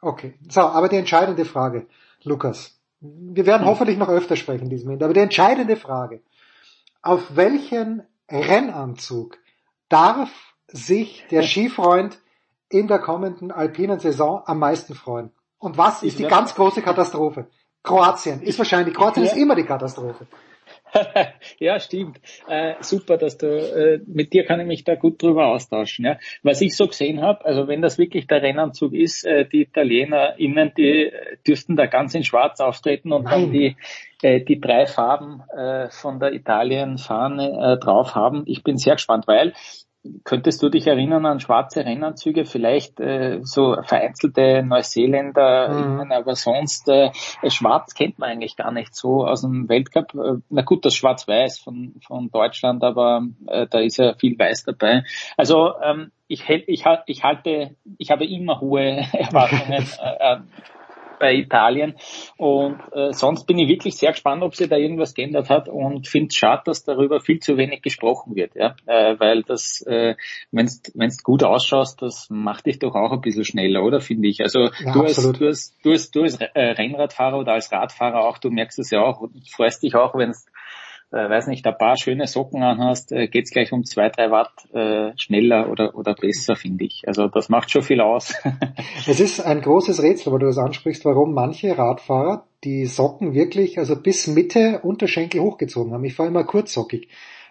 [0.00, 0.34] okay.
[0.48, 1.86] So, aber die entscheidende Frage,
[2.22, 2.76] Lukas.
[3.00, 6.20] Wir werden hoffentlich noch öfter sprechen in diesem Moment, aber die entscheidende Frage.
[7.00, 9.38] Auf welchen Rennanzug
[9.88, 10.30] darf
[10.68, 12.20] sich der Skifreund
[12.68, 15.30] in der kommenden alpinen Saison am meisten freuen?
[15.58, 17.46] Und was ist die ganz große Katastrophe?
[17.82, 20.26] Kroatien ist wahrscheinlich, Kroatien ist immer die Katastrophe.
[21.58, 22.20] ja, stimmt.
[22.48, 26.04] Äh, super, dass du äh, mit dir kann ich mich da gut drüber austauschen.
[26.04, 26.18] Ja.
[26.42, 30.72] Was ich so gesehen habe, also wenn das wirklich der Rennanzug ist, äh, die ItalienerInnen,
[30.76, 33.76] die äh, dürften da ganz in Schwarz auftreten und dann die
[34.22, 38.42] äh, die drei Farben äh, von der Italien-Fahne drauf haben.
[38.46, 39.54] Ich bin sehr gespannt, weil
[40.24, 46.12] Könntest du dich erinnern an schwarze Rennanzüge, vielleicht äh, so vereinzelte Neuseeländer, Mhm.
[46.12, 47.10] aber sonst äh,
[47.48, 50.14] schwarz kennt man eigentlich gar nicht so aus dem Weltcup.
[50.14, 54.64] Äh, na gut, das Schwarz-Weiß von, von Deutschland, aber äh, da ist ja viel Weiß
[54.64, 55.04] dabei.
[55.36, 60.38] Also ähm, ich, ich, ich halte, ich habe immer hohe Erwartungen äh, äh,
[61.20, 61.94] bei Italien.
[62.36, 66.08] Und äh, sonst bin ich wirklich sehr gespannt, ob sich da irgendwas geändert hat und
[66.08, 68.74] finde es schade, dass darüber viel zu wenig gesprochen wird, ja.
[68.86, 70.16] Äh, weil das, äh,
[70.50, 74.40] wenn du gut ausschaust, das macht dich doch auch ein bisschen schneller, oder finde ich.
[74.40, 78.24] Also Ja, du, als, du, als, du, als, du als äh, Rennradfahrer oder als Radfahrer
[78.24, 80.30] auch, du merkst es ja auch und freust dich auch, wenn
[81.12, 84.52] äh, weiß nicht, ein paar schöne Socken anhast, äh, geht's gleich um zwei, drei Watt
[84.72, 87.02] äh, schneller oder, oder besser, finde ich.
[87.06, 88.34] Also das macht schon viel aus.
[89.06, 93.78] Es ist ein großes Rätsel, weil du das ansprichst, warum manche Radfahrer die Socken wirklich,
[93.78, 96.04] also bis Mitte Unterschenkel hochgezogen haben.
[96.04, 97.08] Ich fahre immer kurzsockig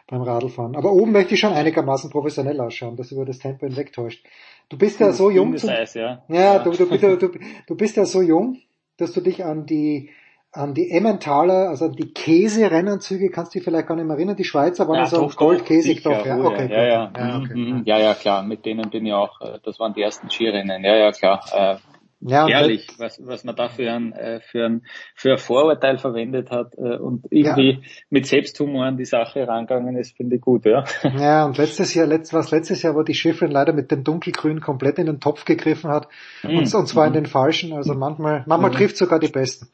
[0.07, 0.75] beim Radlfahren.
[0.75, 4.25] Aber oben möchte ich schon einigermaßen professionell ausschauen, dass über das Tempo hinwegtäuscht.
[4.69, 5.47] Du bist ja so jung.
[5.47, 6.23] Dünnes Zu, Eis, ja.
[6.29, 7.31] ja, du, du, du, du,
[7.67, 8.57] du bist ja so jung,
[8.97, 10.09] dass du dich an die
[10.51, 14.35] an die Emmentaler, also an die Käse-Rennanzüge, kannst du dich vielleicht gar nicht mehr erinnern,
[14.35, 17.55] die Schweizer waren ja, so doch, goldkäsig doch, ja, okay, ja, ja, ja, mhm, okay.
[17.55, 20.83] mhm, ja, ja, klar, mit denen bin ich auch, äh, das waren die ersten Skirennen,
[20.83, 21.75] ja, ja, klar, äh,
[22.21, 26.51] Ja, Ehrlich, was, was man da für ein, äh, für ein, für ein Vorurteil verwendet
[26.51, 30.83] hat äh, und irgendwie mit Selbsthumor an die Sache rangegangen ist, finde ich gut, ja.
[31.17, 34.59] Ja, und letztes Jahr, letzt, was letztes Jahr, wo die Schiffrin leider mit dem Dunkelgrün
[34.59, 36.07] komplett in den Topf gegriffen hat,
[36.43, 36.57] Mhm.
[36.57, 38.75] und, und zwar in den falschen, also manchmal, manchmal Mhm.
[38.75, 39.69] trifft sogar die Besten.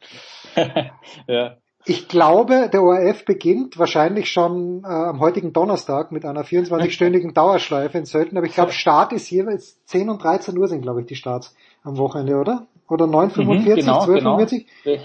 [1.26, 1.56] ja.
[1.88, 7.96] Ich glaube, der ORF beginnt wahrscheinlich schon äh, am heutigen Donnerstag mit einer 24-stündigen Dauerschleife
[7.96, 11.06] in Sölden, aber ich glaube, Start ist jeweils 10 und 13 Uhr sind, glaube ich,
[11.06, 11.54] die Starts
[11.86, 12.66] am Wochenende, oder?
[12.88, 14.66] Oder 9.45, Mhm, genau, 12.45?
[14.84, 15.00] Be-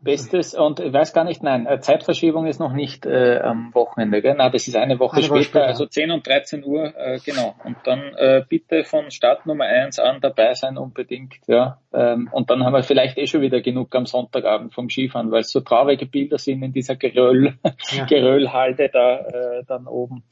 [0.00, 4.20] Bestes und ich weiß gar nicht, nein, äh, Zeitverschiebung ist noch nicht äh, am Wochenende,
[4.20, 4.34] gell?
[4.34, 5.66] Nein, das ist eine Woche Eine später, Woche später.
[5.66, 7.54] also 10 und 13 Uhr, äh, genau.
[7.62, 11.78] Und dann äh, bitte von Start Nummer 1 an dabei sein unbedingt, ja.
[11.92, 15.42] Ähm, und dann haben wir vielleicht eh schon wieder genug am Sonntagabend vom Skifahren, weil
[15.42, 17.54] es so traurige Bilder sind in dieser Geröll,
[17.92, 18.04] Ja.
[18.08, 20.24] Geröllhalde da äh, dann oben.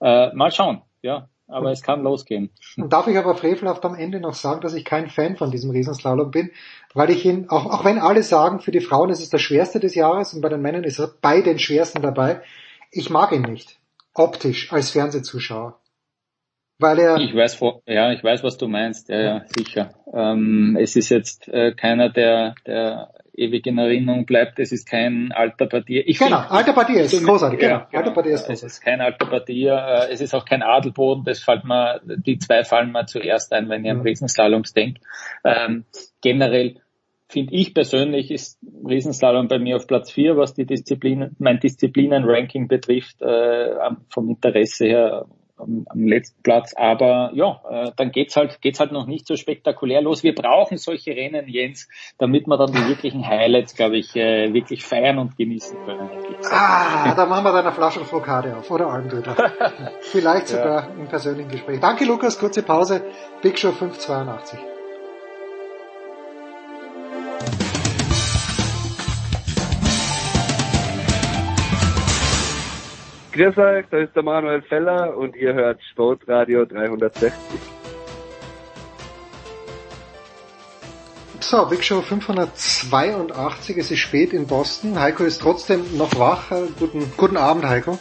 [0.00, 1.28] Äh, mal schauen, ja.
[1.48, 2.50] Aber es kann losgehen.
[2.76, 5.70] Und darf ich aber frevelhaft am Ende noch sagen, dass ich kein Fan von diesem
[5.70, 6.50] Riesenslalom bin,
[6.94, 9.80] weil ich ihn, auch, auch wenn alle sagen, für die Frauen ist es der schwerste
[9.80, 12.42] des Jahres und bei den Männern ist er bei den schwersten dabei,
[12.90, 13.78] ich mag ihn nicht.
[14.14, 15.78] Optisch, als Fernsehzuschauer.
[16.78, 19.08] Weil er Ich weiß, ja, ich weiß, was du meinst.
[19.08, 19.94] Ja, ja, sicher.
[20.12, 24.58] Ähm, es ist jetzt äh, keiner, der, der ewig in Erinnerung bleibt.
[24.58, 26.06] Es ist kein alter Partier.
[26.08, 27.74] Ich Genau, find- alter Partier ist großartig, genau.
[27.74, 28.66] Ja, Alter Partier ist Es großartig.
[28.72, 29.74] ist kein alter Partier.
[29.74, 31.24] Äh, es ist auch kein Adelboden.
[31.24, 34.02] Das fällt mir, die zwei fallen mir zuerst ein, wenn ich an Mhm.
[34.02, 35.00] Riesenslaloms denke.
[35.44, 35.84] Ähm,
[36.22, 36.76] generell
[37.28, 38.58] finde ich persönlich ist
[38.88, 43.70] Riesenslalom bei mir auf Platz vier, was die Disziplinen, mein Disziplinen-Ranking betrifft, äh,
[44.10, 46.74] vom Interesse her am, am letzten Platz.
[46.76, 50.22] Aber ja, äh, dann geht's halt, geht's halt noch nicht so spektakulär los.
[50.22, 54.84] Wir brauchen solche Rennen, Jens, damit wir dann die wirklichen Highlights, glaube ich, äh, wirklich
[54.84, 56.10] feiern und genießen können.
[56.50, 59.34] Ah, da machen wir dann eine Flasche Flokade auf oder Almdöder.
[60.00, 61.80] Vielleicht sogar im persönlichen Gespräch.
[61.80, 63.02] Danke Lukas, kurze Pause.
[63.42, 64.75] Big Show 582.
[73.36, 77.30] Grüß euch, da ist der Manuel Feller und ihr hört Sportradio 360.
[81.40, 84.98] So, Big Show 582, es ist spät in Boston.
[84.98, 86.50] Heiko ist trotzdem noch wach.
[86.50, 87.98] Äh, Guten, guten Abend, Heiko.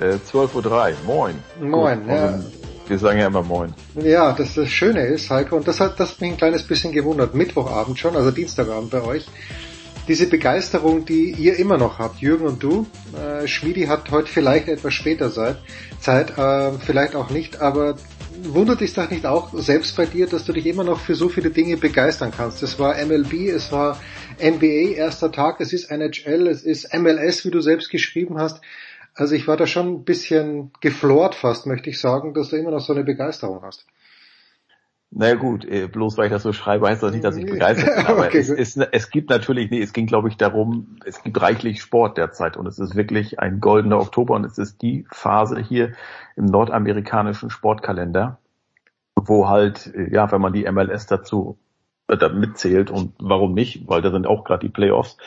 [0.00, 1.42] Äh, 12.03 Uhr, moin.
[1.58, 2.26] Moin, Gut, ja.
[2.26, 2.52] und
[2.88, 3.72] Wir sagen ja immer moin.
[3.94, 6.92] Ja, das, das Schöne ist, Heiko, und das hat das hat mich ein kleines bisschen
[6.92, 9.26] gewundert, Mittwochabend schon, also Dienstagabend bei euch,
[10.08, 12.86] diese Begeisterung, die ihr immer noch habt, Jürgen und du.
[13.16, 15.58] Äh, Schmiedi hat heute vielleicht etwas später Zeit,
[16.00, 17.96] Zeit äh, vielleicht auch nicht, aber
[18.42, 21.28] wundert dich doch nicht auch selbst bei dir, dass du dich immer noch für so
[21.28, 22.62] viele Dinge begeistern kannst.
[22.62, 24.00] Es war MLB, es war
[24.42, 28.60] NBA, erster Tag, es ist NHL, es ist MLS, wie du selbst geschrieben hast.
[29.14, 32.70] Also ich war da schon ein bisschen geflort fast, möchte ich sagen, dass du immer
[32.70, 33.86] noch so eine Begeisterung hast.
[35.14, 37.96] Naja gut, äh, bloß weil ich das so schreibe, heißt das nicht, dass ich begeistert
[37.96, 38.06] bin.
[38.06, 41.40] Aber Okay, es, ist, es gibt natürlich, nee, es ging glaube ich darum, es gibt
[41.40, 45.60] reichlich Sport derzeit und es ist wirklich ein goldener Oktober und es ist die Phase
[45.60, 45.92] hier
[46.34, 48.38] im nordamerikanischen Sportkalender,
[49.14, 51.58] wo halt, äh, ja, wenn man die MLS dazu
[52.08, 55.18] äh, da mitzählt und warum nicht, weil da sind auch gerade die Playoffs.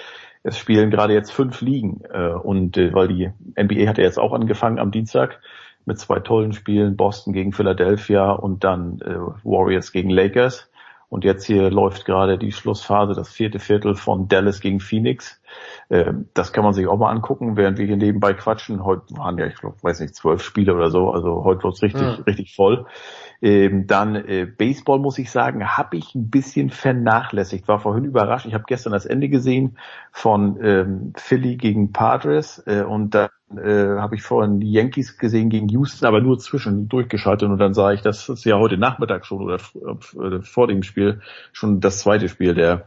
[0.41, 4.17] Es spielen gerade jetzt fünf Ligen äh, und äh, weil die NBA hat ja jetzt
[4.17, 5.39] auch angefangen am Dienstag
[5.85, 10.69] mit zwei tollen Spielen, Boston gegen Philadelphia und dann äh, Warriors gegen Lakers.
[11.07, 15.39] Und jetzt hier läuft gerade die Schlussphase, das vierte Viertel von Dallas gegen Phoenix.
[15.89, 18.83] Ähm, das kann man sich auch mal angucken, während wir hier nebenbei quatschen.
[18.83, 21.11] Heute waren ja, ich glaub, weiß nicht, zwölf Spiele oder so.
[21.11, 22.23] Also heute wird's richtig, Mhm.
[22.23, 22.87] richtig voll.
[23.41, 27.67] Ähm, dann äh, Baseball muss ich sagen, habe ich ein bisschen vernachlässigt.
[27.67, 28.47] War vorhin überrascht.
[28.47, 29.77] Ich habe gestern das Ende gesehen
[30.11, 35.49] von ähm, Philly gegen Padres äh, und dann äh, habe ich vorhin die Yankees gesehen
[35.49, 39.25] gegen Houston, aber nur zwischen durchgeschaltet und dann sah ich, dass es ja heute Nachmittag
[39.25, 41.21] schon oder äh, vor dem Spiel
[41.53, 42.85] schon das zweite Spiel der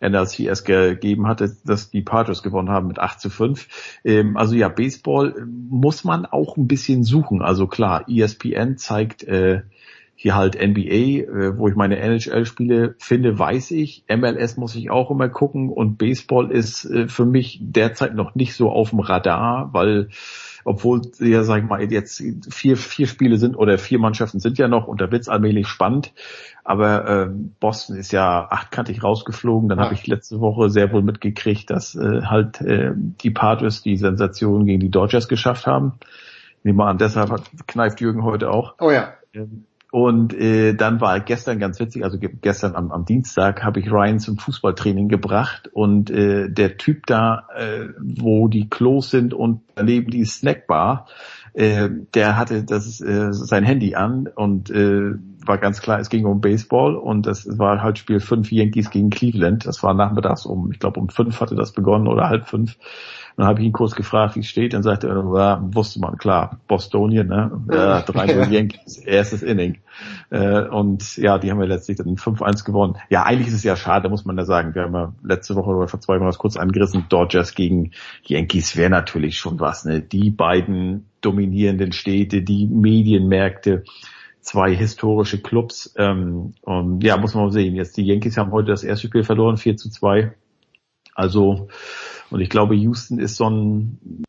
[0.00, 4.00] NLCS gegeben hatte, dass die Padres gewonnen haben mit 8 zu 5.
[4.04, 7.40] Ähm, also ja, Baseball muss man auch ein bisschen suchen.
[7.40, 9.62] Also klar, ESPN zeigt äh,
[10.16, 14.04] hier halt NBA, äh, wo ich meine NHL-Spiele finde, weiß ich.
[14.08, 18.54] MLS muss ich auch immer gucken und Baseball ist äh, für mich derzeit noch nicht
[18.54, 20.08] so auf dem Radar, weil
[20.66, 24.66] obwohl ja, sag ich mal, jetzt vier, vier Spiele sind oder vier Mannschaften sind ja
[24.66, 26.14] noch und da wird's allmählich spannend.
[26.62, 29.68] Aber ähm, Boston ist ja achtkantig rausgeflogen.
[29.68, 29.84] Dann Ah.
[29.84, 34.64] habe ich letzte Woche sehr wohl mitgekriegt, dass äh, halt äh, die Padres die Sensation
[34.64, 35.94] gegen die Dodgers geschafft haben.
[36.62, 38.76] Nehmen wir an, deshalb kneift Jürgen heute auch.
[38.80, 39.12] Oh ja.
[39.34, 43.78] Ähm, Und äh, dann war gestern ganz witzig, also ge- gestern am, am Dienstag habe
[43.78, 49.34] ich Ryan zum Fußballtraining gebracht und äh, der Typ da, äh, wo die Klos sind
[49.34, 51.06] und daneben die Snackbar,
[51.52, 55.12] äh, der hatte das äh, sein Handy an und äh,
[55.46, 59.10] war ganz klar, es ging um Baseball und das war halt Spiel 5 Yankees gegen
[59.10, 59.64] Cleveland.
[59.64, 62.78] Das war nachmittags um, ich glaube um fünf hatte das begonnen oder halb fünf.
[63.36, 64.74] Dann habe ich ihn kurz gefragt, wie es steht.
[64.74, 67.50] Dann sagte er, ja, wusste man, klar, Bostonien, ne?
[67.72, 68.44] Ja, 3 Ja.
[68.48, 69.78] Yankees, erstes Inning.
[70.30, 72.96] Äh, und ja, die haben wir letztlich dann 5-1 gewonnen.
[73.10, 74.74] Ja, eigentlich ist es ja schade, muss man da sagen.
[74.74, 77.06] Wir haben ja letzte Woche oder vor zwei Wochen kurz angerissen.
[77.08, 77.90] Dodgers gegen
[78.24, 80.00] Yankees wäre natürlich schon was, ne?
[80.00, 83.82] Die beiden dominierenden Städte, die Medienmärkte,
[84.40, 85.92] zwei historische Clubs.
[85.96, 87.74] Ähm, und ja, muss man mal sehen.
[87.74, 90.34] Jetzt die Yankees haben heute das erste Spiel verloren, 4 zu 2.
[91.14, 91.68] Also,
[92.34, 94.24] und ich glaube, Houston ist so ein,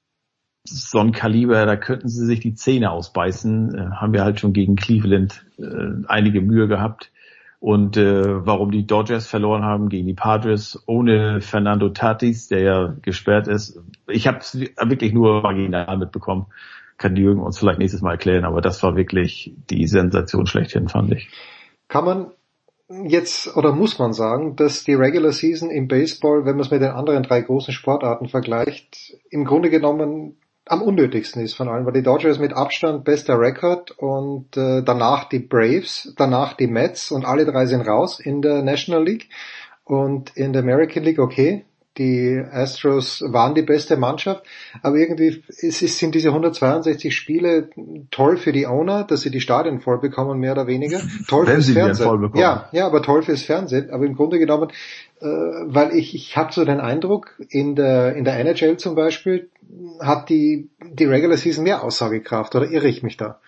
[0.64, 3.74] so ein Kaliber, da könnten sie sich die Zähne ausbeißen.
[3.74, 7.12] Äh, haben wir halt schon gegen Cleveland äh, einige Mühe gehabt.
[7.60, 12.96] Und äh, warum die Dodgers verloren haben gegen die Padres ohne Fernando Tatis, der ja
[13.02, 13.82] gesperrt ist.
[14.08, 16.46] Ich habe es wirklich nur marginal mitbekommen.
[16.98, 21.12] Kann Jürgen uns vielleicht nächstes Mal erklären, aber das war wirklich die Sensation schlechthin, fand
[21.12, 21.32] ich.
[21.88, 22.28] Kann man
[22.90, 26.82] jetzt oder muss man sagen, dass die Regular Season im Baseball, wenn man es mit
[26.82, 31.94] den anderen drei großen Sportarten vergleicht, im Grunde genommen am unnötigsten ist von allen, weil
[31.94, 37.24] die Dodgers mit Abstand bester Rekord und äh, danach die Braves, danach die Mets und
[37.24, 39.30] alle drei sind raus in der National League
[39.84, 41.66] und in der American League okay.
[41.98, 44.44] Die Astros waren die beste Mannschaft,
[44.82, 47.70] aber irgendwie es ist, sind diese 162 Spiele
[48.12, 51.02] toll für die Owner, dass sie die Stadien voll bekommen, mehr oder weniger.
[51.28, 52.06] Toll Wenn fürs sie Fernsehen.
[52.06, 52.42] voll bekommen.
[52.42, 53.92] Ja, ja, aber toll fürs Fernsehen.
[53.92, 54.72] Aber im Grunde genommen,
[55.22, 59.50] äh, weil ich, ich habe so den Eindruck, in der, in der NHL zum Beispiel
[60.02, 63.40] hat die, die Regular Season mehr Aussagekraft, oder irre ich mich da?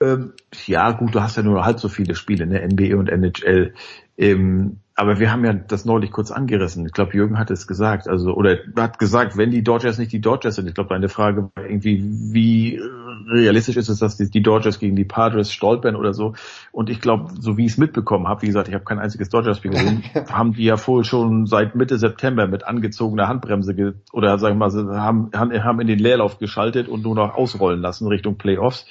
[0.00, 0.32] Ähm,
[0.66, 3.74] ja, gut, du hast ja nur halb so viele Spiele, ne, NBA und NHL.
[4.18, 6.86] Ähm, aber wir haben ja das neulich kurz angerissen.
[6.86, 10.22] Ich glaube, Jürgen hat es gesagt, also oder hat gesagt, wenn die Dodgers nicht die
[10.22, 10.66] Dodgers sind.
[10.68, 12.02] Ich glaube, deine Frage war irgendwie,
[12.32, 12.80] wie
[13.28, 16.32] realistisch ist es, dass die, die Dodgers gegen die Padres stolpern oder so.
[16.72, 19.28] Und ich glaube, so wie ich es mitbekommen habe, wie gesagt, ich habe kein einziges
[19.28, 24.38] Dodgers-Spiel gesehen, haben die ja wohl schon seit Mitte September mit angezogener Handbremse ge oder
[24.38, 28.38] sagen wir mal, haben haben in den Leerlauf geschaltet und nur noch ausrollen lassen Richtung
[28.38, 28.86] Playoffs.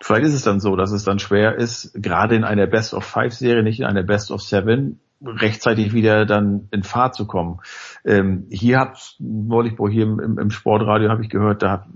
[0.00, 3.04] Vielleicht ist es dann so, dass es dann schwer ist, gerade in einer Best of
[3.04, 7.60] Five Serie, nicht in einer Best of Seven, rechtzeitig wieder dann in Fahrt zu kommen.
[8.04, 11.86] Ähm, hier hat neulich wo hier im, im Sportradio habe ich gehört, da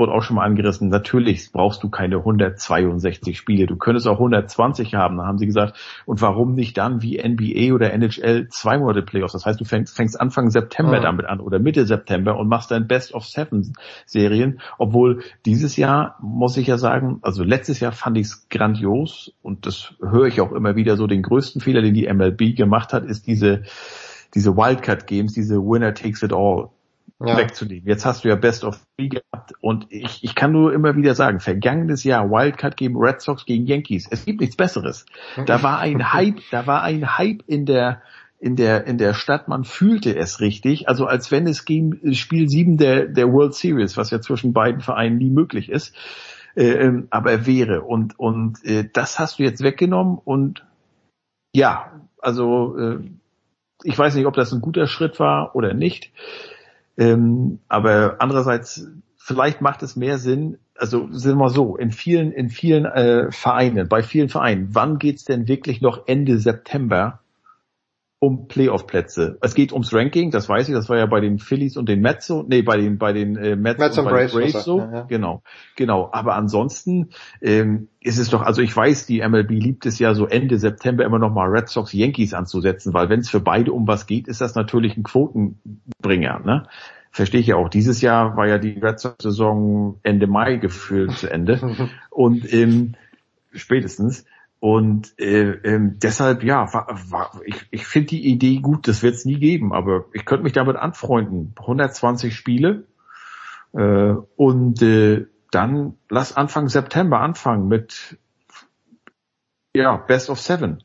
[0.00, 4.94] wurde auch schon mal angerissen, natürlich brauchst du keine 162 Spiele, du könntest auch 120
[4.96, 9.02] haben, da haben sie gesagt, und warum nicht dann wie NBA oder NHL zwei Monate
[9.02, 11.02] Playoffs, das heißt, du fängst, fängst Anfang September Mhm.
[11.02, 13.74] damit an oder Mitte September und machst dann Best of Seven
[14.06, 19.32] Serien, obwohl dieses Jahr, muss ich ja sagen, also letztes Jahr fand ich es grandios
[19.42, 22.92] und das höre ich auch immer wieder so, den größten Fehler, den die MLB gemacht
[22.92, 23.62] hat, ist diese,
[24.34, 26.70] diese Wildcard Games, diese Winner takes it all
[27.22, 27.36] Ja.
[27.36, 27.86] wegzunehmen.
[27.86, 31.14] Jetzt hast du ja Best of Three gehabt und ich, ich kann nur immer wieder
[31.14, 35.04] sagen, vergangenes Jahr Wildcard gegen Red Sox gegen Yankees, es gibt nichts Besseres.
[35.44, 38.00] Da war ein Hype, da war ein Hype in der
[38.38, 42.48] in der in der Stadt, man fühlte es richtig, also als wenn es gegen Spiel
[42.48, 45.94] 7 der der World Series, was ja zwischen beiden Vereinen nie möglich ist,
[46.56, 50.64] äh, ähm, aber wäre und und äh, das hast du jetzt weggenommen und
[51.52, 53.00] ja, also äh,
[53.82, 56.12] ich weiß nicht, ob das ein guter Schritt war oder nicht.
[57.00, 62.50] Ähm, aber andererseits, vielleicht macht es mehr Sinn, also sind wir so, in vielen, in
[62.50, 67.20] vielen äh, Vereinen, bei vielen Vereinen, wann geht's denn wirklich noch Ende September
[68.20, 69.38] um Playoff-Plätze?
[69.40, 72.00] Es geht ums Ranking, das weiß ich, das war ja bei den Phillies und den
[72.00, 74.52] Mets so, nee, bei den, bei den äh, Mets, Mets und und bei den Braves,
[74.52, 75.02] Braves so, ja, ja.
[75.02, 75.42] genau,
[75.74, 76.10] genau.
[76.12, 77.08] Aber ansonsten
[77.40, 81.04] ähm, ist es doch, also ich weiß, die MLB liebt es ja so Ende September
[81.04, 84.28] immer noch mal Red Sox Yankees anzusetzen, weil wenn es für beide um was geht,
[84.28, 86.66] ist das natürlich ein Quotenbringer, ne?
[87.12, 87.68] Verstehe ich ja auch.
[87.68, 91.88] Dieses Jahr war ja die Red Sox-Saison Ende Mai gefühlt zu Ende.
[92.10, 92.94] Und ähm,
[93.52, 94.24] spätestens.
[94.60, 99.14] Und äh, ähm, deshalb, ja, war, war, ich, ich finde die Idee gut, das wird
[99.14, 101.54] es nie geben, aber ich könnte mich damit anfreunden.
[101.58, 102.84] 120 Spiele
[103.72, 108.18] äh, und äh, dann lass Anfang September anfangen mit
[109.74, 110.84] ja, Best of Seven.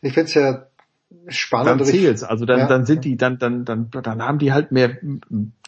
[0.00, 0.66] Ich finde es ja
[1.28, 1.80] spannend.
[1.80, 2.22] Dann zählt's.
[2.22, 2.66] Also dann, Ja.
[2.66, 4.96] dann sind die, dann, dann, dann, dann haben die halt mehr,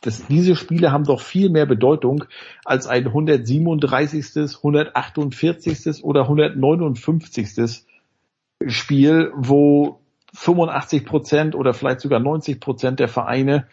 [0.03, 2.25] das, diese Spiele haben doch viel mehr Bedeutung
[2.65, 6.05] als ein 137., 148.
[6.05, 7.85] oder 159.
[8.67, 10.01] Spiel, wo
[10.35, 13.67] 85 Prozent oder vielleicht sogar 90 Prozent der Vereine,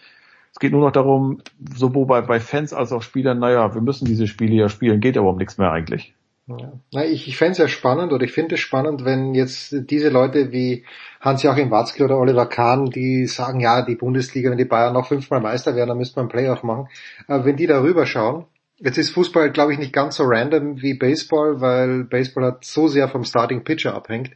[0.52, 1.42] es geht nur noch darum,
[1.76, 5.18] sowohl bei, bei Fans als auch Spielern, naja, wir müssen diese Spiele ja spielen, geht
[5.18, 6.14] aber um nichts mehr eigentlich.
[6.46, 6.74] Ja.
[6.92, 10.10] Na, ich, ich fände es ja spannend oder ich finde es spannend, wenn jetzt diese
[10.10, 10.84] Leute wie
[11.22, 15.40] Hans-Joachim Watzke oder Oliver Kahn, die sagen, ja, die Bundesliga, wenn die Bayern noch fünfmal
[15.40, 16.90] Meister werden, dann müsste man einen Playoff machen.
[17.28, 18.46] Aber wenn die darüber schauen,
[18.78, 22.90] jetzt ist Fußball, glaube ich, nicht ganz so random wie Baseball, weil Baseball hat so
[22.90, 24.32] sehr vom Starting Pitcher abhängt.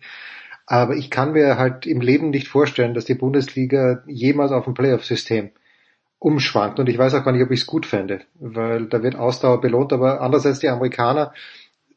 [0.65, 4.73] Aber ich kann mir halt im Leben nicht vorstellen, dass die Bundesliga jemals auf ein
[4.73, 5.51] Playoff-System
[6.19, 6.79] umschwankt.
[6.79, 9.61] Und ich weiß auch gar nicht, ob ich es gut fände, weil da wird Ausdauer
[9.61, 9.93] belohnt.
[9.93, 11.33] Aber andererseits die Amerikaner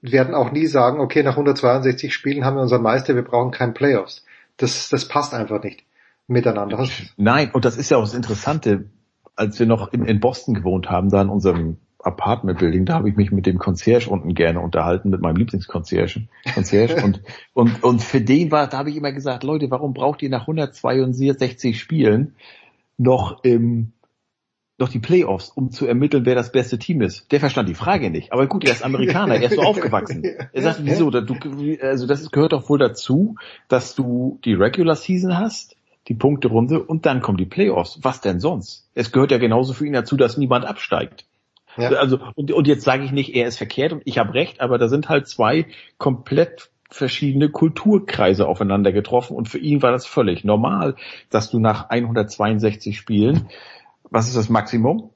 [0.03, 3.75] werden auch nie sagen, okay, nach 162 Spielen haben wir unseren Meister, wir brauchen keinen
[3.75, 4.25] Playoffs.
[4.57, 5.85] Das, das passt einfach nicht
[6.27, 6.87] miteinander.
[7.17, 8.87] Nein, und das ist ja auch das Interessante,
[9.37, 13.17] als wir noch in, in Boston gewohnt haben, da in unserem Apartment-Building, da habe ich
[13.17, 16.29] mich mit dem Concierge unten gerne unterhalten, mit meinem Lieblingsconcierge.
[16.55, 16.97] Concierge.
[17.05, 17.21] und,
[17.53, 20.43] und, und für den war, da habe ich immer gesagt, Leute, warum braucht ihr nach
[20.43, 22.35] 162 Spielen
[22.97, 23.93] noch, ähm,
[24.81, 27.31] noch die Playoffs, um zu ermitteln, wer das beste Team ist?
[27.31, 28.33] Der verstand die Frage nicht.
[28.33, 30.25] Aber gut, er ist Amerikaner, er ist so aufgewachsen.
[30.25, 31.11] Er sagt, wieso?
[31.11, 31.37] Du,
[31.83, 33.37] also das gehört doch wohl dazu,
[33.69, 35.77] dass du die Regular Season hast,
[36.09, 38.01] die Punkterunde und dann kommen die Playoffs.
[38.03, 38.89] Was denn sonst?
[38.95, 41.27] Es gehört ja genauso für ihn dazu, dass niemand absteigt.
[41.77, 41.91] Ja.
[41.91, 44.79] Also und, und jetzt sage ich nicht, er ist verkehrt und ich habe recht, aber
[44.79, 45.67] da sind halt zwei
[45.99, 50.97] komplett verschiedene Kulturkreise aufeinander getroffen und für ihn war das völlig normal,
[51.31, 53.49] dass du nach 162 Spielen,
[54.11, 55.11] was ist das Maximum?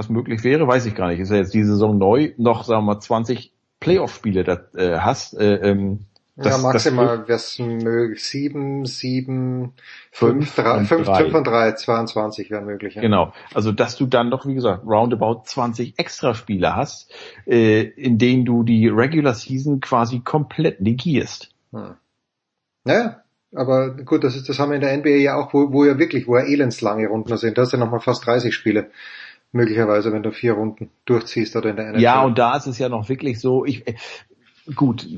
[0.00, 1.20] was möglich wäre, weiß ich gar nicht.
[1.20, 5.38] Ist ja jetzt die Saison neu, noch, sagen wir mal, 20 Playoff-Spiele da, äh, hast.
[5.38, 8.24] Äh, ähm, ja, maximal wär's möglich.
[8.24, 9.74] Sieben, sieben,
[10.10, 11.22] fünf, Fünf drei, und fünf, drei.
[11.22, 12.94] fünf und drei, 22 wären möglich.
[12.94, 13.02] Ja.
[13.02, 13.34] Genau.
[13.52, 17.12] Also dass du dann doch, wie gesagt, roundabout 20 Extraspiele hast,
[17.46, 21.50] äh, in denen du die Regular Season quasi komplett negierst.
[21.72, 21.96] Hm.
[22.86, 23.22] Ja,
[23.54, 25.98] aber gut, das ist, das haben wir in der NBA ja auch, wo, wo ja
[25.98, 27.58] wirklich, wo ja elendslange Runden sind.
[27.58, 28.90] Da hast du nochmal fast 30 Spiele.
[29.52, 32.00] Möglicherweise, wenn du vier Runden durchziehst oder in der NFL.
[32.00, 33.94] Ja, und da ist es ja noch wirklich so, ich, äh,
[34.76, 35.08] gut,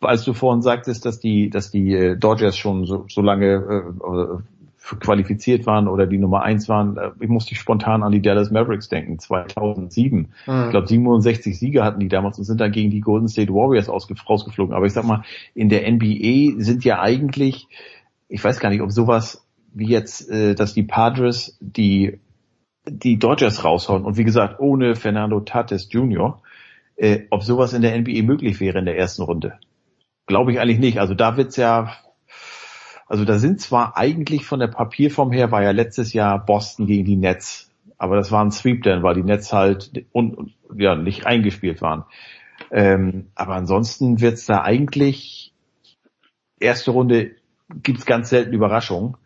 [0.00, 4.61] als du vorhin sagtest, dass die, dass die äh, Dodgers schon so, so lange äh,
[5.00, 8.88] qualifiziert waren oder die Nummer eins waren, äh, ich musste spontan an die Dallas Mavericks
[8.88, 10.18] denken, 2007.
[10.18, 10.64] Mhm.
[10.64, 13.88] Ich glaube 67 Siege hatten die damals und sind dann gegen die Golden State Warriors
[13.88, 14.74] ausge rausgeflogen.
[14.74, 15.22] Aber ich sag mal,
[15.54, 17.68] in der NBA sind ja eigentlich,
[18.28, 22.20] ich weiß gar nicht, ob sowas wie jetzt, äh, dass die Padres die
[22.84, 26.42] die Dodgers raushauen und wie gesagt ohne Fernando Tatis Jr.,
[26.96, 29.58] äh, ob sowas in der NBA möglich wäre in der ersten Runde.
[30.26, 30.98] Glaube ich eigentlich nicht.
[30.98, 31.92] Also da wird's ja,
[33.12, 37.04] also da sind zwar eigentlich von der Papierform her war ja letztes Jahr Boston gegen
[37.04, 41.26] die Nets, aber das war ein Sweep dann, weil die Nets halt un, ja nicht
[41.26, 42.04] eingespielt waren.
[42.70, 45.52] Ähm, aber ansonsten wird's da eigentlich
[46.58, 47.32] erste Runde
[47.82, 49.18] gibt's ganz selten Überraschungen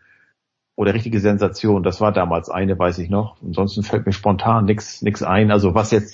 [0.75, 1.85] oder richtige Sensation.
[1.85, 3.41] Das war damals eine, weiß ich noch.
[3.41, 5.53] Ansonsten fällt mir spontan nix nix ein.
[5.53, 6.13] Also was jetzt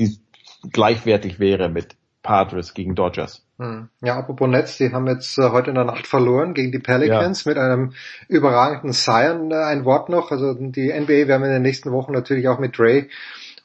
[0.70, 3.46] gleichwertig wäre mit Padres gegen Dodgers.
[3.62, 3.88] Hm.
[4.02, 7.44] Ja, apropos Nets, die haben jetzt äh, heute in der Nacht verloren gegen die Pelicans
[7.46, 7.92] mit einem
[8.28, 9.52] überragenden Zion.
[9.52, 12.58] Äh, ein Wort noch, also die NBA werden wir in den nächsten Wochen natürlich auch
[12.58, 13.06] mit Dre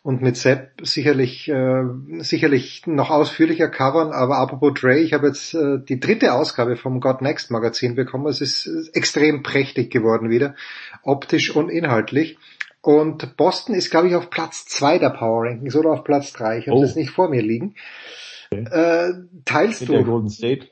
[0.04, 1.84] und mit Sepp sicherlich äh,
[2.20, 7.00] sicherlich noch ausführlicher covern, aber apropos Dre, ich habe jetzt äh, die dritte Ausgabe vom
[7.00, 8.28] God Next Magazin bekommen.
[8.28, 10.54] Es ist extrem prächtig geworden wieder,
[11.02, 12.38] optisch und inhaltlich.
[12.82, 16.60] Und Boston ist, glaube ich, auf Platz zwei der Power Rankings oder auf Platz drei.
[16.60, 16.82] Ich habe Oh.
[16.82, 17.76] das nicht vor mir liegen.
[18.52, 19.14] Äh,
[19.46, 20.06] teilst Hinter du?
[20.06, 20.68] Golden State.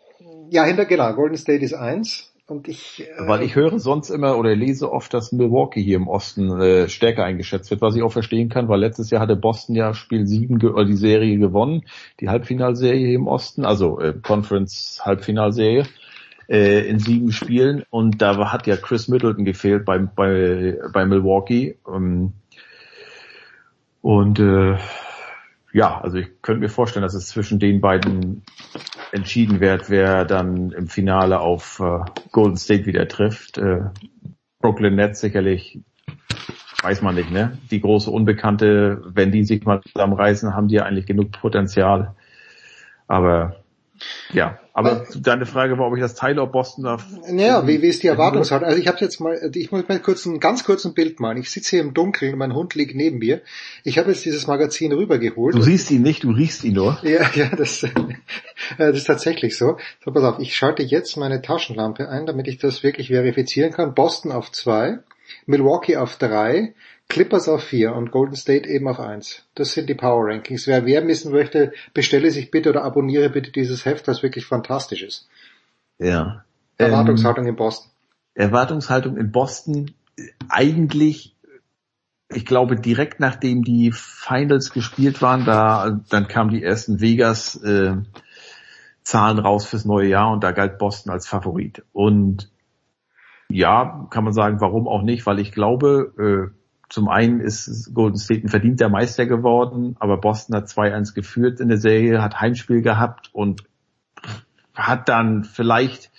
[0.49, 1.13] Ja, hinter genau.
[1.13, 2.31] Golden State ist eins.
[2.47, 6.07] Und ich, äh, Weil ich höre sonst immer oder lese oft, dass Milwaukee hier im
[6.07, 9.75] Osten äh, stärker eingeschätzt wird, was ich auch verstehen kann, weil letztes Jahr hatte Boston
[9.75, 11.85] ja Spiel 7 ge- oder die Serie gewonnen,
[12.19, 15.85] die Halbfinalserie hier im Osten, also äh, Conference Halbfinalserie
[16.47, 21.79] äh, in sieben Spielen und da hat ja Chris Middleton gefehlt bei, bei, bei Milwaukee.
[21.91, 22.33] Ähm,
[24.01, 24.77] und äh,
[25.75, 28.43] ja, also ich könnte mir vorstellen, dass es zwischen den beiden
[29.11, 31.99] entschieden wird, wer dann im Finale auf äh,
[32.31, 33.57] Golden State wieder trifft.
[33.57, 33.81] Äh,
[34.61, 35.81] Brooklyn Nets sicherlich,
[36.81, 37.57] weiß man nicht, ne?
[37.71, 42.15] Die große Unbekannte, wenn die sich mal zusammenreißen, haben die ja eigentlich genug Potenzial.
[43.09, 43.57] Aber
[44.33, 46.97] ja, aber deine Frage war, ob ich das teile, ob Boston da
[47.29, 48.67] Naja, wie, wie ist die Erwartungshaltung?
[48.67, 51.37] Also ich habe jetzt mal, ich muss mal kurz ein ganz kurz ein Bild malen.
[51.37, 53.41] Ich sitze hier im Dunkeln, mein Hund liegt neben mir.
[53.83, 55.55] Ich habe jetzt dieses Magazin rübergeholt.
[55.55, 56.99] Du siehst ihn nicht, du riechst ihn nur.
[57.03, 57.89] Ja, ja, das, äh,
[58.77, 59.77] das ist tatsächlich so.
[60.03, 63.93] So, pass auf, ich schalte jetzt meine Taschenlampe ein, damit ich das wirklich verifizieren kann.
[63.93, 64.99] Boston auf zwei,
[65.45, 66.73] Milwaukee auf drei,
[67.09, 69.43] Clippers auf vier und Golden State eben auf eins.
[69.53, 70.67] Das sind die Power Rankings.
[70.67, 75.03] Wer wer wissen möchte, bestelle sich bitte oder abonniere bitte dieses Heft, das wirklich fantastisch
[75.03, 75.29] ist.
[75.99, 76.43] Ja.
[76.77, 77.91] Erwartungshaltung in Boston.
[78.33, 79.91] Erwartungshaltung in Boston
[80.49, 81.35] eigentlich,
[82.29, 87.95] ich glaube, direkt nachdem die Finals gespielt waren, da dann kamen die ersten Vegas äh,
[89.03, 91.83] Zahlen raus fürs neue Jahr und da galt Boston als Favorit.
[91.93, 92.49] Und
[93.49, 98.17] ja, kann man sagen, warum auch nicht, weil ich glaube, äh, zum einen ist Golden
[98.17, 102.81] State ein verdienter Meister geworden, aber Boston hat 2-1 geführt in der Serie, hat Heimspiel
[102.81, 103.63] gehabt und
[104.73, 106.11] hat dann vielleicht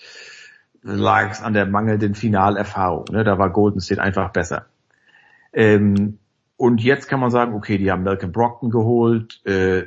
[0.83, 3.07] lag es an der mangelnden Finalerfahrung.
[3.11, 3.25] Ne?
[3.25, 4.67] Da war Golden State einfach besser.
[5.53, 6.19] Ähm,
[6.57, 9.85] und jetzt kann man sagen, okay, die haben Malcolm Brockton geholt, äh,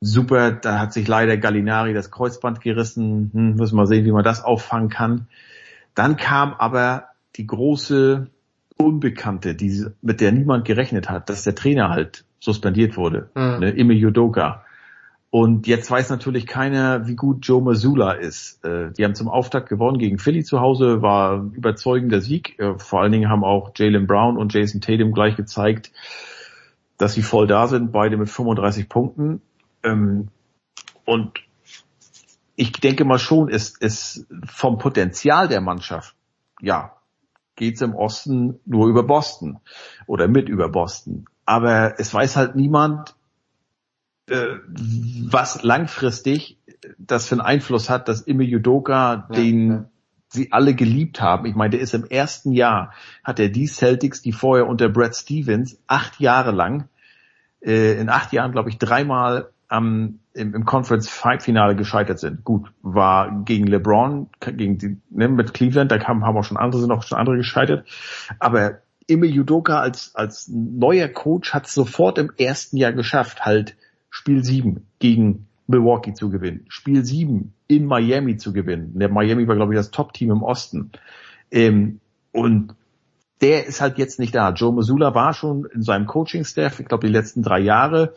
[0.00, 4.24] super, da hat sich leider Gallinari das Kreuzband gerissen, hm, müssen wir sehen, wie man
[4.24, 5.28] das auffangen kann.
[5.94, 8.28] Dann kam aber die große
[8.80, 13.58] Unbekannte, die, mit der niemand gerechnet hat, dass der Trainer halt suspendiert wurde, Mhm.
[13.60, 14.64] ne, Ime Yudoka.
[15.30, 18.64] Und jetzt weiß natürlich keiner, wie gut Joe Mazzulla ist.
[18.64, 22.58] Äh, die haben zum Auftakt gewonnen gegen Philly zu Hause, war überzeugender Sieg.
[22.58, 25.92] Äh, vor allen Dingen haben auch Jalen Brown und Jason Tatum gleich gezeigt,
[26.96, 29.42] dass sie voll da sind, beide mit 35 Punkten.
[29.82, 30.28] Ähm,
[31.04, 31.32] und
[32.56, 36.14] ich denke mal schon, ist, ist vom Potenzial der Mannschaft,
[36.62, 36.92] ja,
[37.58, 39.58] geht's im Osten nur über Boston
[40.06, 41.26] oder mit über Boston.
[41.44, 43.14] Aber es weiß halt niemand,
[44.28, 44.56] äh,
[45.30, 46.58] was langfristig
[46.96, 49.86] das für einen Einfluss hat, dass Ime Yudoka, den
[50.28, 51.46] sie alle geliebt haben.
[51.46, 52.92] Ich meine, der ist im ersten Jahr,
[53.24, 56.88] hat er die Celtics, die vorher unter Brad Stevens acht Jahre lang
[57.60, 62.44] äh, in acht Jahren, glaube ich, dreimal am, im, im Conference Finale gescheitert sind.
[62.44, 66.80] Gut, war gegen LeBron, gegen die, ne, mit Cleveland, da kamen, haben auch schon andere,
[66.80, 67.86] sind auch schon andere gescheitert.
[68.38, 73.76] Aber Ime Judoka als, als neuer Coach hat es sofort im ersten Jahr geschafft, halt
[74.10, 78.98] Spiel 7 gegen Milwaukee zu gewinnen, Spiel 7 in Miami zu gewinnen.
[78.98, 80.92] Der Miami war, glaube ich, das Top-Team im Osten.
[81.50, 82.00] Ähm,
[82.32, 82.74] und
[83.40, 84.50] der ist halt jetzt nicht da.
[84.50, 88.14] Joe Missoula war schon in seinem Coaching-Staff, ich glaube, die letzten drei Jahre.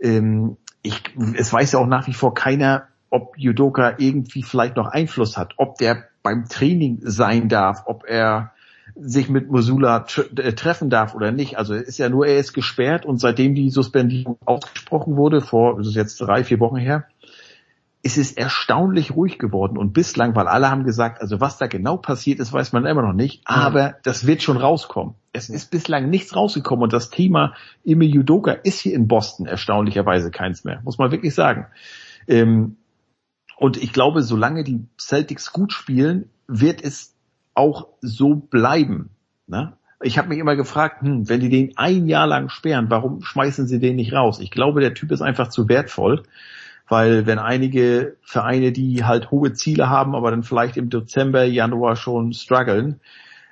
[0.00, 0.56] Ähm,
[0.86, 1.02] ich,
[1.34, 5.54] es weiß ja auch nach wie vor keiner, ob Judoka irgendwie vielleicht noch Einfluss hat,
[5.56, 8.52] ob der beim Training sein darf, ob er
[8.94, 10.06] sich mit Mosula
[10.36, 11.58] äh, treffen darf oder nicht.
[11.58, 15.88] Also ist ja nur, er ist gesperrt und seitdem die Suspendierung ausgesprochen wurde, vor, das
[15.88, 17.06] ist jetzt drei, vier Wochen her,
[18.06, 21.96] ist es erstaunlich ruhig geworden und bislang, weil alle haben gesagt, also was da genau
[21.96, 25.16] passiert ist, weiß man immer noch nicht, aber das wird schon rauskommen.
[25.32, 30.30] Es ist bislang nichts rausgekommen und das Thema Ime Judoka ist hier in Boston erstaunlicherweise
[30.30, 31.66] keins mehr, muss man wirklich sagen.
[32.28, 32.76] Ähm,
[33.56, 37.16] und ich glaube, solange die Celtics gut spielen, wird es
[37.54, 39.10] auch so bleiben.
[39.48, 39.72] Ne?
[40.00, 43.66] Ich habe mich immer gefragt, hm, wenn die den ein Jahr lang sperren, warum schmeißen
[43.66, 44.38] sie den nicht raus?
[44.38, 46.22] Ich glaube, der Typ ist einfach zu wertvoll,
[46.88, 51.96] weil wenn einige Vereine, die halt hohe Ziele haben, aber dann vielleicht im Dezember, Januar
[51.96, 53.00] schon strugglen,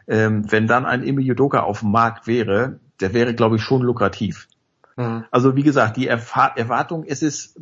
[0.07, 3.83] ähm, wenn dann ein Imi Yudoka auf dem Markt wäre, der wäre, glaube ich, schon
[3.83, 4.49] lukrativ.
[4.97, 5.25] Mhm.
[5.31, 7.57] Also wie gesagt, die Erwartung ist es,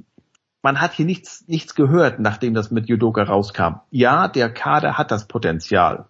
[0.62, 3.80] man hat hier nichts, nichts gehört, nachdem das mit Judoka rauskam.
[3.90, 6.06] Ja, der Kader hat das Potenzial.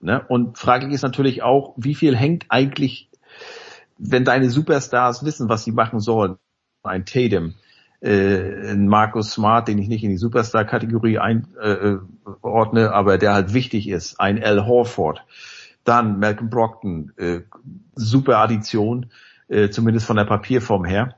[0.00, 0.24] Ne?
[0.28, 3.10] Und fraglich ist natürlich auch, wie viel hängt eigentlich,
[3.98, 6.36] wenn deine Superstars wissen, was sie machen sollen.
[6.82, 7.54] Ein Tatum,
[8.00, 13.52] äh, ein Marcus Smart, den ich nicht in die Superstar-Kategorie einordne, äh, aber der halt
[13.52, 14.18] wichtig ist.
[14.18, 15.24] Ein Al Horford.
[15.84, 17.40] Dann Malcolm Brockton, äh,
[17.94, 19.10] super Addition,
[19.48, 21.16] äh, zumindest von der Papierform her.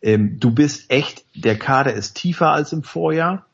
[0.00, 3.46] Ähm, du bist echt, der Kader ist tiefer als im Vorjahr.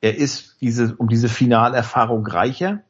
[0.00, 2.82] Er ist diese, um diese Finalerfahrung reicher.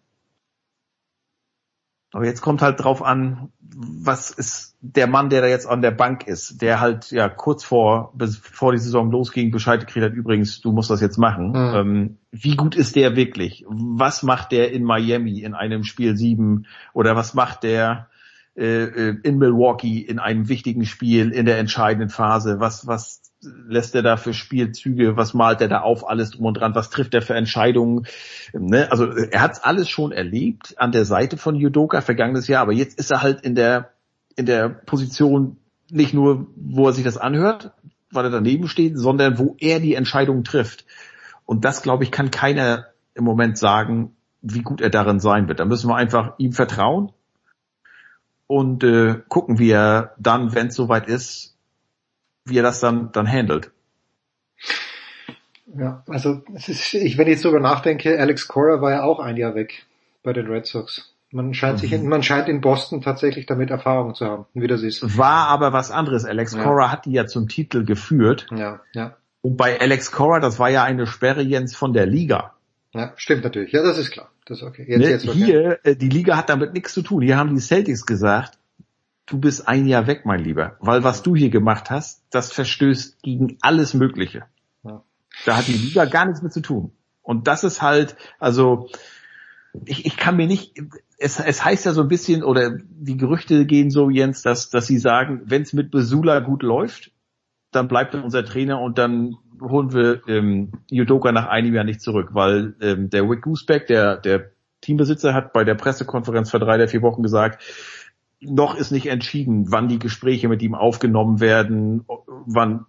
[2.13, 5.93] Aber jetzt kommt halt drauf an, was ist der Mann, der da jetzt an der
[5.93, 10.61] Bank ist, der halt ja kurz vor, bevor die Saison losging, Bescheid gekriegt hat, übrigens,
[10.61, 11.51] du musst das jetzt machen.
[11.51, 11.75] Mhm.
[11.75, 13.65] Ähm, wie gut ist der wirklich?
[13.69, 18.09] Was macht der in Miami in einem Spiel 7 oder was macht der
[18.57, 22.59] äh, äh, in Milwaukee in einem wichtigen Spiel in der entscheidenden Phase?
[22.59, 25.17] Was, was lässt er da für Spielzüge?
[25.17, 26.09] Was malt er da auf?
[26.09, 26.75] Alles drum und dran?
[26.75, 28.09] Was trifft er für Entscheidungen?
[28.53, 28.91] Ne?
[28.91, 32.99] Also er hat alles schon erlebt an der Seite von Judoka vergangenes Jahr, aber jetzt
[32.99, 33.92] ist er halt in der
[34.37, 35.57] in der Position
[35.91, 37.73] nicht nur, wo er sich das anhört,
[38.11, 40.87] weil er daneben steht, sondern wo er die Entscheidungen trifft.
[41.45, 45.61] Und das, glaube ich, kann keiner im Moment sagen, wie gut er darin sein wird.
[45.61, 47.13] Da müssen wir einfach ihm vertrauen
[48.47, 51.57] und äh, gucken, wie er dann, wenn es soweit ist,
[52.45, 53.71] wie er das dann dann handelt.
[55.75, 59.21] Ja, also es ist, ich, wenn ich jetzt darüber nachdenke, Alex Cora war ja auch
[59.21, 59.87] ein Jahr weg
[60.23, 61.12] bei den Red Sox.
[61.33, 64.83] Man scheint sich, in, man scheint in Boston tatsächlich damit Erfahrung zu haben, wie das
[64.83, 65.17] ist.
[65.17, 66.27] War aber was anderes.
[66.27, 66.63] Alex Ja.
[66.63, 68.47] Cora hat die ja zum Titel geführt.
[68.55, 69.17] Ja, ja.
[69.41, 72.55] Und bei Alex Cora, das war ja eine Sperre Jens von der Liga.
[72.93, 73.73] Ja, stimmt natürlich.
[73.73, 74.31] Ja, das ist klar.
[74.45, 74.85] Das ist okay.
[74.87, 75.09] Jetzt, ne?
[75.09, 75.39] jetzt okay.
[75.39, 77.23] Hier, äh, die Liga hat damit nichts zu tun.
[77.23, 78.59] Hier haben die Celtics gesagt,
[79.27, 80.77] du bist ein Jahr weg, mein Lieber.
[80.81, 84.45] Weil was du hier gemacht hast, das verstößt gegen alles Mögliche.
[84.85, 85.03] Ja.
[85.47, 86.93] Da hat die Liga gar nichts mit zu tun.
[87.23, 88.91] Und das ist halt, also,
[89.87, 90.75] ich, ich kann mir nicht,
[91.23, 94.87] es, es heißt ja so ein bisschen, oder die Gerüchte gehen so, Jens, dass, dass
[94.87, 97.13] sie sagen, wenn es mit Besula gut läuft,
[97.71, 102.03] dann bleibt er unser Trainer und dann holen wir ähm, Judoka nach einem Jahr nicht
[102.03, 106.75] zurück, weil ähm, der Wick Gooseback, der, der Teambesitzer, hat bei der Pressekonferenz vor drei
[106.75, 107.63] oder vier Wochen gesagt,
[108.41, 112.05] noch ist nicht entschieden, wann die Gespräche mit ihm aufgenommen werden,
[112.47, 112.85] wann,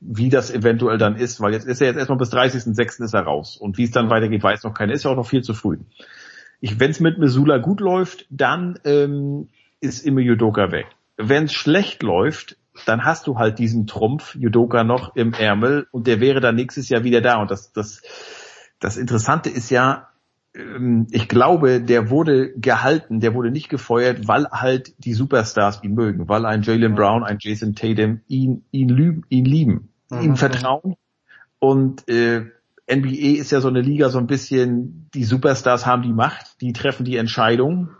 [0.00, 3.04] wie das eventuell dann ist, weil jetzt ist er jetzt erstmal bis 30.06.
[3.04, 3.56] ist er raus.
[3.56, 4.92] Und wie es dann weitergeht, weiß noch keiner.
[4.92, 5.78] Ist ja auch noch viel zu früh.
[6.60, 9.48] Ich, wenn es mit Missoula gut läuft, dann ähm,
[9.80, 10.86] ist immer Judoka weg.
[11.16, 12.56] Wenn es schlecht läuft,
[12.86, 16.88] dann hast du halt diesen Trumpf Judoka noch im Ärmel und der wäre dann nächstes
[16.88, 17.40] Jahr wieder da.
[17.40, 18.02] Und das, das,
[18.78, 20.08] das Interessante ist ja,
[20.54, 25.94] ähm, ich glaube, der wurde gehalten, der wurde nicht gefeuert, weil halt die Superstars ihn
[25.94, 30.20] mögen, weil ein Jalen Brown, ein Jason Tatum ihn, ihn, lüben, ihn lieben, Mhm.
[30.22, 30.96] ihm vertrauen.
[31.58, 32.46] Und äh,
[32.90, 36.72] NBA ist ja so eine Liga, so ein bisschen, die Superstars haben die Macht, die
[36.72, 37.90] treffen die Entscheidung.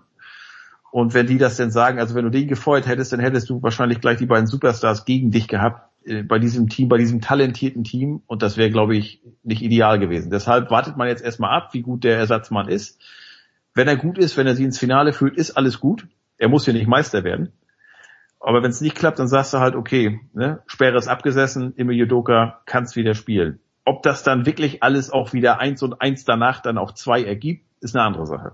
[0.90, 3.62] Und wenn die das denn sagen, also wenn du den gefeuert hättest, dann hättest du
[3.62, 7.84] wahrscheinlich gleich die beiden Superstars gegen dich gehabt äh, bei diesem Team, bei diesem talentierten
[7.84, 8.22] Team.
[8.26, 10.30] Und das wäre, glaube ich, nicht ideal gewesen.
[10.30, 13.00] Deshalb wartet man jetzt erstmal ab, wie gut der Ersatzmann ist.
[13.74, 16.08] Wenn er gut ist, wenn er sie ins Finale führt, ist alles gut.
[16.38, 17.52] Er muss hier nicht Meister werden.
[18.40, 21.96] Aber wenn es nicht klappt, dann sagst du halt, okay, ne, Sperre ist abgesessen, Emil
[21.96, 23.60] Judoka kann's wieder spielen.
[23.84, 27.64] Ob das dann wirklich alles auch wieder eins und eins danach dann auch zwei ergibt,
[27.80, 28.52] ist eine andere Sache.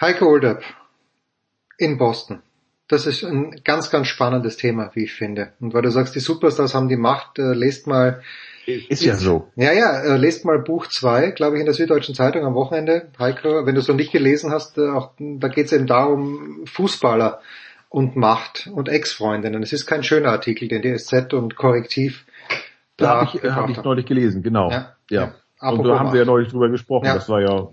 [0.00, 0.62] Heiko Oldup
[1.78, 2.42] in Boston.
[2.88, 5.52] Das ist ein ganz, ganz spannendes Thema, wie ich finde.
[5.60, 8.22] Und weil du sagst, die Superstars haben die Macht, äh, lest mal.
[8.66, 9.48] Ist ja so.
[9.56, 13.10] Ja, ja, äh, lest mal Buch 2, glaube ich, in der Süddeutschen Zeitung am Wochenende.
[13.18, 16.66] Heiko, wenn du es noch nicht gelesen hast, äh, auch, da geht es eben darum,
[16.66, 17.40] Fußballer
[17.88, 19.62] und Macht und Ex-Freundinnen.
[19.62, 22.24] Es ist kein schöner Artikel, den die SZ und Korrektiv
[23.02, 23.84] Da habe ich, hab ich haben.
[23.84, 24.70] neulich gelesen, genau.
[24.70, 25.32] Ja, Ja.
[25.60, 25.68] ja.
[25.70, 27.06] Und da haben wir ja neulich drüber gesprochen.
[27.06, 27.14] Ja.
[27.14, 27.68] Das war ja,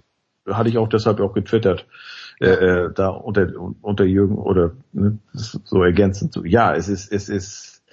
[0.47, 1.87] hatte ich auch deshalb auch getwittert.
[2.39, 3.49] Äh, äh, da unter,
[3.81, 6.31] unter Jürgen oder ne, so ergänzend.
[6.31, 7.83] So, ja, es ist, es ist,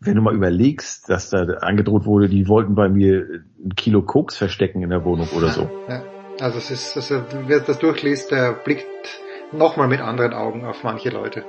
[0.00, 4.36] wenn du mal überlegst, dass da angedroht wurde, die wollten bei mir ein Kilo Koks
[4.36, 5.68] verstecken in der Wohnung oder so.
[5.88, 6.02] Ja.
[6.40, 9.20] Also es ist, also wer das durchliest, der blickt
[9.52, 11.44] nochmal mit anderen Augen auf manche Leute.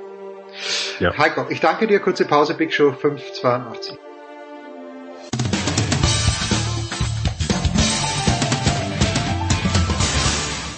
[1.00, 1.16] Ja.
[1.16, 2.00] Heiko, ich danke dir.
[2.00, 3.98] Kurze Pause, Big Show 582.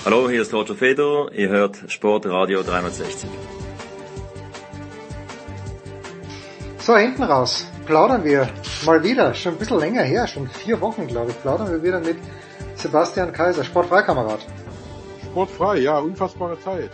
[0.06, 1.32] Hallo, hier ist Roger Fedor.
[1.32, 3.28] Ihr hört Sportradio 360.
[6.78, 8.48] So, hinten raus plaudern wir
[8.84, 11.98] mal wieder, schon ein bisschen länger her, schon vier Wochen, glaube ich, plaudern wir wieder
[11.98, 12.18] mit
[12.76, 14.46] Sebastian Kaiser, Sportfreikamerad.
[15.24, 16.90] Sportfrei, ja, unfassbare Zeit.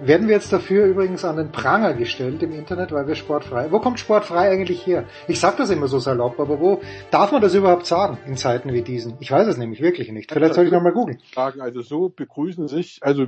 [0.00, 3.72] Werden wir jetzt dafür übrigens an den Pranger gestellt im Internet, weil wir sportfrei.
[3.72, 5.04] Wo kommt sportfrei eigentlich her?
[5.26, 8.72] Ich sag das immer so salopp, aber wo darf man das überhaupt sagen in Zeiten
[8.72, 9.16] wie diesen?
[9.18, 10.30] Ich weiß es nämlich wirklich nicht.
[10.30, 11.18] Vielleicht soll ich noch mal googeln.
[11.34, 13.26] Also so begrüßen sich, also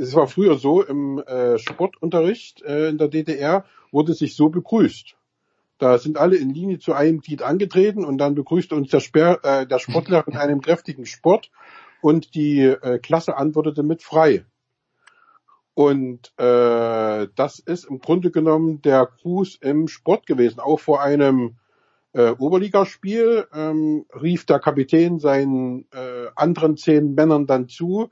[0.00, 5.16] es war früher so im äh, Sportunterricht äh, in der DDR wurde sich so begrüßt.
[5.78, 9.40] Da sind alle in Linie zu einem Glied angetreten und dann begrüßte uns der, Sper
[9.42, 11.50] äh, der Sportlehrer mit einem kräftigen Sport
[12.00, 14.44] und die äh, Klasse antwortete mit frei.
[15.74, 20.60] Und äh, das ist im Grunde genommen der Gruß im Sport gewesen.
[20.60, 21.56] Auch vor einem
[22.12, 28.10] äh, Oberligaspiel ähm, rief der Kapitän seinen äh, anderen zehn Männern dann zu,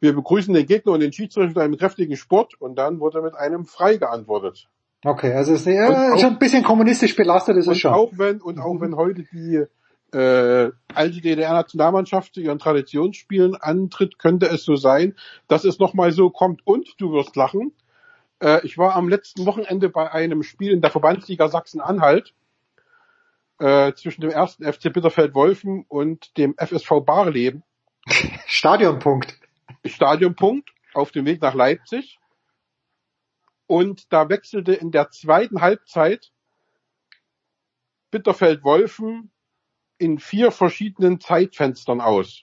[0.00, 3.34] wir begrüßen den Gegner und den Schiedsrichter mit einem kräftigen Sport und dann wurde mit
[3.36, 4.68] einem frei geantwortet.
[5.04, 7.92] Okay, also es ist ja, auch- schon ein bisschen kommunistisch belastet ist es Und schon.
[7.92, 9.64] auch wenn und auch wenn heute die
[10.12, 15.16] äh, alte DDR-Nationalmannschaft zu ihren Traditionsspielen antritt, könnte es so sein,
[15.48, 16.66] dass es nochmal so kommt.
[16.66, 17.72] Und du wirst lachen.
[18.40, 22.34] Äh, ich war am letzten Wochenende bei einem Spiel in der Verbandsliga Sachsen-Anhalt
[23.58, 27.62] äh, zwischen dem ersten FC Bitterfeld-Wolfen und dem FSV Barleben.
[28.46, 29.34] Stadionpunkt.
[29.84, 32.18] Stadionpunkt auf dem Weg nach Leipzig.
[33.66, 36.32] Und da wechselte in der zweiten Halbzeit
[38.10, 39.31] Bitterfeld-Wolfen
[40.02, 42.42] in vier verschiedenen Zeitfenstern aus.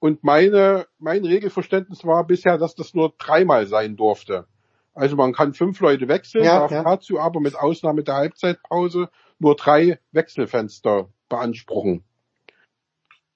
[0.00, 4.48] Und meine, mein Regelverständnis war bisher, dass das nur dreimal sein durfte.
[4.94, 6.82] Also man kann fünf Leute wechseln, Ja, darf ja.
[6.82, 12.02] dazu aber mit Ausnahme der Halbzeitpause nur drei Wechselfenster beanspruchen.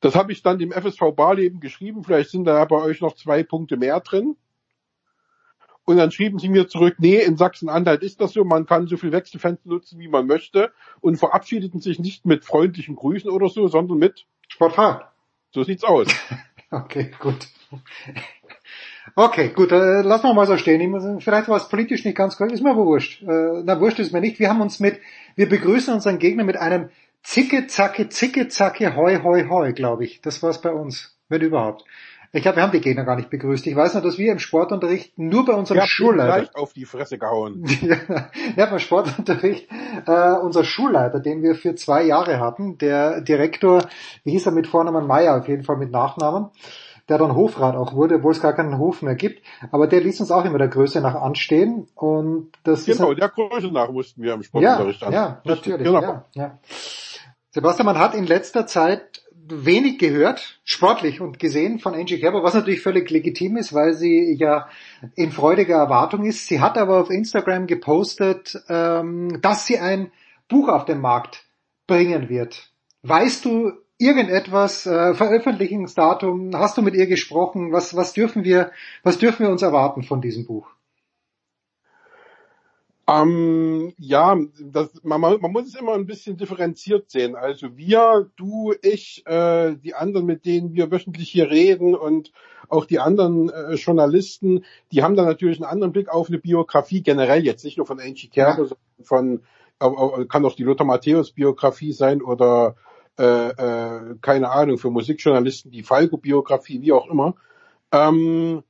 [0.01, 2.03] Das habe ich dann dem FSV Barleben geschrieben.
[2.03, 4.37] Vielleicht sind da bei euch noch zwei Punkte mehr drin.
[5.87, 8.97] Und dann schrieben sie mir zurück, nee, in Sachsen-Anhalt ist das so, man kann so
[8.97, 13.69] viel Wechselfenster nutzen, wie man möchte und verabschiedeten sich nicht mit freundlichen Grüßen oder so,
[13.69, 15.01] sondern mit Sportfrei.
[15.53, 16.09] So sieht's aus.
[16.69, 17.47] Okay, gut.
[19.15, 21.21] Okay, gut, äh, lassen wir mal so stehen.
[21.21, 23.23] Vielleicht war es politisch nicht ganz korrekt, ist mir aber wurscht.
[23.23, 24.41] Äh, na, wurscht ist mir nicht.
[24.41, 24.99] Wir haben uns mit,
[25.37, 26.91] wir begrüßen unseren Gegner mit einem
[27.23, 30.21] Zicke, Zacke, Zicke, Zacke, Hoi, Hoi, Hoi, glaube ich.
[30.23, 31.85] Das war's bei uns, wenn überhaupt.
[32.37, 33.67] Ich glaube, wir haben die Gegner gar nicht begrüßt.
[33.67, 36.85] Ich weiß nur, dass wir im Sportunterricht nur bei unserem Ich Schulleiter, gleich auf die
[36.85, 37.65] Fresse gehauen.
[38.57, 39.69] ja, beim Sportunterricht,
[40.07, 43.87] äh, unser Schulleiter, den wir für zwei Jahre hatten, der Direktor,
[44.25, 46.51] wie hieß er mit Vornamen Meier, auf jeden Fall mit Nachnamen,
[47.09, 50.21] der dann Hofrat auch wurde, obwohl es gar keinen Hof mehr gibt, aber der ließ
[50.21, 54.23] uns auch immer der Größe nach anstehen und das Genau, ist der Größe nach mussten
[54.23, 55.13] wir im ja, Sportunterricht an.
[55.13, 56.03] ja, natürlich, Genau.
[56.03, 56.59] ja, ja.
[57.51, 62.55] Sebastian, man hat in letzter Zeit wenig gehört, sportlich und gesehen von Angie Kerber, was
[62.55, 64.69] natürlich völlig legitim ist, weil sie ja
[65.15, 66.47] in freudiger Erwartung ist.
[66.47, 70.11] Sie hat aber auf Instagram gepostet, ähm, dass sie ein
[70.49, 71.45] Buch auf den Markt
[71.87, 72.71] bringen wird.
[73.03, 77.73] Weißt du irgendetwas, äh, Veröffentlichungsdatum, hast du mit ihr gesprochen?
[77.73, 80.76] Was, was dürfen wir, was dürfen wir uns erwarten von diesem Buch?
[83.09, 87.37] Ähm, ja, das, man, man muss es immer ein bisschen differenziert sehen.
[87.37, 92.33] Also wir, du, ich, äh, die anderen, mit denen wir wöchentlich hier reden und
[92.69, 97.01] auch die anderen äh, Journalisten, die haben da natürlich einen anderen Blick auf eine Biografie
[97.01, 99.43] generell jetzt, nicht nur von Angie Kerber, sondern von,
[99.79, 102.75] äh, kann auch die Lothar Matthäus Biografie sein oder
[103.19, 107.35] äh, äh, keine Ahnung, für Musikjournalisten die Falco Biografie, wie auch immer.
[107.93, 108.65] Ähm,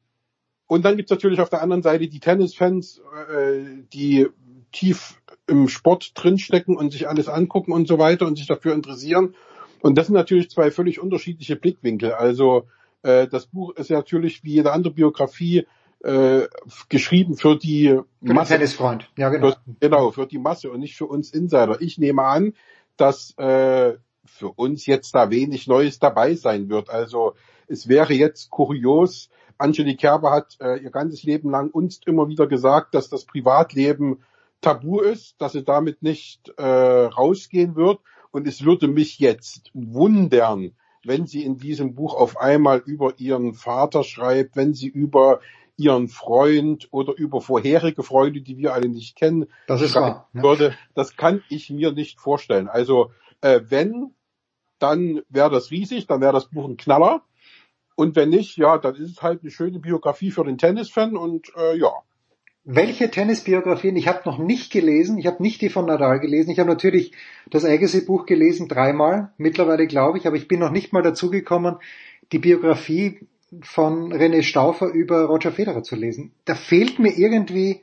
[0.66, 3.62] und dann gibt's natürlich auf der anderen Seite die Tennisfans, äh,
[3.92, 4.26] die
[4.72, 9.34] tief im Sport drinstecken und sich alles angucken und so weiter und sich dafür interessieren.
[9.80, 12.12] Und das sind natürlich zwei völlig unterschiedliche Blickwinkel.
[12.12, 12.66] Also
[13.02, 15.66] äh, das Buch ist natürlich wie jede andere Biografie
[16.02, 16.42] äh,
[16.88, 18.54] geschrieben für die Für den Masse.
[18.54, 19.08] Tennisfreund.
[19.16, 19.52] Ja, genau.
[19.52, 21.80] Für, genau, für die Masse und nicht für uns Insider.
[21.80, 22.54] Ich nehme an,
[22.96, 26.90] dass äh, für uns jetzt da wenig Neues dabei sein wird.
[26.90, 27.34] Also
[27.68, 32.46] es wäre jetzt kurios, Angelique Kerber hat äh, ihr ganzes Leben lang uns immer wieder
[32.46, 34.22] gesagt, dass das Privatleben
[34.60, 38.00] tabu ist, dass sie damit nicht äh, rausgehen wird.
[38.30, 40.72] Und es würde mich jetzt wundern,
[41.04, 45.40] wenn sie in diesem Buch auf einmal über ihren Vater schreibt, wenn sie über
[45.76, 50.28] ihren Freund oder über vorherige Freunde, die wir alle nicht kennen, Das ist schreiben wahr,
[50.32, 50.42] ne?
[50.42, 50.74] würde.
[50.94, 52.68] Das kann ich mir nicht vorstellen.
[52.68, 53.10] Also
[53.40, 54.14] äh, wenn,
[54.78, 57.22] dann wäre das riesig, dann wäre das Buch ein Knaller.
[57.97, 61.50] Und wenn nicht, ja, dann ist es halt eine schöne Biografie für den Tennisfan und
[61.57, 61.91] äh, ja.
[62.68, 63.97] Welche Tennisbiografien?
[63.97, 65.18] Ich habe noch nicht gelesen.
[65.18, 66.50] Ich habe nicht die von Nadal gelesen.
[66.50, 67.12] Ich habe natürlich
[67.49, 71.76] das Agassi-Buch gelesen, dreimal mittlerweile, glaube ich, aber ich bin noch nicht mal dazu gekommen,
[72.33, 73.20] die Biografie
[73.62, 76.33] von René Stauffer über Roger Federer zu lesen.
[76.44, 77.83] Da fehlt mir irgendwie,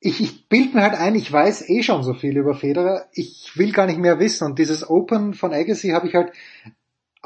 [0.00, 3.06] ich, ich bild mir halt ein, ich weiß eh schon so viel über Federer.
[3.14, 4.44] Ich will gar nicht mehr wissen.
[4.44, 6.32] Und dieses Open von Agassi habe ich halt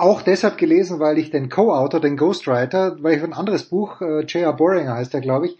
[0.02, 4.22] auch deshalb gelesen, weil ich den Co-Autor, den Ghostwriter, weil ich ein anderes Buch, äh,
[4.24, 4.52] J.R.
[4.52, 5.58] Boringer heißt er, glaube ich,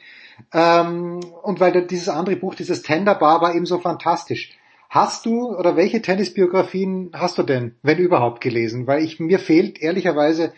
[0.53, 4.51] ähm, und weil der, dieses andere Buch, dieses Tender Bar, war eben so fantastisch.
[4.91, 8.89] Hast du oder welche Tennisbiografien hast du denn, wenn überhaupt, gelesen?
[8.89, 10.53] Weil ich mir fehlt ehrlicherweise,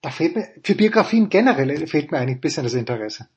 [0.00, 3.28] da fehlt mir für Biografien generell fehlt mir eigentlich ein bisschen das Interesse.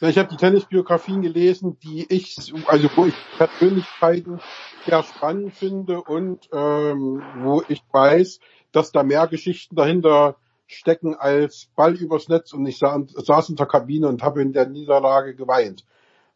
[0.00, 4.40] Ja, ich habe die Tennisbiografien gelesen, die ich, also wo ich Persönlichkeiten
[4.84, 8.40] sehr spannend finde und ähm, wo ich weiß,
[8.72, 10.36] dass da mehr Geschichten dahinter
[10.66, 14.52] stecken als Ball übers Netz und ich sa saß in der Kabine und habe in
[14.52, 15.84] der Niederlage geweint.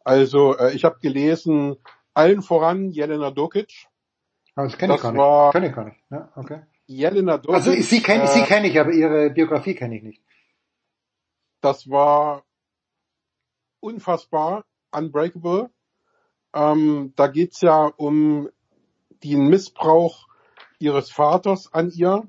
[0.03, 1.77] Also äh, ich habe gelesen,
[2.13, 3.87] allen voran Jelena Dokic.
[4.55, 5.19] Aber das kenne ich Das gar nicht.
[5.19, 5.97] war- Kenn ich gar nicht.
[6.09, 6.61] Ja, okay.
[6.85, 7.55] Jelena Dokic.
[7.55, 10.21] Also sie kenne äh, sie kenn ich, aber ihre Biografie kenne ich nicht.
[11.61, 12.43] das war
[13.79, 15.69] unfassbar, unbreakable.
[16.53, 18.49] Ähm, da geht's ja um
[19.23, 20.26] den Missbrauch
[20.79, 22.27] ihres Vaters an ihr,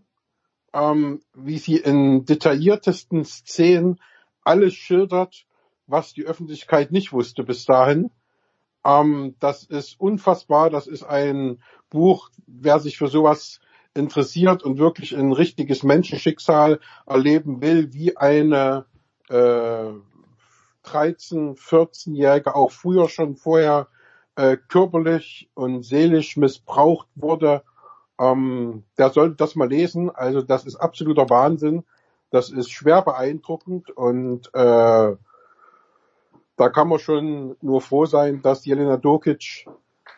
[0.73, 4.01] ähm, wie sie in detailliertesten Szenen
[4.43, 5.47] alles schildert,
[5.87, 8.11] was die Öffentlichkeit nicht wusste bis dahin.
[8.85, 10.71] Ähm, das ist unfassbar.
[10.71, 13.61] Das ist ein Buch, wer sich für sowas
[13.95, 18.87] interessiert und wirklich ein richtiges Menschenschicksal erleben will, wie eine
[19.29, 19.93] äh,
[20.85, 23.89] 13, 14-Jährige auch früher schon vorher
[24.37, 27.63] äh, körperlich und seelisch missbraucht wurde,
[28.19, 30.11] ähm, der sollte das mal lesen.
[30.11, 31.85] Also das ist absoluter Wahnsinn.
[32.31, 35.17] Das ist schwer beeindruckend und äh,
[36.57, 39.67] da kann man schon nur froh sein, dass Jelena Dokic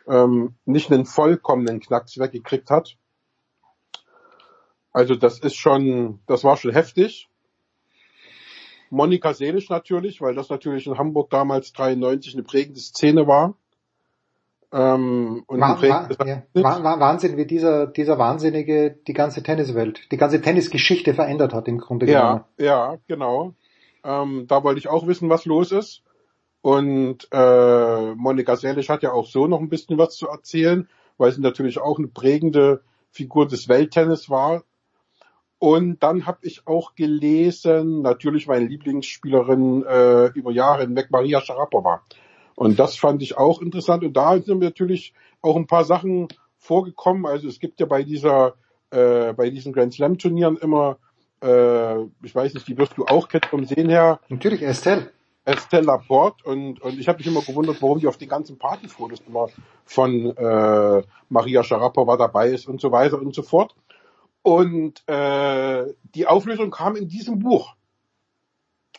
[0.09, 2.97] ähm, nicht einen vollkommenen Knacks weggekriegt hat.
[4.93, 7.29] Also das ist schon, das war schon heftig.
[8.89, 13.55] Monika Seelisch natürlich, weil das natürlich in Hamburg damals 93 eine prägende Szene war.
[14.73, 20.13] Ähm, und War, war, ja, war, war Wahnsinn, wie dieser, dieser Wahnsinnige die ganze Tenniswelt,
[20.13, 22.45] die ganze Tennisgeschichte verändert hat im Grunde genommen.
[22.57, 23.55] Ja, ja, genau.
[24.05, 26.03] Ähm, da wollte ich auch wissen, was los ist.
[26.63, 31.33] Und äh, Monika Seelisch hat ja auch so noch ein bisschen was zu erzählen, weil
[31.33, 34.63] sie natürlich auch eine prägende Figur des Welttennis war.
[35.59, 42.03] Und dann habe ich auch gelesen, natürlich meine Lieblingsspielerin äh, über Jahre hinweg, Maria Sharapova.
[42.55, 44.05] Und das fand ich auch interessant.
[44.05, 47.27] Und da sind natürlich auch ein paar Sachen vorgekommen.
[47.27, 48.55] Also es gibt ja bei dieser,
[48.91, 50.99] äh, bei diesen Grand Slam Turnieren immer,
[51.43, 54.21] äh, ich weiß nicht, die wirst du auch kennen vom Sehen her.
[54.29, 55.11] Natürlich, Estelle.
[55.45, 59.23] Estelle Laporte und, und ich habe mich immer gewundert, warum die auf den ganzen Partyfotos
[59.27, 59.49] immer
[59.85, 63.75] von äh, Maria Sharapova dabei ist und so weiter und so fort.
[64.43, 67.75] Und äh, die Auflösung kam in diesem Buch.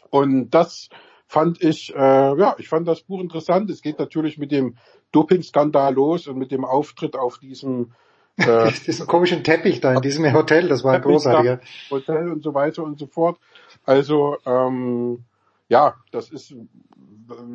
[0.10, 0.90] Und das
[1.32, 3.70] fand ich, äh, ja, ich fand das Buch interessant.
[3.70, 4.76] Es geht natürlich mit dem
[5.14, 7.94] Dopingskandal los und mit dem Auftritt auf diesem
[8.36, 11.62] äh, Diesen komischen Teppich da in diesem Hotel, das war ein großartiger.
[11.90, 13.38] Hotel und so weiter und so fort.
[13.86, 15.24] Also ähm,
[15.70, 16.54] ja, das ist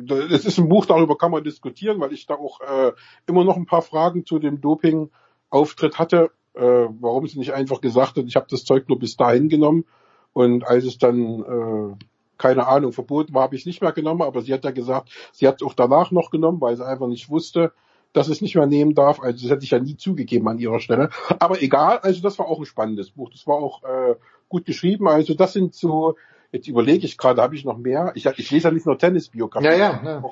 [0.07, 2.93] das ist ein Buch, darüber kann man diskutieren, weil ich da auch äh,
[3.27, 8.17] immer noch ein paar Fragen zu dem Doping-Auftritt hatte, äh, warum sie nicht einfach gesagt
[8.17, 9.85] hat, ich habe das Zeug nur bis dahin genommen
[10.33, 12.05] und als es dann äh,
[12.37, 15.09] keine Ahnung verboten war, habe ich es nicht mehr genommen, aber sie hat ja gesagt,
[15.31, 17.71] sie hat es auch danach noch genommen, weil sie einfach nicht wusste,
[18.13, 19.19] dass es nicht mehr nehmen darf.
[19.19, 21.09] Also das hätte ich ja nie zugegeben an ihrer Stelle.
[21.39, 23.29] Aber egal, also das war auch ein spannendes Buch.
[23.31, 24.15] Das war auch äh,
[24.49, 25.07] gut geschrieben.
[25.07, 26.15] Also das sind so
[26.51, 28.13] Jetzt überlege ich gerade, habe ich noch mehr?
[28.15, 29.71] Ich, ich lese ja nicht nur Tennisbiografien.
[29.71, 30.23] Ja, ja, ja.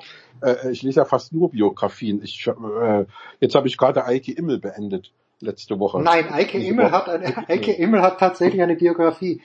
[0.42, 2.22] Äh, ich lese ja fast nur Biografien.
[2.22, 3.04] Ich, äh,
[3.40, 6.00] jetzt habe ich gerade Eike Immel beendet letzte Woche.
[6.00, 9.42] Nein, Eike Immel hat, eine, Eike Immel hat tatsächlich eine Biografie.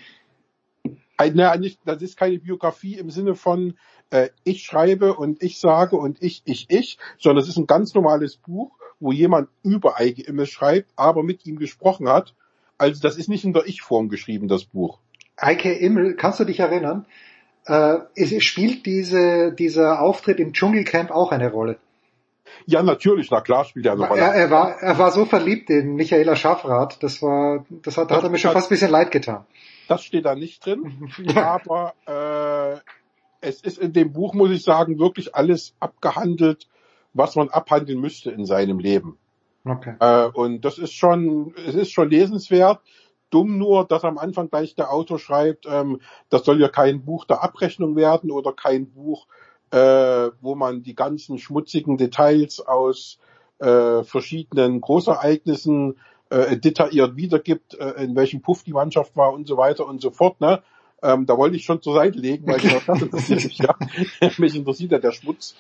[1.18, 3.76] Na, das ist keine Biografie im Sinne von
[4.12, 7.94] äh, ich schreibe und ich sage und ich, ich, ich, sondern es ist ein ganz
[7.96, 12.36] normales Buch, wo jemand über Eike Immel schreibt, aber mit ihm gesprochen hat.
[12.78, 15.00] Also das ist nicht in der Ich-Form geschrieben, das Buch.
[15.38, 17.06] Eike Immel, kannst du dich erinnern?
[17.66, 21.78] Äh, es spielt diese, dieser Auftritt im Dschungelcamp auch eine Rolle.
[22.66, 24.22] Ja, natürlich, na klar spielt er eine Rolle.
[24.22, 28.18] Er, er, war, er war so verliebt in Michaela Schaffrath, das war, das hat, da
[28.18, 29.46] hat er mir schon fast ein bisschen leid getan.
[29.92, 32.80] Das steht da nicht drin, aber äh,
[33.42, 36.70] es ist in dem Buch, muss ich sagen, wirklich alles abgehandelt,
[37.12, 39.18] was man abhandeln müsste in seinem Leben.
[39.66, 39.96] Okay.
[40.00, 42.80] Äh, und das ist schon, es ist schon lesenswert.
[43.32, 47.26] Dumm nur, dass am Anfang gleich der Autor schreibt, ähm, das soll ja kein Buch
[47.26, 49.28] der Abrechnung werden oder kein Buch,
[49.72, 53.20] äh, wo man die ganzen schmutzigen Details aus
[53.60, 55.98] äh, verschiedenen Großereignissen
[56.32, 60.12] äh, detailliert wiedergibt, äh, in welchem Puff die Mannschaft war und so weiter und so
[60.12, 60.40] fort.
[60.42, 60.64] Ne?
[61.04, 63.58] Ähm, da wollte ich schon zur Seite legen, weil ich dachte, das interessiert mich
[64.22, 64.32] ja.
[64.38, 65.56] mich interessiert ja der Schmutz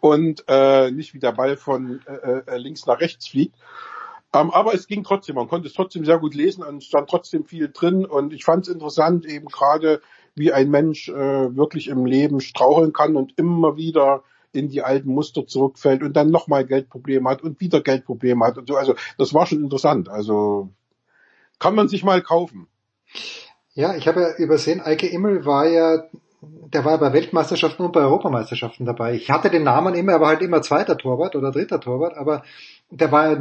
[0.00, 3.56] und äh, nicht wie der Ball von äh, äh, links nach rechts fliegt.
[4.34, 7.10] Ähm, aber es ging trotzdem, man konnte es trotzdem sehr gut lesen und es stand
[7.10, 10.00] trotzdem viel drin und ich fand es interessant, eben gerade
[10.34, 14.22] wie ein Mensch äh, wirklich im Leben straucheln kann und immer wieder
[14.52, 18.68] in die alten Muster zurückfällt und dann nochmal Geldprobleme hat und wieder Geldprobleme hat und
[18.68, 18.76] so.
[18.76, 20.08] Also das war schon interessant.
[20.08, 20.68] Also
[21.58, 22.66] kann man sich mal kaufen.
[23.74, 26.04] Ja, ich habe ja übersehen, Eike Immel war ja,
[26.42, 29.14] der war bei Weltmeisterschaften und bei Europameisterschaften dabei.
[29.14, 32.42] Ich hatte den Namen immer, er war halt immer zweiter Torwart oder dritter Torwart, aber
[32.90, 33.40] der war,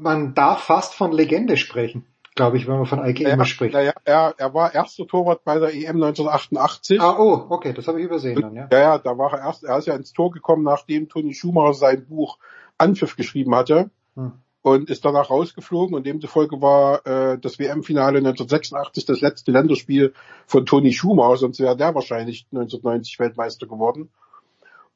[0.00, 2.06] man darf fast von Legende sprechen,
[2.38, 3.74] glaube ich, wenn man von Eike Immel spricht.
[3.74, 7.00] Ja, er, er war erster Torwart bei der EM 1988.
[7.00, 8.68] Ah, oh, okay, das habe ich übersehen dann, ja.
[8.72, 11.74] Ja, ja, da war er erst, er ist ja ins Tor gekommen, nachdem Toni Schumacher
[11.74, 12.38] sein Buch
[12.78, 14.32] Anpfiff geschrieben hatte Hm.
[14.62, 20.12] und ist danach rausgeflogen und demzufolge war äh, das WM-Finale 1986 das letzte Länderspiel
[20.46, 24.10] von Toni Schumacher, sonst wäre der wahrscheinlich 1990 Weltmeister geworden.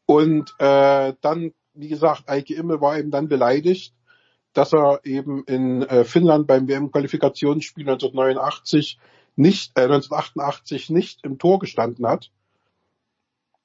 [0.06, 3.94] Und äh, dann, wie gesagt, Eike Immel war eben dann beleidigt,
[4.52, 8.98] dass er eben in äh, Finnland beim WM-Qualifikationsspiel 1989
[9.36, 12.30] nicht, äh, 1988 nicht im Tor gestanden hat.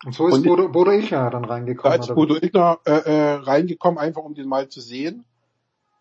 [0.05, 1.99] Und so ist Und- Bodo, Bodo Ilgner dann Da reingekommen.
[1.99, 2.15] ist oder?
[2.15, 5.25] Bodo Illner äh, äh, reingekommen, einfach um den mal zu sehen,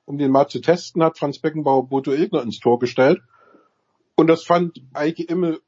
[0.05, 3.21] um den mal zu testen, hat Franz Beckenbauer Bodo Illner ins Tor gestellt.
[4.15, 5.61] Und das fand Eike Immel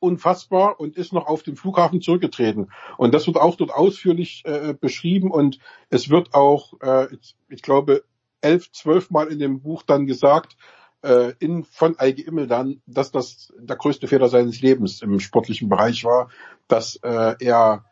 [0.00, 2.70] unfassbar und ist noch auf den Flughafen zurückgetreten.
[2.98, 7.62] Und das wird auch dort ausführlich äh, beschrieben und es wird auch, äh, ich, ich
[7.62, 8.02] glaube,
[8.44, 10.56] elf, zwölf Mal in dem Buch dann gesagt,
[11.02, 15.68] äh, in, von Eike Immel dann, dass das der größte Fehler seines Lebens im sportlichen
[15.68, 16.30] Bereich war,
[16.68, 17.84] dass äh, er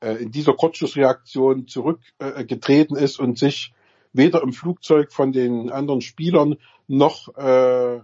[0.00, 3.72] äh, in dieser Kurzschlussreaktion zurückgetreten ist und sich
[4.12, 8.00] weder im Flugzeug von den anderen Spielern noch äh,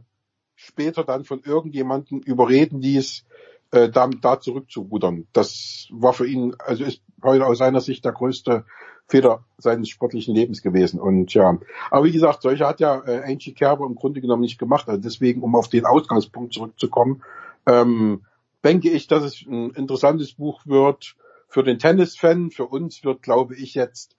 [0.57, 3.25] später dann von irgendjemandem überreden ließ,
[3.71, 5.27] äh, da, da zurückzurudern.
[5.33, 8.65] Das war für ihn, also ist heute aus seiner Sicht der größte
[9.11, 11.01] Fehler seines sportlichen Lebens gewesen.
[11.01, 11.59] Und ja,
[11.91, 14.89] aber wie gesagt, solche hat ja äh, Angie Kerber im Grunde genommen nicht gemacht.
[14.89, 17.23] Also deswegen, um auf den Ausgangspunkt zurückzukommen,
[17.67, 18.23] ähm,
[18.65, 21.17] denke ich, dass es ein interessantes Buch wird
[21.49, 22.51] für den Tennisfan.
[22.51, 24.17] Für uns wird, glaube ich, jetzt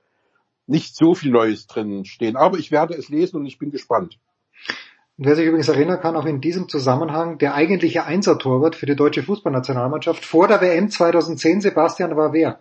[0.67, 2.35] nicht so viel Neues drin stehen.
[2.35, 4.19] Aber ich werde es lesen und ich bin gespannt.
[5.17, 8.95] Und wer sich übrigens erinnern kann, auch in diesem Zusammenhang, der eigentliche Einsertorwart für die
[8.95, 12.59] deutsche Fußballnationalmannschaft vor der WM 2010, Sebastian, war wer?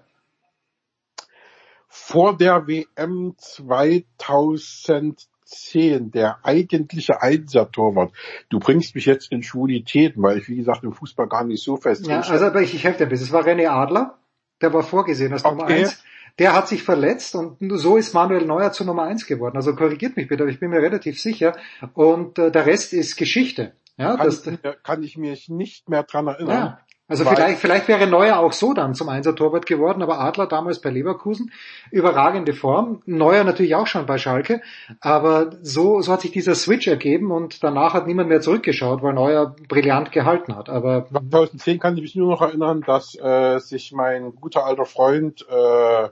[1.93, 8.12] Vor der WM 2010, der eigentliche Einsertorwart.
[8.49, 11.77] Du bringst mich jetzt in Schwulitäten, weil ich, wie gesagt, im Fußball gar nicht so
[11.77, 13.27] fest Ja, also aber ich, ich helfe dir ein bisschen.
[13.27, 14.19] Es war René Adler,
[14.62, 15.81] der war vorgesehen als Nummer Okay.
[15.81, 16.02] eins.
[16.39, 19.57] Der hat sich verletzt und so ist Manuel Neuer zur Nummer eins geworden.
[19.57, 21.57] Also korrigiert mich bitte, aber ich bin mir relativ sicher.
[21.94, 23.73] Und äh, der Rest ist Geschichte.
[23.97, 26.57] Ja, kann, das, ich, mir- kann ich mich nicht mehr dran erinnern.
[26.57, 26.78] ja.
[27.11, 30.81] Also Weil- vielleicht, vielleicht wäre Neuer auch so dann zum Einser-Torwart geworden, aber Adler damals
[30.81, 31.51] bei Leverkusen,
[31.91, 33.03] überragende Form.
[33.05, 34.63] Neuer natürlich auch schon bei Schalke,
[35.01, 39.13] aber so, so hat sich dieser Switch ergeben und danach hat niemand mehr zurückgeschaut, weil
[39.13, 40.69] Neuer brillant gehalten hat.
[40.69, 45.45] Aber 2010 kann ich mich nur noch erinnern, dass äh, sich mein guter alter Freund
[45.51, 46.11] äh,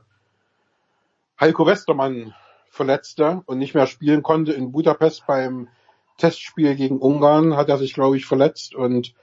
[1.39, 2.35] Heiko Westermann
[2.71, 5.69] verletzte und nicht mehr spielen konnte in Budapest beim
[6.17, 9.15] Testspiel gegen Ungarn hat er sich, glaube ich, verletzt und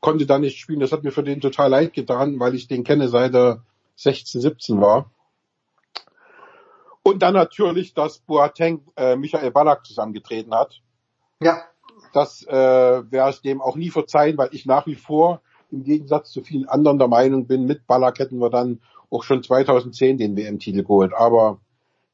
[0.00, 0.80] konnte dann nicht spielen.
[0.80, 3.62] Das hat mir für den total leid getan, weil ich den kenne seit er
[3.96, 5.10] 16, 17 war.
[7.02, 10.80] Und dann natürlich, dass Boateng äh, Michael Ballack zusammengetreten hat.
[11.40, 11.64] Ja.
[12.12, 16.30] Das äh, werde ich dem auch nie verzeihen, weil ich nach wie vor im Gegensatz
[16.30, 18.80] zu vielen anderen der Meinung bin, mit Ballack hätten wir dann
[19.10, 21.12] auch schon 2010 den WM-Titel geholt.
[21.14, 21.60] Aber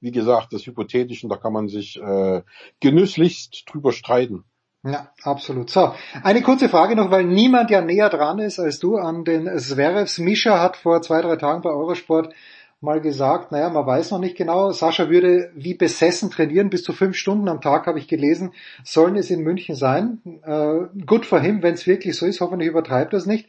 [0.00, 2.42] wie gesagt, das Hypothetischen, da kann man sich äh,
[2.80, 4.44] genüsslichst drüber streiten.
[4.86, 5.70] Ja, absolut.
[5.70, 5.92] So,
[6.22, 10.18] eine kurze Frage noch, weil niemand ja näher dran ist als du an den Zverevs.
[10.18, 12.32] Mischa hat vor zwei, drei Tagen bei Eurosport
[12.80, 16.92] mal gesagt, naja, man weiß noch nicht genau, Sascha würde wie besessen trainieren, bis zu
[16.92, 18.52] fünf Stunden am Tag habe ich gelesen,
[18.84, 20.20] sollen es in München sein.
[20.44, 23.48] Äh, good for him, wenn es wirklich so ist, hoffentlich übertreibt das nicht.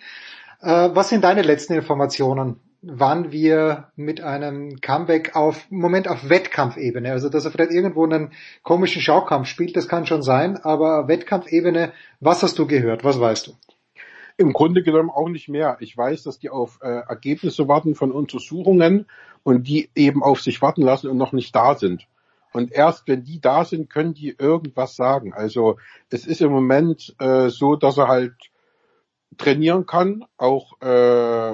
[0.61, 2.59] Äh, was sind deine letzten Informationen?
[2.81, 8.31] Wann wir mit einem Comeback auf, Moment auf Wettkampfebene, also dass er vielleicht irgendwo einen
[8.63, 13.47] komischen Schaukampf spielt, das kann schon sein, aber Wettkampfebene, was hast du gehört, was weißt
[13.47, 13.53] du?
[14.37, 15.77] Im Grunde genommen auch nicht mehr.
[15.79, 19.07] Ich weiß, dass die auf äh, Ergebnisse warten von Untersuchungen
[19.43, 22.07] und die eben auf sich warten lassen und noch nicht da sind.
[22.53, 25.33] Und erst wenn die da sind, können die irgendwas sagen.
[25.33, 25.77] Also
[26.09, 28.35] es ist im Moment äh, so, dass er halt
[29.37, 31.53] trainieren kann, auch äh,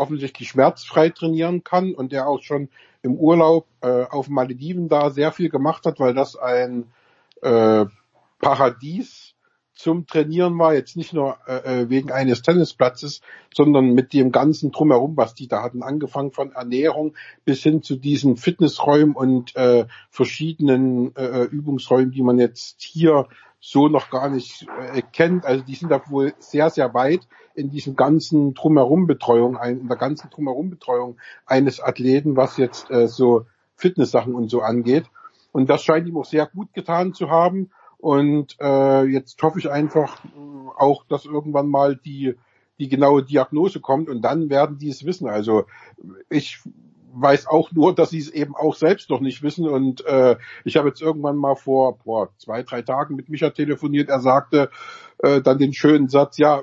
[0.00, 2.68] offensichtlich schmerzfrei trainieren kann und der auch schon
[3.02, 6.92] im Urlaub äh, auf Malediven da sehr viel gemacht hat, weil das ein
[7.42, 7.86] äh,
[8.40, 9.29] Paradies
[9.80, 13.22] zum Trainieren war, jetzt nicht nur äh, äh, wegen eines Tennisplatzes,
[13.54, 17.96] sondern mit dem ganzen Drumherum, was die da hatten, angefangen von Ernährung bis hin zu
[17.96, 23.26] diesen Fitnessräumen und äh, verschiedenen äh, äh Übungsräumen, die man jetzt hier
[23.58, 25.46] so noch gar nicht äh, kennt.
[25.46, 30.30] Also die sind da wohl sehr, sehr weit in diesem ganzen Drumherum-Betreuung, in der ganzen
[30.30, 35.06] Drumherum-Betreuung eines Athleten, was jetzt äh, so Fitnesssachen und so angeht.
[35.52, 37.70] Und das scheint ihm auch sehr gut getan zu haben.
[38.00, 40.18] Und äh, jetzt hoffe ich einfach
[40.76, 42.34] auch, dass irgendwann mal die,
[42.78, 45.28] die genaue Diagnose kommt und dann werden die es wissen.
[45.28, 45.66] Also
[46.30, 46.60] ich
[47.12, 49.68] weiß auch nur, dass sie es eben auch selbst noch nicht wissen.
[49.68, 54.08] Und äh, ich habe jetzt irgendwann mal vor boah, zwei, drei Tagen mit Micha telefoniert.
[54.08, 54.70] Er sagte
[55.18, 56.62] äh, dann den schönen Satz, ja,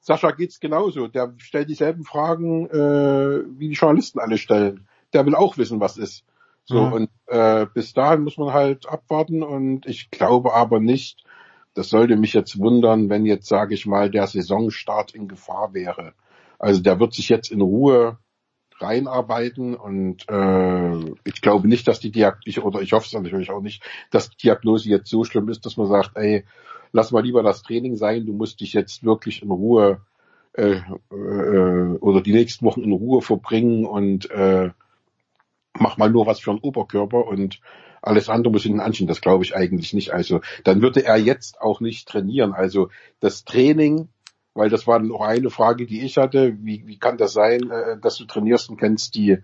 [0.00, 1.08] Sascha geht's genauso.
[1.08, 4.86] Der stellt dieselben Fragen, äh, wie die Journalisten alle stellen.
[5.12, 6.24] Der will auch wissen, was ist.
[6.64, 6.92] So, mhm.
[6.92, 11.24] und äh, bis dahin muss man halt abwarten und ich glaube aber nicht,
[11.74, 16.14] das sollte mich jetzt wundern, wenn jetzt, sage ich mal, der Saisonstart in Gefahr wäre.
[16.58, 18.18] Also der wird sich jetzt in Ruhe
[18.80, 23.60] reinarbeiten und äh, ich glaube nicht, dass die Diagnose, oder ich hoffe es natürlich auch
[23.60, 26.44] nicht, dass die Diagnose jetzt so schlimm ist, dass man sagt, ey,
[26.92, 30.00] lass mal lieber das Training sein, du musst dich jetzt wirklich in Ruhe
[30.54, 30.80] äh,
[31.12, 34.70] äh, oder die nächsten Wochen in Ruhe verbringen und äh,
[35.78, 37.60] mach mal nur was für einen Oberkörper und
[38.02, 39.08] alles andere muss hinten anschieben.
[39.08, 40.12] Das glaube ich eigentlich nicht.
[40.12, 42.52] Also dann würde er jetzt auch nicht trainieren.
[42.52, 42.90] Also
[43.20, 44.08] das Training,
[44.54, 47.98] weil das war noch eine Frage, die ich hatte, wie, wie kann das sein, äh,
[48.00, 49.38] dass du trainierst und kennst die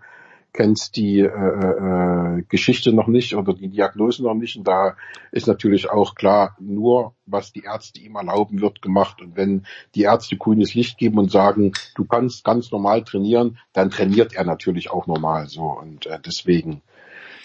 [0.56, 4.56] kennst die äh, äh, Geschichte noch nicht oder die Diagnose noch nicht.
[4.56, 4.96] Und da
[5.30, 9.20] ist natürlich auch klar, nur was die Ärzte ihm erlauben, wird gemacht.
[9.20, 13.90] Und wenn die Ärzte grünes Licht geben und sagen, du kannst ganz normal trainieren, dann
[13.90, 15.64] trainiert er natürlich auch normal so.
[15.64, 16.82] Und äh, deswegen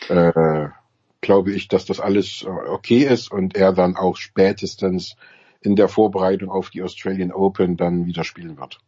[0.09, 0.69] äh,
[1.19, 5.15] glaube ich, dass das alles äh, okay ist und er dann auch spätestens
[5.61, 8.80] in der Vorbereitung auf die Australian Open dann wieder spielen wird.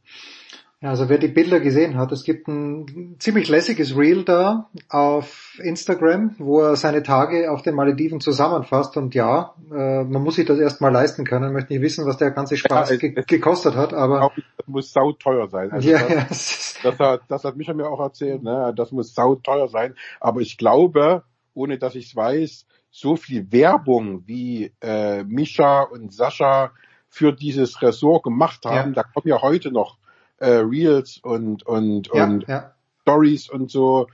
[0.83, 5.57] Ja, also wer die Bilder gesehen hat, es gibt ein ziemlich lässiges Reel da auf
[5.63, 10.45] Instagram, wo er seine Tage auf den Malediven zusammenfasst und ja, äh, man muss sich
[10.45, 11.47] das erstmal leisten können.
[11.47, 14.29] Ich möchte nicht wissen, was der ganze Spaß ja, ge gekostet hat, aber...
[14.57, 15.71] Das muss sauteuer sein.
[15.71, 16.75] Also ja, das.
[16.83, 18.73] Das, hat, das hat Micha mir auch erzählt, ne?
[18.75, 24.27] das muss sauteuer sein, aber ich glaube, ohne dass ich es weiß, so viel Werbung
[24.27, 26.71] wie äh, Mischa und Sascha
[27.07, 29.01] für dieses Ressort gemacht haben, ja.
[29.01, 30.02] da kommen ja heute noch
[30.37, 32.73] äh, Reels und und ja, und ja.
[33.01, 34.07] Stories und so.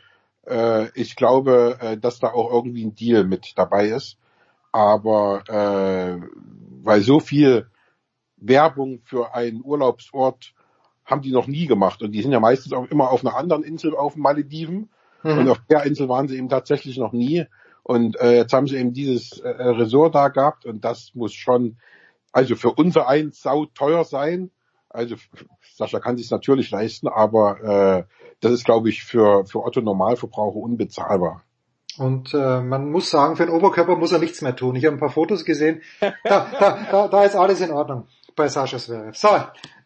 [0.47, 4.17] Äh, ich glaube, äh, dass da auch irgendwie ein Deal mit dabei ist.
[4.71, 6.19] Aber äh,
[6.83, 7.67] weil so viel
[8.37, 10.53] Werbung für einen Urlaubsort
[11.05, 13.63] haben die noch nie gemacht und die sind ja meistens auch immer auf einer anderen
[13.63, 14.89] Insel auf den Malediven
[15.23, 15.37] mhm.
[15.39, 17.45] und auf der Insel waren sie eben tatsächlich noch nie
[17.83, 21.77] und äh, jetzt haben sie eben dieses äh, Resort da gehabt und das muss schon
[22.31, 24.51] also für unser eins sau teuer sein
[24.89, 25.15] also
[25.75, 28.03] Sascha kann sich natürlich leisten, aber äh,
[28.41, 31.43] das ist, glaube ich, für, für Otto Normalverbraucher unbezahlbar.
[31.97, 34.75] Und äh, man muss sagen, für den Oberkörper muss er nichts mehr tun.
[34.75, 35.81] Ich habe ein paar Fotos gesehen.
[35.99, 39.17] Da, da, da, da ist alles in Ordnung bei Sascha Zverev.
[39.17, 39.27] So,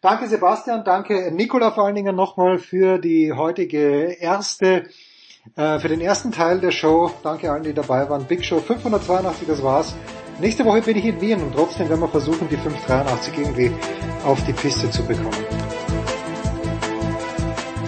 [0.00, 4.84] danke Sebastian, danke Nikola vor allen Dingen nochmal für die heutige erste,
[5.56, 7.10] äh, für den ersten Teil der Show.
[7.24, 8.24] Danke allen, die dabei waren.
[8.26, 9.94] Big Show 582, das war's.
[10.40, 13.70] Nächste Woche bin ich in Wien und trotzdem werden wir versuchen, die 583 irgendwie
[14.24, 15.30] auf die Piste zu bekommen.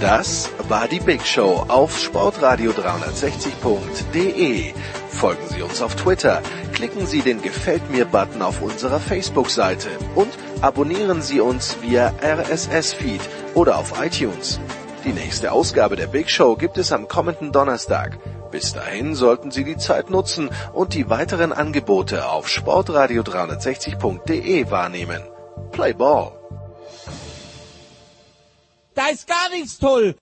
[0.00, 4.74] Das war die Big Show auf sportradio360.de.
[5.08, 6.42] Folgen Sie uns auf Twitter,
[6.72, 10.28] klicken Sie den Gefällt mir Button auf unserer Facebook-Seite und
[10.62, 13.20] Abonnieren Sie uns via RSS-Feed
[13.54, 14.58] oder auf iTunes.
[15.04, 18.18] Die nächste Ausgabe der Big Show gibt es am kommenden Donnerstag.
[18.50, 25.22] Bis dahin sollten Sie die Zeit nutzen und die weiteren Angebote auf sportradio360.de wahrnehmen.
[25.72, 26.30] Play Ball!
[28.94, 30.14] Da ist gar nichts toll.